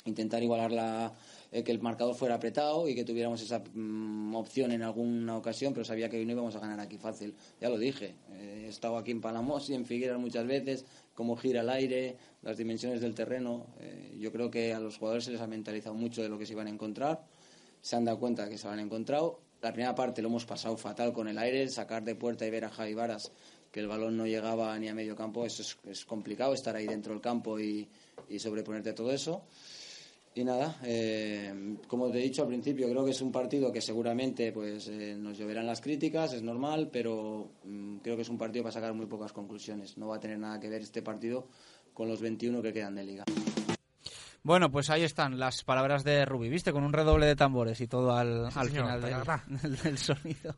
intentar 0.05 0.43
igualar 0.43 0.71
la, 0.71 1.13
eh, 1.53 1.63
que 1.63 1.73
el 1.73 1.81
marcador 1.81 2.15
fuera 2.15 2.37
apretado 2.37 2.89
y 2.89 2.95
que 2.95 3.05
tuviéramos 3.05 3.41
esa 3.43 3.59
mm, 3.59 4.35
opción 4.35 4.73
en 4.73 4.83
alguna 4.83 5.37
ocasión, 5.37 5.73
pero 5.73 5.85
sabía 5.85 6.09
que 6.09 6.25
no 6.25 6.33
íbamos 6.33 6.55
a 6.57 6.61
ganar 6.61 6.81
aquí 6.81 6.97
fácil. 6.97 7.35
Ya 7.61 7.69
lo 7.69 7.79
dije, 7.79 8.15
eh, 8.33 8.65
he 8.67 8.69
estado 8.69 8.97
aquí 8.97 9.11
en 9.11 9.21
Palamos 9.21 9.69
y 9.71 9.75
en 9.75 9.85
Figueras 9.85 10.19
muchas 10.19 10.47
veces, 10.47 10.85
cómo 11.15 11.37
gira 11.37 11.63
el 11.63 11.71
aire, 11.71 12.17
las 12.43 12.57
dimensiones 12.57 13.01
del 13.01 13.15
terreno. 13.15 13.67
eh, 13.81 14.17
yo 14.19 14.31
creo 14.33 14.51
que 14.51 14.73
a 14.75 14.81
los 14.81 14.99
jugadores 14.99 15.25
se 15.25 15.33
les 15.33 15.41
ha 15.41 15.47
mentalizado 15.47 15.95
mucho 15.95 16.23
de 16.23 16.29
lo 16.29 16.39
que 16.39 16.47
se 16.47 16.53
iban 16.53 16.67
a 16.67 16.71
encontrar, 16.71 17.25
se 17.81 17.97
han 17.97 18.05
dado 18.05 18.19
cuenta 18.19 18.49
que 18.49 18.59
se 18.59 18.69
han 18.69 18.81
encontrado. 18.81 19.41
La 19.63 19.73
primera 19.73 19.95
parte 19.95 20.23
lo 20.23 20.29
hemos 20.29 20.47
pasado 20.47 20.77
fatal 20.77 21.13
con 21.13 21.29
el 21.29 21.37
aire, 21.37 21.69
sacar 21.69 22.03
de 22.03 22.15
puerta 22.15 22.47
y 22.47 22.51
ver 22.51 22.65
a 22.65 22.71
Javi 22.71 22.95
Varas 22.95 23.31
que 23.71 23.81
el 23.81 23.89
balón 23.89 24.17
no 24.17 24.27
llegaba 24.27 24.77
ni 24.79 24.89
a 24.89 24.95
medio 24.95 25.15
campo, 25.15 25.47
eso 25.47 25.63
es, 25.85 26.05
complicado, 26.05 26.55
estar 26.55 26.75
ahí 26.75 26.87
dentro 26.87 27.13
del 27.13 27.23
campo 27.23 27.59
y, 27.61 27.89
sobreponerte 28.39 28.93
todo 28.93 29.13
eso. 29.13 29.45
Y 30.33 30.45
nada, 30.45 30.77
eh, 30.85 31.77
como 31.89 32.09
te 32.11 32.19
he 32.19 32.23
dicho 32.23 32.43
al 32.43 32.49
principio, 32.49 32.89
creo 32.89 33.05
que 33.05 33.11
es 33.11 33.21
un 33.21 33.33
partido 33.33 33.73
que 33.73 33.81
seguramente 33.81 34.53
pues 34.53 34.87
eh, 34.89 35.17
nos 35.19 35.37
lloverán 35.37 35.67
las 35.67 35.81
críticas, 35.81 36.33
es 36.33 36.43
normal, 36.43 36.89
pero 36.93 37.51
mm, 37.65 37.97
creo 37.99 38.15
que 38.15 38.23
es 38.23 38.29
un 38.29 38.39
partido 38.39 38.63
para 38.63 38.73
sacar 38.73 38.95
muy 38.95 39.07
pocas 39.07 39.33
conclusiones. 39.33 39.99
No 39.99 40.07
va 40.09 40.17
a 40.17 40.21
tener 40.21 40.39
nada 40.39 40.61
que 40.61 40.69
ver 40.69 40.83
este 40.83 41.03
partido 41.03 41.49
con 41.93 42.07
los 42.09 42.21
21 42.21 42.63
que 42.63 42.73
quedan 42.73 42.95
de 42.95 43.05
liga. 43.05 43.25
Bueno, 44.43 44.71
pues 44.71 44.89
ahí 44.89 45.03
están 45.03 45.39
las 45.39 45.65
palabras 45.65 46.03
de 46.05 46.25
Rubi, 46.25 46.49
¿viste? 46.49 46.73
Con 46.73 46.85
un 46.85 46.93
redoble 46.95 47.27
de 47.27 47.37
tambores 47.37 47.79
y 47.83 47.89
todo 47.89 48.15
al, 48.17 48.51
Sí, 48.53 48.59
al 48.59 48.69
señor, 48.69 48.85
final 48.87 49.01
del, 49.03 49.11
tacatá. 49.11 49.45
del- 49.63 49.77
del 49.77 49.99
sonido. 49.99 50.57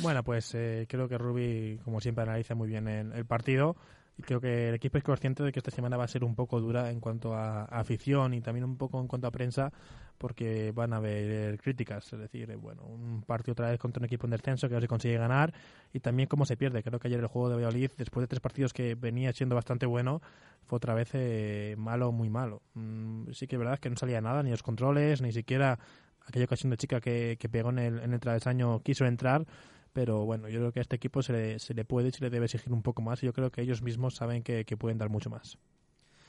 Bueno, 0.00 0.22
pues 0.22 0.54
eh, 0.54 0.86
creo 0.88 1.08
que 1.08 1.16
Rubi, 1.16 1.78
como 1.84 2.00
siempre, 2.00 2.24
analiza 2.24 2.54
muy 2.54 2.68
bien 2.68 2.86
el, 2.88 3.12
el 3.12 3.24
partido. 3.24 3.76
Creo 4.22 4.40
que 4.40 4.70
el 4.70 4.74
equipo 4.74 4.98
es 4.98 5.04
consciente 5.04 5.42
de 5.42 5.52
que 5.52 5.60
esta 5.60 5.70
semana 5.70 5.96
va 5.96 6.04
a 6.04 6.08
ser 6.08 6.24
un 6.24 6.34
poco 6.34 6.60
dura 6.60 6.90
en 6.90 6.98
cuanto 7.00 7.34
a, 7.34 7.64
afición 7.64 8.34
y 8.34 8.40
también 8.40 8.64
un 8.64 8.76
poco 8.76 9.00
en 9.00 9.06
cuanto 9.06 9.28
a 9.28 9.30
prensa, 9.30 9.72
porque 10.18 10.72
van 10.72 10.92
a 10.92 10.96
haber 10.96 11.58
críticas. 11.58 12.12
Es 12.12 12.18
decir, 12.18 12.56
bueno, 12.56 12.82
un 12.82 13.22
partido 13.22 13.52
otra 13.52 13.70
vez 13.70 13.78
contra 13.78 14.00
un 14.00 14.06
equipo 14.06 14.26
en 14.26 14.32
descenso 14.32 14.68
que 14.68 14.74
no 14.74 14.80
se 14.80 14.88
consigue 14.88 15.16
ganar 15.16 15.54
y 15.92 16.00
también 16.00 16.28
cómo 16.28 16.44
se 16.44 16.56
pierde. 16.56 16.82
Creo 16.82 16.98
que 16.98 17.06
ayer 17.06 17.20
el 17.20 17.28
juego 17.28 17.48
de 17.48 17.54
Valladolid, 17.56 17.90
después 17.96 18.22
de 18.24 18.28
tres 18.28 18.40
partidos 18.40 18.72
que 18.72 18.96
venía 18.96 19.32
siendo 19.32 19.54
bastante 19.54 19.86
bueno, 19.86 20.20
fue 20.66 20.78
otra 20.78 20.94
vez 20.94 21.10
eh, 21.12 21.76
malo, 21.78 22.10
muy 22.10 22.28
malo. 22.28 22.62
Mm, 22.74 23.30
sí 23.32 23.46
que 23.46 23.54
es 23.54 23.60
verdad 23.60 23.78
que 23.78 23.88
no 23.88 23.96
salía 23.96 24.20
nada, 24.20 24.42
ni 24.42 24.50
los 24.50 24.64
controles, 24.64 25.22
ni 25.22 25.32
siquiera 25.32 25.78
aquella 26.26 26.44
ocasión 26.44 26.70
de 26.70 26.76
chica 26.76 27.00
que, 27.00 27.36
que 27.38 27.48
pegó 27.48 27.70
en 27.70 27.78
el, 27.78 27.98
en 28.00 28.12
el 28.12 28.20
travesaño 28.20 28.82
quiso 28.82 29.06
entrar. 29.06 29.46
Pero 29.92 30.24
bueno, 30.24 30.48
yo 30.48 30.60
creo 30.60 30.72
que 30.72 30.80
a 30.80 30.82
este 30.82 30.96
equipo 30.96 31.22
se 31.22 31.32
le, 31.32 31.58
se 31.58 31.74
le 31.74 31.84
puede 31.84 32.08
y 32.08 32.12
se 32.12 32.22
le 32.22 32.30
debe 32.30 32.46
exigir 32.46 32.72
un 32.72 32.82
poco 32.82 33.02
más. 33.02 33.22
Y 33.22 33.26
yo 33.26 33.32
creo 33.32 33.50
que 33.50 33.62
ellos 33.62 33.82
mismos 33.82 34.14
saben 34.16 34.42
que, 34.42 34.64
que 34.64 34.76
pueden 34.76 34.98
dar 34.98 35.08
mucho 35.10 35.30
más. 35.30 35.58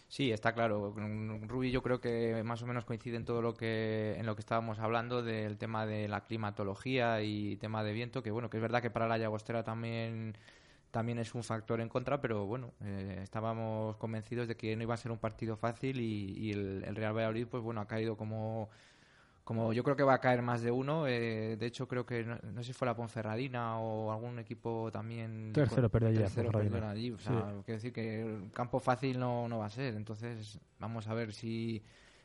Sí, 0.10 0.32
está 0.32 0.54
claro. 0.54 0.94
Rubí 1.48 1.70
yo 1.70 1.84
creo 1.84 2.02
que 2.02 2.42
más 2.44 2.64
o 2.64 2.66
menos 2.66 2.84
coincide 2.84 3.16
en 3.16 3.26
todo 3.26 3.44
lo 3.44 3.54
que 3.54 4.16
en 4.18 4.26
lo 4.26 4.36
que 4.36 4.40
estábamos 4.40 4.80
hablando 4.80 5.22
del 5.22 5.58
tema 5.60 5.86
de 5.86 6.08
la 6.08 6.26
climatología 6.26 7.22
y 7.22 7.58
tema 7.58 7.84
de 7.84 7.94
viento, 7.94 8.24
que 8.24 8.32
bueno, 8.32 8.50
que 8.50 8.58
es 8.58 8.62
verdad 8.62 8.82
que 8.82 8.90
para 8.90 9.08
la 9.08 9.20
Llagostera 9.20 9.64
también 9.64 10.36
también 10.92 11.20
es 11.20 11.36
un 11.36 11.44
factor 11.44 11.80
en 11.82 11.90
contra, 11.90 12.22
pero 12.22 12.46
bueno, 12.48 12.74
eh, 12.84 13.20
estábamos 13.22 13.98
convencidos 13.98 14.48
de 14.48 14.58
que 14.58 14.76
no 14.76 14.82
iba 14.84 14.96
a 14.96 14.98
ser 14.98 15.12
un 15.12 15.20
partido 15.20 15.56
fácil 15.58 16.00
y, 16.02 16.34
y 16.40 16.52
el, 16.54 16.84
el 16.88 16.96
Real 16.96 17.16
Valladolid 17.16 17.48
pues 17.48 17.62
bueno 17.64 17.82
ha 17.82 17.88
caído 17.88 18.18
como 18.18 18.70
como 19.50 19.74
yo 19.74 19.84
creo 19.84 19.96
que 19.96 20.04
va 20.04 20.14
a 20.14 20.20
caer 20.22 20.44
más 20.44 20.62
de 20.62 20.70
uno. 20.70 21.08
eh, 21.08 21.58
de 21.58 21.66
hecho 21.66 21.88
creo 21.88 22.06
que 22.06 22.24
no, 22.24 22.38
no 22.54 22.62
sé 22.62 22.68
si 22.68 22.74
fue 22.74 22.86
la 22.86 22.96
Ponferradina 22.96 23.80
o 23.80 24.12
algún 24.12 24.38
equipo 24.38 24.92
también 24.92 25.52
Tercero 25.54 25.90
perdió 25.90 26.10
allí 26.10 26.18
tercero 26.20 26.52
perdió 26.52 26.88
allí. 26.88 27.10
O 27.10 27.18
sea, 27.18 27.32
Sí. 27.32 27.62
quiero 27.66 27.78
decir 27.78 27.92
que 27.92 28.22
el 28.22 28.52
campo 28.54 28.80
fácil 28.80 29.18
no, 29.20 29.48
no 29.48 29.58
va 29.58 29.66
a 29.66 29.70
ser. 29.72 29.96
Entonces, 29.96 30.60
vamos 30.78 31.08
a 31.08 31.16
ver 31.16 31.34
si 31.34 31.82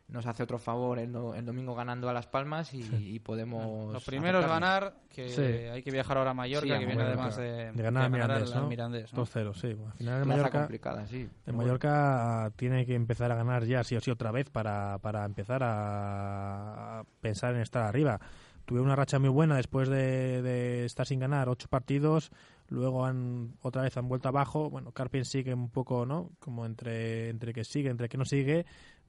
nos 0.09 0.26
hace 0.26 0.42
otro 0.42 0.59
favor 0.59 0.98
el, 0.98 1.11
do- 1.12 1.34
el 1.34 1.44
domingo 1.46 1.74
ganando 1.74 2.09
a 2.09 2.12
Las 2.12 2.26
Palmas 2.26 2.72
y, 2.74 2.82
y 3.14 3.18
podemos. 3.20 3.92
Lo 3.92 4.00
primero 4.00 4.40
es 4.40 4.46
ganar, 4.46 4.94
que 5.09 5.28
Sí. 5.28 5.40
hay 5.42 5.82
que 5.82 5.90
viajar 5.90 6.18
ahora 6.18 6.30
a 6.30 6.34
Mallorca, 6.34 6.66
Sí, 6.66 6.72
a 6.72 6.78
que 6.78 6.86
viene 6.86 7.02
además 7.02 7.36
de, 7.36 7.72
de 7.72 7.82
ganar 7.82 8.05
de 8.05 8.09
Mirandés, 8.11 8.52
al 8.55 8.62
¿no? 8.62 8.68
Mirandés, 8.68 9.12
¿no? 9.14 9.24
2-0, 9.24 9.55
sí. 9.55 9.68
Al 9.68 9.92
final 9.94 10.18
el 10.18 10.22
Plaza 10.24 10.26
Mallorca, 10.26 10.59
complicada, 10.61 11.07
sí, 11.07 11.28
pero 11.44 11.57
Mallorca 11.57 12.52
tiene 12.57 12.84
que 12.86 12.94
empezar 12.94 13.32
a 13.32 13.34
ganar 13.34 13.64
ya 13.64 13.82
sí 13.82 13.96
o 13.96 14.00
sí 14.00 14.11
otra 14.11 14.30
vez 14.30 14.50
para, 14.50 14.98
para 14.98 15.24
empezar 15.24 15.62
a, 15.62 17.00
a 17.00 17.05
pensar 17.20 17.55
en 17.55 17.61
estar 17.62 17.82
arriba. 17.84 18.20
Tuve 18.64 18.80
una 18.80 18.96
racha 18.96 19.18
muy 19.18 19.28
buena 19.28 19.57
después 19.57 19.88
de, 19.90 20.40
de 20.40 20.86
estar 20.86 21.07
sin 21.07 21.18
ganar 21.20 21.50
ocho 21.50 21.68
partidos, 21.68 22.30
luego 22.68 23.05
han 23.05 23.57
otra 23.61 23.82
vez 23.82 23.94
han 23.98 24.09
vuelto 24.09 24.28
abajo. 24.28 24.70
Bueno, 24.70 24.90
Carpien 24.92 25.26
sigue 25.26 25.52
un 25.52 25.68
poco, 25.68 26.07
¿no? 26.07 26.30
Como 26.40 26.64
entre, 26.64 27.28
entre 27.28 27.52
que 27.52 27.62
sigue, 27.64 27.90
entre 27.90 28.09
que 28.09 28.16
no 28.16 28.24
sigue, 28.24 28.64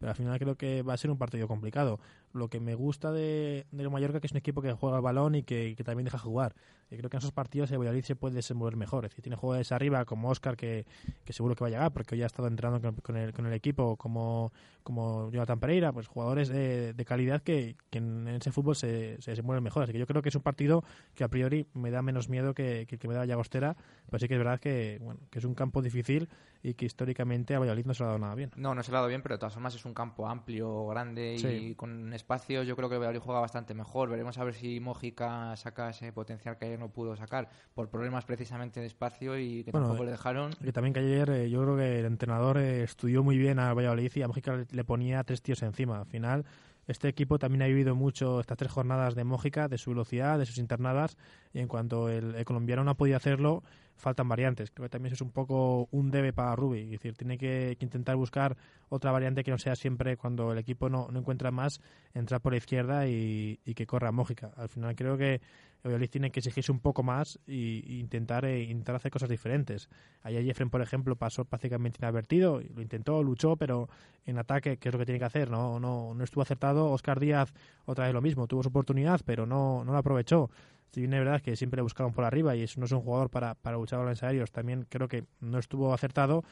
pero 0.05 0.11
al 0.11 0.17
final 0.17 0.37
creo 0.37 0.55
que 0.55 0.83
va 0.83 0.93
a 0.93 0.97
ser 0.97 1.09
un 1.09 1.17
partido 1.17 1.47
complicado. 1.47 1.99
Lo 2.35 2.49
que 2.49 2.59
me 2.59 2.75
gusta 2.75 3.11
de, 3.11 3.65
del 3.71 3.89
Mallorca 3.89 4.19
que 4.19 4.27
es 4.27 4.31
un 4.33 4.37
equipo 4.37 4.61
que 4.61 4.73
juega 4.73 4.97
el 4.97 5.01
balón 5.01 5.35
y 5.35 5.43
que, 5.43 5.73
que 5.75 5.83
también 5.83 6.05
deja 6.05 6.17
jugar. 6.17 6.53
Y 6.91 6.97
creo 6.97 7.09
que 7.09 7.17
en 7.17 7.19
esos 7.19 7.31
partidos 7.31 7.71
el 7.71 7.79
Valladolid 7.79 8.03
se 8.03 8.15
puede 8.15 8.35
desenvolver 8.35 8.75
mejor. 8.77 9.05
Es 9.05 9.11
decir, 9.11 9.23
tiene 9.23 9.35
jugadores 9.37 9.71
arriba 9.71 10.05
como 10.05 10.29
Oscar 10.29 10.55
que, 10.55 10.85
que 11.23 11.33
seguro 11.33 11.55
que 11.55 11.63
va 11.63 11.67
a 11.67 11.71
llegar 11.71 11.91
porque 11.93 12.13
hoy 12.15 12.21
ha 12.21 12.27
estado 12.27 12.47
entrenando 12.47 12.81
con, 12.81 12.95
con 13.01 13.17
el, 13.17 13.33
con 13.33 13.45
el 13.47 13.53
equipo 13.53 13.95
como, 13.97 14.51
como 14.83 15.31
Jonathan 15.31 15.59
Pereira, 15.59 15.91
pues 15.93 16.07
jugadores 16.07 16.49
de, 16.49 16.93
de 16.93 17.05
calidad 17.05 17.41
que, 17.41 17.75
que 17.89 17.97
en 17.99 18.27
ese 18.27 18.51
fútbol 18.51 18.75
se, 18.75 19.19
se 19.21 19.31
desenvuelven 19.31 19.63
mejor. 19.63 19.83
Así 19.83 19.93
que 19.93 19.99
yo 19.99 20.05
creo 20.05 20.21
que 20.21 20.29
es 20.29 20.35
un 20.35 20.43
partido 20.43 20.83
que 21.15 21.23
a 21.23 21.27
priori 21.29 21.67
me 21.73 21.89
da 21.89 22.01
menos 22.03 22.29
miedo 22.29 22.53
que, 22.53 22.85
que 22.87 22.95
el 22.95 22.99
que 22.99 23.07
me 23.07 23.13
da 23.15 23.25
Llagostera, 23.25 23.75
pero 24.07 24.19
sí 24.19 24.27
que 24.27 24.35
es 24.35 24.39
verdad 24.39 24.59
que, 24.59 24.99
bueno, 25.01 25.21
que 25.31 25.39
es 25.39 25.45
un 25.45 25.55
campo 25.55 25.81
difícil 25.81 26.29
y 26.61 26.73
que 26.73 26.85
históricamente 26.85 27.55
a 27.55 27.59
Valladolid 27.59 27.85
no 27.85 27.93
se 27.93 28.03
le 28.03 28.05
ha 28.05 28.07
dado 28.07 28.19
nada 28.19 28.35
bien. 28.35 28.51
No, 28.55 28.73
no 28.75 28.83
se 28.83 28.91
le 28.91 28.97
ha 28.97 28.99
dado 28.99 29.09
bien, 29.09 29.21
pero 29.21 29.35
de 29.35 29.39
todas 29.39 29.53
formas 29.53 29.73
es 29.75 29.85
un 29.85 29.93
campo 29.93 30.27
amplio, 30.27 30.87
grande 30.87 31.35
y 31.35 31.39
Sí. 31.39 31.73
con 31.75 32.11
espacio. 32.25 32.63
Yo 32.63 32.75
creo 32.75 32.89
que 32.89 32.97
Valladolid 32.97 33.19
juega 33.19 33.39
bastante 33.39 33.75
mejor. 33.75 34.09
Veremos 34.09 34.35
a 34.39 34.43
ver 34.43 34.55
si 34.55 34.79
Mójica 34.79 35.55
saca 35.57 35.91
ese 35.91 36.11
potencial 36.11 36.57
que 36.57 36.65
ayer 36.65 36.79
no 36.79 36.89
pudo 36.89 37.15
sacar 37.15 37.49
por 37.75 37.89
problemas 37.89 38.25
precisamente 38.25 38.79
de 38.79 38.87
espacio 38.87 39.37
y 39.37 39.63
que 39.63 39.69
Bueno, 39.69 39.85
tampoco 39.85 40.03
eh, 40.03 40.05
le 40.07 40.11
dejaron. 40.13 40.51
Que 40.53 40.73
también 40.73 40.93
que 40.93 41.01
ayer 41.01 41.29
eh, 41.29 41.49
yo 41.51 41.61
creo 41.61 41.77
que 41.77 41.99
el 41.99 42.05
entrenador 42.05 42.57
eh, 42.57 42.81
estudió 42.81 43.23
muy 43.23 43.37
bien 43.37 43.59
a 43.59 43.73
Valladolid 43.75 44.11
y 44.15 44.21
a 44.23 44.27
Mójica 44.27 44.55
le, 44.55 44.65
le 44.71 44.83
ponía 44.83 45.23
tres 45.23 45.43
tíos 45.43 45.61
encima. 45.61 45.99
Al 45.99 46.07
final, 46.07 46.45
este 46.87 47.07
equipo 47.07 47.37
también 47.37 47.61
ha 47.61 47.67
vivido 47.67 47.95
mucho 47.95 48.39
estas 48.39 48.57
tres 48.57 48.71
jornadas 48.71 49.13
de 49.13 49.23
Mójica, 49.23 49.67
de 49.67 49.77
su 49.77 49.91
velocidad, 49.91 50.39
de 50.39 50.47
sus 50.47 50.57
internadas, 50.57 51.17
y 51.53 51.59
en 51.59 51.67
cuanto 51.67 52.09
el, 52.09 52.33
el 52.33 52.45
colombiano 52.45 52.83
no 52.83 52.91
ha 52.91 52.97
podido 52.97 53.17
hacerlo, 53.17 53.63
faltan 53.95 54.27
variantes. 54.27 54.71
Creo 54.71 54.85
que 54.85 54.89
también 54.89 55.13
eso 55.13 55.23
es 55.23 55.27
un 55.27 55.31
poco 55.31 55.87
un 55.91 56.11
debe 56.11 56.33
para 56.33 56.55
Rubi. 56.55 56.81
Es 56.81 56.91
decir, 56.91 57.15
tiene 57.15 57.37
que, 57.37 57.75
que 57.79 57.85
intentar 57.85 58.15
buscar 58.15 58.57
otra 58.89 59.11
variante 59.11 59.43
que 59.43 59.51
no 59.51 59.57
sea 59.57 59.75
siempre 59.75 60.17
cuando 60.17 60.51
el 60.51 60.57
equipo 60.57 60.89
no, 60.89 61.09
encuentra 61.13 61.51
más, 61.51 61.81
entrar 62.13 62.41
por 62.41 62.53
la 62.53 62.57
izquierda 62.57 63.07
y, 63.07 63.57
que 63.75 63.85
corra 63.85 64.11
Mójica. 64.11 64.51
Al 64.55 64.69
final 64.69 64.95
creo 64.95 65.17
que 65.17 65.41
el 65.83 66.09
tiene 66.09 66.31
que 66.31 66.39
exigirse 66.39 66.71
un 66.71 66.79
poco 66.79 67.03
más 67.03 67.39
y 67.45 67.99
intentar, 67.99 68.45
eh, 68.45 68.63
intentar 68.63 68.95
hacer 68.95 69.11
cosas 69.11 69.29
diferentes. 69.29 69.87
Ayer 70.23 70.43
Jeffren, 70.43 70.69
por 70.69 70.81
ejemplo, 70.81 71.15
pasó 71.15 71.45
prácticamente 71.45 71.99
inadvertido, 72.01 72.59
lo 72.73 72.81
intentó, 72.81 73.21
luchó, 73.21 73.55
pero 73.55 73.87
en 74.25 74.39
ataque, 74.39 74.77
¿qué 74.77 74.89
es 74.89 74.93
lo 74.93 74.99
que 74.99 75.05
tiene 75.05 75.19
que 75.19 75.25
hacer? 75.25 75.51
No, 75.51 75.79
no, 75.79 76.13
no 76.15 76.23
estuvo 76.23 76.41
acertado. 76.41 76.89
Oscar 76.89 77.19
Díaz, 77.19 77.53
otra 77.85 78.05
vez 78.05 78.13
lo 78.13 78.21
mismo, 78.21 78.47
tuvo 78.47 78.63
su 78.63 78.69
oportunidad, 78.69 79.21
pero 79.25 79.45
no, 79.45 79.83
no 79.83 79.93
la 79.93 79.99
aprovechó. 79.99 80.49
Si 80.95 81.01
bien 81.01 81.11
es 81.13 81.19
verdad 81.19 81.41
que 81.41 81.57
siempre 81.57 81.75
le 81.75 81.81
buscaban 81.81 82.13
por 82.13 82.23
arriba 82.23 82.55
y 82.55 82.61
es- 82.63 82.77
no 82.77 82.85
es 82.85 82.91
un 82.93 83.01
jugador 83.01 83.29
para, 83.29 83.55
para 83.55 83.75
luchar 83.75 83.99
balones 83.99 84.23
aéreos, 84.23 84.53
también 84.53 84.85
creo 84.87 85.09
que 85.09 85.25
no 85.41 85.59
estuvo 85.59 85.93
acertado. 85.93 86.45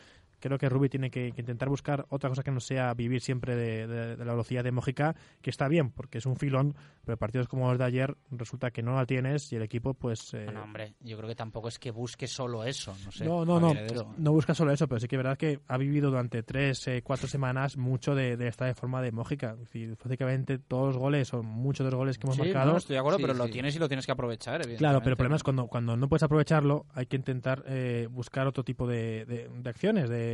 Creo 0.47 0.57
que 0.57 0.69
Rubi 0.69 0.89
tiene 0.89 1.09
que, 1.09 1.31
que 1.31 1.41
intentar 1.41 1.69
buscar 1.69 2.05
otra 2.09 2.29
cosa 2.29 2.43
que 2.43 2.51
no 2.51 2.59
sea 2.59 2.93
vivir 2.93 3.21
siempre 3.21 3.55
de, 3.55 3.87
de- 3.87 4.15
de 4.15 4.25
la 4.25 4.31
velocidad 4.33 4.63
de 4.63 4.71
Mójica, 4.71 5.15
que 5.41 5.49
está 5.49 5.67
bien, 5.67 5.91
porque 5.91 6.17
es 6.19 6.25
un 6.25 6.35
filón, 6.35 6.75
pero 7.05 7.17
partidos 7.17 7.47
como 7.47 7.69
los 7.69 7.77
de 7.79 7.85
ayer 7.85 8.15
resulta 8.31 8.71
que 8.71 8.83
no 8.83 8.95
la 8.95 9.05
tienes 9.05 9.51
y 9.51 9.55
el 9.55 9.61
equipo, 9.63 9.93
pues... 9.93 10.33
eh, 10.33 10.45
Bueno, 10.45 10.63
hombre, 10.63 10.93
yo 10.99 11.17
creo 11.17 11.29
que 11.29 11.35
tampoco 11.35 11.67
es 11.67 11.79
que 11.79 11.91
busque 11.91 12.27
solo 12.27 12.63
eso, 12.63 12.93
no 13.05 13.11
sé. 13.11 13.25
no, 13.25 13.45
no, 13.45 13.59
no, 13.59 13.73
no 14.17 14.31
busca 14.31 14.53
solo 14.53 14.71
eso, 14.71 14.87
pero 14.87 14.99
sí 14.99 15.07
que 15.07 15.15
es 15.15 15.23
verdad 15.23 15.37
que 15.37 15.59
ha 15.67 15.77
vivido 15.77 16.09
durante 16.09 16.43
tres, 16.43 16.87
eh, 16.87 17.01
cuatro 17.03 17.27
semanas 17.27 17.77
mucho 17.77 18.15
de, 18.15 18.37
de 18.37 18.47
esta 18.47 18.65
de 18.65 18.73
forma 18.75 19.01
de 19.01 19.11
Mójica. 19.11 19.51
Es 19.53 19.59
decir, 19.59 19.95
prácticamente 19.97 20.57
todos 20.59 20.87
los 20.87 20.97
goles, 20.97 21.33
o 21.33 21.43
muchos 21.43 21.85
de 21.85 21.91
los 21.91 21.97
goles 21.97 22.17
que 22.17 22.25
hemos 22.27 22.35
Sí, 22.35 22.41
marcado... 22.43 22.71
no, 22.71 22.77
estoy 22.77 22.93
de 22.95 22.99
acuerdo, 22.99 23.19
pero 23.19 23.33
lo 23.33 23.47
tienes 23.49 23.75
y 23.75 23.79
lo 23.79 23.87
tienes 23.87 24.05
que 24.05 24.11
aprovechar, 24.11 24.53
Claro, 24.61 24.63
evidentemente. 24.65 24.99
pero 25.03 25.11
el 25.13 25.17
problema 25.17 25.35
es 25.35 25.43
cuando, 25.43 25.67
cuando 25.67 25.95
no 25.97 26.07
puedes 26.09 26.23
aprovecharlo, 26.23 26.85
hay 26.93 27.05
que 27.05 27.15
intentar 27.17 27.63
eh, 27.67 28.07
buscar 28.09 28.47
otro 28.47 28.63
tipo 28.63 28.87
de, 28.87 29.25
de- 29.25 29.49
de 29.49 29.69
acciones, 29.69 30.09
de 30.09 30.32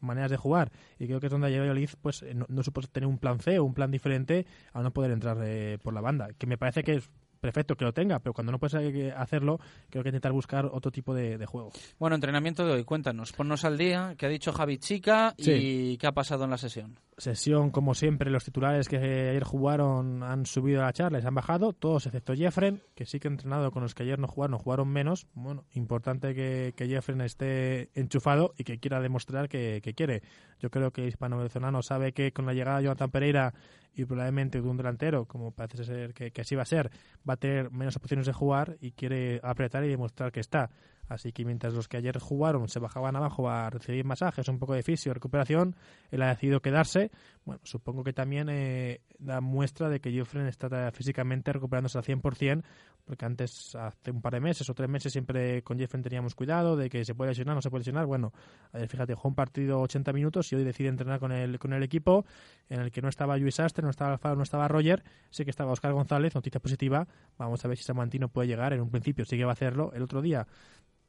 maneras 0.00 0.30
de 0.30 0.36
jugar. 0.36 0.70
Y 0.98 1.06
creo 1.06 1.20
que 1.20 1.26
es 1.26 1.32
donde 1.32 1.48
Valladolid 1.48 1.90
pues, 2.00 2.22
eh, 2.22 2.34
no, 2.34 2.46
no 2.48 2.62
supo 2.62 2.80
tener 2.82 3.06
un 3.06 3.18
plan 3.18 3.40
C 3.40 3.58
o 3.58 3.64
un 3.64 3.74
plan 3.74 3.90
diferente 3.90 4.46
a 4.72 4.82
no 4.82 4.92
poder 4.92 5.10
entrar 5.10 5.38
eh, 5.42 5.78
por 5.82 5.94
la 5.94 6.00
banda. 6.00 6.28
Que 6.38 6.46
me 6.46 6.58
parece 6.58 6.82
que 6.82 6.96
es 6.96 7.10
perfecto 7.40 7.76
que 7.76 7.84
lo 7.84 7.92
tenga, 7.92 8.18
pero 8.18 8.32
cuando 8.32 8.52
no 8.52 8.58
puedes 8.58 8.74
eh, 8.74 9.12
hacerlo, 9.16 9.58
creo 9.90 10.02
que 10.02 10.10
intentar 10.10 10.32
buscar 10.32 10.66
otro 10.66 10.90
tipo 10.90 11.14
de, 11.14 11.38
de 11.38 11.46
juego. 11.46 11.70
Bueno, 11.98 12.14
entrenamiento 12.16 12.64
de 12.66 12.72
hoy, 12.72 12.84
cuéntanos, 12.84 13.32
ponnos 13.32 13.64
al 13.64 13.78
día, 13.78 14.14
qué 14.18 14.26
ha 14.26 14.28
dicho 14.28 14.52
Javi 14.52 14.78
Chica 14.78 15.34
y 15.36 15.42
Sí. 15.44 15.98
qué 16.00 16.06
ha 16.06 16.12
pasado 16.12 16.44
en 16.44 16.50
la 16.50 16.58
sesión. 16.58 16.98
Sesión, 17.16 17.70
como 17.70 17.94
siempre, 17.94 18.30
los 18.30 18.44
titulares 18.44 18.88
que 18.88 18.96
ayer 18.96 19.42
jugaron 19.42 20.22
han 20.22 20.46
subido 20.46 20.82
a 20.82 20.84
la 20.86 20.92
charla 20.92 21.18
y 21.18 21.22
se 21.22 21.26
han 21.28 21.34
bajado, 21.34 21.72
todos 21.72 22.06
excepto 22.06 22.34
Jeffren, 22.34 22.80
que 22.94 23.06
sí 23.06 23.18
que 23.18 23.26
ha 23.26 23.30
entrenado 23.32 23.72
con 23.72 23.82
los 23.82 23.94
que 23.94 24.04
ayer 24.04 24.18
no 24.20 24.28
jugaron, 24.28 24.58
jugaron 24.58 24.88
menos. 24.88 25.26
Bueno, 25.34 25.64
importante 25.72 26.32
que, 26.34 26.74
que 26.76 26.86
Jeffren 26.86 27.20
esté 27.22 27.90
enchufado 27.98 28.54
y 28.56 28.62
que 28.64 28.78
quiera 28.78 29.00
demostrar 29.00 29.48
que, 29.48 29.80
que 29.82 29.94
quiere. 29.94 30.22
Yo 30.60 30.70
creo 30.70 30.92
que 30.92 31.02
el 31.02 31.08
hispano-venezolano 31.08 31.82
sabe 31.82 32.12
que 32.12 32.32
con 32.32 32.46
la 32.46 32.52
llegada 32.54 32.78
de 32.78 32.84
Jonathan 32.84 33.10
Pereira 33.10 33.52
y 33.94 34.04
probablemente 34.04 34.60
de 34.60 34.68
un 34.68 34.76
delantero, 34.76 35.26
como 35.26 35.50
parece 35.50 35.84
ser 35.84 36.14
que, 36.14 36.30
que 36.30 36.40
así 36.42 36.54
va 36.54 36.62
a 36.62 36.66
ser, 36.66 36.90
va 37.28 37.34
a 37.34 37.36
tener 37.36 37.70
menos 37.70 37.96
opciones 37.96 38.26
de 38.26 38.32
jugar 38.32 38.76
y 38.80 38.92
quiere 38.92 39.40
apretar 39.42 39.84
y 39.84 39.88
demostrar 39.88 40.32
que 40.32 40.40
está. 40.40 40.70
Así 41.08 41.32
que 41.32 41.44
mientras 41.44 41.72
los 41.72 41.88
que 41.88 41.96
ayer 41.96 42.18
jugaron 42.18 42.68
se 42.68 42.78
bajaban 42.78 43.16
abajo 43.16 43.48
a 43.48 43.70
recibir 43.70 44.04
masajes, 44.04 44.46
un 44.48 44.58
poco 44.58 44.74
de 44.74 44.82
fisio, 44.82 45.14
recuperación, 45.14 45.74
él 46.10 46.22
ha 46.22 46.28
decidido 46.28 46.60
quedarse. 46.60 47.10
Bueno, 47.44 47.60
supongo 47.64 48.04
que 48.04 48.12
también 48.12 48.48
eh, 48.50 49.00
da 49.18 49.40
muestra 49.40 49.88
de 49.88 50.00
que 50.00 50.12
Jeffren 50.12 50.46
está 50.46 50.90
físicamente 50.92 51.52
recuperándose 51.52 51.98
al 51.98 52.04
100%, 52.04 52.62
porque 53.08 53.24
antes, 53.24 53.74
hace 53.74 54.10
un 54.10 54.20
par 54.20 54.34
de 54.34 54.40
meses 54.40 54.68
o 54.68 54.74
tres 54.74 54.86
meses, 54.86 55.10
siempre 55.10 55.62
con 55.62 55.78
Jeffren 55.78 56.02
teníamos 56.02 56.34
cuidado 56.34 56.76
de 56.76 56.90
que 56.90 57.06
se 57.06 57.14
puede 57.14 57.30
lesionar, 57.30 57.54
no 57.54 57.62
se 57.62 57.70
puede 57.70 57.80
lesionar. 57.80 58.04
Bueno, 58.04 58.34
ayer, 58.70 58.86
fíjate, 58.86 59.14
jugó 59.14 59.30
un 59.30 59.34
partido 59.34 59.80
80 59.80 60.12
minutos 60.12 60.52
y 60.52 60.56
hoy 60.56 60.62
decide 60.62 60.90
entrenar 60.90 61.18
con 61.18 61.32
el, 61.32 61.58
con 61.58 61.72
el 61.72 61.82
equipo 61.82 62.26
en 62.68 62.80
el 62.80 62.90
que 62.90 63.00
no 63.00 63.08
estaba 63.08 63.38
Luis 63.38 63.58
Astre, 63.60 63.82
no 63.82 63.88
estaba 63.88 64.12
Alfaro, 64.12 64.36
no 64.36 64.42
estaba 64.42 64.68
Roger, 64.68 65.02
sí 65.30 65.44
que 65.44 65.50
estaba 65.50 65.72
Oscar 65.72 65.94
González, 65.94 66.34
noticia 66.34 66.60
positiva. 66.60 67.08
Vamos 67.38 67.64
a 67.64 67.68
ver 67.68 67.78
si 67.78 67.84
Samantino 67.84 68.28
puede 68.28 68.48
llegar. 68.48 68.74
En 68.74 68.82
un 68.82 68.90
principio 68.90 69.24
sí 69.24 69.38
que 69.38 69.44
va 69.44 69.52
a 69.52 69.54
hacerlo. 69.54 69.90
El 69.94 70.02
otro 70.02 70.20
día 70.20 70.46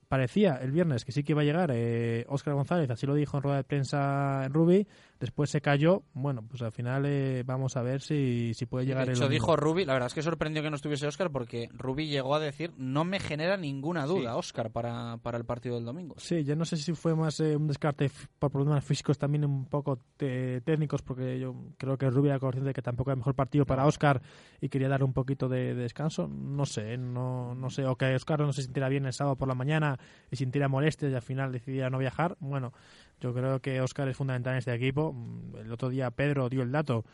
parecía 0.10 0.56
el 0.56 0.72
viernes 0.72 1.06
que 1.06 1.12
sí 1.12 1.24
que 1.24 1.34
iba 1.34 1.42
a 1.42 1.46
llegar 1.46 1.70
eh, 1.72 2.26
Óscar 2.28 2.56
González, 2.56 2.90
así 2.90 3.06
lo 3.06 3.14
dijo 3.14 3.38
en 3.38 3.44
rueda 3.44 3.58
de 3.58 3.64
prensa 3.64 4.44
en 4.44 4.54
Rubi, 4.54 4.88
después 5.20 5.52
se 5.52 5.62
cayó, 5.62 6.02
bueno, 6.14 6.44
pues 6.50 6.64
al 6.64 6.72
final 6.72 7.06
eh, 7.06 7.44
vamos 7.46 7.78
a 7.78 7.84
ver 7.84 8.02
si, 8.02 8.54
si 8.56 8.66
puede 8.66 8.88
llegar 8.88 9.06
de 9.06 9.14
hecho, 9.14 9.30
dijo 9.30 9.56
Rubi, 9.56 9.86
la 9.86 9.94
verdad 9.94 10.08
es 10.08 10.16
que 10.16 10.24
sorprendió 10.24 10.64
que 10.64 10.72
no 10.72 10.78
estuviese 10.78 11.06
Oscar 11.06 11.32
porque 11.32 11.70
Rubi 11.74 12.08
llegó 12.08 12.34
a 12.34 12.40
decir, 12.40 12.74
no 12.76 13.06
me 13.06 13.20
genera 13.20 13.56
ninguna 13.56 14.08
duda, 14.08 14.36
Oscar, 14.36 14.72
para, 14.72 15.18
para 15.18 15.38
el 15.38 15.46
partido 15.46 15.76
del 15.76 15.86
domingo. 15.86 16.16
Sí, 16.18 16.44
yo 16.44 16.56
no 16.56 16.66
sé 16.66 16.78
si 16.78 16.94
fue 16.94 17.16
más 17.16 17.40
eh, 17.40 17.56
un 17.56 17.68
descarte 17.68 18.10
por 18.40 18.50
problemas 18.50 18.84
físicos 18.84 19.20
también 19.20 19.46
un 19.46 19.66
poco 19.66 20.00
técnicos, 20.18 21.04
porque 21.04 21.40
yo 21.40 21.56
creo 21.78 22.00
que 22.00 22.10
Rubio 22.10 22.32
era 22.32 22.40
consciente 22.40 22.70
de 22.70 22.74
que 22.74 22.82
tampoco 22.82 23.12
era 23.12 23.14
el 23.14 23.20
mejor 23.20 23.36
partido 23.36 23.64
para 23.64 23.86
Oscar 23.86 24.24
y 24.60 24.70
quería 24.70 24.90
dar 24.90 25.04
un 25.04 25.14
poquito 25.14 25.48
de, 25.48 25.76
de 25.76 25.84
descanso. 25.84 26.28
No 26.28 26.66
sé, 26.66 26.98
no, 26.98 27.54
no 27.54 27.70
sé, 27.70 27.86
o 27.86 27.96
que 27.96 28.16
Oscar 28.16 28.40
no 28.40 28.54
se 28.54 28.64
sintiera 28.64 28.90
bien 28.90 29.06
el 29.06 29.14
sábado 29.14 29.36
por 29.36 29.48
la 29.48 29.54
mañana 29.54 29.99
y 30.32 30.36
sintiera 30.36 30.68
molestias 30.68 31.12
y 31.12 31.16
al 31.16 31.22
final 31.22 31.52
decidiera 31.52 31.90
no 31.90 31.98
viajar. 31.98 32.38
Bueno, 32.40 32.74
yo 33.20 33.34
creo 33.34 33.60
que 33.62 33.82
Oscar 33.82 34.08
es 34.08 34.18
fundamental 34.18 34.54
en 34.54 34.60
este 34.60 34.74
equipo. 34.74 35.14
Mm, 35.14 35.56
El 35.58 35.72
otro 35.72 35.90
día 35.90 36.12
Pedro 36.12 36.50
dio 36.50 36.62
el 36.62 36.72
dato 36.72 37.06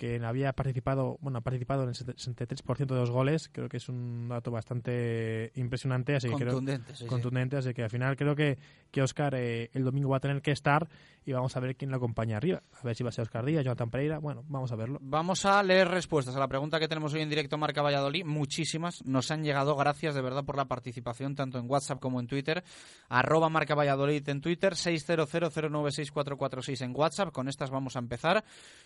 que 0.00 0.18
había 0.24 0.54
participado, 0.54 1.18
bueno, 1.20 1.38
ha 1.38 1.40
participado 1.42 1.82
en 1.82 1.90
el 1.90 1.94
63% 1.94 2.86
de 2.86 2.94
los 3.00 3.10
goles, 3.10 3.50
creo 3.52 3.68
que 3.68 3.76
es 3.76 3.86
un 3.90 4.30
dato 4.30 4.50
bastante 4.50 5.52
impresionante, 5.56 6.16
así 6.16 6.30
que 6.30 6.36
creo- 6.36 6.54
Contundente, 6.54 6.94
sí, 6.96 7.02
sí. 7.02 7.06
contundente, 7.06 7.56
así 7.58 7.74
que 7.74 7.82
al 7.82 7.90
final 7.90 8.16
creo 8.16 8.34
que, 8.34 8.56
que 8.90 9.02
Oscar 9.02 9.34
eh, 9.34 9.68
el 9.74 9.84
domingo 9.84 10.08
va 10.08 10.16
a 10.16 10.20
tener 10.20 10.40
que 10.40 10.52
estar 10.52 10.88
y 11.26 11.32
vamos 11.32 11.54
a 11.54 11.60
ver 11.60 11.76
quién 11.76 11.90
lo 11.90 11.98
acompaña 11.98 12.38
arriba, 12.38 12.62
a 12.72 12.82
ver 12.82 12.96
si 12.96 13.02
va 13.04 13.10
a 13.10 13.12
ser 13.12 13.24
Oscar 13.24 13.44
Díaz, 13.44 13.62
Jonathan 13.62 13.90
Pereira, 13.90 14.18
bueno, 14.18 14.42
vamos 14.48 14.72
a 14.72 14.76
verlo. 14.76 14.98
Vamos 15.02 15.44
a 15.44 15.62
leer 15.62 15.86
respuestas 15.88 16.34
a 16.34 16.38
la 16.38 16.48
pregunta 16.48 16.80
que 16.80 16.88
tenemos 16.88 17.12
hoy 17.12 17.20
en 17.20 17.28
directo 17.28 17.58
Marca 17.58 17.82
Valladolid. 17.82 18.24
Muchísimas 18.24 19.04
nos 19.04 19.30
han 19.30 19.44
llegado. 19.44 19.76
Gracias 19.76 20.14
de 20.14 20.22
verdad 20.22 20.44
por 20.46 20.56
la 20.56 20.64
participación, 20.64 21.34
tanto 21.34 21.58
en 21.58 21.68
WhatsApp 21.70 22.00
como 22.00 22.20
en 22.20 22.26
Twitter. 22.26 22.64
Arroba 23.10 23.50
Marca 23.50 23.74
Valladolid 23.74 24.26
en 24.30 24.40
Twitter, 24.40 24.72
600096446 24.74 26.82
en 26.84 26.92
WhatsApp. 26.96 27.32
Con 27.32 27.48
estas 27.48 27.70
vamos 27.70 27.96
a 27.96 27.98
empezar. 27.98 28.42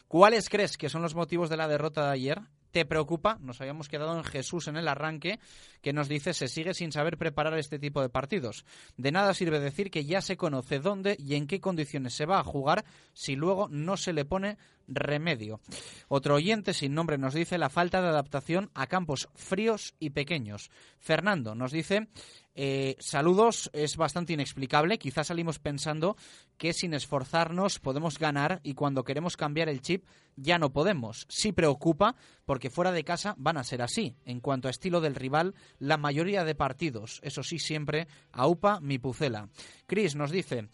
¿Cuáles 0.09 0.49
crees 0.49 0.77
que 0.77 0.89
son 0.89 1.03
los 1.05 1.15
motivos 1.15 1.49
de 1.49 1.57
la 1.57 1.69
derrota 1.69 2.07
de 2.07 2.13
ayer? 2.13 2.41
¿Te 2.75 2.85
preocupa? 2.85 3.39
Nos 3.41 3.61
habíamos 3.61 3.89
quedado 3.89 4.17
en 4.17 4.25
Jesús 4.25 4.67
en 4.67 4.77
el 4.77 4.89
arranque, 4.89 5.39
que 5.81 5.93
nos 5.93 6.09
dice 6.09 6.35
se 6.35 6.49
sigue 6.49 6.75
sin 6.75 6.91
saber 6.91 7.17
preparar 7.17 7.57
este 7.57 7.79
tipo 7.79 8.03
de 8.03 8.09
partidos. 8.09 8.65
De 8.97 9.13
nada 9.13 9.33
sirve 9.33 9.61
decir 9.61 9.93
que 9.93 10.05
ya 10.05 10.21
se 10.21 10.37
conoce 10.37 10.81
dónde 10.81 11.15
y 11.17 11.37
en 11.37 11.47
qué 11.47 11.61
condiciones 11.61 12.15
se 12.15 12.27
va 12.27 12.41
a 12.41 12.43
jugar 12.43 12.85
si 13.13 13.37
luego 13.37 13.69
no 13.69 13.97
se 13.97 14.13
le 14.13 14.25
pone 14.25 14.59
remedio. 14.89 15.61
Otro 16.09 16.35
oyente 16.35 16.75
sin 16.75 16.95
nombre 16.95 17.17
nos 17.17 17.35
dice 17.35 17.59
la 17.59 17.71
falta 17.71 18.03
de 18.03 18.09
adaptación 18.09 18.73
a 18.75 18.89
campos 18.89 19.29
fríos 19.37 19.95
y 20.01 20.11
pequeños. 20.11 20.73
Fernando 20.99 21.55
nos 21.55 21.71
dice 21.71 22.09
eh, 22.57 22.97
saludos, 23.01 23.69
es 23.73 23.97
bastante 23.97 24.33
inexplicable. 24.33 24.99
Quizás 24.99 25.27
salimos 25.27 25.59
pensando 25.59 26.17
que 26.57 26.73
sin 26.73 26.95
esforzarnos 26.95 27.81
podemos 27.81 28.19
ganar 28.19 28.61
y 28.63 28.75
cuando 28.75 29.03
queremos 29.03 29.37
cambiar 29.37 29.69
el 29.69 29.81
chip 29.81 30.05
ya 30.37 30.59
no 30.59 30.73
podemos. 30.73 31.27
Sí 31.29 31.53
preocupa 31.53 32.15
porque 32.45 32.64
fuera 32.71 32.93
de 32.93 33.05
casa 33.05 33.35
van 33.39 33.57
a 33.57 33.65
ser 33.65 33.83
así. 33.83 34.17
En 34.25 34.41
cuanto 34.41 34.69
a 34.69 34.71
estilo 34.71 35.01
del 35.01 35.15
rival, 35.15 35.55
la 35.79 35.97
mayoría 35.97 36.45
de 36.45 36.55
partidos, 36.55 37.21
eso 37.23 37.43
sí, 37.43 37.59
siempre 37.59 38.07
a 38.33 38.47
UPA 38.47 38.81
mi 38.81 38.99
Pucela. 38.99 39.49
Chris 39.87 40.15
nos 40.17 40.31
dice. 40.31 40.69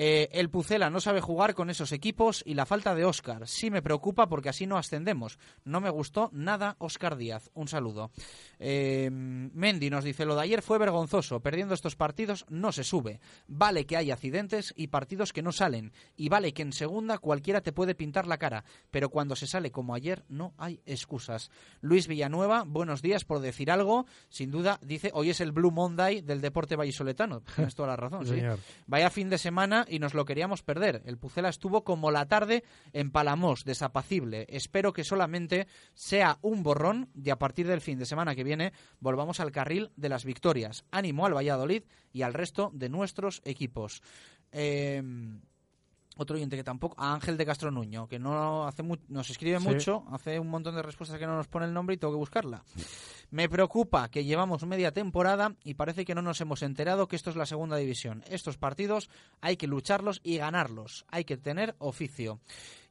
Eh, 0.00 0.28
el 0.32 0.48
Pucela 0.48 0.90
no 0.90 1.00
sabe 1.00 1.20
jugar 1.20 1.54
con 1.54 1.70
esos 1.70 1.90
equipos 1.90 2.44
y 2.46 2.54
la 2.54 2.66
falta 2.66 2.94
de 2.94 3.04
Óscar. 3.04 3.48
Sí 3.48 3.68
me 3.68 3.82
preocupa 3.82 4.28
porque 4.28 4.48
así 4.48 4.64
no 4.64 4.78
ascendemos. 4.78 5.40
No 5.64 5.80
me 5.80 5.90
gustó 5.90 6.30
nada 6.32 6.76
Óscar 6.78 7.16
Díaz. 7.16 7.50
Un 7.52 7.66
saludo. 7.66 8.12
Eh, 8.60 9.10
Mendy 9.10 9.90
nos 9.90 10.04
dice, 10.04 10.24
lo 10.24 10.36
de 10.36 10.42
ayer 10.42 10.62
fue 10.62 10.78
vergonzoso. 10.78 11.40
Perdiendo 11.40 11.74
estos 11.74 11.96
partidos 11.96 12.46
no 12.48 12.70
se 12.70 12.84
sube. 12.84 13.18
Vale 13.48 13.86
que 13.86 13.96
hay 13.96 14.12
accidentes 14.12 14.72
y 14.76 14.86
partidos 14.86 15.32
que 15.32 15.42
no 15.42 15.50
salen. 15.50 15.92
Y 16.16 16.28
vale 16.28 16.54
que 16.54 16.62
en 16.62 16.72
segunda 16.72 17.18
cualquiera 17.18 17.60
te 17.60 17.72
puede 17.72 17.96
pintar 17.96 18.28
la 18.28 18.38
cara. 18.38 18.64
Pero 18.92 19.10
cuando 19.10 19.34
se 19.34 19.48
sale 19.48 19.72
como 19.72 19.94
ayer 19.94 20.24
no 20.28 20.54
hay 20.58 20.80
excusas. 20.86 21.50
Luis 21.80 22.06
Villanueva, 22.06 22.62
buenos 22.64 23.02
días 23.02 23.24
por 23.24 23.40
decir 23.40 23.68
algo. 23.68 24.06
Sin 24.28 24.52
duda, 24.52 24.78
dice, 24.80 25.10
hoy 25.12 25.30
es 25.30 25.40
el 25.40 25.50
Blue 25.50 25.72
Monday 25.72 26.20
del 26.20 26.40
deporte 26.40 26.76
vallisoletano. 26.76 27.40
Tienes 27.40 27.74
toda 27.74 27.88
la 27.88 27.96
razón. 27.96 28.18
Sí. 28.28 28.42
Vaya 28.86 29.08
fin 29.08 29.30
de 29.30 29.38
semana 29.38 29.86
y 29.90 29.98
nos 29.98 30.14
lo 30.14 30.24
queríamos 30.24 30.62
perder. 30.62 31.02
El 31.06 31.18
Pucela 31.18 31.48
estuvo 31.48 31.84
como 31.84 32.10
la 32.10 32.26
tarde 32.26 32.64
en 32.92 33.10
Palamos, 33.10 33.64
desapacible. 33.64 34.46
Espero 34.48 34.92
que 34.92 35.04
solamente 35.04 35.66
sea 35.94 36.38
un 36.42 36.62
borrón 36.62 37.10
y 37.14 37.30
a 37.30 37.38
partir 37.38 37.66
del 37.66 37.80
fin 37.80 37.98
de 37.98 38.06
semana 38.06 38.34
que 38.34 38.44
viene 38.44 38.72
volvamos 39.00 39.40
al 39.40 39.52
carril 39.52 39.90
de 39.96 40.08
las 40.08 40.24
victorias. 40.24 40.84
Ánimo 40.90 41.26
al 41.26 41.36
Valladolid 41.36 41.82
y 42.12 42.22
al 42.22 42.34
resto 42.34 42.70
de 42.74 42.88
nuestros 42.88 43.42
equipos. 43.44 44.02
Eh, 44.52 45.02
otro 46.18 46.36
oyente 46.36 46.56
que 46.56 46.64
tampoco, 46.64 46.94
a 46.98 47.14
Ángel 47.14 47.36
de 47.38 47.46
Castro 47.46 47.70
Nuño, 47.70 48.06
que 48.06 48.18
no 48.18 48.66
hace 48.66 48.82
mu- 48.82 48.96
nos 49.08 49.30
escribe 49.30 49.58
Sí. 49.60 49.66
mucho, 49.68 50.04
hace 50.12 50.38
un 50.38 50.48
montón 50.48 50.74
de 50.74 50.82
respuestas 50.82 51.18
que 51.18 51.26
no 51.26 51.36
nos 51.36 51.48
pone 51.48 51.64
el 51.66 51.72
nombre 51.72 51.94
y 51.94 51.96
tengo 51.98 52.12
que 52.12 52.18
buscarla. 52.18 52.62
Me 53.30 53.48
preocupa 53.48 54.08
que 54.10 54.24
llevamos 54.24 54.64
media 54.66 54.92
temporada 54.92 55.54
y 55.64 55.74
parece 55.74 56.04
que 56.04 56.14
no 56.14 56.22
nos 56.22 56.40
hemos 56.40 56.62
enterado 56.62 57.08
que 57.08 57.16
esto 57.16 57.30
es 57.30 57.36
la 57.36 57.46
segunda 57.46 57.76
división. 57.76 58.24
Estos 58.28 58.56
partidos 58.58 59.08
hay 59.40 59.56
que 59.56 59.66
lucharlos 59.66 60.20
y 60.22 60.38
ganarlos. 60.38 61.04
Hay 61.08 61.24
que 61.24 61.36
tener 61.36 61.74
oficio. 61.78 62.40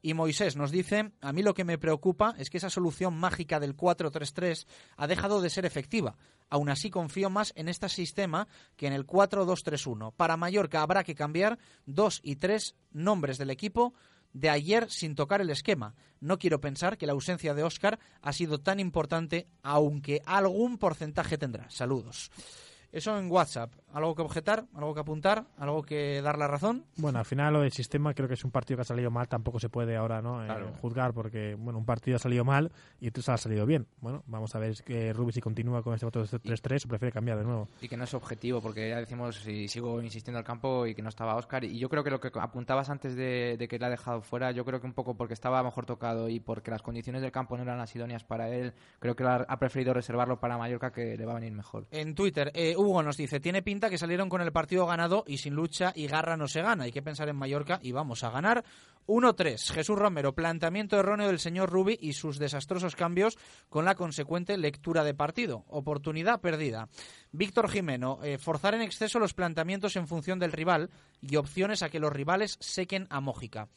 Y 0.08 0.14
Moisés 0.14 0.56
nos 0.56 0.72
dice, 0.72 1.12
a 1.20 1.34
mí 1.34 1.44
lo 1.44 1.54
que 1.54 1.66
me 1.66 1.78
preocupa 1.78 2.34
es 2.38 2.50
que 2.50 2.60
esa 2.60 2.70
solución 2.70 3.18
mágica 3.18 3.60
del 3.60 3.76
4-3-3 3.76 4.66
ha 4.96 5.06
dejado 5.06 5.42
de 5.42 5.50
ser 5.50 5.66
efectiva. 5.66 6.16
Aún 6.50 6.70
así 6.70 6.90
confío 6.90 7.30
más 7.30 7.52
en 7.58 7.68
este 7.68 7.90
sistema 7.90 8.48
que 8.78 8.88
en 8.88 8.94
el 8.94 9.06
4-2-3-1. 9.06 10.14
Para 10.16 10.38
Mallorca 10.38 10.82
habrá 10.82 11.04
que 11.04 11.14
cambiar 11.14 11.60
dos 11.86 12.22
y 12.24 12.38
tres 12.38 12.78
nombres 12.94 13.38
del 13.38 13.50
equipo 13.50 13.96
de 14.32 14.50
ayer 14.50 14.90
sin 14.90 15.14
tocar 15.14 15.42
el 15.42 15.50
esquema. 15.50 15.94
No 16.22 16.40
quiero 16.40 16.62
pensar 16.62 16.98
que 16.98 17.06
la 17.06 17.12
ausencia 17.12 17.54
de 17.54 17.64
Óscar 17.64 18.00
ha 18.22 18.32
sido 18.32 18.62
tan 18.62 18.80
importante, 18.80 19.50
aunque 19.62 20.22
algún 20.26 20.78
porcentaje 20.78 21.38
tendrá. 21.38 21.70
Saludos. 21.70 22.32
Eso 22.94 23.18
en 23.18 23.30
WhatsApp. 23.30 23.74
¿Algo 23.98 24.14
que 24.14 24.22
objetar? 24.22 24.66
¿Algo 24.76 24.94
que 24.94 25.00
apuntar? 25.00 25.48
¿Algo 25.58 25.82
que 25.82 26.22
dar 26.22 26.38
la 26.38 26.48
razón? 26.48 26.86
Bueno, 26.98 27.18
al 27.18 27.26
final 27.26 27.52
lo 27.54 27.62
del 27.62 27.72
sistema 27.72 28.14
creo 28.14 28.28
que 28.28 28.36
es 28.36 28.44
un 28.46 28.52
partido 28.52 28.78
que 28.78 28.82
ha 28.82 28.86
salido 28.86 29.10
mal, 29.10 29.28
tampoco 29.28 29.60
se 29.60 29.70
puede 29.70 29.96
ahora 29.96 30.22
no 30.22 30.46
Eh, 30.46 30.48
juzgar 30.82 31.16
porque 31.16 31.56
bueno, 31.56 31.80
un 31.80 31.86
partido 31.86 32.18
ha 32.18 32.20
salido 32.20 32.46
mal 32.46 32.72
y 33.00 33.08
otro 33.08 33.24
ha 33.34 33.38
salido 33.38 33.66
bien. 33.66 33.88
Bueno, 34.00 34.24
vamos 34.28 34.54
a 34.54 34.60
ver 34.60 34.76
que 34.86 35.14
Rubí 35.14 35.32
si 35.32 35.42
continúa 35.42 35.82
con 35.82 35.96
este 35.96 36.06
voto 36.06 36.24
de 36.24 36.28
3-3 36.28 36.86
o 36.86 36.90
prefiere 36.90 37.12
cambiar 37.12 37.40
de 37.40 37.46
nuevo. 37.46 37.70
Y 37.82 37.88
que 37.88 37.98
no 37.98 38.04
es 38.04 38.14
objetivo, 38.14 38.62
porque 38.62 38.88
ya 38.88 39.00
decimos, 39.00 39.48
y 39.48 39.68
sigo 39.68 40.00
insistiendo 40.00 40.38
al 40.38 40.46
campo, 40.46 40.86
y 40.86 40.94
que 40.94 41.02
no 41.02 41.10
estaba 41.10 41.36
Oscar. 41.36 41.64
Y 41.64 41.80
yo 41.80 41.90
creo 41.90 42.04
que 42.04 42.12
lo 42.12 42.20
que 42.20 42.30
apuntabas 42.40 42.92
antes 42.92 43.16
de, 43.16 43.56
de 43.58 43.68
que 43.68 43.80
le 43.80 43.86
ha 43.88 43.90
dejado 43.90 44.22
fuera, 44.22 44.52
yo 44.52 44.64
creo 44.64 44.80
que 44.80 44.86
un 44.86 44.94
poco 44.94 45.16
porque 45.18 45.34
estaba 45.34 45.64
mejor 45.64 45.88
tocado 45.88 46.30
y 46.30 46.40
porque 46.40 46.70
las 46.70 46.84
condiciones 46.84 47.24
del 47.24 47.32
campo 47.32 47.58
no 47.58 47.64
eran 47.64 47.80
las 47.80 47.96
idóneas 47.96 48.24
para 48.24 48.50
él, 48.50 48.74
creo 49.00 49.16
que 49.16 49.24
ha 49.24 49.38
ha 49.48 49.58
preferido 49.58 49.94
reservarlo 49.94 50.40
para 50.40 50.58
Mallorca, 50.60 50.92
que 50.92 51.18
le 51.18 51.26
va 51.26 51.32
a 51.32 51.36
venir 51.36 51.52
mejor. 51.52 51.88
En 51.90 52.14
Twitter, 52.14 52.52
eh, 52.54 52.76
Hugo 52.78 53.02
nos 53.02 53.18
dice, 53.18 53.40
tiene 53.40 53.64
pinta 53.64 53.87
que 53.90 53.98
salieron 53.98 54.30
con 54.30 54.42
el 54.42 54.52
partido 54.52 54.86
ganado 54.86 55.24
y 55.28 55.38
sin 55.38 55.54
lucha 55.54 55.92
y 55.96 56.08
garra 56.08 56.38
no 56.38 56.48
se 56.48 56.62
gana. 56.62 56.86
Hay 56.86 56.92
que 56.92 57.02
pensar 57.02 57.30
en 57.30 57.36
Mallorca 57.36 57.80
y 57.82 57.92
vamos 57.92 58.24
a 58.24 58.30
ganar. 58.30 58.64
1-3. 59.08 59.72
Jesús 59.72 59.98
Romero, 59.98 60.36
planteamiento 60.36 61.00
erróneo 61.00 61.28
del 61.28 61.40
señor 61.40 61.70
Rubi 61.70 61.98
y 62.02 62.14
sus 62.14 62.40
desastrosos 62.40 62.96
cambios 62.96 63.38
con 63.70 63.86
la 63.86 63.96
consecuente 63.96 64.58
lectura 64.58 65.04
de 65.04 65.14
partido. 65.14 65.64
Oportunidad 65.70 66.42
perdida. 66.42 66.90
Víctor 67.32 67.70
Jimeno, 67.70 68.20
eh, 68.24 68.38
forzar 68.38 68.76
en 68.76 68.82
exceso 68.82 69.20
los 69.20 69.34
planteamientos 69.34 69.96
en 69.96 70.08
función 70.08 70.40
del 70.40 70.52
rival 70.52 70.90
y 71.22 71.38
opciones 71.38 71.84
a 71.84 71.90
que 71.90 72.00
los 72.00 72.12
rivales 72.12 72.58
sequen 72.60 73.08
a 73.10 73.22
Mójica. 73.22 73.70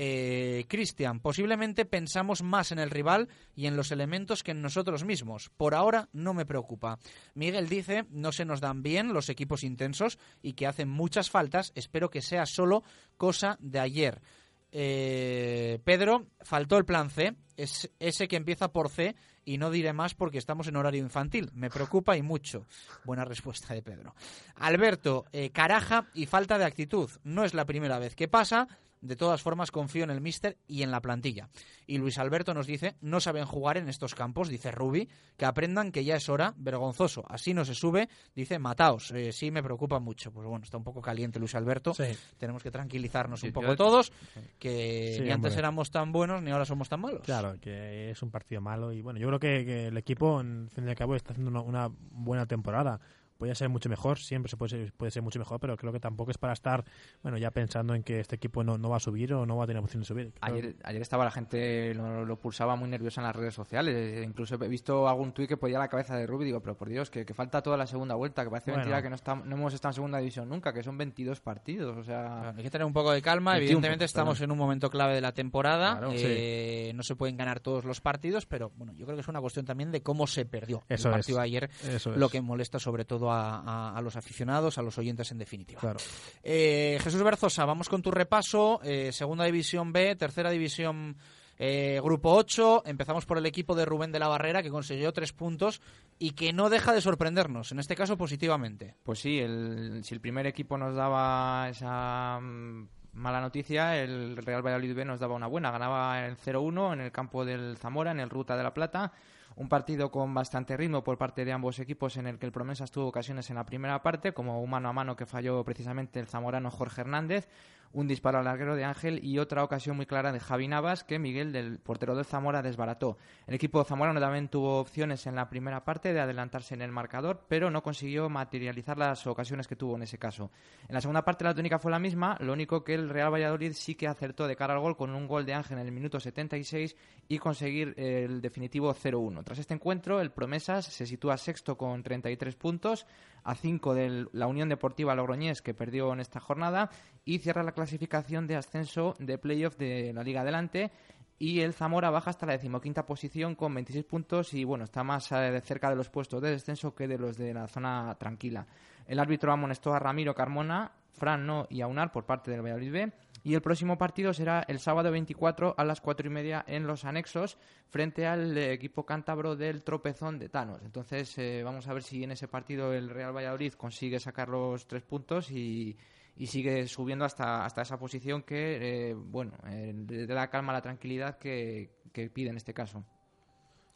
Eh, 0.00 0.64
Cristian, 0.68 1.18
posiblemente 1.18 1.84
pensamos 1.84 2.44
más 2.44 2.70
en 2.70 2.78
el 2.78 2.88
rival 2.88 3.28
y 3.56 3.66
en 3.66 3.76
los 3.76 3.90
elementos 3.90 4.44
que 4.44 4.52
en 4.52 4.62
nosotros 4.62 5.02
mismos. 5.02 5.50
Por 5.56 5.74
ahora 5.74 6.08
no 6.12 6.34
me 6.34 6.46
preocupa. 6.46 7.00
Miguel 7.34 7.68
dice, 7.68 8.06
no 8.10 8.30
se 8.30 8.44
nos 8.44 8.60
dan 8.60 8.84
bien 8.84 9.12
los 9.12 9.28
equipos 9.28 9.64
intensos 9.64 10.20
y 10.40 10.52
que 10.52 10.68
hacen 10.68 10.88
muchas 10.88 11.30
faltas. 11.30 11.72
Espero 11.74 12.10
que 12.10 12.22
sea 12.22 12.46
solo 12.46 12.84
cosa 13.16 13.56
de 13.60 13.80
ayer. 13.80 14.22
Eh, 14.70 15.80
Pedro, 15.82 16.28
faltó 16.42 16.76
el 16.76 16.84
plan 16.84 17.10
C, 17.10 17.34
es 17.56 17.90
ese 17.98 18.28
que 18.28 18.36
empieza 18.36 18.70
por 18.70 18.90
C 18.90 19.16
y 19.44 19.58
no 19.58 19.72
diré 19.72 19.92
más 19.92 20.14
porque 20.14 20.38
estamos 20.38 20.68
en 20.68 20.76
horario 20.76 21.02
infantil. 21.02 21.50
Me 21.54 21.70
preocupa 21.70 22.16
y 22.16 22.22
mucho. 22.22 22.68
Buena 23.04 23.24
respuesta 23.24 23.74
de 23.74 23.82
Pedro. 23.82 24.14
Alberto, 24.54 25.24
eh, 25.32 25.50
caraja 25.50 26.06
y 26.14 26.26
falta 26.26 26.56
de 26.56 26.66
actitud. 26.66 27.10
No 27.24 27.44
es 27.44 27.52
la 27.52 27.64
primera 27.64 27.98
vez 27.98 28.14
que 28.14 28.28
pasa. 28.28 28.68
De 29.00 29.14
todas 29.16 29.42
formas, 29.42 29.70
confío 29.70 30.04
en 30.04 30.10
el 30.10 30.20
míster 30.20 30.56
y 30.66 30.82
en 30.82 30.90
la 30.90 31.00
plantilla. 31.00 31.48
Y 31.86 31.98
Luis 31.98 32.18
Alberto 32.18 32.52
nos 32.54 32.66
dice, 32.66 32.96
no 33.00 33.20
saben 33.20 33.44
jugar 33.44 33.76
en 33.76 33.88
estos 33.88 34.14
campos, 34.14 34.48
dice 34.48 34.70
Rubi, 34.72 35.08
que 35.36 35.44
aprendan 35.44 35.92
que 35.92 36.04
ya 36.04 36.16
es 36.16 36.28
hora, 36.28 36.52
vergonzoso. 36.56 37.24
Así 37.28 37.54
no 37.54 37.64
se 37.64 37.74
sube, 37.74 38.08
dice, 38.34 38.58
mataos. 38.58 39.10
Eh, 39.12 39.32
sí, 39.32 39.50
me 39.50 39.62
preocupa 39.62 39.98
mucho. 40.00 40.32
Pues 40.32 40.46
bueno, 40.46 40.64
está 40.64 40.76
un 40.76 40.84
poco 40.84 41.00
caliente 41.00 41.38
Luis 41.38 41.54
Alberto. 41.54 41.92
Tenemos 42.38 42.62
que 42.62 42.70
tranquilizarnos 42.70 43.42
un 43.42 43.52
poco 43.52 43.68
yo- 43.68 43.76
todos, 43.76 44.12
que 44.58 45.14
Sí, 45.16 45.22
ni 45.22 45.30
antes 45.30 45.50
hombre. 45.52 45.58
éramos 45.60 45.90
tan 45.90 46.12
buenos 46.12 46.42
ni 46.42 46.50
ahora 46.50 46.64
somos 46.64 46.88
tan 46.88 47.00
malos. 47.00 47.22
Claro, 47.22 47.54
que 47.60 48.10
es 48.10 48.22
un 48.22 48.30
partido 48.30 48.60
malo 48.60 48.92
y 48.92 49.00
bueno, 49.02 49.18
yo 49.20 49.28
creo 49.28 49.38
que, 49.40 49.64
que 49.64 49.86
el 49.86 49.96
equipo 49.96 50.40
en 50.40 50.68
fin 50.74 50.84
de 50.86 50.94
cabo 50.96 51.14
está 51.14 51.32
haciendo 51.32 51.50
una, 51.50 51.60
una 51.62 51.90
buena 52.10 52.46
temporada. 52.46 53.00
Puede 53.38 53.54
ser 53.54 53.68
mucho 53.68 53.88
mejor, 53.88 54.18
siempre 54.18 54.50
se 54.50 54.56
puede 54.56 54.70
ser, 54.70 54.92
puede 54.94 55.12
ser 55.12 55.22
mucho 55.22 55.38
mejor, 55.38 55.60
pero 55.60 55.76
creo 55.76 55.92
que 55.92 56.00
tampoco 56.00 56.32
es 56.32 56.38
para 56.38 56.52
estar, 56.52 56.84
bueno, 57.22 57.38
ya 57.38 57.52
pensando 57.52 57.94
en 57.94 58.02
que 58.02 58.18
este 58.18 58.34
equipo 58.34 58.64
no, 58.64 58.78
no 58.78 58.90
va 58.90 58.96
a 58.96 59.00
subir 59.00 59.32
o 59.32 59.46
no 59.46 59.56
va 59.56 59.62
a 59.62 59.66
tener 59.68 59.80
opción 59.80 60.00
de 60.02 60.06
subir. 60.06 60.32
Creo- 60.40 60.54
Ayer, 60.56 60.76
ayer 60.82 61.00
estaba 61.02 61.24
la 61.24 61.30
gente, 61.30 61.94
lo, 61.94 62.24
lo 62.24 62.36
pulsaba 62.40 62.74
muy 62.74 62.88
nerviosa 62.88 63.20
en 63.20 63.28
las 63.28 63.36
redes 63.36 63.54
sociales. 63.54 63.94
Eh, 63.94 64.24
Incluso 64.26 64.56
he 64.56 64.68
visto 64.68 65.06
algún 65.08 65.30
tuit 65.32 65.48
que 65.48 65.56
podía 65.56 65.78
la 65.78 65.86
cabeza 65.86 66.16
de 66.16 66.26
Rubi. 66.26 66.46
Digo, 66.46 66.60
pero 66.60 66.76
por 66.76 66.88
Dios, 66.88 67.10
que, 67.10 67.24
que 67.24 67.32
falta 67.32 67.62
toda 67.62 67.76
la 67.76 67.86
segunda 67.86 68.16
vuelta. 68.16 68.42
Que 68.42 68.50
parece 68.50 68.72
Bueno. 68.72 68.80
mentira 68.84 69.02
que 69.02 69.08
no, 69.08 69.14
está, 69.14 69.36
no 69.36 69.54
hemos 69.54 69.72
estado 69.72 69.90
en 69.90 69.94
segunda 69.94 70.18
división 70.18 70.48
nunca, 70.48 70.72
que 70.72 70.82
son 70.82 70.98
22 70.98 71.40
partidos. 71.40 71.96
O 71.96 72.02
sea, 72.02 72.50
Hay 72.50 72.62
que 72.64 72.70
tener 72.70 72.86
un 72.86 72.92
poco 72.92 73.12
de 73.12 73.22
calma. 73.22 73.52
21, 73.52 73.68
Evidentemente 73.68 74.04
estamos 74.04 74.40
en 74.40 74.50
un 74.50 74.58
momento 74.58 74.90
clave 74.90 75.14
de 75.14 75.20
la 75.20 75.30
temporada. 75.32 75.92
Claro, 75.98 76.12
Eh, 76.16 76.90
No 76.96 77.04
se 77.04 77.14
pueden 77.14 77.36
ganar 77.36 77.60
todos 77.60 77.84
los 77.84 78.00
partidos, 78.00 78.46
pero 78.46 78.72
bueno, 78.74 78.92
yo 78.94 79.04
creo 79.06 79.16
que 79.16 79.20
es 79.20 79.28
una 79.28 79.40
cuestión 79.40 79.64
también 79.64 79.92
de 79.92 80.02
cómo 80.02 80.26
se 80.26 80.44
perdió 80.44 80.82
Eso 80.88 81.06
el 81.08 81.14
es. 81.14 81.18
partido 81.18 81.38
de 81.38 81.44
ayer. 81.44 81.70
Eso 81.88 82.10
lo 82.16 82.26
es. 82.26 82.32
que 82.32 82.40
molesta 82.40 82.80
sobre 82.80 83.04
todo 83.04 83.27
a, 83.32 83.60
a- 83.60 83.96
a 83.96 84.00
los 84.02 84.16
aficionados, 84.16 84.78
a 84.78 84.82
los 84.82 84.96
oyentes 84.98 85.30
en 85.32 85.38
definitiva. 85.38 85.80
Claro. 85.80 85.98
Eh, 86.42 86.98
Jesús 87.02 87.22
Berzosa, 87.22 87.64
vamos 87.64 87.88
con 87.88 88.02
tu 88.02 88.10
repaso. 88.10 88.80
Eh, 88.82 89.12
segunda 89.12 89.44
división 89.44 89.92
B, 89.92 90.16
tercera 90.16 90.50
división 90.50 91.16
eh, 91.58 92.00
grupo 92.02 92.32
8. 92.34 92.84
Empezamos 92.86 93.26
por 93.26 93.38
el 93.38 93.46
equipo 93.46 93.74
de 93.74 93.84
Rubén 93.84 94.12
de 94.12 94.18
la 94.20 94.28
Barrera, 94.28 94.62
que 94.62 94.70
consiguió 94.70 95.12
tres 95.12 95.32
puntos 95.32 95.80
y 96.18 96.30
que 96.32 96.52
no 96.52 96.70
deja 96.70 96.92
de 96.92 97.00
sorprendernos, 97.00 97.72
en 97.72 97.80
este 97.80 97.96
caso 97.96 98.16
positivamente. 98.16 98.94
Pues 99.02 99.18
sí, 99.18 99.38
el, 99.40 100.00
si 100.04 100.14
el 100.14 100.20
primer 100.20 100.46
equipo 100.46 100.78
nos 100.78 100.94
daba 100.94 101.68
esa 101.68 102.38
mm, 102.40 102.88
mala 103.14 103.40
noticia, 103.40 104.00
el 104.00 104.36
Real 104.36 104.62
Valladolid 104.64 104.94
B 104.94 105.04
nos 105.04 105.18
daba 105.18 105.34
una 105.34 105.48
buena. 105.48 105.72
Ganaba 105.72 106.24
el 106.26 106.36
0-1 106.36 106.92
en 106.92 107.00
el 107.00 107.10
campo 107.10 107.44
del 107.44 107.76
Zamora, 107.76 108.12
en 108.12 108.20
el 108.20 108.30
Ruta 108.30 108.56
de 108.56 108.62
la 108.62 108.72
Plata. 108.72 109.12
Un 109.58 109.68
partido 109.68 110.12
con 110.12 110.32
bastante 110.34 110.76
ritmo 110.76 111.02
por 111.02 111.18
parte 111.18 111.44
de 111.44 111.50
ambos 111.50 111.80
equipos 111.80 112.16
en 112.16 112.28
el 112.28 112.38
que 112.38 112.46
el 112.46 112.52
Promesas 112.52 112.92
tuvo 112.92 113.08
ocasiones 113.08 113.50
en 113.50 113.56
la 113.56 113.66
primera 113.66 114.00
parte, 114.04 114.32
como 114.32 114.62
un 114.62 114.70
mano 114.70 114.88
a 114.88 114.92
mano 114.92 115.16
que 115.16 115.26
falló 115.26 115.64
precisamente 115.64 116.20
el 116.20 116.28
zamorano 116.28 116.70
Jorge 116.70 117.00
Hernández, 117.00 117.48
un 117.92 118.06
disparo 118.06 118.38
al 118.38 118.44
larguero 118.44 118.76
de 118.76 118.84
Ángel 118.84 119.24
y 119.24 119.38
otra 119.38 119.64
ocasión 119.64 119.96
muy 119.96 120.06
clara 120.06 120.32
de 120.32 120.40
Javi 120.40 120.68
Navas 120.68 121.04
que 121.04 121.18
Miguel, 121.18 121.52
del 121.52 121.78
portero 121.78 122.14
del 122.14 122.24
Zamora, 122.24 122.62
desbarató. 122.62 123.18
El 123.46 123.54
equipo 123.54 123.82
zamorano 123.84 124.20
también 124.20 124.48
tuvo 124.48 124.78
opciones 124.80 125.26
en 125.26 125.34
la 125.34 125.48
primera 125.48 125.84
parte 125.84 126.12
de 126.12 126.20
adelantarse 126.20 126.74
en 126.74 126.82
el 126.82 126.92
marcador, 126.92 127.44
pero 127.48 127.70
no 127.70 127.82
consiguió 127.82 128.28
materializar 128.28 128.98
las 128.98 129.26
ocasiones 129.26 129.66
que 129.66 129.76
tuvo 129.76 129.96
en 129.96 130.02
ese 130.02 130.18
caso. 130.18 130.50
En 130.88 130.94
la 130.94 131.00
segunda 131.00 131.24
parte 131.24 131.44
la 131.44 131.54
tónica 131.54 131.78
fue 131.78 131.90
la 131.90 131.98
misma, 131.98 132.36
lo 132.40 132.52
único 132.52 132.84
que 132.84 132.94
el 132.94 133.08
Real 133.08 133.32
Valladolid 133.32 133.72
sí 133.72 133.94
que 133.94 134.06
acertó 134.06 134.46
de 134.46 134.56
cara 134.56 134.74
al 134.74 134.80
gol 134.80 134.96
con 134.96 135.14
un 135.14 135.26
gol 135.26 135.46
de 135.46 135.54
Ángel 135.54 135.78
en 135.78 135.86
el 135.86 135.92
minuto 135.92 136.20
76 136.20 136.96
y 137.28 137.38
conseguir 137.38 137.94
el 137.96 138.40
definitivo 138.40 138.94
0-1. 138.94 139.44
Tras 139.44 139.58
este 139.58 139.74
encuentro, 139.74 140.20
el 140.20 140.30
Promesas 140.30 140.86
se 140.86 141.06
sitúa 141.06 141.36
sexto 141.36 141.76
con 141.76 142.02
33 142.02 142.56
puntos, 142.56 143.06
a 143.44 143.54
5 143.54 143.94
de 143.94 144.26
la 144.32 144.46
Unión 144.46 144.68
Deportiva 144.68 145.14
Logroñés 145.14 145.62
que 145.62 145.74
perdió 145.74 146.12
en 146.12 146.20
esta 146.20 146.40
jornada 146.40 146.90
y 147.24 147.38
cierra 147.38 147.62
la 147.62 147.72
clasificación 147.78 148.48
de 148.48 148.56
ascenso 148.56 149.14
de 149.20 149.38
playoff 149.38 149.76
de 149.76 150.12
la 150.12 150.24
Liga 150.24 150.40
Adelante 150.40 150.90
y 151.38 151.60
el 151.60 151.72
Zamora 151.72 152.10
baja 152.10 152.30
hasta 152.30 152.44
la 152.44 152.54
decimoquinta 152.54 153.06
posición 153.06 153.54
con 153.54 153.72
26 153.72 154.04
puntos 154.04 154.52
y 154.52 154.64
bueno, 154.64 154.82
está 154.82 155.04
más 155.04 155.30
eh, 155.30 155.60
cerca 155.60 155.88
de 155.88 155.94
los 155.94 156.10
puestos 156.10 156.42
de 156.42 156.50
descenso 156.50 156.92
que 156.92 157.06
de 157.06 157.18
los 157.18 157.36
de 157.36 157.54
la 157.54 157.68
zona 157.68 158.16
tranquila. 158.18 158.66
El 159.06 159.20
árbitro 159.20 159.52
amonestó 159.52 159.94
a 159.94 160.00
Ramiro 160.00 160.34
Carmona, 160.34 160.90
Fran 161.12 161.46
No 161.46 161.68
y 161.70 161.80
Aunar 161.80 162.10
por 162.10 162.26
parte 162.26 162.50
del 162.50 162.62
Valladolid 162.62 162.90
B 162.90 163.12
y 163.44 163.54
el 163.54 163.62
próximo 163.62 163.96
partido 163.96 164.34
será 164.34 164.64
el 164.66 164.80
sábado 164.80 165.12
24 165.12 165.76
a 165.78 165.84
las 165.84 166.00
4 166.00 166.26
y 166.26 166.30
media 166.30 166.64
en 166.66 166.84
los 166.84 167.04
anexos 167.04 167.58
frente 167.90 168.26
al 168.26 168.58
eh, 168.58 168.72
equipo 168.72 169.06
cántabro 169.06 169.54
del 169.54 169.84
tropezón 169.84 170.40
de 170.40 170.48
Thanos. 170.48 170.82
Entonces 170.82 171.38
eh, 171.38 171.62
vamos 171.62 171.86
a 171.86 171.92
ver 171.92 172.02
si 172.02 172.24
en 172.24 172.32
ese 172.32 172.48
partido 172.48 172.92
el 172.92 173.08
Real 173.08 173.36
Valladolid 173.36 173.74
consigue 173.74 174.18
sacar 174.18 174.48
los 174.48 174.88
tres 174.88 175.04
puntos 175.04 175.52
y, 175.52 175.96
y 176.38 176.46
sigue 176.46 176.86
subiendo 176.86 177.24
hasta, 177.24 177.64
hasta 177.64 177.82
esa 177.82 177.98
posición 177.98 178.42
que, 178.42 179.10
eh, 179.10 179.14
bueno, 179.14 179.52
eh, 179.68 179.92
le 180.08 180.26
da 180.26 180.34
la 180.36 180.48
calma, 180.48 180.72
la 180.72 180.80
tranquilidad 180.80 181.36
que, 181.36 181.90
que 182.12 182.30
pide 182.30 182.50
en 182.50 182.56
este 182.56 182.72
caso. 182.72 183.04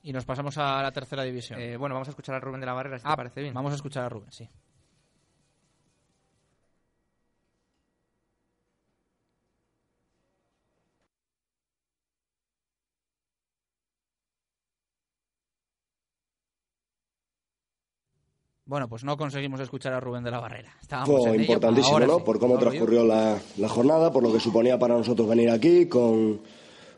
Y 0.02 0.12
nos 0.12 0.24
pasamos 0.24 0.59
a 0.59 0.82
la 0.82 0.90
tercera 0.90 1.23
división. 1.23 1.60
Eh, 1.60 1.77
bueno, 1.77 1.94
vamos 1.94 2.09
a 2.09 2.10
escuchar 2.10 2.35
a 2.35 2.40
Rubén 2.40 2.60
de 2.60 2.66
la 2.66 2.73
Barrera, 2.73 2.98
si 2.98 3.05
Ah, 3.06 3.12
te 3.12 3.16
parece 3.16 3.40
bien. 3.43 3.55
Vamos 3.55 3.70
a 3.73 3.77
escuchar 3.77 4.05
a 4.05 4.09
Rubén, 4.09 4.32
sí. 4.32 4.48
Bueno, 18.72 18.88
pues 18.88 19.04
no 19.04 19.18
conseguimos 19.18 19.60
escuchar 19.60 19.92
a 19.92 20.00
Rubén 20.00 20.24
de 20.24 20.30
la 20.30 20.40
Barrera. 20.40 20.74
Estábamos 20.80 21.20
Fue 21.20 21.28
en 21.28 21.34
ello. 21.34 21.42
importantísimo, 21.42 21.92
Ahora 21.92 22.06
¿no? 22.06 22.16
sí. 22.16 22.22
Por 22.24 22.38
cómo 22.38 22.56
transcurrió 22.58 23.04
la, 23.04 23.38
la 23.58 23.68
jornada, 23.68 24.10
por 24.10 24.22
lo 24.22 24.32
que 24.32 24.40
suponía 24.40 24.78
para 24.78 24.94
nosotros 24.96 25.28
venir 25.28 25.50
aquí, 25.50 25.84
con, 25.84 26.40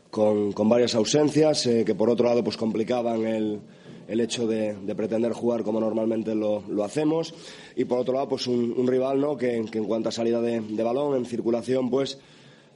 con, 0.09 0.53
con 0.53 0.69
varias 0.69 0.95
ausencias, 0.95 1.65
eh, 1.65 1.83
que 1.85 1.93
por 1.93 2.09
otro 2.09 2.27
lado 2.27 2.45
pues 2.45 2.55
complicaban 2.55 3.25
el, 3.25 3.59
el 4.07 4.21
hecho 4.21 4.47
de, 4.47 4.73
de 4.73 4.95
pretender 4.95 5.33
jugar 5.33 5.63
como 5.63 5.81
normalmente 5.81 6.33
lo, 6.33 6.61
lo 6.69 6.85
hacemos. 6.85 7.33
Y 7.75 7.83
por 7.83 7.99
otro 7.99 8.13
lado, 8.13 8.29
pues 8.29 8.47
un, 8.47 8.73
un 8.77 8.87
rival, 8.87 9.19
¿no? 9.19 9.35
Que, 9.35 9.65
que 9.69 9.77
en 9.79 9.83
cuanto 9.83 10.07
a 10.07 10.11
salida 10.13 10.39
de, 10.39 10.61
de 10.61 10.81
balón, 10.81 11.17
en 11.17 11.25
circulación, 11.25 11.89
pues 11.89 12.17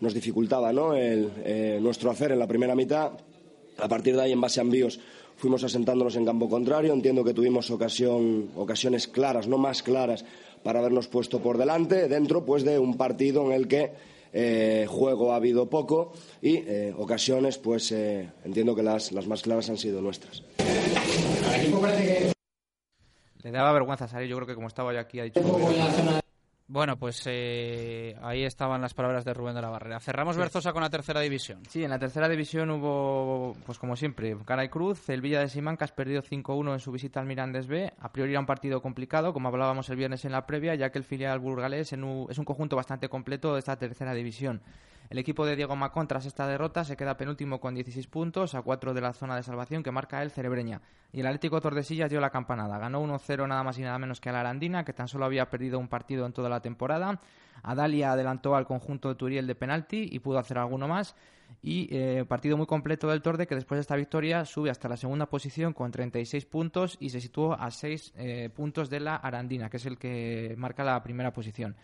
nos 0.01 0.13
dificultaba, 0.13 0.73
¿no? 0.73 0.93
El, 0.93 1.31
eh, 1.45 1.79
nuestro 1.81 2.11
hacer 2.11 2.33
en 2.33 2.39
la 2.39 2.47
primera 2.47 2.75
mitad. 2.75 3.11
A 3.77 3.87
partir 3.87 4.17
de 4.17 4.23
ahí, 4.23 4.33
en 4.33 4.41
base 4.41 4.59
a 4.59 4.63
envíos, 4.63 4.99
fuimos 5.39 5.63
asentándonos 5.63 6.15
en 6.17 6.25
campo 6.25 6.49
contrario. 6.49 6.93
Entiendo 6.93 7.23
que 7.23 7.33
tuvimos 7.33 7.71
ocasión, 7.71 8.49
ocasiones 8.55 9.07
claras, 9.07 9.47
no 9.47 9.57
más 9.57 9.81
claras, 9.81 10.25
para 10.63 10.79
habernos 10.79 11.07
puesto 11.07 11.39
por 11.39 11.57
delante, 11.57 12.07
dentro 12.07 12.45
pues 12.45 12.63
de 12.63 12.77
un 12.77 12.97
partido 12.97 13.45
en 13.45 13.53
el 13.53 13.67
que 13.67 13.91
eh, 14.33 14.85
juego 14.87 15.31
ha 15.31 15.37
habido 15.37 15.69
poco 15.69 16.11
y 16.41 16.57
eh, 16.57 16.93
ocasiones, 16.97 17.57
pues 17.57 17.91
eh, 17.93 18.29
entiendo 18.43 18.75
que 18.75 18.83
las, 18.83 19.11
las 19.13 19.25
más 19.27 19.41
claras 19.41 19.69
han 19.69 19.77
sido 19.77 20.01
nuestras. 20.01 20.43
le 23.41 23.51
daba 23.51 23.71
vergüenza 23.71 24.07
salir. 24.07 24.27
Yo 24.27 24.35
creo 24.35 24.47
que 24.47 24.55
como 24.55 24.67
estaba 24.67 24.93
yo 24.93 24.99
aquí 24.99 25.21
ha 25.21 25.23
dicho... 25.23 25.41
Bueno, 26.71 26.97
pues 26.97 27.23
eh, 27.25 28.15
ahí 28.21 28.43
estaban 28.43 28.79
las 28.79 28.93
palabras 28.93 29.25
de 29.25 29.33
Rubén 29.33 29.55
de 29.55 29.61
la 29.63 29.69
Barrera. 29.69 29.99
Cerramos 29.99 30.35
Sí. 30.35 30.39
Berzosa 30.41 30.71
con 30.71 30.83
la 30.83 30.89
tercera 30.91 31.19
división. 31.19 31.63
Sí, 31.67 31.83
en 31.83 31.89
la 31.89 31.97
tercera 31.97 32.29
división 32.29 32.69
hubo, 32.69 33.55
pues 33.65 33.79
como 33.79 33.95
siempre, 33.95 34.37
cara 34.45 34.63
y 34.63 34.69
cruz. 34.69 35.09
El 35.09 35.21
Villa 35.21 35.39
de 35.39 35.49
Simancas 35.49 35.91
perdió 35.91 36.21
5-1 36.21 36.73
en 36.73 36.79
su 36.79 36.91
visita 36.91 37.19
al 37.19 37.25
Mirandés 37.25 37.65
B. 37.65 37.91
A 37.99 38.11
priori 38.11 38.33
era 38.33 38.39
un 38.39 38.45
partido 38.45 38.83
complicado, 38.83 39.33
como 39.33 39.47
hablábamos 39.47 39.89
el 39.89 39.95
viernes 39.95 40.23
en 40.25 40.31
la 40.31 40.45
previa, 40.45 40.75
ya 40.75 40.91
que 40.91 40.99
el 40.99 41.05
filial 41.05 41.39
burgalés 41.39 41.91
en 41.93 42.03
un- 42.03 42.27
es 42.29 42.37
un 42.37 42.45
conjunto 42.45 42.75
bastante 42.75 43.09
completo 43.09 43.53
de 43.53 43.59
esta 43.59 43.75
tercera 43.75 44.13
división. 44.13 44.61
El 45.09 45.17
equipo 45.17 45.43
de 45.43 45.55
Diego 45.55 45.75
Macón, 45.75 46.07
tras 46.07 46.27
esta 46.27 46.45
derrota, 46.45 46.83
se 46.83 46.95
queda 46.95 47.17
penúltimo 47.17 47.59
con 47.59 47.73
16 47.73 48.05
puntos, 48.05 48.53
a 48.53 48.61
4 48.61 48.93
de 48.93 49.01
la 49.01 49.11
zona 49.11 49.35
de 49.35 49.41
salvación 49.41 49.81
que 49.81 49.89
marca 49.91 50.21
el 50.21 50.29
Cerebreña. 50.29 50.81
Y 51.11 51.21
el 51.21 51.25
Atlético 51.25 51.59
Tordesillas 51.59 52.11
dio 52.11 52.21
la 52.21 52.29
campanada. 52.29 52.77
Ganó 52.77 53.01
1-0 53.01 53.47
nada 53.47 53.63
más 53.63 53.79
y 53.79 53.81
nada 53.81 53.97
menos 53.97 54.21
que 54.21 54.29
a 54.29 54.33
la 54.33 54.41
Arandina, 54.41 54.85
que 54.85 54.93
tan 54.93 55.07
solo 55.07 55.25
había 55.25 55.49
perdido 55.49 55.79
un 55.79 55.87
partido 55.87 56.27
en 56.27 56.33
toda 56.33 56.47
la 56.47 56.58
temporada. 56.61 57.19
Adalia 57.63 58.11
adelantó 58.11 58.55
al 58.55 58.65
conjunto 58.65 59.09
de 59.09 59.15
Turiel 59.15 59.47
de 59.47 59.55
penalti 59.55 60.07
y 60.11 60.19
pudo 60.19 60.39
hacer 60.39 60.57
alguno 60.57 60.87
más. 60.87 61.15
Y 61.61 61.89
eh, 61.91 62.25
partido 62.27 62.57
muy 62.57 62.67
completo 62.67 63.09
del 63.09 63.21
Torde 63.21 63.47
que 63.47 63.55
después 63.55 63.77
de 63.77 63.81
esta 63.81 63.95
victoria 63.95 64.45
sube 64.45 64.69
hasta 64.69 64.87
la 64.87 64.97
segunda 64.97 65.25
posición 65.25 65.73
con 65.73 65.91
36 65.91 66.45
puntos 66.45 66.95
y 66.99 67.09
se 67.09 67.19
situó 67.19 67.53
a 67.53 67.71
6 67.71 68.13
eh, 68.15 68.49
puntos 68.55 68.89
de 68.89 68.99
la 68.99 69.15
Arandina, 69.15 69.69
que 69.69 69.77
es 69.77 69.85
el 69.85 69.97
que 69.97 70.53
marca 70.57 70.83
la 70.83 71.01
primera 71.01 71.33
posición. 71.33 71.75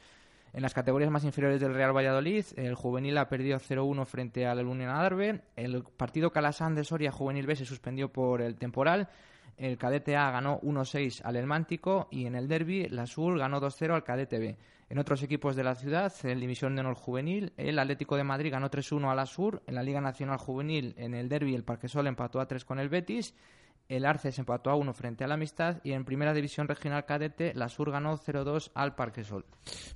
En 0.53 0.61
las 0.61 0.73
categorías 0.73 1.11
más 1.11 1.25
inferiores 1.25 1.59
del 1.59 1.73
Real 1.73 1.93
Valladolid, 1.93 2.45
el 2.55 2.75
juvenil 2.75 3.17
ha 3.17 3.27
perdido 3.27 3.59
0-1 3.59 4.05
frente 4.05 4.45
al 4.45 4.65
Unión 4.65 4.89
Adarve. 4.89 5.41
El 5.57 5.83
partido 5.83 6.31
Calasán 6.31 6.75
de 6.75 6.85
Soria 6.85 7.11
Juvenil 7.11 7.45
B 7.45 7.57
se 7.57 7.65
suspendió 7.65 8.07
por 8.07 8.41
el 8.41 8.55
temporal. 8.55 9.09
El 9.57 9.77
cadete 9.77 10.17
A 10.17 10.31
ganó 10.31 10.59
1-6 10.61 11.21
al 11.23 11.37
Elmántico 11.37 12.07
y 12.11 12.25
en 12.25 12.35
el 12.35 12.47
derby 12.47 12.89
la 12.89 13.05
Sur 13.05 13.37
ganó 13.39 13.61
2-0 13.61 13.93
al 13.93 14.03
cadete 14.03 14.39
B. 14.39 14.57
En 14.89 14.99
otros 14.99 15.23
equipos 15.23 15.55
de 15.55 15.63
la 15.63 15.75
ciudad, 15.75 16.13
en 16.23 16.39
División 16.39 16.75
de 16.75 16.81
Honor 16.81 16.95
Juvenil, 16.95 17.53
el 17.57 17.79
Atlético 17.79 18.17
de 18.17 18.23
Madrid 18.23 18.51
ganó 18.51 18.69
3-1 18.69 19.09
a 19.09 19.15
la 19.15 19.25
Sur. 19.25 19.63
En 19.65 19.75
la 19.75 19.83
Liga 19.83 20.01
Nacional 20.01 20.37
Juvenil, 20.37 20.93
en 20.97 21.13
el 21.15 21.29
derby, 21.29 21.55
el 21.55 21.63
Parquesol 21.63 22.07
empató 22.07 22.39
a 22.39 22.47
3 22.47 22.65
con 22.65 22.79
el 22.79 22.89
Betis. 22.89 23.33
El 23.87 24.05
Arces 24.05 24.37
empató 24.39 24.69
a 24.71 24.75
1 24.75 24.93
frente 24.93 25.23
al 25.23 25.31
Amistad. 25.31 25.77
Y 25.83 25.91
en 25.91 26.05
Primera 26.05 26.33
División 26.33 26.67
Regional 26.67 27.05
Cadete, 27.05 27.53
la 27.53 27.69
Sur 27.69 27.91
ganó 27.91 28.17
0-2 28.17 28.71
al 28.73 28.95
Parquesol. 28.95 29.45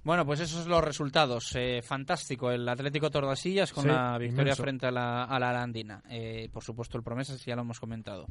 Bueno, 0.04 0.26
pues 0.26 0.40
esos 0.40 0.62
son 0.64 0.70
los 0.72 0.84
resultados. 0.84 1.52
Eh, 1.56 1.82
fantástico 1.82 2.52
el 2.52 2.68
Atlético 2.70 3.10
Tordesillas 3.10 3.74
con 3.74 3.84
Sí, 3.84 3.90
la 3.90 4.18
victoria 4.18 4.42
inmenso. 4.54 4.64
frente 4.64 4.86
a 4.88 4.92
la, 4.92 5.24
a 5.24 5.40
la 5.40 5.50
Arandina. 5.50 6.04
Eh, 6.10 6.50
por 6.54 6.64
supuesto, 6.64 6.98
el 6.98 7.04
Promesas 7.04 7.44
ya 7.44 7.56
lo 7.56 7.62
hemos 7.64 7.80
comentado. 7.80 8.26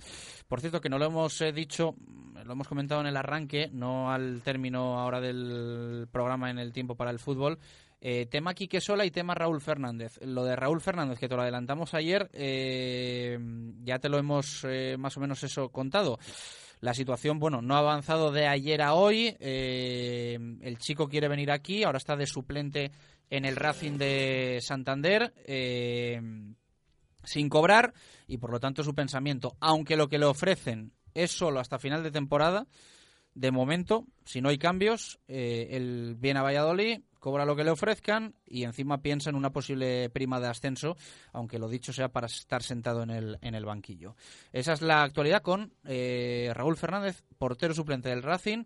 Por 0.47 0.61
cierto, 0.61 0.81
que 0.81 0.89
no 0.89 0.99
lo 0.99 1.07
hemos 1.07 1.41
eh, 1.41 1.53
dicho, 1.53 1.95
lo 2.45 2.53
hemos 2.53 2.69
comentado 2.69 3.01
en 3.01 3.09
el 3.09 3.17
arranque, 3.17 3.69
no 3.73 4.13
al 4.13 4.43
término 4.43 4.99
ahora 4.99 5.21
del 5.21 6.09
programa 6.13 6.51
en 6.51 6.59
el 6.59 6.73
tiempo 6.73 6.95
para 6.95 7.11
el 7.11 7.19
fútbol. 7.19 7.59
Eh, 8.01 8.27
tema 8.27 8.55
Quique 8.55 8.81
Sola 8.81 9.05
y 9.05 9.11
tema 9.11 9.35
Raúl 9.35 9.61
Fernández. 9.61 10.19
Lo 10.23 10.45
de 10.45 10.55
Raúl 10.55 10.81
Fernández, 10.81 11.19
que 11.19 11.29
te 11.29 11.35
lo 11.35 11.43
adelantamos 11.43 11.95
ayer, 11.95 12.31
eh, 12.33 13.39
ya 13.83 13.99
te 13.99 14.09
lo 14.09 14.19
hemos 14.19 14.65
eh, 14.69 14.97
más 14.99 15.16
o 15.16 15.20
menos 15.20 15.43
eso 15.43 15.70
contado. 15.70 16.19
La 16.81 16.95
situación, 16.95 17.41
bueno, 17.41 17.61
no 17.61 17.75
ha 17.75 17.81
avanzado 17.81 18.31
de 18.31 18.47
ayer 18.47 18.83
a 18.83 18.95
hoy. 18.95 19.37
Eh, 19.41 20.39
el 20.61 20.79
chico 20.79 21.09
quiere 21.09 21.27
venir 21.27 21.51
aquí, 21.51 21.83
ahora 21.83 21.99
está 21.99 22.15
de 22.15 22.27
suplente 22.27 22.93
en 23.31 23.45
el 23.45 23.57
Racing 23.57 23.99
de 23.99 24.59
Santander. 24.62 25.35
eh, 25.45 26.20
sin 27.25 27.49
cobrar 27.49 27.93
y 28.27 28.39
por 28.39 28.51
lo 28.51 28.61
tanto 28.61 28.83
su 28.83 28.95
pensamiento, 28.95 29.57
aunque 29.61 29.97
lo 29.97 30.09
que 30.09 30.19
le 30.19 30.25
ofrecen 30.25 30.93
es 31.12 31.31
solo 31.31 31.61
hasta 31.61 31.79
final 31.79 32.03
de 32.03 32.11
temporada, 32.11 32.66
de 33.35 33.51
momento, 33.51 34.07
si 34.25 34.41
no 34.41 34.49
hay 34.49 34.57
cambios, 34.57 35.19
él 35.27 36.15
viene 36.16 36.41
a 36.41 36.45
Valladolid, 36.45 37.01
cobra 37.19 37.45
lo 37.45 37.57
que 37.57 37.65
le 37.65 37.70
ofrezcan 37.70 38.35
y 38.47 38.65
encima 38.65 39.03
piensa 39.03 39.31
en 39.31 39.36
una 39.36 39.51
posible 39.51 40.11
prima 40.11 40.40
de 40.40 40.49
ascenso, 40.49 40.97
aunque 41.32 41.59
lo 41.59 41.69
dicho 41.69 41.93
sea 41.93 42.09
para 42.09 42.27
estar 42.27 42.62
sentado 42.62 43.03
en 43.03 43.11
el, 43.11 43.39
en 43.43 43.55
el 43.55 43.65
banquillo. 43.65 44.16
Esa 44.53 44.73
es 44.73 44.82
la 44.82 45.03
actualidad 45.03 45.43
con 45.43 45.73
eh, 45.85 46.51
Raúl 46.55 46.77
Fernández, 46.77 47.23
portero 47.39 47.74
suplente 47.74 48.09
del 48.09 48.23
Racing, 48.23 48.65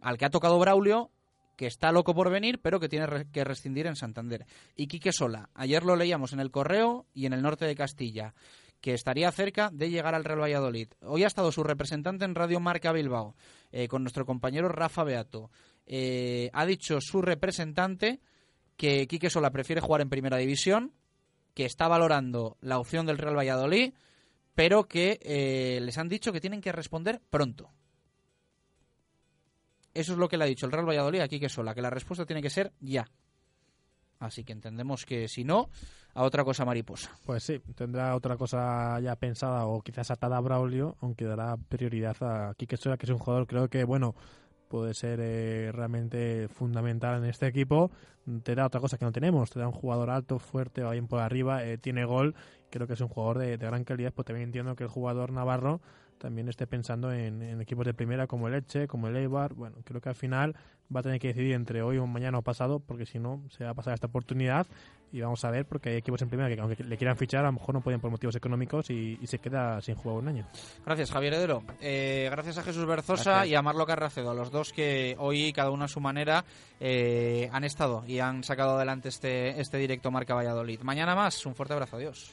al 0.00 0.18
que 0.18 0.24
ha 0.24 0.30
tocado 0.30 0.58
Braulio, 0.58 1.10
que 1.56 1.66
está 1.66 1.92
loco 1.92 2.14
por 2.14 2.30
venir, 2.30 2.60
pero 2.60 2.80
que 2.80 2.88
tiene 2.88 3.26
que 3.32 3.44
rescindir 3.44 3.86
en 3.86 3.96
Santander. 3.96 4.46
Y 4.76 4.86
Quique 4.88 5.12
Sola, 5.12 5.50
ayer 5.54 5.84
lo 5.84 5.96
leíamos 5.96 6.32
en 6.32 6.40
el 6.40 6.50
correo 6.50 7.06
y 7.14 7.26
en 7.26 7.32
el 7.32 7.42
norte 7.42 7.64
de 7.64 7.74
Castilla, 7.76 8.34
que 8.80 8.92
estaría 8.92 9.32
cerca 9.32 9.70
de 9.72 9.88
llegar 9.88 10.14
al 10.14 10.24
Real 10.24 10.42
Valladolid. 10.42 10.88
Hoy 11.00 11.24
ha 11.24 11.26
estado 11.26 11.50
su 11.52 11.62
representante 11.62 12.26
en 12.26 12.34
Radio 12.34 12.60
Marca 12.60 12.92
Bilbao, 12.92 13.34
eh, 13.72 13.88
con 13.88 14.02
nuestro 14.02 14.26
compañero 14.26 14.68
Rafa 14.68 15.04
Beato. 15.04 15.50
Eh, 15.86 16.50
ha 16.52 16.66
dicho 16.66 17.00
su 17.00 17.20
representante 17.20 18.20
que 18.76 19.06
Quique 19.06 19.30
Sola 19.30 19.50
prefiere 19.50 19.80
jugar 19.80 20.00
en 20.00 20.08
Primera 20.08 20.36
División, 20.36 20.92
que 21.54 21.64
está 21.64 21.88
valorando 21.88 22.56
la 22.60 22.78
opción 22.78 23.06
del 23.06 23.18
Real 23.18 23.36
Valladolid, 23.36 23.94
pero 24.54 24.84
que 24.88 25.18
eh, 25.22 25.80
les 25.80 25.98
han 25.98 26.08
dicho 26.08 26.32
que 26.32 26.40
tienen 26.40 26.60
que 26.60 26.72
responder 26.72 27.20
pronto. 27.30 27.70
Eso 29.92 30.12
es 30.12 30.18
lo 30.18 30.28
que 30.28 30.36
le 30.36 30.44
ha 30.44 30.48
dicho 30.48 30.66
el 30.66 30.72
Real 30.72 30.88
Valladolid 30.88 31.20
a 31.20 31.28
Quique 31.28 31.48
Sola, 31.48 31.74
que 31.74 31.82
la 31.82 31.90
respuesta 31.90 32.26
tiene 32.26 32.42
que 32.42 32.50
ser 32.50 32.72
ya. 32.80 33.06
Así 34.18 34.42
que 34.44 34.52
entendemos 34.52 35.04
que 35.04 35.28
si 35.28 35.44
no, 35.44 35.70
a 36.14 36.22
otra 36.22 36.44
cosa 36.44 36.64
mariposa. 36.64 37.10
Pues 37.24 37.42
sí, 37.42 37.60
tendrá 37.74 38.16
otra 38.16 38.36
cosa 38.36 38.98
ya 39.00 39.16
pensada 39.16 39.66
o 39.66 39.82
quizás 39.82 40.10
atada 40.10 40.38
a 40.38 40.40
Braulio, 40.40 40.96
aunque 41.00 41.24
dará 41.24 41.56
prioridad 41.56 42.16
a 42.22 42.54
Quique 42.54 42.76
Sola, 42.76 42.96
que 42.96 43.06
es 43.06 43.10
un 43.10 43.18
jugador 43.18 43.46
creo 43.46 43.68
que, 43.68 43.84
bueno, 43.84 44.14
puede 44.74 44.92
ser 44.92 45.20
eh, 45.22 45.70
realmente 45.72 46.48
fundamental 46.48 47.22
en 47.22 47.30
este 47.30 47.46
equipo. 47.46 47.92
Te 48.42 48.56
da 48.56 48.66
otra 48.66 48.80
cosa 48.80 48.98
que 48.98 49.04
no 49.04 49.12
tenemos, 49.12 49.50
te 49.50 49.60
da 49.60 49.68
un 49.68 49.72
jugador 49.72 50.10
alto, 50.10 50.40
fuerte, 50.40 50.82
va 50.82 50.90
bien 50.90 51.06
por 51.06 51.20
arriba, 51.20 51.64
eh, 51.64 51.78
tiene 51.78 52.04
gol, 52.04 52.34
creo 52.70 52.88
que 52.88 52.94
es 52.94 53.00
un 53.00 53.06
jugador 53.06 53.38
de, 53.38 53.56
de 53.56 53.66
gran 53.66 53.84
calidad, 53.84 54.12
pues 54.12 54.26
también 54.26 54.48
entiendo 54.48 54.74
que 54.74 54.82
el 54.82 54.90
jugador 54.90 55.30
navarro 55.30 55.80
también 56.24 56.48
esté 56.48 56.66
pensando 56.66 57.12
en, 57.12 57.42
en 57.42 57.60
equipos 57.60 57.84
de 57.84 57.92
primera 57.92 58.26
como 58.26 58.48
el 58.48 58.54
Elche, 58.54 58.88
como 58.88 59.08
el 59.08 59.16
Eibar. 59.16 59.52
Bueno, 59.52 59.76
creo 59.84 60.00
que 60.00 60.08
al 60.08 60.14
final 60.14 60.56
va 60.94 61.00
a 61.00 61.02
tener 61.02 61.20
que 61.20 61.28
decidir 61.28 61.52
entre 61.52 61.82
hoy 61.82 61.98
o 61.98 62.06
mañana 62.06 62.38
o 62.38 62.42
pasado, 62.42 62.78
porque 62.78 63.04
si 63.04 63.18
no, 63.18 63.42
se 63.50 63.64
va 63.64 63.72
a 63.72 63.74
pasar 63.74 63.92
esta 63.92 64.06
oportunidad 64.06 64.66
y 65.12 65.20
vamos 65.20 65.44
a 65.44 65.50
ver, 65.50 65.66
porque 65.66 65.90
hay 65.90 65.96
equipos 65.96 66.22
en 66.22 66.30
primera 66.30 66.48
que 66.48 66.58
aunque 66.58 66.82
le 66.82 66.96
quieran 66.96 67.18
fichar, 67.18 67.44
a 67.44 67.48
lo 67.48 67.52
mejor 67.52 67.74
no 67.74 67.82
pueden 67.82 68.00
por 68.00 68.10
motivos 68.10 68.34
económicos 68.36 68.88
y, 68.88 69.18
y 69.20 69.26
se 69.26 69.38
queda 69.38 69.82
sin 69.82 69.96
jugar 69.96 70.16
un 70.16 70.28
año. 70.28 70.46
Gracias, 70.86 71.12
Javier 71.12 71.34
Hedero. 71.34 71.62
Eh, 71.82 72.26
gracias 72.30 72.56
a 72.56 72.62
Jesús 72.62 72.86
Berzosa 72.86 73.30
Gracias. 73.30 73.52
y 73.52 73.54
a 73.54 73.60
Marlo 73.60 73.84
Carracedo, 73.84 74.30
a 74.30 74.34
los 74.34 74.50
dos 74.50 74.72
que 74.72 75.16
hoy, 75.18 75.52
cada 75.52 75.70
uno 75.72 75.84
a 75.84 75.88
su 75.88 76.00
manera, 76.00 76.46
eh, 76.80 77.50
han 77.52 77.64
estado 77.64 78.02
y 78.06 78.20
han 78.20 78.42
sacado 78.44 78.76
adelante 78.76 79.10
este, 79.10 79.60
este 79.60 79.76
directo 79.76 80.10
Marca 80.10 80.34
Valladolid. 80.34 80.80
Mañana 80.80 81.14
más, 81.14 81.44
un 81.44 81.54
fuerte 81.54 81.74
abrazo, 81.74 81.96
adiós. 81.96 82.32